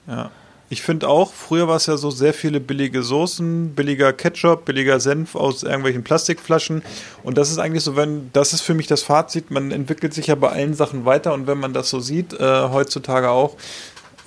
Ja. 0.08 0.32
Ich 0.72 0.84
finde 0.84 1.07
auch, 1.07 1.34
früher 1.34 1.67
war 1.67 1.78
es 1.78 1.88
ja 1.88 1.97
so 1.97 2.11
sehr 2.11 2.34
viele 2.34 2.59
billige 2.59 3.01
Soßen, 3.01 3.74
billiger 3.74 4.13
Ketchup, 4.13 4.65
billiger 4.65 4.99
Senf 4.99 5.36
aus 5.36 5.63
irgendwelchen 5.63 6.03
Plastikflaschen. 6.03 6.84
Und 7.24 7.39
das 7.39 7.49
ist 7.49 7.57
eigentlich 7.57 7.84
so, 7.84 7.95
wenn, 7.95 8.30
das 8.34 8.53
ist 8.53 8.61
für 8.61 8.76
mich 8.76 8.86
das 8.86 9.01
Fazit, 9.01 9.49
man 9.49 9.72
entwickelt 9.72 10.13
sich 10.13 10.28
ja 10.28 10.36
bei 10.36 10.49
allen 10.49 10.76
Sachen 10.76 11.05
weiter 11.05 11.34
und 11.34 11.47
wenn 11.47 11.57
man 11.57 11.74
das 11.74 11.89
so 11.89 11.99
sieht, 11.99 12.34
äh, 12.34 12.70
heutzutage 12.70 13.32
auch, 13.32 13.55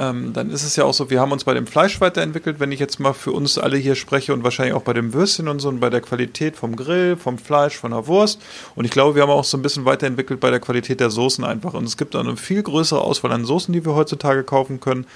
ähm, 0.01 0.33
dann 0.33 0.51
ist 0.51 0.65
es 0.65 0.75
ja 0.75 0.85
auch 0.85 0.95
so, 0.95 1.11
wir 1.11 1.21
haben 1.21 1.31
uns 1.31 1.45
bei 1.45 1.55
dem 1.55 1.67
Fleisch 1.69 2.01
weiterentwickelt, 2.01 2.59
wenn 2.59 2.73
ich 2.73 2.81
jetzt 2.81 2.99
mal 2.99 3.13
für 3.13 3.31
uns 3.31 3.57
alle 3.57 3.77
hier 3.77 3.95
spreche 3.95 4.33
und 4.33 4.43
wahrscheinlich 4.43 4.75
auch 4.75 4.83
bei 4.83 4.95
dem 4.95 5.13
Würstchen 5.13 5.47
und 5.47 5.61
so 5.61 5.69
und 5.69 5.79
bei 5.79 5.91
der 5.91 6.01
Qualität 6.01 6.57
vom 6.57 6.75
Grill, 6.75 7.17
vom 7.17 7.39
Fleisch, 7.39 7.77
von 7.77 7.93
der 7.93 8.09
Wurst. 8.09 8.41
Und 8.75 8.85
ich 8.85 8.91
glaube, 8.91 9.15
wir 9.15 9.23
haben 9.23 9.31
auch 9.31 9.45
so 9.45 9.57
ein 9.57 9.63
bisschen 9.63 9.85
weiterentwickelt 9.85 10.41
bei 10.41 10.51
der 10.51 10.59
Qualität 10.59 10.99
der 10.99 11.11
Soßen 11.11 11.45
einfach. 11.45 11.75
Und 11.75 11.85
es 11.85 11.97
gibt 11.97 12.17
eine 12.17 12.37
viel 12.37 12.63
größere 12.63 13.01
Auswahl 13.01 13.31
an 13.31 13.45
Soßen, 13.45 13.73
die 13.73 13.85
wir 13.85 13.95
heutzutage 13.95 14.43
kaufen 14.43 14.81
können. 14.81 15.07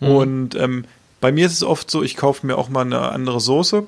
Und 0.00 0.54
ähm, 0.54 0.84
bei 1.20 1.32
mir 1.32 1.46
ist 1.46 1.52
es 1.52 1.62
oft 1.62 1.90
so, 1.90 2.02
ich 2.02 2.16
kaufe 2.16 2.46
mir 2.46 2.56
auch 2.56 2.68
mal 2.68 2.82
eine 2.82 3.00
andere 3.12 3.40
Soße 3.40 3.86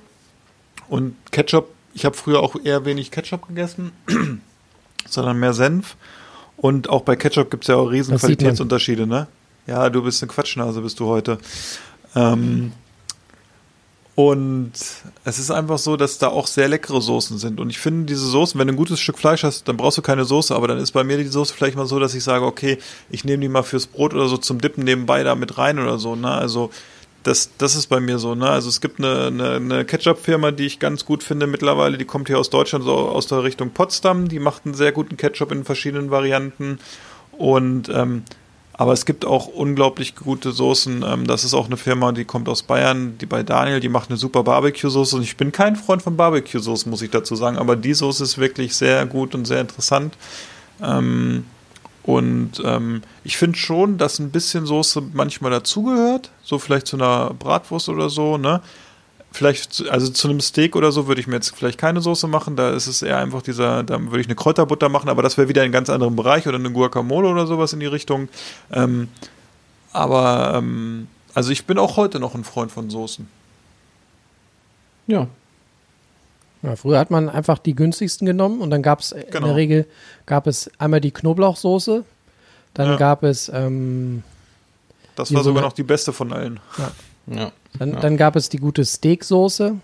und 0.88 1.14
Ketchup. 1.30 1.68
Ich 1.94 2.04
habe 2.04 2.16
früher 2.16 2.40
auch 2.40 2.56
eher 2.62 2.84
wenig 2.84 3.10
Ketchup 3.10 3.48
gegessen, 3.48 3.92
sondern 5.08 5.38
mehr 5.38 5.52
Senf. 5.52 5.96
Und 6.56 6.88
auch 6.88 7.02
bei 7.02 7.16
Ketchup 7.16 7.50
gibt 7.50 7.64
es 7.64 7.68
ja 7.68 7.76
auch 7.76 7.86
riesen. 7.90 8.16
Qualitätsunterschiede, 8.16 9.06
ne? 9.06 9.28
Ja, 9.66 9.90
du 9.90 10.02
bist 10.02 10.22
eine 10.22 10.32
Quatschnase, 10.32 10.80
bist 10.80 10.98
du 10.98 11.06
heute. 11.06 11.38
Ähm, 12.14 12.72
und 14.18 14.72
es 15.22 15.38
ist 15.38 15.52
einfach 15.52 15.78
so, 15.78 15.96
dass 15.96 16.18
da 16.18 16.26
auch 16.26 16.48
sehr 16.48 16.66
leckere 16.66 17.00
Soßen 17.00 17.38
sind. 17.38 17.60
Und 17.60 17.70
ich 17.70 17.78
finde 17.78 18.06
diese 18.06 18.26
Soßen, 18.26 18.58
wenn 18.58 18.66
du 18.66 18.74
ein 18.74 18.76
gutes 18.76 18.98
Stück 18.98 19.16
Fleisch 19.16 19.44
hast, 19.44 19.68
dann 19.68 19.76
brauchst 19.76 19.96
du 19.96 20.02
keine 20.02 20.24
Soße. 20.24 20.56
Aber 20.56 20.66
dann 20.66 20.78
ist 20.78 20.90
bei 20.90 21.04
mir 21.04 21.18
die 21.18 21.28
Soße 21.28 21.54
vielleicht 21.54 21.76
mal 21.76 21.86
so, 21.86 22.00
dass 22.00 22.16
ich 22.16 22.24
sage, 22.24 22.44
okay, 22.44 22.78
ich 23.10 23.24
nehme 23.24 23.42
die 23.42 23.48
mal 23.48 23.62
fürs 23.62 23.86
Brot 23.86 24.14
oder 24.14 24.26
so 24.26 24.36
zum 24.36 24.60
Dippen 24.60 24.82
nebenbei 24.82 25.22
da 25.22 25.36
mit 25.36 25.56
rein 25.56 25.78
oder 25.78 26.00
so. 26.00 26.16
Ne? 26.16 26.32
Also 26.32 26.70
das, 27.22 27.50
das 27.58 27.76
ist 27.76 27.86
bei 27.86 28.00
mir 28.00 28.18
so. 28.18 28.34
Ne? 28.34 28.50
Also 28.50 28.68
es 28.68 28.80
gibt 28.80 28.98
eine, 28.98 29.28
eine, 29.28 29.50
eine 29.54 29.84
Ketchup-Firma, 29.84 30.50
die 30.50 30.66
ich 30.66 30.80
ganz 30.80 31.04
gut 31.04 31.22
finde 31.22 31.46
mittlerweile. 31.46 31.96
Die 31.96 32.04
kommt 32.04 32.26
hier 32.26 32.40
aus 32.40 32.50
Deutschland, 32.50 32.84
so 32.84 32.96
aus 32.96 33.28
der 33.28 33.44
Richtung 33.44 33.70
Potsdam. 33.70 34.26
Die 34.26 34.40
macht 34.40 34.66
einen 34.66 34.74
sehr 34.74 34.90
guten 34.90 35.16
Ketchup 35.16 35.52
in 35.52 35.62
verschiedenen 35.62 36.10
Varianten. 36.10 36.80
Und 37.30 37.88
ähm, 37.88 38.24
aber 38.78 38.92
es 38.92 39.04
gibt 39.04 39.26
auch 39.26 39.48
unglaublich 39.48 40.14
gute 40.14 40.52
Soßen. 40.52 41.04
Ähm, 41.06 41.26
das 41.26 41.42
ist 41.42 41.52
auch 41.52 41.66
eine 41.66 41.76
Firma, 41.76 42.12
die 42.12 42.24
kommt 42.24 42.48
aus 42.48 42.62
Bayern, 42.62 43.18
die 43.18 43.26
bei 43.26 43.42
Daniel, 43.42 43.80
die 43.80 43.88
macht 43.88 44.08
eine 44.08 44.16
super 44.16 44.44
Barbecue-Soße. 44.44 45.16
Und 45.16 45.22
ich 45.22 45.36
bin 45.36 45.50
kein 45.50 45.74
Freund 45.74 46.00
von 46.00 46.16
Barbecue-Soßen, 46.16 46.88
muss 46.88 47.02
ich 47.02 47.10
dazu 47.10 47.34
sagen. 47.34 47.58
Aber 47.58 47.74
die 47.74 47.92
Soße 47.92 48.22
ist 48.22 48.38
wirklich 48.38 48.76
sehr 48.76 49.04
gut 49.04 49.34
und 49.34 49.46
sehr 49.46 49.60
interessant. 49.60 50.16
Ähm, 50.80 51.44
und 52.04 52.62
ähm, 52.64 53.02
ich 53.24 53.36
finde 53.36 53.58
schon, 53.58 53.98
dass 53.98 54.20
ein 54.20 54.30
bisschen 54.30 54.64
Soße 54.64 55.02
manchmal 55.12 55.50
dazugehört. 55.50 56.30
So 56.44 56.60
vielleicht 56.60 56.86
zu 56.86 56.96
einer 56.96 57.34
Bratwurst 57.34 57.88
oder 57.88 58.08
so, 58.08 58.38
ne? 58.38 58.62
Vielleicht, 59.30 59.88
also 59.90 60.08
zu 60.08 60.28
einem 60.28 60.40
Steak 60.40 60.74
oder 60.74 60.90
so 60.90 61.06
würde 61.06 61.20
ich 61.20 61.26
mir 61.26 61.34
jetzt 61.34 61.54
vielleicht 61.54 61.78
keine 61.78 62.00
Soße 62.00 62.26
machen. 62.28 62.56
Da 62.56 62.70
ist 62.70 62.86
es 62.86 63.02
eher 63.02 63.18
einfach 63.18 63.42
dieser, 63.42 63.82
da 63.84 64.00
würde 64.00 64.20
ich 64.20 64.26
eine 64.26 64.34
Kräuterbutter 64.34 64.88
machen, 64.88 65.08
aber 65.10 65.22
das 65.22 65.36
wäre 65.36 65.48
wieder 65.48 65.62
in 65.62 65.66
einem 65.66 65.72
ganz 65.72 65.90
anderen 65.90 66.16
Bereich 66.16 66.46
oder 66.48 66.56
eine 66.56 66.72
Guacamole 66.72 67.28
oder 67.28 67.46
sowas 67.46 67.72
in 67.74 67.80
die 67.80 67.86
Richtung. 67.86 68.28
Ähm, 68.72 69.08
aber, 69.92 70.54
ähm, 70.56 71.08
also 71.34 71.50
ich 71.52 71.66
bin 71.66 71.78
auch 71.78 71.96
heute 71.96 72.20
noch 72.20 72.34
ein 72.34 72.42
Freund 72.44 72.72
von 72.72 72.88
Soßen. 72.90 73.28
Ja. 75.06 75.26
Ja, 76.62 76.74
früher 76.74 76.98
hat 76.98 77.10
man 77.10 77.28
einfach 77.28 77.58
die 77.58 77.74
günstigsten 77.74 78.26
genommen 78.26 78.60
und 78.60 78.70
dann 78.70 78.82
gab 78.82 79.00
es 79.00 79.12
in 79.12 79.24
Genau. 79.30 79.46
der 79.48 79.56
Regel 79.56 79.86
gab 80.26 80.46
es 80.46 80.70
einmal 80.78 81.00
die 81.00 81.12
Knoblauchsoße, 81.12 82.02
dann 82.74 82.86
Ja. 82.88 82.96
gab 82.96 83.22
es 83.22 83.48
ähm, 83.54 84.24
Das 85.16 85.32
war 85.32 85.44
sogar 85.44 85.62
so- 85.62 85.66
noch 85.68 85.72
die 85.74 85.84
beste 85.84 86.12
von 86.12 86.32
allen. 86.32 86.58
Ja. 87.28 87.52
Dann, 87.78 87.92
Ja. 87.92 88.00
dann 88.00 88.16
gab 88.16 88.36
es 88.36 88.48
die 88.48 88.58
gute 88.58 88.84
Steaksoße 88.84 89.76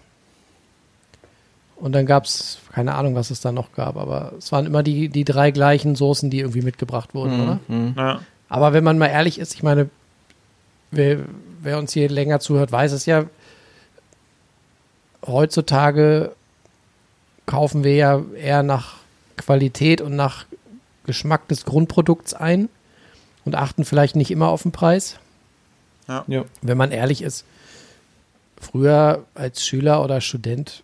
und 1.77 1.93
dann 1.93 2.07
gab 2.07 2.25
es 2.25 2.59
keine 2.73 2.95
Ahnung, 2.95 3.15
was 3.15 3.31
es 3.31 3.41
da 3.41 3.53
noch 3.53 3.73
gab, 3.73 3.97
aber 3.97 4.33
es 4.39 4.51
waren 4.53 4.67
immer 4.67 4.83
die, 4.83 5.09
die 5.09 5.25
drei 5.25 5.51
gleichen 5.51 5.95
Soßen, 5.97 6.31
die 6.31 6.41
irgendwie 6.41 6.63
mitgebracht 6.63 7.15
wurden, 7.15 7.41
oder? 7.41 7.61
Mhm. 7.69 7.95
Ja. 7.97 8.21
Aber 8.49 8.73
wenn 8.73 8.85
man 8.85 8.99
mal 8.99 9.09
ehrlich 9.09 9.39
ist, 9.39 9.55
ich 9.55 9.63
meine, 9.63 9.91
wer, 10.91 11.21
wer 11.63 11.79
uns 11.79 11.93
hier 11.93 12.09
länger 12.09 12.41
zuhört, 12.41 12.73
weiß 12.73 12.93
es 12.93 13.07
ja, 13.07 13.25
heutzutage 15.27 16.33
kaufen 17.47 17.85
wir 17.85 17.95
ja 17.95 18.23
eher 18.37 18.63
nach 18.63 18.95
Qualität 19.37 20.01
und 20.01 20.17
nach 20.17 20.47
Geschmack 21.07 21.49
des 21.49 21.65
Grundprodukts 21.65 22.35
ein 22.35 22.69
und 23.45 23.55
achten 23.55 23.85
vielleicht 23.85 24.17
nicht 24.17 24.31
immer 24.31 24.49
auf 24.49 24.63
den 24.63 24.73
Preis. 24.73 25.17
Ja. 26.09 26.25
Ja. 26.27 26.45
Wenn 26.63 26.79
man 26.79 26.93
ehrlich 26.93 27.23
ist, 27.23 27.45
früher 28.65 29.25
als 29.35 29.65
Schüler 29.67 30.03
oder 30.03 30.21
Student 30.21 30.83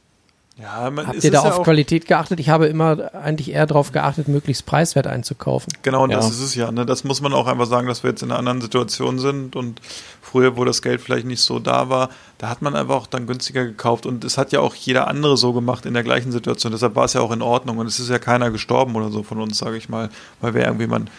Ja, 0.60 0.90
man, 0.90 1.06
habt 1.06 1.24
ihr 1.24 1.30
da 1.30 1.44
ja 1.44 1.50
auf 1.50 1.62
Qualität 1.62 2.06
geachtet? 2.06 2.38
Ich 2.38 2.50
habe 2.50 2.66
immer 2.66 3.14
eigentlich 3.14 3.50
eher 3.50 3.66
darauf 3.66 3.92
geachtet, 3.92 4.28
möglichst 4.28 4.66
preiswert 4.66 5.06
einzukaufen. 5.06 5.72
Genau, 5.82 6.04
und 6.04 6.10
Ja. 6.10 6.16
das 6.16 6.30
ist 6.30 6.40
es 6.40 6.54
ja. 6.54 6.70
Ne? 6.70 6.84
Das 6.84 7.02
muss 7.02 7.22
man 7.22 7.32
auch 7.32 7.46
einfach 7.46 7.64
sagen, 7.66 7.86
dass 7.88 8.02
wir 8.02 8.10
jetzt 8.10 8.22
in 8.22 8.30
einer 8.30 8.38
anderen 8.38 8.60
Situation 8.60 9.18
sind 9.18 9.56
und 9.56 9.80
früher, 10.20 10.58
wo 10.58 10.64
das 10.64 10.82
Geld 10.82 11.00
vielleicht 11.00 11.26
nicht 11.26 11.40
so 11.40 11.58
da 11.60 11.88
war, 11.88 12.10
da 12.36 12.50
hat 12.50 12.60
man 12.60 12.76
einfach 12.76 12.94
auch 12.94 13.06
dann 13.06 13.26
günstiger 13.26 13.64
gekauft 13.64 14.04
und 14.04 14.22
es 14.22 14.36
hat 14.36 14.52
ja 14.52 14.60
auch 14.60 14.74
jeder 14.74 15.08
andere 15.08 15.38
so 15.38 15.54
gemacht 15.54 15.86
in 15.86 15.94
der 15.94 16.02
gleichen 16.02 16.30
Situation. 16.30 16.72
Deshalb 16.72 16.94
war 16.94 17.06
es 17.06 17.14
ja 17.14 17.22
auch 17.22 17.32
in 17.32 17.40
Ordnung 17.42 17.78
und 17.78 17.86
es 17.86 17.98
ist 17.98 18.10
ja 18.10 18.18
keiner 18.18 18.50
gestorben 18.50 18.94
oder 18.96 19.10
so 19.10 19.22
von 19.22 19.40
uns, 19.40 19.56
sage 19.56 19.78
ich 19.78 19.88
mal, 19.88 20.10
weil 20.42 20.52
wir 20.52 20.64
irgendwie 20.64 20.86
mal 20.86 21.00
ein 21.00 21.10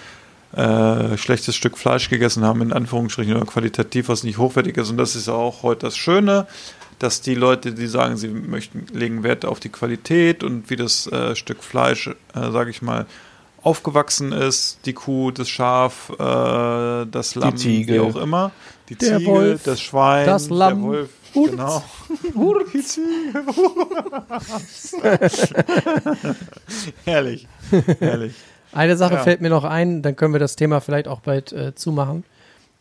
äh, 0.53 1.17
schlechtes 1.17 1.55
Stück 1.55 1.77
Fleisch 1.77 2.09
gegessen 2.09 2.43
haben, 2.43 2.61
in 2.61 2.73
Anführungsstrichen, 2.73 3.35
oder 3.35 3.45
qualitativ, 3.45 4.09
was 4.09 4.23
nicht 4.23 4.37
hochwertig 4.37 4.77
ist. 4.77 4.89
Und 4.89 4.97
das 4.97 5.15
ist 5.15 5.27
ja 5.27 5.33
auch 5.33 5.63
heute 5.63 5.87
das 5.87 5.97
Schöne, 5.97 6.47
dass 6.99 7.21
die 7.21 7.35
Leute, 7.35 7.73
die 7.73 7.87
sagen, 7.87 8.17
sie 8.17 8.27
möchten, 8.27 8.85
legen 8.93 9.23
Wert 9.23 9.45
auf 9.45 9.59
die 9.59 9.69
Qualität 9.69 10.43
und 10.43 10.69
wie 10.69 10.75
das 10.75 11.07
äh, 11.07 11.35
Stück 11.35 11.63
Fleisch, 11.63 12.07
äh, 12.07 12.13
sage 12.51 12.69
ich 12.69 12.81
mal, 12.81 13.07
aufgewachsen 13.63 14.31
ist, 14.31 14.79
die 14.85 14.93
Kuh, 14.93 15.31
das 15.31 15.49
Schaf, 15.49 16.09
äh, 16.11 17.05
das 17.05 17.35
Lamm, 17.35 17.57
Ziege. 17.57 17.93
wie 17.93 17.99
auch 17.99 18.15
immer, 18.15 18.51
die 18.89 18.95
Der 18.95 19.19
Ziege, 19.19 19.31
Wolf, 19.31 19.63
das 19.63 19.81
Schwein, 19.81 20.25
das 20.25 20.49
Lamm, 20.49 20.81
der 20.81 20.89
Wolf, 20.89 21.09
Hurz. 21.33 21.51
genau. 21.51 21.83
Die 22.73 22.83
Ziege. 22.83 23.45
herrlich, 27.05 27.47
herrlich. 27.99 28.33
Eine 28.73 28.95
Sache 28.97 29.15
Ja. 29.15 29.19
fällt 29.23 29.41
mir 29.41 29.49
noch 29.49 29.63
ein, 29.63 30.01
dann 30.01 30.15
können 30.15 30.33
wir 30.33 30.39
das 30.39 30.55
Thema 30.55 30.79
vielleicht 30.79 31.07
auch 31.07 31.19
bald 31.21 31.51
äh, 31.51 31.75
zumachen. 31.75 32.23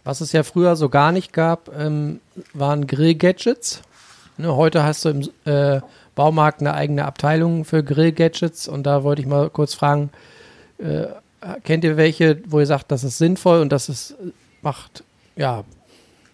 Was 0.04 0.20
es 0.20 0.32
ja 0.32 0.42
früher 0.42 0.76
so 0.76 0.88
gar 0.88 1.12
nicht 1.12 1.32
gab, 1.32 1.70
ähm, 1.76 2.20
waren 2.54 2.86
Grill-Gadgets. 2.86 3.82
Ne, 4.38 4.56
heute 4.56 4.82
hast 4.82 5.04
du 5.04 5.08
im 5.10 5.28
äh, 5.44 5.80
Baumarkt 6.14 6.60
eine 6.60 6.74
eigene 6.74 7.04
Abteilung 7.04 7.64
für 7.64 7.82
Grill-Gadgets 7.84 8.68
und 8.68 8.84
da 8.84 9.02
wollte 9.04 9.22
ich 9.22 9.28
mal 9.28 9.50
kurz 9.50 9.74
fragen, 9.74 10.10
äh, 10.78 11.06
kennt 11.64 11.84
ihr 11.84 11.96
welche, 11.96 12.38
wo 12.46 12.60
ihr 12.60 12.66
sagt, 12.66 12.90
das 12.92 13.04
ist 13.04 13.18
sinnvoll 13.18 13.60
und 13.60 13.70
das 13.70 13.88
ist, 13.88 14.14
macht, 14.62 15.04
ja, 15.36 15.64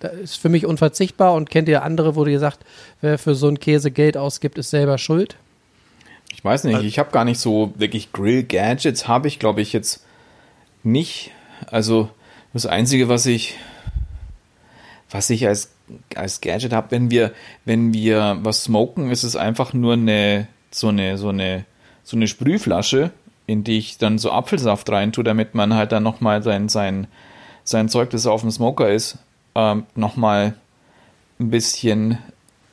das 0.01 0.13
ist 0.15 0.37
für 0.37 0.49
mich 0.49 0.67
unverzichtbar 0.67 1.35
und 1.35 1.51
kennt 1.51 1.69
ihr 1.69 1.83
andere, 1.83 2.15
wo 2.15 2.25
ihr 2.27 2.39
sagt, 2.39 2.61
wer 3.01 3.19
für 3.19 3.35
so 3.35 3.49
einen 3.49 3.59
Käse 3.59 3.91
Geld 3.91 4.17
ausgibt, 4.17 4.59
ist 4.59 4.71
selber 4.71 4.99
schuld? 4.99 5.37
Ich 6.37 6.45
weiß 6.45 6.65
nicht, 6.65 6.83
ich 6.83 6.99
habe 6.99 7.13
gar 7.13 7.25
nicht 7.25 7.41
so 7.41 7.73
wirklich 7.77 8.13
Grill-Gadgets, 8.13 9.09
habe 9.09 9.27
ich 9.27 9.39
glaube 9.39 9.63
ich 9.63 9.73
jetzt 9.73 10.05
nicht. 10.83 11.31
Also 11.71 12.11
das 12.53 12.67
Einzige, 12.67 13.09
was 13.09 13.25
ich, 13.25 13.55
was 15.11 15.31
ich 15.31 15.49
als, 15.49 15.73
als 16.15 16.43
Gadget 16.43 16.75
habe, 16.75 16.91
wenn 16.91 17.11
wir, 17.11 17.33
wenn 17.65 17.95
wir 17.95 18.37
was 18.43 18.65
smoken, 18.65 19.11
ist 19.11 19.23
es 19.23 19.35
einfach 19.35 19.73
nur 19.73 19.95
eine, 19.95 20.47
so 20.71 20.89
eine, 20.89 21.17
so 21.17 21.31
eine, 21.31 21.65
so 22.05 22.19
eine 22.19 22.29
Sprühflasche, 22.29 23.13
in 23.47 23.65
die 23.65 23.79
ich 23.79 23.97
dann 23.97 24.19
so 24.19 24.31
Apfelsaft 24.31 24.91
rein 24.91 25.13
tue, 25.13 25.25
damit 25.25 25.55
man 25.55 25.73
halt 25.73 25.91
dann 25.91 26.03
nochmal 26.03 26.43
sein, 26.43 26.69
sein, 26.69 27.07
sein 27.65 27.89
Zeug, 27.89 28.11
das 28.11 28.27
auf 28.27 28.43
dem 28.43 28.51
Smoker 28.51 28.91
ist, 28.91 29.17
ähm, 29.55 29.87
nochmal 29.95 30.53
ein 31.41 31.49
bisschen 31.49 32.19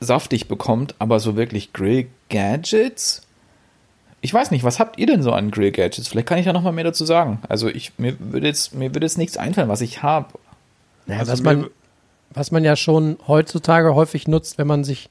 saftig 0.01 0.49
bekommt, 0.49 0.95
aber 0.99 1.22
so 1.22 1.38
wirklich 1.38 1.72
Grill-Gadgets? 1.72 3.22
Ich 4.24 4.34
weiß 4.34 4.51
nicht, 4.51 4.63
was 4.63 4.80
habt 4.80 4.97
ihr 4.97 5.05
denn 5.05 5.21
so 5.21 5.34
an 5.34 5.51
Grill-Gadgets? 5.51 6.07
Vielleicht 6.07 6.30
kann 6.30 6.38
ich 6.38 6.45
ja 6.45 6.53
noch 6.53 6.61
mal 6.61 6.71
mehr 6.71 6.86
dazu 6.86 7.03
sagen. 7.03 7.39
Also 7.49 7.67
ich, 7.67 7.91
mir 7.97 8.15
würde 8.19 8.47
jetzt, 8.47 8.74
mir 8.74 8.95
würde 8.95 9.05
jetzt 9.05 9.17
nichts 9.17 9.36
einfallen, 9.36 9.67
was 9.67 9.82
ich 9.82 10.01
habe. 10.01 10.28
Naja, 11.05 11.19
Also 11.19 11.34
was, 11.34 11.41
man, 11.41 11.67
was 12.34 12.49
man 12.49 12.63
ja 12.63 12.78
schon 12.78 13.17
heutzutage 13.28 13.93
häufig 13.95 14.30
nutzt, 14.30 14.57
wenn 14.57 14.65
man 14.65 14.86
sich 14.86 15.09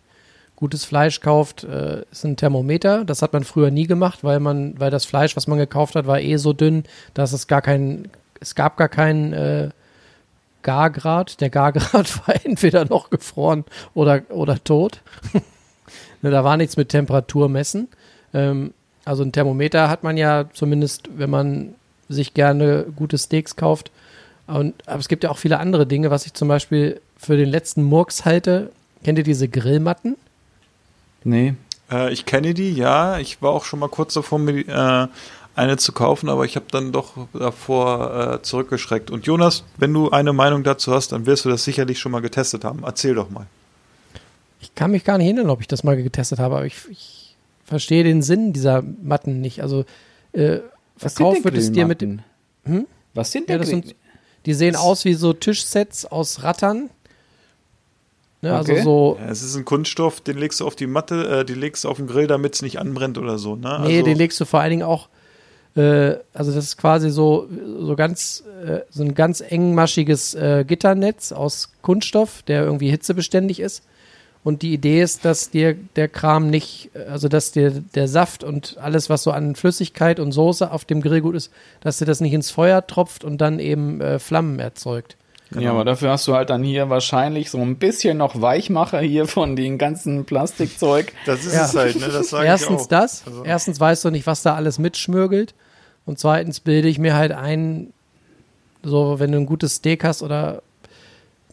gutes 0.56 0.86
Fleisch 0.86 1.20
kauft, 1.20 1.62
äh, 1.64 2.06
ist 2.10 2.24
ein 2.24 2.38
Thermometer. 2.38 3.04
Das 3.04 3.20
hat 3.20 3.34
man 3.34 3.44
früher 3.44 3.70
nie 3.70 3.86
gemacht, 3.86 4.24
weil 4.24 4.40
man, 4.40 4.80
weil 4.80 4.90
das 4.90 5.04
Fleisch, 5.04 5.36
was 5.36 5.46
man 5.46 5.58
gekauft 5.58 5.94
hat, 5.94 6.06
war 6.06 6.18
eh 6.18 6.38
so 6.38 6.54
dünn, 6.54 6.84
dass 7.12 7.34
es 7.34 7.46
gar 7.46 7.60
kein, 7.60 8.08
es 8.40 8.54
gab 8.54 8.78
gar 8.78 8.88
keinen 8.88 9.34
äh, 9.34 9.68
Gargrad. 10.62 11.42
Der 11.42 11.50
Gargrad 11.50 12.26
war 12.26 12.34
entweder 12.46 12.86
noch 12.86 13.10
gefroren 13.10 13.66
oder, 13.92 14.22
oder 14.30 14.64
tot. 14.64 15.02
ne, 16.22 16.30
da 16.30 16.44
war 16.44 16.56
nichts 16.56 16.78
mit 16.78 16.88
Temperatur 16.88 17.50
messen. 17.50 17.88
Ähm, 18.32 18.72
also 19.04 19.22
ein 19.22 19.32
Thermometer 19.32 19.88
hat 19.88 20.04
man 20.04 20.16
ja 20.16 20.46
zumindest, 20.52 21.08
wenn 21.16 21.30
man 21.30 21.74
sich 22.08 22.34
gerne 22.34 22.86
gute 22.94 23.18
Steaks 23.18 23.56
kauft. 23.56 23.90
Und, 24.46 24.74
aber 24.86 24.98
es 24.98 25.08
gibt 25.08 25.24
ja 25.24 25.30
auch 25.30 25.38
viele 25.38 25.58
andere 25.58 25.86
Dinge, 25.86 26.10
was 26.10 26.26
ich 26.26 26.34
zum 26.34 26.48
Beispiel 26.48 27.00
für 27.16 27.36
den 27.36 27.48
letzten 27.48 27.82
Murks 27.82 28.24
halte. 28.24 28.70
Kennt 29.04 29.18
ihr 29.18 29.24
diese 29.24 29.48
Grillmatten? 29.48 30.16
Nee. 31.24 31.54
Äh, 31.90 32.12
ich 32.12 32.26
kenne 32.26 32.54
die, 32.54 32.72
ja. 32.72 33.18
Ich 33.18 33.40
war 33.42 33.50
auch 33.50 33.64
schon 33.64 33.78
mal 33.78 33.88
kurz 33.88 34.14
davor, 34.14 34.38
mir 34.38 34.68
äh, 34.68 35.08
eine 35.54 35.76
zu 35.76 35.92
kaufen, 35.92 36.28
aber 36.28 36.44
ich 36.44 36.56
habe 36.56 36.66
dann 36.70 36.92
doch 36.92 37.28
davor 37.32 38.34
äh, 38.34 38.42
zurückgeschreckt. 38.42 39.10
Und 39.10 39.26
Jonas, 39.26 39.64
wenn 39.76 39.92
du 39.92 40.10
eine 40.10 40.32
Meinung 40.32 40.64
dazu 40.64 40.92
hast, 40.92 41.12
dann 41.12 41.26
wirst 41.26 41.44
du 41.44 41.48
das 41.48 41.64
sicherlich 41.64 41.98
schon 41.98 42.12
mal 42.12 42.20
getestet 42.22 42.64
haben. 42.64 42.82
Erzähl 42.84 43.14
doch 43.14 43.30
mal. 43.30 43.46
Ich 44.60 44.74
kann 44.74 44.92
mich 44.92 45.04
gar 45.04 45.18
nicht 45.18 45.26
erinnern, 45.26 45.50
ob 45.50 45.60
ich 45.60 45.68
das 45.68 45.84
mal 45.84 46.00
getestet 46.00 46.38
habe, 46.38 46.56
aber 46.56 46.66
ich, 46.66 46.76
ich 46.88 47.21
verstehe 47.72 48.04
den 48.04 48.22
Sinn 48.22 48.52
dieser 48.52 48.82
Matten 49.02 49.40
nicht. 49.40 49.62
Also 49.62 49.84
äh, 50.32 50.58
Was 50.98 51.14
verkauft 51.14 51.44
wird 51.44 51.56
es 51.56 51.72
dir 51.72 51.86
mit 51.86 51.98
Grillmatten? 51.98 52.24
Hm? 52.64 52.86
Was 53.14 53.32
sind 53.32 53.48
Ja, 53.48 53.54
denn 53.54 53.58
das 53.62 53.68
Grill- 53.70 53.82
sind, 53.84 53.94
die 54.46 54.54
sehen 54.54 54.76
aus 54.76 55.04
wie 55.04 55.14
so 55.14 55.32
Tischsets 55.32 56.04
aus 56.06 56.42
Rattern. 56.42 56.90
Ne, 58.40 58.52
Also 58.52 58.72
Okay. 58.72 58.82
so, 58.82 59.18
Ja, 59.20 59.30
es 59.30 59.42
ist 59.42 59.54
ein 59.56 59.64
Kunststoff, 59.64 60.20
den 60.20 60.36
legst 60.38 60.60
du 60.60 60.66
auf 60.66 60.74
die 60.76 60.86
Matte, 60.86 61.40
äh, 61.40 61.44
die 61.44 61.54
legst 61.54 61.84
du 61.84 61.88
auf 61.88 61.96
den 61.98 62.06
Grill, 62.06 62.26
damit 62.26 62.54
es 62.54 62.62
nicht 62.62 62.78
anbrennt 62.78 63.18
oder 63.18 63.38
so. 63.38 63.54
Ne? 63.54 63.78
nee, 63.82 63.96
also, 63.98 64.04
den 64.04 64.16
legst 64.18 64.40
du 64.40 64.44
vor 64.44 64.60
allen 64.60 64.70
Dingen 64.70 64.82
auch, 64.82 65.08
äh, 65.76 66.14
also 66.34 66.52
das 66.52 66.64
ist 66.64 66.76
quasi 66.76 67.10
so, 67.10 67.48
so 67.80 67.94
ganz, 67.94 68.42
äh, 68.66 68.80
so 68.90 69.02
ein 69.04 69.14
ganz 69.14 69.40
engmaschiges 69.40 70.34
äh, 70.34 70.64
Gitternetz 70.66 71.30
aus 71.32 71.72
Kunststoff, 71.82 72.42
der 72.42 72.64
irgendwie 72.64 72.90
hitzebeständig 72.90 73.60
ist. 73.60 73.82
Und 74.44 74.62
die 74.62 74.72
Idee 74.72 75.00
ist, 75.02 75.24
dass 75.24 75.50
dir 75.50 75.74
der 75.94 76.08
Kram 76.08 76.50
nicht, 76.50 76.90
also 77.08 77.28
dass 77.28 77.52
dir 77.52 77.70
der 77.94 78.08
Saft 78.08 78.42
und 78.42 78.76
alles, 78.80 79.08
was 79.08 79.22
so 79.22 79.30
an 79.30 79.54
Flüssigkeit 79.54 80.18
und 80.18 80.32
Soße 80.32 80.70
auf 80.72 80.84
dem 80.84 81.00
Grillgut 81.00 81.36
ist, 81.36 81.52
dass 81.80 81.98
dir 81.98 82.06
das 82.06 82.20
nicht 82.20 82.32
ins 82.32 82.50
Feuer 82.50 82.84
tropft 82.86 83.22
und 83.22 83.38
dann 83.40 83.60
eben 83.60 84.00
äh, 84.00 84.18
Flammen 84.18 84.58
erzeugt. 84.58 85.16
Ja, 85.56 85.70
aber 85.70 85.84
dafür 85.84 86.10
hast 86.12 86.26
du 86.26 86.34
halt 86.34 86.48
dann 86.50 86.64
hier 86.64 86.88
wahrscheinlich 86.88 87.50
so 87.50 87.58
ein 87.58 87.76
bisschen 87.76 88.16
noch 88.16 88.40
Weichmacher 88.40 89.00
hier 89.00 89.26
von 89.28 89.54
den 89.54 89.76
ganzen 89.78 90.24
Plastikzeug. 90.24 91.12
Das 91.26 91.44
ist 91.44 91.54
Ja. 91.54 91.66
es 91.66 91.76
halt, 91.76 92.00
ne? 92.00 92.08
Das 92.08 92.30
sage 92.30 92.44
ich 92.44 92.48
Erstens 92.50 92.82
auch. 92.82 92.88
das, 92.88 93.22
Also- 93.26 93.44
erstens 93.44 93.78
weißt 93.78 94.04
du 94.06 94.10
nicht, 94.10 94.26
was 94.26 94.42
da 94.42 94.54
alles 94.56 94.78
mitschmürgelt. 94.78 95.54
Und 96.04 96.18
zweitens 96.18 96.58
bilde 96.58 96.88
ich 96.88 96.98
mir 96.98 97.14
halt 97.14 97.30
ein, 97.32 97.92
so 98.82 99.20
wenn 99.20 99.30
du 99.30 99.38
ein 99.38 99.46
gutes 99.46 99.76
Steak 99.76 100.02
hast 100.04 100.22
oder 100.22 100.62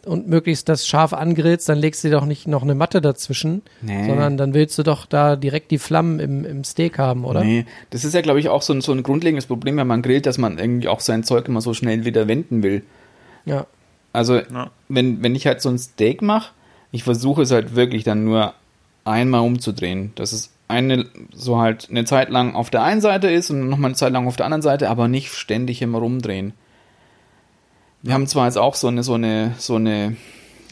und 0.06 0.28
möglichst 0.28 0.68
das 0.68 0.86
scharf 0.86 1.12
angrillst, 1.12 1.68
dann 1.68 1.78
legst 1.78 2.02
du 2.04 2.08
dir 2.08 2.16
doch 2.16 2.26
nicht 2.26 2.48
noch 2.48 2.62
eine 2.62 2.74
Matte 2.74 3.00
dazwischen, 3.00 3.62
Nee. 3.82 4.06
sondern 4.06 4.36
dann 4.36 4.54
willst 4.54 4.78
du 4.78 4.82
doch 4.82 5.06
da 5.06 5.36
direkt 5.36 5.70
die 5.70 5.78
Flammen 5.78 6.20
im, 6.20 6.44
im 6.44 6.64
Steak 6.64 6.98
haben, 6.98 7.24
oder? 7.24 7.42
Nee, 7.44 7.66
das 7.90 8.04
ist 8.04 8.14
ja, 8.14 8.20
glaube 8.20 8.40
ich, 8.40 8.48
auch 8.48 8.62
so 8.62 8.72
ein, 8.72 8.80
so 8.80 8.92
ein 8.92 9.02
grundlegendes 9.02 9.46
Problem, 9.46 9.76
wenn 9.76 9.86
man 9.86 10.02
grillt, 10.02 10.26
dass 10.26 10.38
man 10.38 10.58
irgendwie 10.58 10.88
auch 10.88 11.00
sein 11.00 11.24
Zeug 11.24 11.48
immer 11.48 11.60
so 11.60 11.74
schnell 11.74 12.04
wieder 12.04 12.28
wenden 12.28 12.62
will. 12.62 12.82
Ja. 13.44 13.66
Also, 14.12 14.36
Ja. 14.38 14.70
wenn, 14.88 15.22
wenn 15.22 15.34
ich 15.34 15.46
halt 15.46 15.60
so 15.62 15.68
ein 15.68 15.78
Steak 15.78 16.22
mache, 16.22 16.52
ich 16.92 17.04
versuche 17.04 17.42
es 17.42 17.50
halt 17.52 17.76
wirklich 17.76 18.02
dann 18.04 18.24
nur 18.24 18.54
einmal 19.04 19.40
umzudrehen. 19.42 20.12
Dass 20.16 20.32
es 20.32 20.50
eine, 20.68 21.06
so 21.32 21.58
halt 21.60 21.88
eine 21.90 22.04
Zeit 22.04 22.30
lang 22.30 22.54
auf 22.54 22.70
der 22.70 22.82
einen 22.82 23.00
Seite 23.00 23.28
ist 23.30 23.50
und 23.50 23.68
nochmal 23.68 23.88
eine 23.90 23.96
Zeit 23.96 24.12
lang 24.12 24.26
auf 24.26 24.36
der 24.36 24.46
anderen 24.46 24.62
Seite, 24.62 24.88
aber 24.90 25.08
nicht 25.08 25.32
ständig 25.32 25.82
immer 25.82 25.98
rumdrehen. 25.98 26.52
Wir 28.02 28.14
haben 28.14 28.26
zwar 28.26 28.46
jetzt 28.46 28.58
auch 28.58 28.74
so 28.74 28.88
eine, 28.88 29.02
so 29.02 29.14
eine, 29.14 29.54
so 29.58 29.76
eine, 29.76 30.16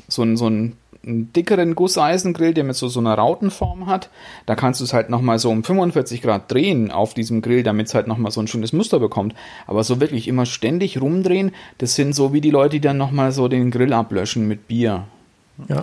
so 0.08 0.22
einen, 0.22 0.36
so 0.36 0.46
einen, 0.46 0.76
einen 1.04 1.32
dickeren 1.32 1.74
Gusseisengrill, 1.74 2.54
der 2.54 2.64
mit 2.64 2.74
so, 2.76 2.88
so 2.88 3.00
einer 3.00 3.14
Rautenform 3.14 3.86
hat. 3.86 4.08
Da 4.46 4.54
kannst 4.54 4.80
du 4.80 4.84
es 4.84 4.92
halt 4.92 5.10
nochmal 5.10 5.38
so 5.38 5.50
um 5.50 5.62
45 5.62 6.22
Grad 6.22 6.50
drehen 6.50 6.90
auf 6.90 7.14
diesem 7.14 7.42
Grill, 7.42 7.62
damit 7.62 7.88
es 7.88 7.94
halt 7.94 8.06
nochmal 8.06 8.32
so 8.32 8.40
ein 8.40 8.46
schönes 8.48 8.72
Muster 8.72 8.98
bekommt. 8.98 9.34
Aber 9.66 9.84
so 9.84 10.00
wirklich 10.00 10.26
immer 10.28 10.46
ständig 10.46 11.00
rumdrehen, 11.00 11.52
das 11.78 11.94
sind 11.94 12.14
so 12.14 12.32
wie 12.32 12.40
die 12.40 12.50
Leute, 12.50 12.70
die 12.76 12.80
dann 12.80 12.96
nochmal 12.96 13.32
so 13.32 13.48
den 13.48 13.70
Grill 13.70 13.92
ablöschen 13.92 14.48
mit 14.48 14.66
Bier. 14.68 15.04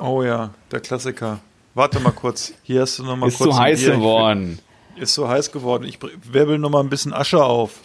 Oh 0.01 0.23
ja, 0.23 0.51
der 0.71 0.79
Klassiker. 0.79 1.39
Warte 1.75 1.99
mal 1.99 2.11
kurz. 2.11 2.53
Hier 2.63 2.81
hast 2.81 2.99
du 2.99 3.03
noch 3.03 3.17
mal 3.17 3.27
Ist 3.27 3.37
kurz 3.37 3.51
so 3.53 3.57
ein 3.59 3.63
heiß 3.67 3.79
Bier. 3.81 3.89
Ich- 3.89 3.95
geworden. 3.99 4.59
Ist 4.97 5.13
so 5.13 5.27
heiß 5.27 5.51
geworden. 5.51 5.83
Ich 5.83 5.99
wirbel 6.31 6.57
noch 6.57 6.69
mal 6.69 6.79
ein 6.79 6.89
bisschen 6.89 7.11
Asche 7.13 7.43
auf. 7.43 7.79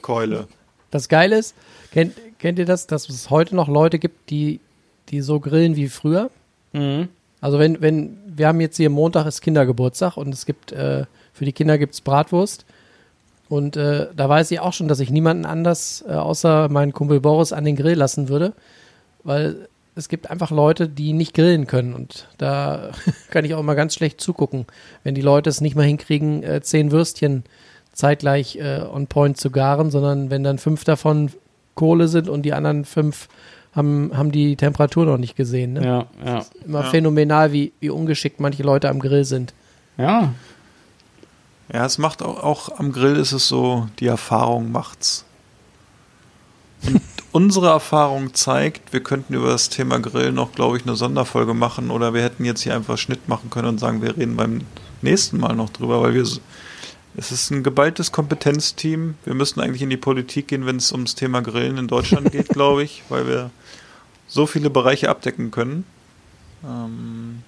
Keule. 0.00 0.46
Das 0.92 1.08
Geile 1.08 1.38
ist, 1.38 1.56
kennt, 1.92 2.14
kennt 2.40 2.58
ihr 2.58 2.64
das, 2.64 2.88
dass 2.88 3.08
es 3.08 3.30
heute 3.30 3.54
noch 3.54 3.68
Leute 3.68 3.98
gibt, 3.98 4.30
die, 4.30 4.58
die 5.10 5.20
so 5.20 5.38
grillen 5.38 5.76
wie 5.76 5.88
früher? 5.88 6.30
Mhm. 6.72 7.08
Also 7.40 7.58
wenn, 7.58 7.80
wenn, 7.80 8.18
wir 8.26 8.48
haben 8.48 8.60
jetzt 8.60 8.76
hier 8.76 8.90
Montag 8.90 9.26
ist 9.26 9.40
Kindergeburtstag 9.40 10.16
und 10.16 10.34
es 10.34 10.46
gibt, 10.46 10.72
äh, 10.72 11.04
für 11.32 11.44
die 11.44 11.52
Kinder 11.52 11.78
gibt's 11.78 12.00
Bratwurst. 12.00 12.64
Und 13.48 13.76
äh, 13.76 14.08
da 14.14 14.28
weiß 14.28 14.50
ich 14.52 14.60
auch 14.60 14.72
schon, 14.72 14.88
dass 14.88 15.00
ich 15.00 15.10
niemanden 15.10 15.44
anders 15.44 16.04
äh, 16.06 16.12
außer 16.12 16.68
meinen 16.68 16.92
Kumpel 16.92 17.20
Boris 17.20 17.52
an 17.52 17.64
den 17.64 17.76
Grill 17.76 17.96
lassen 17.96 18.28
würde, 18.28 18.52
weil 19.24 19.68
es 19.96 20.08
gibt 20.08 20.30
einfach 20.30 20.52
Leute, 20.52 20.88
die 20.88 21.12
nicht 21.12 21.34
grillen 21.34 21.66
können 21.66 21.94
und 21.94 22.28
da 22.38 22.92
kann 23.30 23.44
ich 23.44 23.54
auch 23.54 23.62
mal 23.62 23.74
ganz 23.74 23.94
schlecht 23.94 24.20
zugucken, 24.20 24.66
wenn 25.02 25.16
die 25.16 25.20
Leute 25.20 25.50
es 25.50 25.60
nicht 25.60 25.74
mal 25.74 25.84
hinkriegen, 25.84 26.44
äh, 26.44 26.62
zehn 26.62 26.92
Würstchen 26.92 27.42
zeitgleich 27.92 28.56
äh, 28.56 28.82
on 28.82 29.08
point 29.08 29.36
zu 29.36 29.50
garen, 29.50 29.90
sondern 29.90 30.30
wenn 30.30 30.44
dann 30.44 30.58
fünf 30.58 30.84
davon 30.84 31.32
Kohle 31.80 32.06
sind 32.08 32.28
und 32.28 32.42
die 32.42 32.52
anderen 32.52 32.84
fünf 32.84 33.28
haben, 33.74 34.10
haben 34.14 34.30
die 34.32 34.56
Temperatur 34.56 35.06
noch 35.06 35.16
nicht 35.16 35.34
gesehen. 35.34 35.72
Ne? 35.72 35.84
Ja, 35.84 36.06
ja. 36.24 36.44
Immer 36.66 36.82
Ja. 36.84 36.90
phänomenal, 36.90 37.52
wie, 37.52 37.72
wie 37.80 37.88
ungeschickt 37.90 38.38
manche 38.38 38.62
Leute 38.62 38.88
am 38.90 39.00
Grill 39.00 39.24
sind. 39.24 39.54
Ja, 39.96 40.34
Ja, 41.72 41.86
es 41.86 41.98
macht 41.98 42.20
auch, 42.22 42.42
auch 42.42 42.78
am 42.78 42.90
Grill 42.92 43.16
ist 43.16 43.32
es 43.32 43.46
so, 43.48 43.86
die 44.00 44.06
Erfahrung 44.06 44.70
macht's. 44.72 45.24
Und 46.86 47.00
unsere 47.32 47.68
Erfahrung 47.68 48.34
zeigt, 48.34 48.92
wir 48.92 49.02
könnten 49.02 49.34
über 49.34 49.48
das 49.48 49.68
Thema 49.68 49.98
Grill 50.00 50.32
noch, 50.32 50.52
glaube 50.52 50.76
ich, 50.76 50.82
eine 50.84 50.96
Sonderfolge 50.96 51.54
machen 51.54 51.90
oder 51.90 52.12
wir 52.12 52.22
hätten 52.22 52.44
jetzt 52.44 52.62
hier 52.62 52.74
einfach 52.74 52.98
Schnitt 52.98 53.28
machen 53.28 53.50
können 53.50 53.68
und 53.68 53.78
sagen, 53.78 54.02
wir 54.02 54.16
reden 54.16 54.36
beim 54.36 54.62
nächsten 55.02 55.38
Mal 55.38 55.54
noch 55.54 55.70
drüber, 55.70 56.02
weil 56.02 56.12
wir 56.14 56.24
es 57.16 57.32
ist 57.32 57.50
ein 57.50 57.62
geballtes 57.62 58.12
Kompetenzteam. 58.12 59.14
Wir 59.24 59.34
müssten 59.34 59.60
eigentlich 59.60 59.82
in 59.82 59.90
die 59.90 59.96
Politik 59.96 60.48
gehen, 60.48 60.66
wenn 60.66 60.76
es 60.76 60.92
ums 60.92 61.14
Thema 61.14 61.40
Grillen 61.42 61.76
in 61.78 61.88
Deutschland 61.88 62.30
geht, 62.32 62.48
glaube 62.50 62.82
ich, 62.82 63.02
weil 63.08 63.26
wir 63.26 63.50
so 64.28 64.46
viele 64.46 64.70
Bereiche 64.70 65.08
abdecken 65.08 65.50
können. 65.50 65.84
Ähm, 66.64 67.42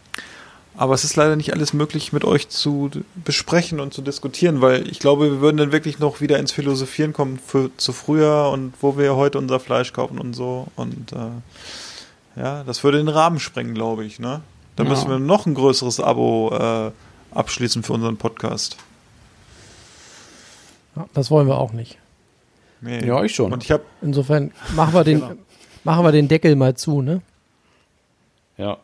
aber 0.76 0.94
es 0.94 1.04
ist 1.04 1.16
leider 1.16 1.36
nicht 1.36 1.52
alles 1.52 1.74
möglich, 1.74 2.12
mit 2.12 2.24
euch 2.24 2.48
zu 2.48 2.90
besprechen 3.14 3.78
und 3.78 3.92
zu 3.92 4.00
diskutieren, 4.02 4.62
weil 4.62 4.88
ich 4.90 4.98
glaube, 4.98 5.30
wir 5.30 5.40
würden 5.40 5.58
dann 5.58 5.70
wirklich 5.72 5.98
noch 5.98 6.20
wieder 6.22 6.38
ins 6.38 6.50
Philosophieren 6.50 7.12
kommen 7.12 7.38
für, 7.38 7.70
zu 7.76 7.92
früher 7.92 8.48
und 8.52 8.72
wo 8.80 8.96
wir 8.96 9.14
heute 9.14 9.38
unser 9.38 9.60
Fleisch 9.60 9.92
kaufen 9.92 10.18
und 10.18 10.34
so. 10.34 10.68
Und 10.76 11.12
äh, 11.12 12.40
ja, 12.40 12.64
das 12.64 12.82
würde 12.82 12.98
den 12.98 13.08
Rahmen 13.08 13.38
sprengen, 13.38 13.74
glaube 13.74 14.04
ich. 14.04 14.18
Ne? 14.18 14.40
Da 14.76 14.84
Ja. 14.84 14.88
müssen 14.88 15.10
wir 15.10 15.18
noch 15.18 15.44
ein 15.46 15.54
größeres 15.54 16.00
Abo 16.00 16.50
äh, 16.58 16.90
abschließen 17.36 17.82
für 17.82 17.92
unseren 17.92 18.16
Podcast. 18.16 18.76
Ja, 20.96 21.06
das 21.14 21.30
wollen 21.30 21.46
wir 21.48 21.58
auch 21.58 21.72
nicht. 21.72 21.98
Nee. 22.80 23.04
Ja, 23.06 23.22
ich 23.22 23.34
schon. 23.34 23.52
Und 23.52 23.62
ich 23.64 23.70
habe 23.70 23.84
Insofern 24.02 24.52
machen 24.74 24.94
wir 24.94 25.04
den, 25.04 25.20
Genau. 25.20 25.32
machen 25.84 26.04
wir 26.04 26.12
den 26.12 26.28
Deckel 26.28 26.56
mal 26.56 26.74
zu, 26.74 27.00
ne? 27.02 27.22
ja. 28.56 28.78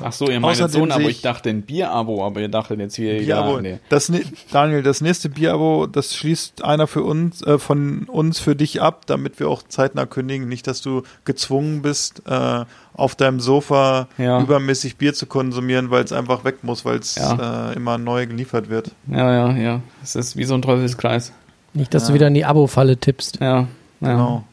Ach 0.00 0.10
so, 0.12 0.30
ihr 0.30 0.40
meint 0.40 0.58
jetzt 0.58 0.72
so 0.72 0.82
ein 0.82 0.90
Abo. 0.90 1.06
Ich 1.06 1.20
dachte 1.20 1.50
ein 1.50 1.62
Bier-Abo, 1.62 2.24
aber 2.24 2.40
ihr 2.40 2.48
dachtet 2.48 2.80
jetzt 2.80 2.96
hier, 2.96 3.18
Bierabo. 3.18 3.56
ja, 3.56 3.60
nee. 3.60 3.78
Das, 3.90 4.08
ne- 4.08 4.22
Daniel, 4.50 4.82
das 4.82 5.02
nächste 5.02 5.28
Bierabo, 5.28 5.86
das 5.86 6.14
schließt 6.16 6.64
einer 6.64 6.86
für 6.86 7.02
uns, 7.02 7.42
äh, 7.42 7.58
von 7.58 8.04
uns 8.04 8.38
für 8.40 8.56
dich 8.56 8.80
ab, 8.80 9.02
damit 9.06 9.38
wir 9.38 9.48
auch 9.50 9.62
zeitnah 9.62 10.06
kündigen. 10.06 10.48
Nicht, 10.48 10.66
dass 10.66 10.80
du 10.80 11.02
gezwungen 11.26 11.82
bist, 11.82 12.22
äh, 12.26 12.64
auf 12.94 13.14
deinem 13.16 13.38
Sofa 13.40 14.08
Ja. 14.16 14.40
übermäßig 14.40 14.96
Bier 14.96 15.12
zu 15.12 15.26
konsumieren, 15.26 15.90
weil 15.90 16.04
es 16.04 16.12
einfach 16.12 16.44
weg 16.44 16.64
muss, 16.64 16.86
weil 16.86 16.98
es 16.98 17.16
Ja. 17.16 17.70
äh, 17.72 17.76
immer 17.76 17.98
neu 17.98 18.26
geliefert 18.26 18.70
wird. 18.70 18.92
Ja, 19.08 19.30
ja, 19.50 19.56
ja. 19.56 19.80
Es 20.02 20.14
ist 20.16 20.36
wie 20.38 20.44
so 20.44 20.54
ein 20.54 20.62
Teufelskreis. 20.62 21.32
Nicht, 21.74 21.92
dass 21.92 22.06
du 22.06 22.14
wieder 22.14 22.28
in 22.28 22.34
die 22.34 22.44
Abo-Falle 22.46 22.96
tippst. 22.96 23.40
Ja, 23.40 23.60
ja. 23.60 23.66
Genau. 24.00 24.44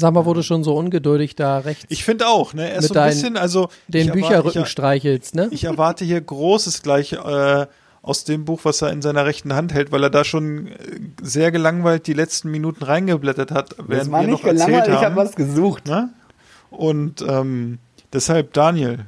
Sag 0.00 0.14
mal, 0.14 0.24
du 0.34 0.42
schon 0.42 0.64
so 0.64 0.74
ungeduldig 0.76 1.36
da 1.36 1.58
rechts 1.58 1.84
Ich 1.88 2.04
finde 2.04 2.26
auch, 2.26 2.54
ne? 2.54 2.70
Er 2.70 2.78
ist 2.78 2.88
so 2.88 2.94
ein 2.94 3.08
bisschen, 3.10 3.36
also. 3.36 3.68
den 3.88 4.06
ich 4.06 4.12
Bücherrücken 4.12 4.62
ich, 4.62 4.68
streichelst, 4.68 5.34
ne? 5.34 5.48
ich 5.50 5.64
erwarte 5.64 6.04
hier 6.04 6.20
Großes 6.20 6.82
gleich 6.82 7.12
äh, 7.12 7.66
aus 8.02 8.24
dem 8.24 8.46
Buch, 8.46 8.60
was 8.64 8.80
er 8.80 8.90
in 8.92 9.02
seiner 9.02 9.26
rechten 9.26 9.52
Hand 9.54 9.74
hält, 9.74 9.92
weil 9.92 10.02
er 10.02 10.10
da 10.10 10.24
schon 10.24 10.68
äh, 10.68 10.72
sehr 11.22 11.52
gelangweilt 11.52 12.06
die 12.06 12.14
letzten 12.14 12.50
Minuten 12.50 12.82
reingeblättert 12.82 13.50
hat, 13.50 13.76
während 13.86 14.10
wir 14.10 14.22
noch 14.26 14.42
erzählt 14.44 14.88
haben. 14.88 15.30
gesucht. 15.36 15.86
Ne? 15.86 16.08
Und 16.70 17.20
ähm, 17.22 17.78
deshalb, 18.12 18.54
Daniel, 18.54 19.00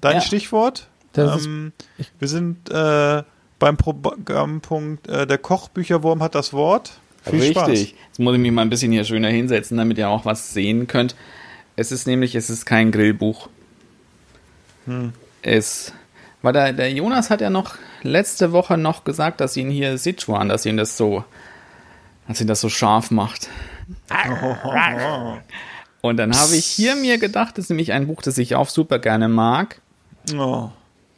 dein 0.00 0.16
Ja. 0.16 0.20
Stichwort? 0.20 0.88
Das 1.12 1.40
ist- 1.40 1.46
ähm, 1.46 1.72
wir 2.18 2.28
sind 2.28 2.68
äh, 2.68 3.22
beim 3.58 3.76
Programmpunkt, 3.76 5.08
äh, 5.08 5.26
der 5.26 5.38
Kochbücherwurm 5.38 6.22
hat 6.22 6.34
das 6.34 6.52
Wort. 6.52 6.98
Viel 7.28 7.40
Richtig. 7.40 7.54
Spaß. 7.54 7.94
Jetzt 8.08 8.18
muss 8.18 8.34
ich 8.34 8.40
mich 8.40 8.52
mal 8.52 8.62
ein 8.62 8.70
bisschen 8.70 8.92
hier 8.92 9.04
schöner 9.04 9.28
hinsetzen, 9.28 9.76
damit 9.76 9.98
ihr 9.98 10.08
auch 10.08 10.24
was 10.24 10.52
sehen 10.52 10.86
könnt. 10.86 11.16
Es 11.74 11.92
ist 11.92 12.06
nämlich, 12.06 12.34
es 12.34 12.48
ist 12.50 12.64
kein 12.64 12.92
Grillbuch. 12.92 13.48
Hm. 14.86 15.12
Es, 15.42 15.92
weil 16.42 16.52
der, 16.52 16.72
der 16.72 16.92
Jonas 16.92 17.30
hat 17.30 17.40
ja 17.40 17.50
noch 17.50 17.74
letzte 18.02 18.52
Woche 18.52 18.78
noch 18.78 19.04
gesagt, 19.04 19.40
dass 19.40 19.56
ihn 19.56 19.70
hier 19.70 19.98
Sichuan, 19.98 20.48
dass 20.48 20.64
ihn 20.64 20.76
das 20.76 20.96
so, 20.96 21.24
dass 22.28 22.40
ihn 22.40 22.46
das 22.46 22.60
so 22.60 22.68
scharf 22.68 23.10
macht. 23.10 23.48
Und 26.00 26.16
dann 26.18 26.36
habe 26.36 26.54
ich 26.54 26.64
hier 26.64 26.94
mir 26.94 27.18
gedacht, 27.18 27.58
das 27.58 27.64
ist 27.64 27.70
nämlich 27.70 27.92
ein 27.92 28.06
Buch, 28.06 28.22
das 28.22 28.38
ich 28.38 28.54
auch 28.54 28.68
super 28.68 29.00
gerne 29.00 29.28
mag. 29.28 29.80
Oh. 30.36 30.70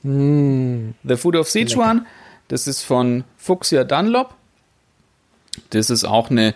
Mm. 0.03 0.95
The 1.05 1.17
Food 1.17 1.37
of 1.37 1.49
Sichuan. 1.49 2.07
Das 2.49 2.67
ist 2.67 2.83
von 2.83 3.25
Fuxia 3.37 3.85
Dunlop. 3.85 4.35
Das 5.71 5.91
ist 5.91 6.05
auch 6.05 6.31
eine, 6.31 6.55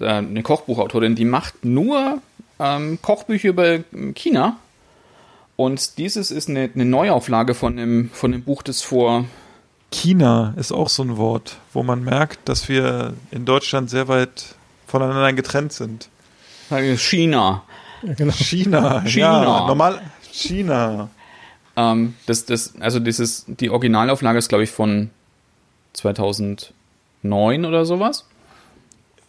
äh, 0.00 0.06
eine 0.06 0.42
Kochbuchautorin, 0.42 1.14
die 1.14 1.24
macht 1.24 1.64
nur 1.64 2.20
ähm, 2.58 2.98
Kochbücher 3.02 3.48
über 3.48 3.78
China. 4.14 4.58
Und 5.56 5.98
dieses 5.98 6.30
ist 6.30 6.48
eine, 6.48 6.70
eine 6.74 6.84
Neuauflage 6.84 7.54
von 7.54 7.76
dem, 7.76 8.10
von 8.10 8.32
dem 8.32 8.42
Buch, 8.42 8.62
das 8.62 8.82
vor. 8.82 9.24
China 9.92 10.54
ist 10.56 10.72
auch 10.72 10.88
so 10.88 11.04
ein 11.04 11.16
Wort, 11.16 11.58
wo 11.72 11.84
man 11.84 12.02
merkt, 12.02 12.48
dass 12.48 12.68
wir 12.68 13.14
in 13.30 13.44
Deutschland 13.44 13.88
sehr 13.90 14.08
weit 14.08 14.56
voneinander 14.86 15.32
getrennt 15.32 15.72
sind. 15.72 16.08
China. 16.96 17.62
China, 18.32 19.02
China. 19.04 19.04
ja, 19.06 19.66
normal 19.66 20.00
China. 20.32 21.08
Ähm, 21.76 22.14
das, 22.26 22.44
das, 22.44 22.74
also 22.80 22.98
dieses, 23.00 23.44
die 23.46 23.70
Originalauflage 23.70 24.38
ist, 24.38 24.48
glaube 24.48 24.64
ich, 24.64 24.70
von 24.70 25.10
2009 25.94 27.64
oder 27.64 27.84
sowas. 27.84 28.26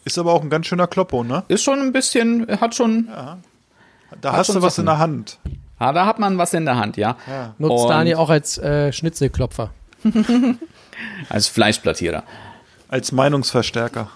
Ist 0.05 0.17
aber 0.17 0.31
auch 0.33 0.41
ein 0.43 0.49
ganz 0.49 0.67
schöner 0.67 0.87
Kloppo, 0.87 1.23
ne? 1.23 1.43
Ist 1.49 1.63
schon 1.63 1.79
ein 1.79 1.91
bisschen, 1.91 2.47
hat 2.61 2.73
schon. 2.75 3.07
Da 3.07 3.37
Hat 4.31 4.37
hast 4.39 4.47
schon 4.47 4.55
du 4.55 4.61
was 4.61 4.75
Sachen. 4.75 4.83
in 4.83 4.85
der 4.87 4.99
Hand. 4.99 5.39
Ah, 5.77 5.91
da 5.91 6.05
hat 6.05 6.19
man 6.19 6.37
was 6.37 6.53
in 6.53 6.63
der 6.65 6.77
Hand, 6.77 6.95
ja. 6.95 7.17
Ja. 7.27 7.53
Nutzt 7.57 7.83
Und- 7.83 7.89
Daniel 7.89 8.15
auch 8.15 8.29
als 8.29 8.57
äh, 8.57 8.93
Schnitzelklopfer. 8.93 9.71
Als 11.29 11.47
Fleischplattierer. 11.47 12.23
Als 12.87 13.11
Meinungsverstärker. 13.11 14.09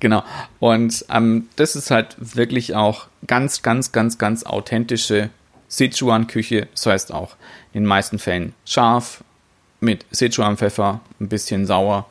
Genau. 0.00 0.24
Und 0.58 1.04
ähm, 1.10 1.48
das 1.56 1.76
ist 1.76 1.90
halt 1.92 2.16
wirklich 2.18 2.74
auch 2.74 3.06
ganz, 3.26 3.62
ganz, 3.62 3.92
ganz, 3.92 4.18
ganz 4.18 4.42
authentische 4.44 5.30
Sichuan-Küche. 5.68 6.66
Das 6.74 6.86
heißt 6.86 7.12
auch 7.12 7.36
in 7.72 7.82
den 7.84 7.86
meisten 7.88 8.18
Fällen 8.18 8.54
scharf, 8.64 9.22
mit 9.80 10.04
Sichuan-Pfeffer, 10.10 11.00
ein 11.20 11.28
bisschen 11.28 11.66
sauer. 11.66 12.06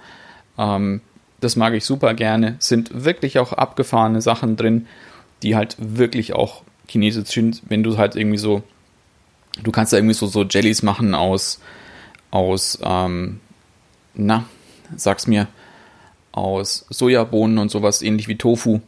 Ähm, 0.57 1.01
das 1.41 1.55
mag 1.55 1.73
ich 1.73 1.83
super 1.83 2.13
gerne. 2.13 2.55
Sind 2.59 3.03
wirklich 3.03 3.39
auch 3.39 3.51
abgefahrene 3.53 4.21
Sachen 4.21 4.55
drin, 4.55 4.87
die 5.43 5.55
halt 5.55 5.75
wirklich 5.79 6.33
auch 6.33 6.63
chinesisch 6.87 7.29
sind, 7.29 7.61
wenn 7.67 7.83
du 7.83 7.97
halt 7.97 8.15
irgendwie 8.15 8.37
so, 8.37 8.63
du 9.61 9.71
kannst 9.71 9.91
da 9.91 9.97
irgendwie 9.97 10.13
so, 10.13 10.27
so 10.27 10.43
Jellies 10.43 10.83
machen 10.83 11.15
aus, 11.15 11.59
aus, 12.29 12.79
ähm, 12.83 13.39
na, 14.13 14.45
sag's 14.95 15.27
mir, 15.27 15.47
aus 16.31 16.85
Sojabohnen 16.89 17.57
und 17.57 17.71
sowas, 17.71 18.01
ähnlich 18.01 18.27
wie 18.27 18.37
Tofu. 18.37 18.79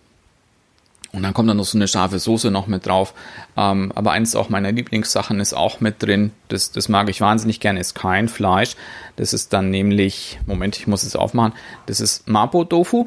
Und 1.14 1.22
dann 1.22 1.34
kommt 1.35 1.48
dann 1.48 1.57
noch 1.57 1.65
so 1.65 1.77
eine 1.77 1.88
scharfe 1.88 2.18
Soße 2.18 2.49
noch 2.49 2.65
mit 2.65 2.88
drauf. 2.88 3.14
Ähm, 3.56 3.91
aber 3.94 4.11
eines 4.11 4.35
auch 4.35 4.49
meiner 4.49 4.72
Lieblingssachen 4.72 5.40
ist 5.40 5.53
auch 5.53 5.80
mit 5.80 6.02
drin. 6.02 6.31
Das, 6.48 6.72
das 6.72 6.90
mag 6.90 7.07
ich 7.07 7.22
wahnsinnig 7.22 7.60
gerne, 7.60 7.80
ist 7.80 7.94
kein 7.94 8.27
Fleisch. 8.27 8.76
Das 9.15 9.31
ist 9.31 9.53
dann 9.53 9.69
nämlich, 9.69 10.40
Moment, 10.48 10.76
ich 10.77 10.88
muss 10.88 11.03
es 11.03 11.15
aufmachen. 11.15 11.53
Das 11.85 11.99
ist 11.99 12.27
Mapo-Tofu. 12.27 13.06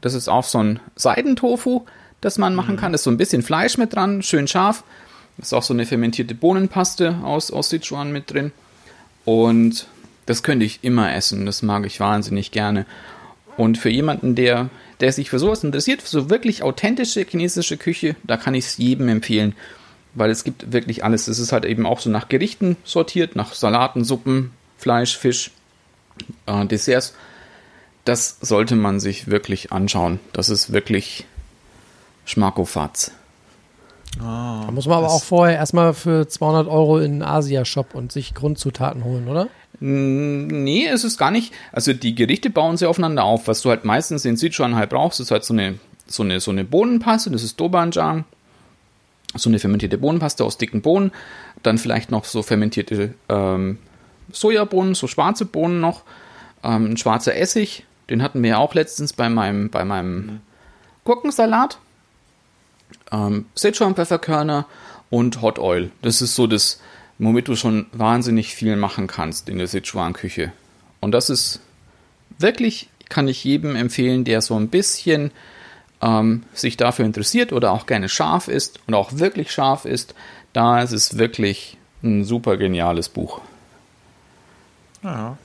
Das 0.00 0.14
ist 0.14 0.28
auch 0.28 0.44
so 0.44 0.62
ein 0.62 0.80
Seidentofu, 0.94 1.84
das 2.22 2.38
man 2.38 2.54
machen 2.54 2.76
kann. 2.76 2.92
Da 2.92 2.96
ist 2.96 3.04
so 3.04 3.10
ein 3.10 3.18
bisschen 3.18 3.42
Fleisch 3.42 3.76
mit 3.76 3.94
dran, 3.94 4.22
schön 4.22 4.48
scharf. 4.48 4.82
Das 5.36 5.48
ist 5.48 5.52
auch 5.52 5.62
so 5.62 5.74
eine 5.74 5.84
fermentierte 5.84 6.34
Bohnenpaste 6.34 7.18
aus, 7.22 7.50
aus 7.50 7.68
Sichuan 7.68 8.12
mit 8.12 8.32
drin. 8.32 8.52
Und 9.26 9.86
das 10.24 10.42
könnte 10.42 10.64
ich 10.64 10.82
immer 10.82 11.14
essen. 11.14 11.44
Das 11.44 11.62
mag 11.62 11.84
ich 11.84 12.00
wahnsinnig 12.00 12.50
gerne. 12.50 12.86
Und 13.56 13.78
für 13.78 13.90
jemanden, 13.90 14.34
der, 14.34 14.68
der 15.00 15.12
sich 15.12 15.30
für 15.30 15.38
sowas 15.38 15.64
interessiert, 15.64 16.02
für 16.02 16.08
so 16.08 16.30
wirklich 16.30 16.62
authentische 16.62 17.24
chinesische 17.24 17.76
Küche, 17.76 18.16
da 18.24 18.36
kann 18.36 18.54
ich 18.54 18.66
es 18.66 18.76
jedem 18.76 19.08
empfehlen. 19.08 19.54
Weil 20.14 20.30
es 20.30 20.44
gibt 20.44 20.72
wirklich 20.72 21.04
alles. 21.04 21.28
Es 21.28 21.38
ist 21.38 21.52
halt 21.52 21.64
eben 21.64 21.86
auch 21.86 22.00
so 22.00 22.10
nach 22.10 22.28
Gerichten 22.28 22.76
sortiert, 22.84 23.36
nach 23.36 23.54
Salaten, 23.54 24.04
Suppen, 24.04 24.52
Fleisch, 24.78 25.16
Fisch, 25.16 25.50
äh, 26.46 26.66
Desserts. 26.66 27.14
Das 28.04 28.38
sollte 28.40 28.76
man 28.76 29.00
sich 29.00 29.28
wirklich 29.28 29.72
anschauen. 29.72 30.20
Das 30.32 30.48
ist 30.48 30.72
wirklich 30.72 31.26
Schmackofatz. 32.24 33.12
Da 34.18 34.70
muss 34.72 34.86
man 34.86 34.98
aber 34.98 35.10
auch 35.10 35.22
vorher 35.22 35.56
erstmal 35.56 35.92
für 35.92 36.26
200 36.26 36.68
Euro 36.68 36.98
in 36.98 37.04
einen 37.04 37.22
Asia-Shop 37.22 37.94
und 37.94 38.12
sich 38.12 38.34
Grundzutaten 38.34 39.04
holen, 39.04 39.28
oder? 39.28 39.48
Nee, 39.78 40.86
es 40.86 41.04
ist 41.04 41.18
gar 41.18 41.30
nicht. 41.30 41.52
Also 41.72 41.92
die 41.92 42.14
Gerichte 42.14 42.50
bauen 42.50 42.76
sie 42.76 42.86
aufeinander 42.86 43.24
auf. 43.24 43.46
Was 43.48 43.62
du 43.62 43.70
halt 43.70 43.84
meistens 43.84 44.24
in 44.24 44.36
Sichuan 44.36 44.74
halt 44.76 44.90
brauchst, 44.90 45.20
ist 45.20 45.30
halt 45.30 45.44
so 45.44 45.52
eine, 45.52 45.78
so 46.06 46.22
eine, 46.22 46.40
so 46.40 46.50
eine 46.50 46.64
Bohnenpaste, 46.64 47.30
das 47.30 47.42
ist 47.42 47.60
Dobanjang. 47.60 48.24
So 49.34 49.50
eine 49.50 49.58
fermentierte 49.58 49.98
Bohnenpaste 49.98 50.44
aus 50.44 50.56
dicken 50.56 50.80
Bohnen. 50.80 51.12
Dann 51.62 51.78
vielleicht 51.78 52.10
noch 52.10 52.24
so 52.24 52.42
fermentierte 52.42 53.14
ähm, 53.28 53.78
Sojabohnen, 54.32 54.94
so 54.94 55.06
schwarze 55.08 55.44
Bohnen 55.44 55.80
noch. 55.80 56.02
Ähm, 56.64 56.92
ein 56.92 56.96
schwarzer 56.96 57.36
Essig, 57.36 57.84
den 58.08 58.22
hatten 58.22 58.42
wir 58.42 58.50
ja 58.50 58.58
auch 58.58 58.74
letztens 58.74 59.12
bei 59.12 59.28
meinem, 59.28 59.68
bei 59.70 59.84
meinem 59.84 60.40
Gurkensalat. 61.04 61.78
Ähm, 63.12 63.46
Sichuan-Pfefferkörner 63.54 64.66
und 65.10 65.42
Hot 65.42 65.58
Oil. 65.58 65.90
Das 66.02 66.22
ist 66.22 66.34
so 66.34 66.46
das, 66.46 66.80
womit 67.18 67.48
du 67.48 67.56
schon 67.56 67.86
wahnsinnig 67.92 68.54
viel 68.54 68.76
machen 68.76 69.06
kannst 69.06 69.48
in 69.48 69.58
der 69.58 69.66
Sichuan-Küche. 69.66 70.52
Und 71.00 71.12
das 71.12 71.30
ist 71.30 71.60
wirklich, 72.38 72.88
kann 73.08 73.28
ich 73.28 73.44
jedem 73.44 73.76
empfehlen, 73.76 74.24
der 74.24 74.42
so 74.42 74.56
ein 74.56 74.68
bisschen 74.68 75.30
ähm, 76.02 76.42
sich 76.52 76.76
dafür 76.76 77.04
interessiert 77.04 77.52
oder 77.52 77.72
auch 77.72 77.86
gerne 77.86 78.08
scharf 78.08 78.48
ist 78.48 78.80
und 78.86 78.94
auch 78.94 79.12
wirklich 79.14 79.50
scharf 79.50 79.84
ist. 79.84 80.14
Da 80.52 80.82
ist 80.82 80.92
es 80.92 81.18
wirklich 81.18 81.78
ein 82.02 82.24
super 82.24 82.56
geniales 82.56 83.08
Buch. 83.08 83.40
Ja. 85.02 85.36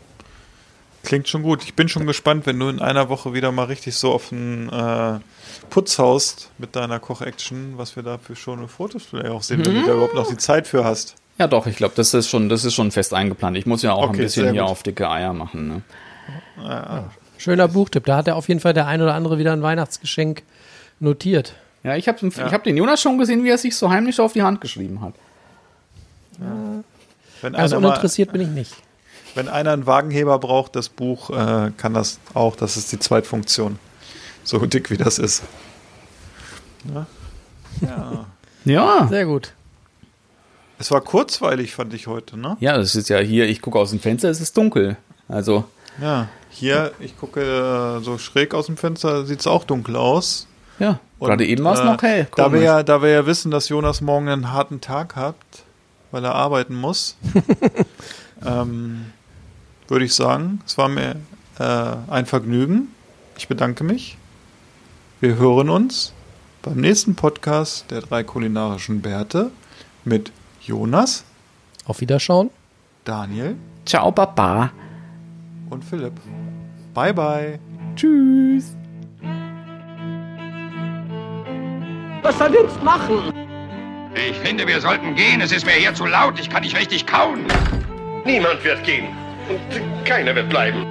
Klingt 1.04 1.28
schon 1.28 1.42
gut. 1.42 1.64
Ich 1.64 1.74
bin 1.74 1.90
schon 1.90 2.06
gespannt, 2.06 2.46
wenn 2.46 2.60
du 2.60 2.70
in 2.70 2.80
einer 2.80 3.10
Woche 3.10 3.34
wieder 3.34 3.52
mal 3.52 3.64
richtig 3.64 3.96
so 3.96 4.12
auf 4.12 4.30
den 4.30 4.70
äh, 4.70 5.20
Putz 5.70 5.98
haust 5.98 6.52
mit 6.60 6.76
deiner 6.76 7.00
Koch-Action, 7.00 7.74
was 7.78 7.96
wir 7.96 8.04
da 8.04 8.18
für 8.20 8.36
schöne 8.36 8.68
Fotos 8.68 9.06
vielleicht 9.06 9.30
auch 9.30 9.42
sehen, 9.42 9.66
wenn 9.66 9.76
du 9.76 9.86
da 9.86 9.94
überhaupt 9.94 10.14
noch 10.14 10.30
die 10.30 10.38
Zeit 10.38 10.68
für 10.68 10.84
hast. 10.84 11.16
Ja, 11.42 11.48
doch, 11.48 11.66
ich 11.66 11.76
glaube, 11.76 11.94
das 11.96 12.14
ist 12.14 12.30
schon, 12.30 12.50
das 12.50 12.66
ist 12.66 12.76
schon 12.76 12.92
fest 12.92 13.16
eingeplant. 13.16 13.58
Ich 13.58 13.66
muss 13.66 13.82
ja 13.82 13.94
auch 13.94 14.10
Okay, 14.10 14.18
ein 14.18 14.18
bisschen 14.20 14.52
hier 14.52 14.62
gut. 14.62 14.70
auf 14.70 14.84
dicke 14.84 15.10
Eier 15.10 15.34
machen. 15.34 15.68
Ne? 15.68 15.82
Ja. 16.64 17.10
Schöner 17.40 17.68
Buchtipp. 17.68 18.06
Da 18.06 18.18
hat 18.18 18.28
er 18.28 18.36
auf 18.36 18.48
jeden 18.48 18.60
Fall 18.60 18.76
der 18.76 18.86
ein 18.86 19.02
oder 19.02 19.16
andere 19.16 19.40
wieder 19.40 19.52
ein 19.52 19.64
Weihnachtsgeschenk 19.64 20.44
notiert. 21.00 21.56
Ja, 21.82 21.96
ich 21.96 22.08
habe 22.08 22.28
ich 22.28 22.38
hab 22.40 22.64
den 22.64 22.78
Jonas 22.78 23.02
schon 23.02 23.18
gesehen, 23.18 23.44
wie 23.44 23.50
er 23.50 23.58
sich 23.58 23.76
so 23.76 23.90
heimlich 23.90 24.20
auf 24.20 24.34
die 24.34 24.44
Hand 24.44 24.62
geschrieben 24.62 25.02
hat. 25.02 25.16
Wenn, 27.42 27.56
Also 27.56 27.78
einer 27.78 27.82
mal, 27.82 27.88
uninteressiert 27.90 28.32
bin 28.32 28.42
ich 28.42 28.48
nicht. 28.50 28.76
wenn 29.34 29.48
einer 29.50 29.72
einen 29.72 29.88
Wagenheber 29.88 30.38
braucht, 30.38 30.76
das 30.76 30.90
Buch 30.90 31.32
äh, 31.32 31.72
kann 31.76 31.96
das 31.96 32.20
auch. 32.36 32.56
Das 32.56 32.78
ist 32.78 32.92
die 32.92 33.00
Zweitfunktion. 33.00 33.80
So 34.44 34.64
dick 34.64 34.92
wie 34.92 34.98
das 34.98 35.18
ist. 35.18 35.42
Ja. 36.94 37.08
ja. 37.82 38.26
Ja. 38.64 39.08
Sehr 39.10 39.26
gut. 39.26 39.54
Es 40.82 40.90
war 40.90 41.02
kurzweilig, 41.02 41.76
fand 41.76 41.94
ich 41.94 42.08
heute, 42.08 42.38
ne? 42.38 42.58
Ja, 42.60 42.76
das 42.76 42.96
ist 42.96 43.08
ja 43.08 43.20
hier, 43.20 43.48
ich 43.48 43.62
gucke 43.62 43.78
aus 43.78 43.92
dem 43.92 44.00
Fenster, 44.00 44.30
es 44.30 44.42
ist 44.42 44.58
dunkel. 44.58 44.98
Also, 45.28 45.66
Ja. 46.02 46.28
Hier, 46.50 46.92
ich 47.00 47.16
gucke 47.20 47.40
äh, 47.40 48.04
so 48.04 48.18
schräg 48.18 48.56
aus 48.56 48.66
dem 48.66 48.78
Fenster, 48.78 49.24
sieht 49.24 49.42
es 49.42 49.48
auch 49.48 49.64
dunkel 49.64 49.96
aus. 49.96 50.48
ja, 50.80 51.00
Und, 51.20 51.28
gerade 51.28 51.46
eben 51.46 51.64
war 51.64 51.76
es 51.76 51.82
äh, 51.82 51.86
noch 51.86 52.02
hell. 52.02 52.28
Da 52.36 52.52
wir, 52.52 52.62
ja, 52.62 52.82
da 52.82 53.04
wir 53.04 53.10
ja 53.10 53.28
wissen, 53.28 53.52
dass 53.52 53.70
Jonas 53.70 54.02
morgen 54.02 54.28
einen 54.28 54.52
harten 54.52 54.82
Tag 54.82 55.16
hat, 55.16 55.36
weil 56.10 56.26
er 56.26 56.34
arbeiten 56.34 56.74
muss, 56.74 57.16
ähm, 58.44 59.06
würde 59.88 60.06
ich 60.06 60.16
sagen, 60.16 60.62
es 60.66 60.80
war 60.80 60.90
mir 60.90 61.16
äh, 61.60 61.96
ein 62.10 62.26
Vergnügen. 62.26 62.88
Ich 63.38 63.48
bedanke 63.48 63.84
mich. 63.84 64.18
Wir 65.20 65.36
hören 65.36 65.70
uns 65.70 66.12
beim 66.64 66.78
nächsten 66.78 67.14
Podcast 67.14 67.86
der 67.92 68.02
drei 68.02 68.24
kulinarischen 68.24 69.02
Bärte 69.02 69.52
mit 70.06 70.32
Jonas, 70.66 71.24
Auf 71.86 72.02
Wiederschauen. 72.02 72.50
Daniel 73.04 73.56
Ciao, 73.86 74.12
Baba. 74.12 74.72
und 75.70 75.84
Philipp. 75.84 76.14
Bye 76.94 77.14
bye. 77.14 77.60
Tschüss. 77.96 78.76
Was 82.22 82.38
soll 82.38 82.54
jetzt 82.54 82.82
machen? 82.84 83.34
Ich 84.14 84.38
finde, 84.38 84.68
wir 84.68 84.80
sollten 84.82 85.16
gehen. 85.16 85.42
Es 85.42 85.52
ist 85.52 85.66
mir 85.66 85.72
hier 85.72 85.94
zu 85.96 86.06
laut. 86.06 86.40
Ich 86.40 86.50
kann 86.50 86.62
nicht 86.62 86.78
richtig 86.78 87.08
kauen. 87.08 87.40
Niemand 88.26 88.64
wird 88.64 88.84
gehen. 88.84 89.08
Und 89.50 90.06
keiner 90.06 90.36
wird 90.36 90.50
bleiben. 90.50 90.86